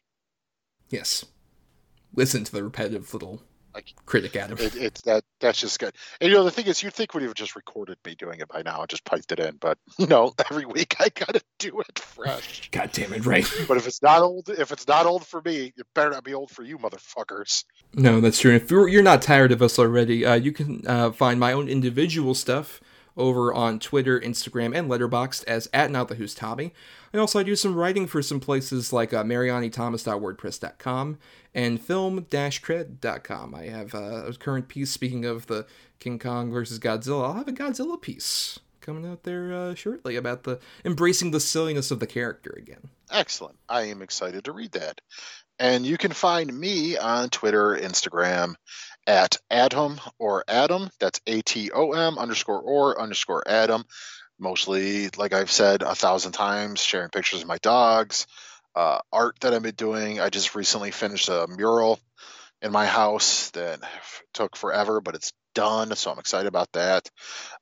Yes. 0.89 1.25
Listen 2.15 2.45
to 2.45 2.53
the 2.53 2.65
repetitive 2.65 3.13
little 3.13 3.43
critic 4.05 4.37
Adam. 4.37 4.59
It, 4.59 4.77
it's 4.77 5.03
that 5.03 5.25
that's 5.41 5.61
just 5.61 5.79
good. 5.79 5.95
And 6.21 6.31
you 6.31 6.37
know 6.37 6.45
the 6.45 6.51
thing 6.51 6.67
is, 6.67 6.83
you'd 6.83 6.95
think 6.95 7.15
we'd 7.15 7.25
have 7.25 7.35
just 7.35 7.57
recorded 7.57 7.99
me 8.05 8.15
doing 8.15 8.41
it 8.41 8.49
by 8.49 8.63
now 8.63 8.81
and 8.81 8.89
just 8.89 9.05
piped 9.05 9.33
it 9.33 9.41
in, 9.41 9.57
but 9.57 9.79
you 9.99 10.07
know, 10.07 10.33
every 10.51 10.67
week 10.67 10.97
I 11.01 11.09
gotta 11.09 11.41
do 11.59 11.81
it 11.81 11.99
fresh. 11.99 12.71
God 12.71 12.91
damn 12.93 13.13
it, 13.13 13.27
right? 13.27 13.47
But 13.67 13.79
if 13.79 13.87
it's 13.87 14.03
not 14.03 14.23
old, 14.23 14.49
if 14.49 14.71
it's 14.71 14.87
not 14.87 15.07
old 15.07 15.27
for 15.27 15.43
me, 15.43 15.73
it 15.77 15.87
better 15.95 16.11
not 16.11 16.25
be 16.25 16.35
old 16.35 16.51
for 16.51 16.63
you, 16.63 16.79
motherfuckers. 16.79 17.65
No, 17.95 18.21
that's 18.21 18.39
true. 18.39 18.55
If 18.55 18.71
you're, 18.71 18.87
you're 18.89 19.03
not 19.03 19.23
tired 19.23 19.51
of 19.51 19.61
us 19.61 19.79
already, 19.79 20.25
uh, 20.25 20.35
you 20.35 20.53
can 20.53 20.83
uh, 20.87 21.11
find 21.11 21.41
my 21.41 21.53
own 21.53 21.69
individual 21.69 22.35
stuff 22.35 22.81
over 23.17 23.53
on 23.55 23.79
Twitter, 23.79 24.21
Instagram, 24.21 24.77
and 24.77 24.91
Letterboxd 24.91 25.45
as 25.45 25.69
at 25.73 25.91
Not 25.91 26.09
the 26.09 26.17
Who's 26.17 26.35
Tommy. 26.35 26.73
And 27.13 27.21
also, 27.21 27.39
I 27.39 27.43
do 27.43 27.57
some 27.57 27.75
writing 27.75 28.07
for 28.07 28.21
some 28.23 28.41
places 28.41 28.93
like 28.93 29.15
uh, 29.15 29.25
MarianiThomas.wordpress.com 29.25 31.19
and 31.55 31.81
film-cred.com. 31.81 33.55
I 33.55 33.63
have 33.65 33.95
uh, 33.95 34.27
a 34.27 34.35
current 34.35 34.69
piece, 34.69 34.91
speaking 34.91 35.25
of 35.25 35.47
the 35.47 35.67
King 35.99 36.19
Kong 36.19 36.51
versus 36.51 36.79
Godzilla, 36.79 37.25
I'll 37.25 37.33
have 37.35 37.49
a 37.49 37.53
Godzilla 37.53 38.01
piece 38.01 38.59
coming 38.81 39.11
out 39.11 39.25
there 39.25 39.53
uh, 39.53 39.75
shortly 39.75 40.17
about 40.17 40.45
the 40.45 40.61
embracing 40.85 41.33
the 41.33 41.41
silliness 41.41 41.91
of 41.91 41.99
the 42.01 42.07
character 42.07 42.55
again. 42.57 42.89
Excellent. 43.11 43.57
I 43.69 43.83
am 43.85 44.03
excited 44.03 44.45
to 44.45 44.53
read 44.53 44.73
that. 44.73 45.01
And 45.59 45.87
you 45.87 45.97
can 45.97 46.13
find 46.13 46.53
me 46.53 46.97
on 46.97 47.31
Twitter, 47.31 47.77
Instagram, 47.77 48.55
at 49.07 49.37
Atom 49.51 50.01
or 50.19 50.45
Adam. 50.49 50.91
That's 51.01 51.21
A 51.27 51.43
T 51.43 51.71
O 51.73 51.93
M 51.93 52.19
underscore 52.19 52.61
or 52.61 53.01
underscore 53.01 53.43
Adam. 53.47 53.85
Mostly, 54.39 55.09
like 55.17 55.33
I've 55.33 55.51
said 55.51 55.83
a 55.83 55.95
thousand 55.95 56.33
times, 56.33 56.81
sharing 56.81 57.09
pictures 57.09 57.41
of 57.41 57.49
my 57.49 57.59
dogs, 57.59 58.27
uh, 58.75 58.99
art 59.13 59.37
that 59.41 59.55
I've 59.55 59.63
been 59.63 59.75
doing. 59.75 60.21
I 60.21 60.29
just 60.29 60.55
recently 60.55 60.91
finished 60.91 61.29
a 61.29 61.47
mural 61.49 61.99
in 62.61 62.73
my 62.73 62.87
house 62.87 63.51
that 63.51 63.81
took 64.35 64.57
forever, 64.57 65.01
but 65.01 65.15
it's 65.15 65.33
done. 65.55 65.95
So 65.97 66.11
I'm 66.11 66.19
excited 66.19 66.49
about 66.49 66.73
that. 66.73 67.09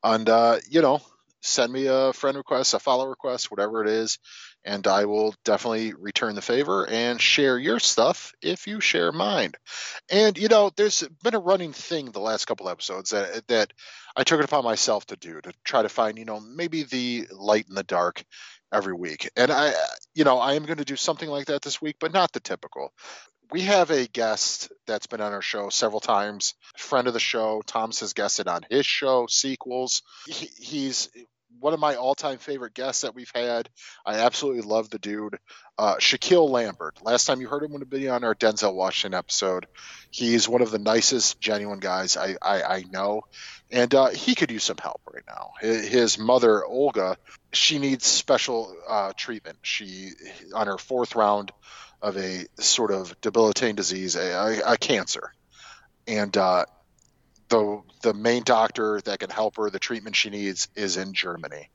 And, 0.03 0.29
uh, 0.29 0.59
you 0.69 0.83
know, 0.83 1.01
send 1.43 1.73
me 1.73 1.87
a 1.87 2.13
friend 2.13 2.37
request, 2.37 2.75
a 2.75 2.79
follow 2.79 3.07
request, 3.07 3.51
whatever 3.51 3.85
it 3.85 3.91
is, 3.91 4.19
and 4.65 4.87
I 4.87 5.05
will 5.05 5.35
definitely 5.45 5.93
return 5.93 6.35
the 6.35 6.43
favor 6.43 6.87
and 6.89 7.21
share 7.21 7.59
your 7.59 7.79
stuff 7.79 8.33
if 8.43 8.67
you 8.67 8.81
share 8.81 9.13
mine. 9.13 9.53
And 10.11 10.39
you 10.39 10.49
know, 10.49 10.71
there's 10.75 11.07
been 11.23 11.35
a 11.35 11.41
running 11.41 11.73
thing 11.73 12.11
the 12.11 12.21
last 12.21 12.47
couple 12.47 12.69
episodes 12.69 13.11
that 13.11 13.47
that 13.49 13.73
I 14.17 14.25
took 14.25 14.41
it 14.41 14.45
upon 14.45 14.65
myself 14.65 15.07
to 15.07 15.17
do 15.17 15.41
to 15.41 15.53
try 15.65 15.83
to 15.83 15.89
find, 15.89 16.19
you 16.19 16.25
know, 16.25 16.41
maybe 16.41 16.85
the 16.85 17.27
light 17.33 17.67
in 17.69 17.75
the 17.75 17.83
dark 17.83 18.25
every 18.73 18.95
week. 18.95 19.31
And 19.37 19.51
I 19.51 19.73
you 20.15 20.25
know, 20.25 20.39
I 20.39 20.55
am 20.55 20.65
going 20.65 20.79
to 20.79 20.85
do 20.85 20.97
something 20.97 21.29
like 21.29 21.47
that 21.47 21.63
this 21.63 21.83
week, 21.83 21.97
but 22.01 22.13
not 22.13 22.33
the 22.33 22.41
typical. 22.41 22.93
We 23.53 23.61
have 23.63 23.91
a 23.91 24.07
guest 24.07 24.73
that's 24.87 25.07
been 25.07 25.21
on 25.21 25.35
our 25.35 25.43
show 25.43 25.69
several 25.69 26.01
times, 26.01 26.55
friend 26.79 27.07
of 27.07 27.13
the 27.13 27.21
show. 27.21 27.63
Tom's 27.67 28.01
has 28.01 28.15
guested 28.15 28.49
on 28.49 28.63
his 28.71 28.87
show, 28.87 29.27
sequels. 29.29 30.03
He, 30.27 30.49
he's 30.59 31.11
one 31.65 31.73
of 31.73 31.81
my 31.81 31.95
all-time 31.95 32.37
favorite 32.37 32.75
guests 32.75 33.01
that 33.01 33.15
we've 33.15 33.33
had. 33.35 33.71
I 34.05 34.17
absolutely 34.17 34.61
love 34.61 34.91
the 34.91 34.99
dude, 34.99 35.39
uh, 35.79 35.95
Shaquille 35.95 36.51
Lambert. 36.51 36.99
Last 37.03 37.25
time 37.25 37.41
you 37.41 37.49
heard 37.49 37.63
him 37.63 37.73
would 37.73 37.81
have 37.81 37.89
been 37.89 38.11
on 38.11 38.23
our 38.23 38.35
Denzel 38.35 38.75
Washington 38.75 39.17
episode. 39.17 39.67
He's 40.11 40.47
one 40.47 40.61
of 40.61 40.71
the 40.71 40.79
nicest, 40.79 41.41
genuine 41.41 41.79
guys 41.79 42.19
I 42.19 42.37
I, 42.43 42.63
I 42.63 42.85
know, 42.93 43.23
and 43.71 43.95
uh, 43.95 44.09
he 44.09 44.35
could 44.35 44.51
use 44.51 44.65
some 44.65 44.77
help 44.77 45.01
right 45.11 45.25
now. 45.27 45.53
His 45.63 46.19
mother 46.19 46.63
Olga, 46.63 47.17
she 47.55 47.79
needs 47.79 48.05
special 48.05 48.77
uh, 48.87 49.15
treatment. 49.17 49.57
She 49.63 50.11
on 50.55 50.67
her 50.67 50.77
fourth 50.77 51.17
round 51.17 51.51
of 52.03 52.19
a 52.19 52.45
sort 52.59 52.91
of 52.91 53.19
debilitating 53.23 53.77
disease, 53.77 54.17
a, 54.17 54.61
a, 54.67 54.77
cancer, 54.77 55.33
and 56.07 56.37
uh, 56.37 56.67
the 57.55 57.83
the 58.03 58.15
main 58.15 58.43
doctor 58.43 59.01
that 59.03 59.21
can 59.21 59.31
help 59.31 59.57
her, 59.57 59.71
the 59.71 59.79
treatment 59.79 60.17
she 60.17 60.31
needs, 60.31 60.69
is 60.75 60.97
in 60.97 61.13
Germany. 61.13 61.71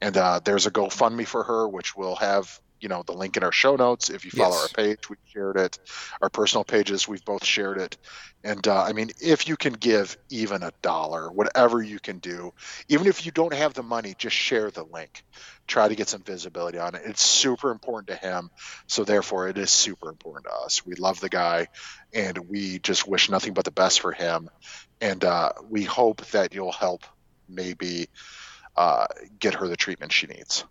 And 0.00 0.16
uh, 0.16 0.40
there's 0.44 0.66
a 0.66 0.70
GoFundMe 0.70 1.26
for 1.26 1.42
her, 1.42 1.68
which 1.68 1.96
will 1.96 2.16
have 2.16 2.60
you 2.80 2.88
know 2.88 3.02
the 3.04 3.12
link 3.12 3.36
in 3.36 3.42
our 3.42 3.52
show 3.52 3.76
notes. 3.76 4.10
If 4.10 4.24
you 4.24 4.30
follow 4.30 4.54
yes. 4.54 4.62
our 4.62 4.68
page, 4.68 5.10
we've 5.10 5.18
shared 5.32 5.56
it. 5.56 5.78
Our 6.22 6.28
personal 6.28 6.64
pages, 6.64 7.08
we've 7.08 7.24
both 7.24 7.44
shared 7.44 7.78
it. 7.78 7.96
And 8.44 8.66
uh, 8.68 8.82
I 8.82 8.92
mean, 8.92 9.10
if 9.20 9.48
you 9.48 9.56
can 9.56 9.72
give 9.72 10.16
even 10.30 10.62
a 10.62 10.72
dollar, 10.80 11.30
whatever 11.30 11.82
you 11.82 11.98
can 11.98 12.18
do, 12.18 12.52
even 12.88 13.08
if 13.08 13.26
you 13.26 13.32
don't 13.32 13.52
have 13.52 13.74
the 13.74 13.82
money, 13.82 14.14
just 14.16 14.36
share 14.36 14.70
the 14.70 14.84
link. 14.84 15.24
Try 15.66 15.88
to 15.88 15.96
get 15.96 16.08
some 16.08 16.22
visibility 16.22 16.78
on 16.78 16.94
it. 16.94 17.02
It's 17.04 17.22
super 17.22 17.70
important 17.70 18.08
to 18.08 18.16
him, 18.16 18.50
so 18.86 19.04
therefore 19.04 19.48
it 19.48 19.58
is 19.58 19.70
super 19.70 20.08
important 20.08 20.46
to 20.46 20.52
us. 20.52 20.86
We 20.86 20.94
love 20.94 21.20
the 21.20 21.28
guy, 21.28 21.66
and 22.12 22.38
we 22.48 22.78
just 22.78 23.08
wish 23.08 23.28
nothing 23.28 23.54
but 23.54 23.64
the 23.64 23.72
best 23.72 24.00
for 24.00 24.12
him. 24.12 24.48
And 25.00 25.24
uh, 25.24 25.52
we 25.68 25.84
hope 25.84 26.24
that 26.26 26.52
you'll 26.52 26.72
help 26.72 27.04
maybe 27.48 28.08
uh, 28.76 29.06
get 29.38 29.54
her 29.54 29.68
the 29.68 29.76
treatment 29.76 30.12
she 30.12 30.26
needs. 30.26 30.64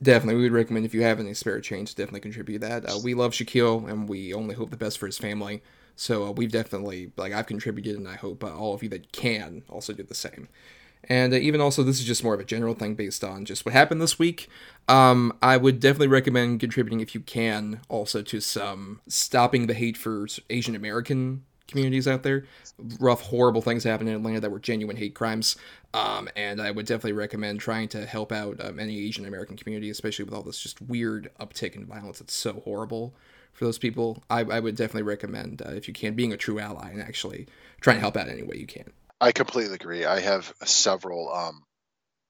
Definitely, 0.00 0.36
we 0.36 0.42
would 0.44 0.52
recommend 0.52 0.84
if 0.84 0.94
you 0.94 1.02
have 1.02 1.20
any 1.20 1.34
spare 1.34 1.60
change, 1.60 1.94
definitely 1.94 2.20
contribute 2.20 2.60
that. 2.60 2.88
Uh, 2.88 2.98
we 3.02 3.14
love 3.14 3.32
Shaquille, 3.32 3.88
and 3.88 4.08
we 4.08 4.34
only 4.34 4.54
hope 4.54 4.70
the 4.70 4.76
best 4.76 4.98
for 4.98 5.06
his 5.06 5.18
family. 5.18 5.62
So 5.94 6.26
uh, 6.26 6.30
we've 6.32 6.50
definitely, 6.50 7.12
like, 7.16 7.32
I've 7.32 7.46
contributed, 7.46 7.96
and 7.96 8.08
I 8.08 8.16
hope 8.16 8.42
uh, 8.42 8.52
all 8.52 8.74
of 8.74 8.82
you 8.82 8.88
that 8.88 9.12
can 9.12 9.62
also 9.68 9.92
do 9.92 10.02
the 10.02 10.14
same. 10.14 10.48
And 11.04 11.32
uh, 11.32 11.36
even 11.36 11.60
also, 11.60 11.82
this 11.82 12.00
is 12.00 12.04
just 12.04 12.24
more 12.24 12.34
of 12.34 12.40
a 12.40 12.44
general 12.44 12.74
thing 12.74 12.94
based 12.94 13.22
on 13.22 13.44
just 13.44 13.64
what 13.64 13.74
happened 13.74 14.00
this 14.00 14.18
week. 14.18 14.48
Um, 14.88 15.36
I 15.42 15.56
would 15.56 15.78
definitely 15.78 16.08
recommend 16.08 16.60
contributing 16.60 17.00
if 17.00 17.14
you 17.14 17.20
can 17.20 17.80
also 17.88 18.22
to 18.22 18.40
some 18.40 19.00
stopping 19.06 19.66
the 19.66 19.74
hate 19.74 19.96
for 19.96 20.26
Asian 20.50 20.74
American 20.74 21.44
communities 21.68 22.08
out 22.08 22.22
there. 22.22 22.44
Rough, 22.98 23.22
horrible 23.22 23.62
things 23.62 23.84
happened 23.84 24.08
in 24.08 24.16
Atlanta 24.16 24.40
that 24.40 24.50
were 24.50 24.58
genuine 24.58 24.96
hate 24.96 25.14
crimes. 25.14 25.56
Um, 25.94 26.28
and 26.36 26.60
I 26.60 26.70
would 26.70 26.86
definitely 26.86 27.12
recommend 27.12 27.60
trying 27.60 27.88
to 27.88 28.06
help 28.06 28.32
out 28.32 28.64
um, 28.64 28.78
any 28.78 28.98
Asian 29.06 29.26
American 29.26 29.56
community, 29.56 29.90
especially 29.90 30.24
with 30.24 30.34
all 30.34 30.42
this 30.42 30.58
just 30.58 30.80
weird 30.80 31.30
uptick 31.38 31.74
in 31.74 31.86
violence. 31.86 32.20
It's 32.20 32.34
so 32.34 32.54
horrible 32.64 33.14
for 33.52 33.64
those 33.66 33.78
people. 33.78 34.22
I, 34.30 34.40
I 34.40 34.60
would 34.60 34.76
definitely 34.76 35.02
recommend, 35.02 35.62
uh, 35.62 35.70
if 35.70 35.88
you 35.88 35.94
can, 35.94 36.14
being 36.14 36.32
a 36.32 36.36
true 36.36 36.58
ally 36.58 36.90
and 36.90 37.02
actually 37.02 37.46
trying 37.80 37.96
to 37.96 38.00
help 38.00 38.16
out 38.16 38.28
any 38.28 38.42
way 38.42 38.56
you 38.56 38.66
can. 38.66 38.92
I 39.20 39.32
completely 39.32 39.74
agree. 39.74 40.04
I 40.04 40.20
have 40.20 40.52
several 40.64 41.32
um, 41.32 41.62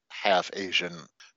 half 0.09 0.51
Asian 0.55 0.93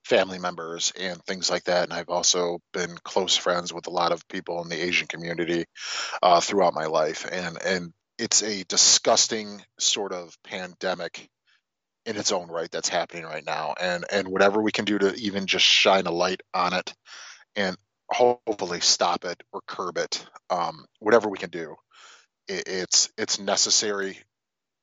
family 0.06 0.38
members 0.38 0.94
and 1.00 1.22
things 1.24 1.50
like 1.50 1.64
that. 1.64 1.84
And 1.84 1.94
I've 1.94 2.10
also 2.10 2.60
been 2.72 2.96
close 3.04 3.36
friends 3.36 3.74
with 3.74 3.88
a 3.88 3.92
lot 3.92 4.12
of 4.12 4.28
people 4.28 4.62
in 4.62 4.70
the 4.70 4.82
Asian 4.82 5.08
community 5.08 5.66
uh, 6.22 6.40
throughout 6.40 6.76
my 6.76 6.86
life. 6.86 7.28
And, 7.30 7.58
and 7.66 7.94
it's 8.20 8.44
a 8.44 8.64
disgusting 8.66 9.64
sort 9.80 10.14
of 10.14 10.38
pandemic 10.44 11.28
in 12.06 12.18
its 12.18 12.32
own 12.32 12.50
right 12.50 12.70
that's 12.70 12.88
happening 12.88 13.24
right 13.24 13.46
now. 13.46 13.74
And, 13.82 14.06
and 14.12 14.28
whatever 14.28 14.62
we 14.62 14.72
can 14.72 14.86
do 14.86 15.00
to 15.00 15.16
even 15.16 15.48
just 15.48 15.66
shine 15.66 16.06
a 16.06 16.12
light 16.12 16.42
on 16.54 16.74
it 16.74 16.94
and 17.56 17.76
hopefully 18.12 18.82
stop 18.82 19.26
it 19.26 19.42
or 19.52 19.62
curb 19.66 19.98
it, 19.98 20.24
um, 20.52 20.86
whatever 21.00 21.30
we 21.30 21.40
can 21.40 21.50
do, 21.50 21.76
it, 22.48 22.68
it's, 22.68 23.12
it's 23.18 23.40
necessary 23.40 24.20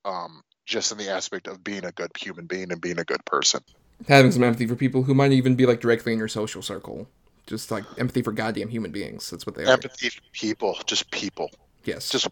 um, 0.03 0.41
just 0.65 0.91
in 0.91 0.97
the 0.97 1.11
aspect 1.11 1.47
of 1.47 1.63
being 1.63 1.85
a 1.85 1.93
good 1.93 2.11
human 2.19 2.45
being 2.45 2.73
and 2.73 2.81
being 2.81 2.99
a 2.99 3.05
good 3.05 3.23
person 3.23 3.61
having 4.07 4.31
some 4.31 4.43
empathy 4.43 4.67
for 4.67 4.75
people 4.75 5.03
who 5.03 5.13
might 5.13 5.31
even 5.31 5.55
be 5.55 5.65
like 5.65 5.79
directly 5.79 6.13
in 6.13 6.19
your 6.19 6.27
social 6.27 6.61
circle. 6.61 7.07
Just 7.45 7.71
like 7.71 7.83
empathy 7.97 8.21
for 8.21 8.31
goddamn 8.31 8.69
human 8.69 8.91
beings. 8.91 9.29
That's 9.29 9.45
what 9.45 9.55
they 9.55 9.65
empathy 9.65 9.71
are. 9.71 9.73
Empathy 9.73 10.09
for 10.09 10.21
people, 10.31 10.77
just 10.85 11.11
people. 11.11 11.51
Yes. 11.83 12.09
Just 12.09 12.27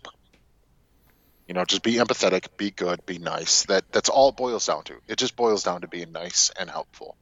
you 1.48 1.54
know, 1.54 1.66
just 1.66 1.84
be 1.84 1.96
empathetic, 1.96 2.56
be 2.56 2.72
good, 2.72 3.06
be 3.06 3.18
nice. 3.18 3.66
That 3.66 3.84
that's 3.92 4.08
all 4.08 4.30
it 4.30 4.38
boils 4.38 4.66
down 4.66 4.86
to. 4.86 4.94
It 5.10 5.18
just 5.18 5.36
boils 5.36 5.64
down 5.64 5.82
to 5.82 5.88
being 5.90 6.14
nice 6.14 6.50
and 6.58 6.70
helpful. 6.70 7.18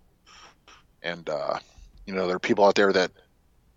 And 1.01 1.27
uh, 1.27 1.57
you 2.05 2.13
know, 2.13 2.27
there 2.27 2.35
are 2.35 2.39
people 2.39 2.65
out 2.65 2.75
there 2.75 2.93
that 2.93 3.11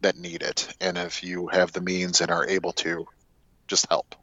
that 0.03 0.19
need 0.19 0.43
it, 0.43 0.69
and 0.78 0.99
if 0.99 1.24
you 1.24 1.47
have 1.47 1.73
the 1.73 1.81
means 1.81 2.20
and 2.20 2.31
are 2.31 2.47
able 2.47 2.73
to, 2.73 3.07
just 3.66 3.89
help 3.89 4.15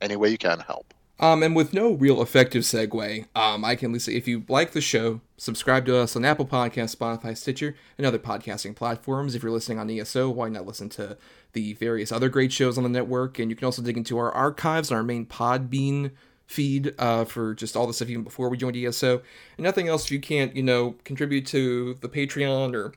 any 0.00 0.14
way 0.14 0.28
you 0.28 0.38
can 0.38 0.60
help. 0.60 0.94
Um, 1.22 1.44
and 1.44 1.54
with 1.54 1.72
no 1.72 1.92
real 1.92 2.20
effective 2.20 2.64
segue, 2.64 3.26
um, 3.36 3.64
I 3.64 3.76
can 3.76 3.90
at 3.90 3.92
least 3.92 4.06
say 4.06 4.14
if 4.14 4.26
you 4.26 4.44
like 4.48 4.72
the 4.72 4.80
show, 4.80 5.20
subscribe 5.36 5.86
to 5.86 5.96
us 5.96 6.16
on 6.16 6.24
Apple 6.24 6.44
Podcasts, 6.44 6.96
Spotify, 6.96 7.36
Stitcher, 7.36 7.76
and 7.96 8.04
other 8.04 8.18
podcasting 8.18 8.74
platforms. 8.74 9.36
If 9.36 9.44
you're 9.44 9.52
listening 9.52 9.78
on 9.78 9.88
ESO, 9.88 10.28
why 10.30 10.48
not 10.48 10.66
listen 10.66 10.88
to 10.90 11.16
the 11.52 11.74
various 11.74 12.10
other 12.10 12.28
great 12.28 12.50
shows 12.50 12.76
on 12.76 12.82
the 12.82 12.90
network? 12.90 13.38
And 13.38 13.50
you 13.50 13.56
can 13.56 13.66
also 13.66 13.82
dig 13.82 13.96
into 13.96 14.18
our 14.18 14.32
archives 14.32 14.90
on 14.90 14.96
our 14.96 15.04
main 15.04 15.24
Podbean 15.24 16.10
feed 16.48 16.92
uh, 16.98 17.24
for 17.24 17.54
just 17.54 17.76
all 17.76 17.86
the 17.86 17.94
stuff 17.94 18.08
even 18.08 18.24
before 18.24 18.48
we 18.48 18.56
joined 18.56 18.76
ESO. 18.76 19.22
And 19.56 19.64
nothing 19.64 19.86
else 19.86 20.06
if 20.06 20.10
you 20.10 20.20
can't, 20.20 20.56
you 20.56 20.64
know, 20.64 20.96
contribute 21.04 21.46
to 21.46 21.94
the 22.00 22.08
Patreon 22.08 22.74
or 22.74 22.94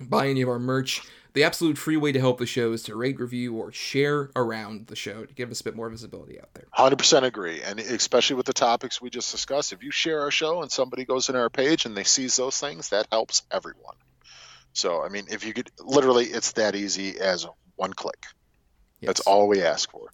buy 0.00 0.28
any 0.28 0.40
of 0.40 0.48
our 0.48 0.58
merch. 0.58 1.02
The 1.34 1.44
absolute 1.44 1.78
free 1.78 1.96
way 1.96 2.12
to 2.12 2.20
help 2.20 2.38
the 2.38 2.46
show 2.46 2.72
is 2.72 2.82
to 2.84 2.94
rate, 2.94 3.18
review, 3.18 3.54
or 3.54 3.72
share 3.72 4.30
around 4.36 4.88
the 4.88 4.96
show 4.96 5.24
to 5.24 5.34
give 5.34 5.50
us 5.50 5.62
a 5.62 5.64
bit 5.64 5.74
more 5.74 5.88
visibility 5.88 6.38
out 6.38 6.52
there. 6.52 6.66
100% 6.76 7.22
agree. 7.22 7.62
And 7.62 7.80
especially 7.80 8.36
with 8.36 8.44
the 8.44 8.52
topics 8.52 9.00
we 9.00 9.08
just 9.08 9.32
discussed, 9.32 9.72
if 9.72 9.82
you 9.82 9.90
share 9.90 10.20
our 10.20 10.30
show 10.30 10.60
and 10.60 10.70
somebody 10.70 11.06
goes 11.06 11.30
in 11.30 11.36
our 11.36 11.48
page 11.48 11.86
and 11.86 11.96
they 11.96 12.04
sees 12.04 12.36
those 12.36 12.60
things, 12.60 12.90
that 12.90 13.06
helps 13.10 13.42
everyone. 13.50 13.96
So, 14.74 15.02
I 15.02 15.08
mean, 15.08 15.26
if 15.30 15.46
you 15.46 15.54
could 15.54 15.70
literally, 15.80 16.26
it's 16.26 16.52
that 16.52 16.74
easy 16.74 17.18
as 17.18 17.46
one 17.76 17.94
click. 17.94 18.26
Yes. 19.00 19.08
That's 19.08 19.20
all 19.20 19.48
we 19.48 19.62
ask 19.62 19.90
for. 19.90 20.08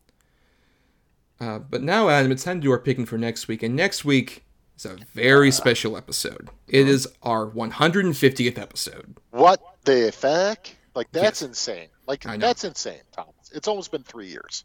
Uh, 1.40 1.58
but 1.58 1.82
now, 1.82 2.08
Adam, 2.08 2.30
it's 2.30 2.44
time 2.44 2.60
to 2.60 2.64
do 2.64 2.70
our 2.70 2.78
picking 2.78 3.06
for 3.06 3.18
next 3.18 3.48
week. 3.48 3.62
And 3.62 3.74
next 3.74 4.04
week 4.04 4.44
is 4.76 4.86
a 4.86 4.96
very 5.14 5.48
uh, 5.48 5.52
special 5.52 5.96
episode. 5.96 6.48
It 6.68 6.82
uh-huh. 6.82 6.90
is 6.90 7.08
our 7.22 7.46
150th 7.46 8.58
episode. 8.58 9.16
What 9.30 9.60
the 9.84 10.12
fuck? 10.12 10.68
Like 10.98 11.12
that's 11.12 11.42
yes. 11.42 11.48
insane. 11.48 11.86
Like 12.08 12.24
that's 12.24 12.64
insane, 12.64 13.02
Thomas. 13.12 13.52
It's 13.54 13.68
almost 13.68 13.92
been 13.92 14.02
three 14.02 14.26
years. 14.26 14.64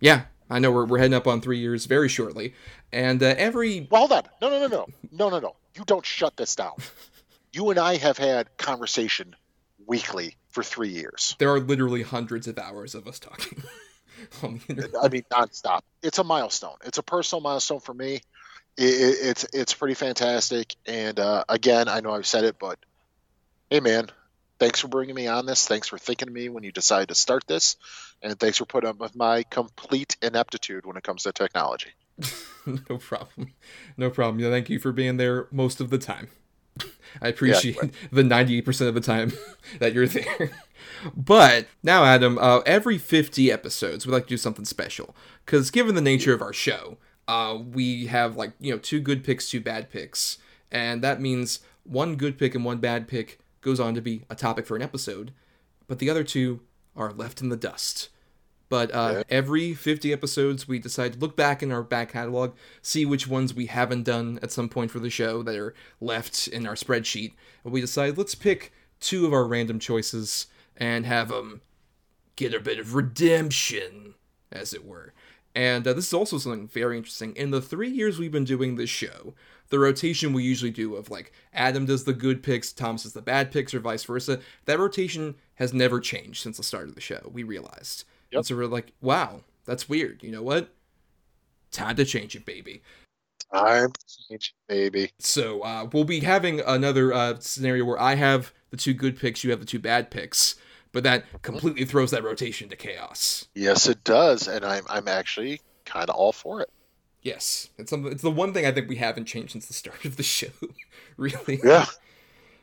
Yeah, 0.00 0.24
I 0.50 0.58
know 0.58 0.70
we're, 0.70 0.84
we're 0.84 0.98
heading 0.98 1.14
up 1.14 1.26
on 1.26 1.40
three 1.40 1.60
years 1.60 1.86
very 1.86 2.10
shortly, 2.10 2.52
and 2.92 3.22
uh, 3.22 3.34
every 3.38 3.88
well, 3.90 4.06
hold 4.06 4.12
on, 4.12 4.22
no, 4.42 4.50
no, 4.50 4.58
no, 4.58 4.66
no, 4.66 4.86
no, 5.10 5.28
no, 5.30 5.38
no. 5.38 5.56
You 5.74 5.84
don't 5.86 6.04
shut 6.04 6.36
this 6.36 6.56
down. 6.56 6.74
you 7.54 7.70
and 7.70 7.78
I 7.78 7.96
have 7.96 8.18
had 8.18 8.54
conversation 8.58 9.34
weekly 9.86 10.36
for 10.50 10.62
three 10.62 10.90
years. 10.90 11.36
There 11.38 11.48
are 11.48 11.58
literally 11.58 12.02
hundreds 12.02 12.46
of 12.46 12.58
hours 12.58 12.94
of 12.94 13.08
us 13.08 13.18
talking. 13.18 13.62
on 14.42 14.60
the 14.66 14.74
internet. 14.74 15.02
I 15.02 15.08
mean, 15.08 15.24
nonstop. 15.32 15.80
It's 16.02 16.18
a 16.18 16.24
milestone. 16.24 16.76
It's 16.84 16.98
a 16.98 17.02
personal 17.02 17.40
milestone 17.40 17.80
for 17.80 17.94
me. 17.94 18.20
It, 18.76 18.82
it, 18.82 19.16
it's 19.22 19.46
it's 19.54 19.72
pretty 19.72 19.94
fantastic. 19.94 20.76
And 20.84 21.18
uh, 21.18 21.44
again, 21.48 21.88
I 21.88 22.00
know 22.00 22.12
I've 22.12 22.26
said 22.26 22.44
it, 22.44 22.56
but 22.58 22.78
hey, 23.70 23.80
man, 23.80 24.10
thanks 24.62 24.78
for 24.78 24.86
bringing 24.86 25.16
me 25.16 25.26
on 25.26 25.44
this. 25.44 25.66
Thanks 25.66 25.88
for 25.88 25.98
thinking 25.98 26.28
of 26.28 26.34
me 26.34 26.48
when 26.48 26.62
you 26.62 26.70
decided 26.70 27.08
to 27.08 27.16
start 27.16 27.44
this, 27.48 27.76
and 28.22 28.38
thanks 28.38 28.58
for 28.58 28.64
putting 28.64 28.88
up 28.88 29.00
with 29.00 29.16
my 29.16 29.42
complete 29.42 30.16
ineptitude 30.22 30.86
when 30.86 30.96
it 30.96 31.02
comes 31.02 31.24
to 31.24 31.32
technology. 31.32 31.90
no 32.66 32.98
problem. 32.98 33.54
No 33.96 34.08
problem. 34.08 34.38
Yeah, 34.38 34.50
thank 34.50 34.70
you 34.70 34.78
for 34.78 34.92
being 34.92 35.16
there 35.16 35.48
most 35.50 35.80
of 35.80 35.90
the 35.90 35.98
time. 35.98 36.28
I 37.20 37.28
appreciate 37.28 37.76
yeah, 37.82 37.88
the 38.12 38.22
98% 38.22 38.86
of 38.86 38.94
the 38.94 39.00
time 39.00 39.32
that 39.80 39.94
you're 39.94 40.06
there. 40.06 40.52
but 41.16 41.66
now, 41.82 42.04
Adam, 42.04 42.38
uh, 42.38 42.60
every 42.60 42.98
50 42.98 43.50
episodes, 43.50 44.06
we 44.06 44.12
like 44.12 44.24
to 44.24 44.28
do 44.28 44.36
something 44.36 44.64
special. 44.64 45.16
Because 45.44 45.72
given 45.72 45.96
the 45.96 46.00
nature 46.00 46.34
of 46.34 46.40
our 46.40 46.52
show, 46.52 46.98
uh, 47.26 47.58
we 47.60 48.06
have 48.06 48.36
like, 48.36 48.52
you 48.60 48.70
know, 48.70 48.78
two 48.78 49.00
good 49.00 49.24
picks, 49.24 49.50
two 49.50 49.60
bad 49.60 49.90
picks. 49.90 50.38
And 50.70 51.02
that 51.02 51.20
means 51.20 51.58
one 51.82 52.14
good 52.14 52.38
pick 52.38 52.54
and 52.54 52.64
one 52.64 52.78
bad 52.78 53.08
pick 53.08 53.40
goes 53.62 53.80
on 53.80 53.94
to 53.94 54.02
be 54.02 54.24
a 54.28 54.34
topic 54.34 54.66
for 54.66 54.76
an 54.76 54.82
episode, 54.82 55.32
but 55.88 55.98
the 55.98 56.10
other 56.10 56.24
two 56.24 56.60
are 56.94 57.12
left 57.12 57.40
in 57.40 57.48
the 57.48 57.56
dust. 57.56 58.10
But 58.68 58.90
uh, 58.94 59.14
yeah. 59.16 59.22
every 59.28 59.74
50 59.74 60.12
episodes, 60.12 60.66
we 60.66 60.78
decide 60.78 61.14
to 61.14 61.18
look 61.18 61.36
back 61.36 61.62
in 61.62 61.70
our 61.70 61.82
back 61.82 62.12
catalog, 62.12 62.54
see 62.80 63.04
which 63.04 63.28
ones 63.28 63.52
we 63.52 63.66
haven't 63.66 64.04
done 64.04 64.38
at 64.42 64.50
some 64.50 64.68
point 64.68 64.90
for 64.90 64.98
the 64.98 65.10
show 65.10 65.42
that 65.42 65.56
are 65.56 65.74
left 66.00 66.48
in 66.48 66.66
our 66.66 66.74
spreadsheet. 66.74 67.32
And 67.64 67.72
we 67.72 67.82
decide, 67.82 68.16
let's 68.16 68.34
pick 68.34 68.72
two 68.98 69.26
of 69.26 69.32
our 69.34 69.44
random 69.44 69.78
choices 69.78 70.46
and 70.74 71.04
have 71.04 71.28
them 71.28 71.60
get 72.36 72.54
a 72.54 72.60
bit 72.60 72.78
of 72.78 72.94
redemption, 72.94 74.14
as 74.50 74.72
it 74.72 74.86
were. 74.86 75.12
And 75.54 75.86
uh, 75.86 75.92
this 75.92 76.06
is 76.06 76.14
also 76.14 76.38
something 76.38 76.66
very 76.66 76.96
interesting. 76.96 77.36
In 77.36 77.50
the 77.50 77.60
three 77.60 77.90
years 77.90 78.18
we've 78.18 78.32
been 78.32 78.44
doing 78.44 78.76
this 78.76 78.88
show, 78.88 79.34
the 79.72 79.78
rotation 79.78 80.34
we 80.34 80.44
usually 80.44 80.70
do 80.70 80.94
of 80.96 81.10
like 81.10 81.32
Adam 81.54 81.86
does 81.86 82.04
the 82.04 82.12
good 82.12 82.42
picks, 82.42 82.74
Thomas 82.74 83.04
does 83.04 83.14
the 83.14 83.22
bad 83.22 83.50
picks, 83.50 83.72
or 83.72 83.80
vice 83.80 84.04
versa, 84.04 84.38
that 84.66 84.78
rotation 84.78 85.34
has 85.54 85.72
never 85.72 85.98
changed 85.98 86.42
since 86.42 86.58
the 86.58 86.62
start 86.62 86.88
of 86.88 86.94
the 86.94 87.00
show. 87.00 87.30
We 87.32 87.42
realized. 87.42 88.04
Yep. 88.30 88.38
And 88.38 88.46
so 88.46 88.56
we're 88.56 88.66
like, 88.66 88.92
wow, 89.00 89.40
that's 89.64 89.88
weird. 89.88 90.22
You 90.22 90.30
know 90.30 90.42
what? 90.42 90.74
Time 91.70 91.96
to 91.96 92.04
change 92.04 92.36
it, 92.36 92.44
baby. 92.44 92.82
Time 93.50 93.90
to 93.90 94.28
change 94.28 94.54
it, 94.68 94.72
baby. 94.72 95.10
So 95.18 95.62
uh, 95.62 95.88
we'll 95.90 96.04
be 96.04 96.20
having 96.20 96.60
another 96.60 97.14
uh, 97.14 97.40
scenario 97.40 97.86
where 97.86 98.00
I 98.00 98.16
have 98.16 98.52
the 98.68 98.76
two 98.76 98.92
good 98.92 99.18
picks, 99.18 99.42
you 99.42 99.50
have 99.52 99.60
the 99.60 99.66
two 99.66 99.78
bad 99.78 100.10
picks 100.10 100.56
but 100.92 101.04
that 101.04 101.24
completely 101.40 101.86
throws 101.86 102.10
that 102.10 102.22
rotation 102.22 102.68
to 102.68 102.76
chaos. 102.76 103.48
Yes, 103.54 103.88
it 103.88 104.04
does, 104.04 104.46
and 104.46 104.62
I'm 104.62 104.84
I'm 104.90 105.08
actually 105.08 105.62
kind 105.86 106.10
of 106.10 106.14
all 106.14 106.32
for 106.32 106.60
it. 106.60 106.68
Yes, 107.22 107.70
it's 107.78 107.90
something. 107.90 108.10
It's 108.10 108.22
the 108.22 108.30
one 108.30 108.52
thing 108.52 108.66
I 108.66 108.72
think 108.72 108.88
we 108.88 108.96
haven't 108.96 109.26
changed 109.26 109.52
since 109.52 109.66
the 109.66 109.74
start 109.74 110.04
of 110.04 110.16
the 110.16 110.24
show. 110.24 110.48
really. 111.16 111.60
Yeah. 111.62 111.86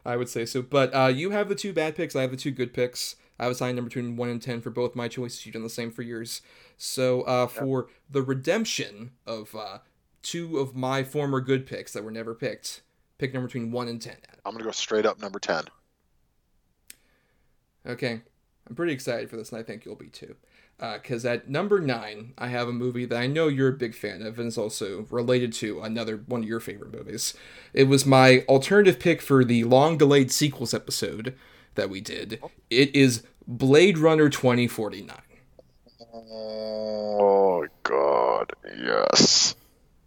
I 0.06 0.18
would 0.18 0.30
say 0.30 0.45
so. 0.45 0.61
But 0.61 0.94
uh, 0.94 1.07
you 1.07 1.31
have 1.31 1.49
the 1.49 1.56
two 1.56 1.73
bad 1.73 1.95
picks. 1.95 2.15
I 2.15 2.22
have 2.22 2.31
the 2.31 2.38
two 2.38 2.52
good 2.52 2.73
picks. 2.73 3.15
I 3.40 3.44
have 3.44 3.53
assigned 3.53 3.77
number 3.77 3.88
between 3.88 4.18
one 4.18 4.30
and 4.30 4.41
ten 4.41 4.60
for 4.60 4.69
both 4.69 4.95
my 4.95 5.07
choices. 5.07 5.45
You've 5.45 5.53
done 5.53 5.64
the 5.64 5.69
same 5.69 5.91
for 5.91 6.02
yours. 6.02 6.41
So 6.77 7.22
uh, 7.22 7.48
for 7.48 7.88
yeah. 7.88 7.94
the 8.11 8.22
redemption 8.22 9.11
of 9.26 9.56
uh, 9.56 9.80
two 10.22 10.60
of 10.60 10.76
my 10.76 11.03
former 11.03 11.40
good 11.40 11.65
picks 11.65 11.94
that 11.94 12.03
were 12.03 12.11
never 12.11 12.36
picked, 12.36 12.81
pick 13.18 13.34
number 13.34 13.48
between 13.48 13.72
one 13.72 13.88
and 13.88 14.02
ten. 14.02 14.18
I'm 14.45 14.53
gonna 14.53 14.65
go 14.65 14.72
straight 14.72 15.06
up 15.06 15.22
number 15.22 15.40
ten. 15.40 15.64
Okay, 17.86 18.22
I'm 18.68 18.76
pretty 18.76 18.91
excited 18.91 19.30
for 19.30 19.38
this, 19.38 19.52
and 19.52 19.60
I 19.60 19.64
think 19.64 19.86
you'll 19.86 19.95
be 19.95 20.10
too 20.10 20.36
because 20.80 21.26
uh, 21.26 21.30
at 21.30 21.49
number 21.49 21.80
nine, 21.80 22.34
I 22.38 22.47
have 22.47 22.68
a 22.68 22.73
movie 22.73 23.06
that 23.06 23.18
I 23.18 23.27
know 23.27 23.47
you're 23.47 23.69
a 23.69 23.73
big 23.73 23.93
fan 23.93 24.22
of, 24.22 24.39
and 24.39 24.47
is 24.47 24.57
also 24.57 25.06
related 25.10 25.51
to 25.53 25.81
another 25.81 26.18
one 26.27 26.43
of 26.43 26.47
your 26.47 26.60
favorite 26.60 26.93
movies. 26.93 27.34
It 27.73 27.85
was 27.85 28.06
my 28.06 28.45
alternative 28.47 28.99
pick 28.99 29.22
for 29.22 29.43
the 29.43 29.65
long 29.65 29.97
delayed 29.97 30.31
sequels 30.31 30.73
episode 30.73 31.35
that 31.76 31.89
we 31.89 32.01
did. 32.01 32.41
It 32.69 32.95
is 32.95 33.23
Blade 33.45 33.97
Runner 33.97 34.30
2049. 34.30 35.15
Oh, 36.14 37.65
God. 37.84 38.53
Yes. 38.77 39.56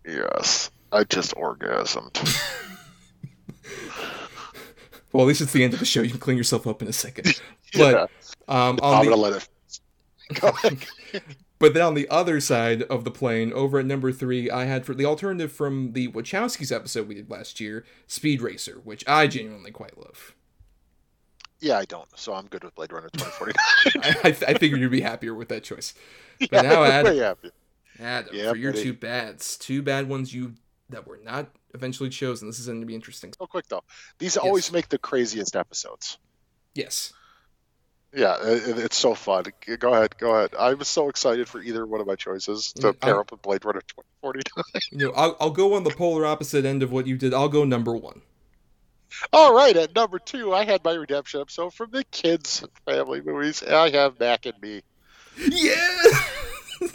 Yes. 0.07 0.70
I 0.90 1.05
just 1.05 1.35
orgasmed. 1.35 2.19
well, 5.12 5.24
at 5.24 5.28
least 5.28 5.40
it's 5.40 5.53
the 5.53 5.65
end 5.65 5.74
of 5.74 5.81
the 5.81 5.86
show. 5.86 6.03
You 6.03 6.11
can 6.11 6.19
clean 6.19 6.36
yourself 6.36 6.66
up 6.66 6.82
in 6.82 6.89
a 6.89 6.93
second. 6.93 7.40
But 7.74 7.94
yeah. 7.94 8.07
um, 8.69 8.78
on 8.82 8.99
I'm 8.99 9.05
the, 9.07 9.12
gonna 9.12 9.23
let 9.23 9.32
it 9.32 9.49
but 11.59 11.74
then 11.74 11.82
on 11.82 11.94
the 11.94 12.09
other 12.09 12.40
side 12.40 12.82
of 12.82 13.04
the 13.04 13.10
plane, 13.10 13.52
over 13.52 13.78
at 13.78 13.86
number 13.86 14.12
three, 14.12 14.50
I 14.50 14.64
had 14.64 14.86
for 14.86 14.94
the 14.94 15.04
alternative 15.04 15.52
from 15.52 15.92
the 15.92 16.09
Wachowskis 16.09 16.74
episode 16.74 17.09
we 17.09 17.14
did 17.14 17.30
last 17.30 17.60
year, 17.60 17.84
Speed 18.06 18.40
Racer, 18.40 18.80
which 18.84 19.04
I 19.06 19.26
genuinely 19.26 19.70
quite 19.70 19.98
love. 19.98 20.34
Yeah, 21.60 21.78
I 21.78 21.84
don't, 21.84 22.09
so 22.18 22.34
I'm 22.34 22.46
good 22.46 22.64
with 22.64 22.74
Blade 22.74 22.92
Runner 22.92 23.09
2049. 23.12 24.14
I, 24.24 24.28
I, 24.28 24.50
I, 24.50 24.59
figured 24.59 24.80
you'd 24.80 24.90
be 24.90 25.00
happier 25.00 25.32
with 25.32 25.48
that 25.50 25.62
choice. 25.62 25.94
But 26.40 26.50
yeah, 26.52 26.62
now, 26.62 26.82
Adam, 26.82 27.36
Adam 28.00 28.34
yeah, 28.34 28.50
for 28.50 28.56
your 28.56 28.72
two 28.72 28.92
bads, 28.92 29.56
two 29.56 29.80
bad 29.80 30.09
ones 30.09 30.34
you 30.34 30.54
that 30.88 31.06
were 31.06 31.20
not 31.22 31.48
eventually 31.74 32.09
chosen. 32.09 32.48
This 32.48 32.59
is 32.59 32.66
going 32.66 32.80
to 32.80 32.86
be 32.86 32.94
interesting. 32.94 33.32
So 33.38 33.46
quick 33.46 33.68
though, 33.68 33.84
these 34.18 34.36
yes. 34.36 34.44
always 34.44 34.72
make 34.72 34.88
the 34.88 34.98
craziest 34.98 35.56
episodes. 35.56 36.18
Yes. 36.74 37.12
Yeah, 38.14 38.36
it, 38.43 38.78
it's 38.78 38.97
so 38.97 39.14
fun. 39.14 39.44
Go 39.78 39.94
ahead, 39.94 40.18
go 40.18 40.34
ahead. 40.34 40.55
I 40.59 40.74
was 40.74 40.89
so 40.89 41.09
excited 41.09 41.48
for 41.48 41.62
either 41.62 41.86
one 41.86 42.01
of 42.01 42.06
my 42.06 42.14
choices 42.14 42.74
to 42.74 42.93
mm, 42.93 43.01
pair 43.01 43.18
up 43.18 43.30
with 43.30 43.40
Blade 43.40 43.64
Runner 43.64 43.80
2049. 43.80 44.82
You 44.90 44.98
know, 45.06 45.12
I'll, 45.16 45.36
I'll 45.40 45.51
go 45.51 45.74
on 45.74 45.84
the 45.84 45.90
polar 45.90 46.26
opposite 46.26 46.66
end 46.66 46.82
of 46.82 46.93
what 46.93 47.06
you 47.06 47.16
did. 47.16 47.32
I'll 47.32 47.48
go 47.48 47.64
number 47.64 47.94
one. 47.94 48.20
All 49.32 49.55
right, 49.55 49.76
at 49.76 49.94
number 49.94 50.18
two, 50.18 50.52
I 50.52 50.64
had 50.64 50.84
my 50.84 50.93
redemption 50.93 51.40
episode 51.40 51.72
from 51.74 51.90
the 51.90 52.05
kids' 52.05 52.64
family 52.84 53.22
movies. 53.22 53.62
I 53.62 53.90
have 53.90 54.20
Mac 54.20 54.47
and 54.47 54.60
Me. 54.60 54.82
Yeah. 55.39 55.74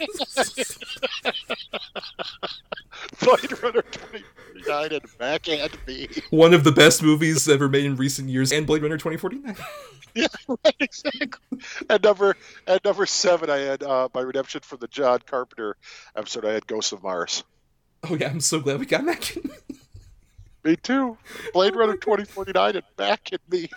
Blade 3.20 3.62
Runner 3.62 3.82
2049 3.82 4.37
and 4.68 5.86
Me. 5.86 6.08
One 6.30 6.54
of 6.54 6.64
the 6.64 6.72
best 6.72 7.02
movies 7.02 7.48
ever 7.48 7.68
made 7.68 7.84
in 7.84 7.96
recent 7.96 8.28
years, 8.28 8.52
and 8.52 8.66
Blade 8.66 8.82
Runner 8.82 8.96
2049. 8.96 9.56
yeah, 10.14 10.26
right, 10.48 10.74
exactly. 10.80 11.58
At 11.88 12.02
number 12.02 12.36
at 12.66 12.84
number 12.84 13.06
seven, 13.06 13.50
I 13.50 13.58
had 13.58 13.82
uh, 13.82 14.08
my 14.14 14.20
redemption 14.20 14.60
from 14.62 14.78
the 14.80 14.88
John 14.88 15.20
Carpenter 15.26 15.76
episode. 16.16 16.44
I 16.44 16.52
had 16.52 16.66
Ghosts 16.66 16.92
of 16.92 17.02
Mars. 17.02 17.44
Oh 18.08 18.14
yeah, 18.14 18.28
I'm 18.28 18.40
so 18.40 18.60
glad 18.60 18.78
we 18.78 18.86
got 18.86 19.04
back. 19.04 19.36
me 20.64 20.76
too. 20.76 21.16
Blade 21.52 21.74
Runner 21.74 21.96
2049 21.96 22.76
and 22.76 22.84
back 22.96 23.32
at 23.32 23.40
me. 23.50 23.68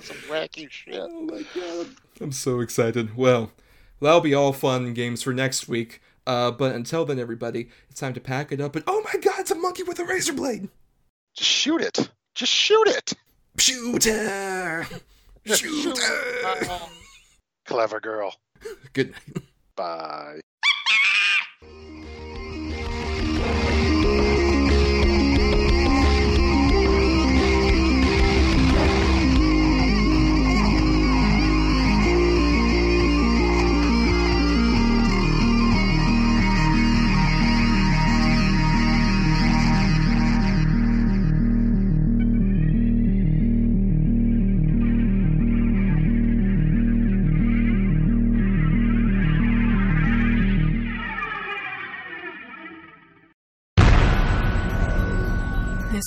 Some 0.00 0.16
wacky 0.28 0.70
shit. 0.70 0.94
Oh 1.00 1.22
my 1.22 1.44
god. 1.54 1.86
I'm 2.20 2.32
so 2.32 2.60
excited. 2.60 3.16
Well, 3.16 3.52
that'll 4.00 4.20
be 4.20 4.34
all 4.34 4.52
fun 4.52 4.92
games 4.92 5.22
for 5.22 5.32
next 5.32 5.68
week. 5.68 6.00
Uh, 6.26 6.50
but 6.50 6.74
until 6.74 7.04
then, 7.04 7.18
everybody, 7.18 7.68
it's 7.90 8.00
time 8.00 8.14
to 8.14 8.20
pack 8.20 8.50
it 8.52 8.60
up 8.60 8.76
and 8.76 8.84
oh 8.86 9.02
my 9.04 9.20
god, 9.20 9.40
it's 9.40 9.50
a 9.50 9.54
monkey 9.54 9.82
with 9.82 9.98
a 9.98 10.04
razor 10.04 10.32
blade! 10.32 10.68
Just 11.34 11.50
shoot 11.50 11.80
it. 11.80 12.08
Just 12.34 12.52
shoot 12.52 12.88
it. 12.88 13.12
Shooter! 13.58 14.86
Shooter! 15.44 16.02
Clever 17.66 18.00
girl. 18.00 18.34
Good 18.92 19.12
night. 19.12 19.42
Bye. 19.76 20.40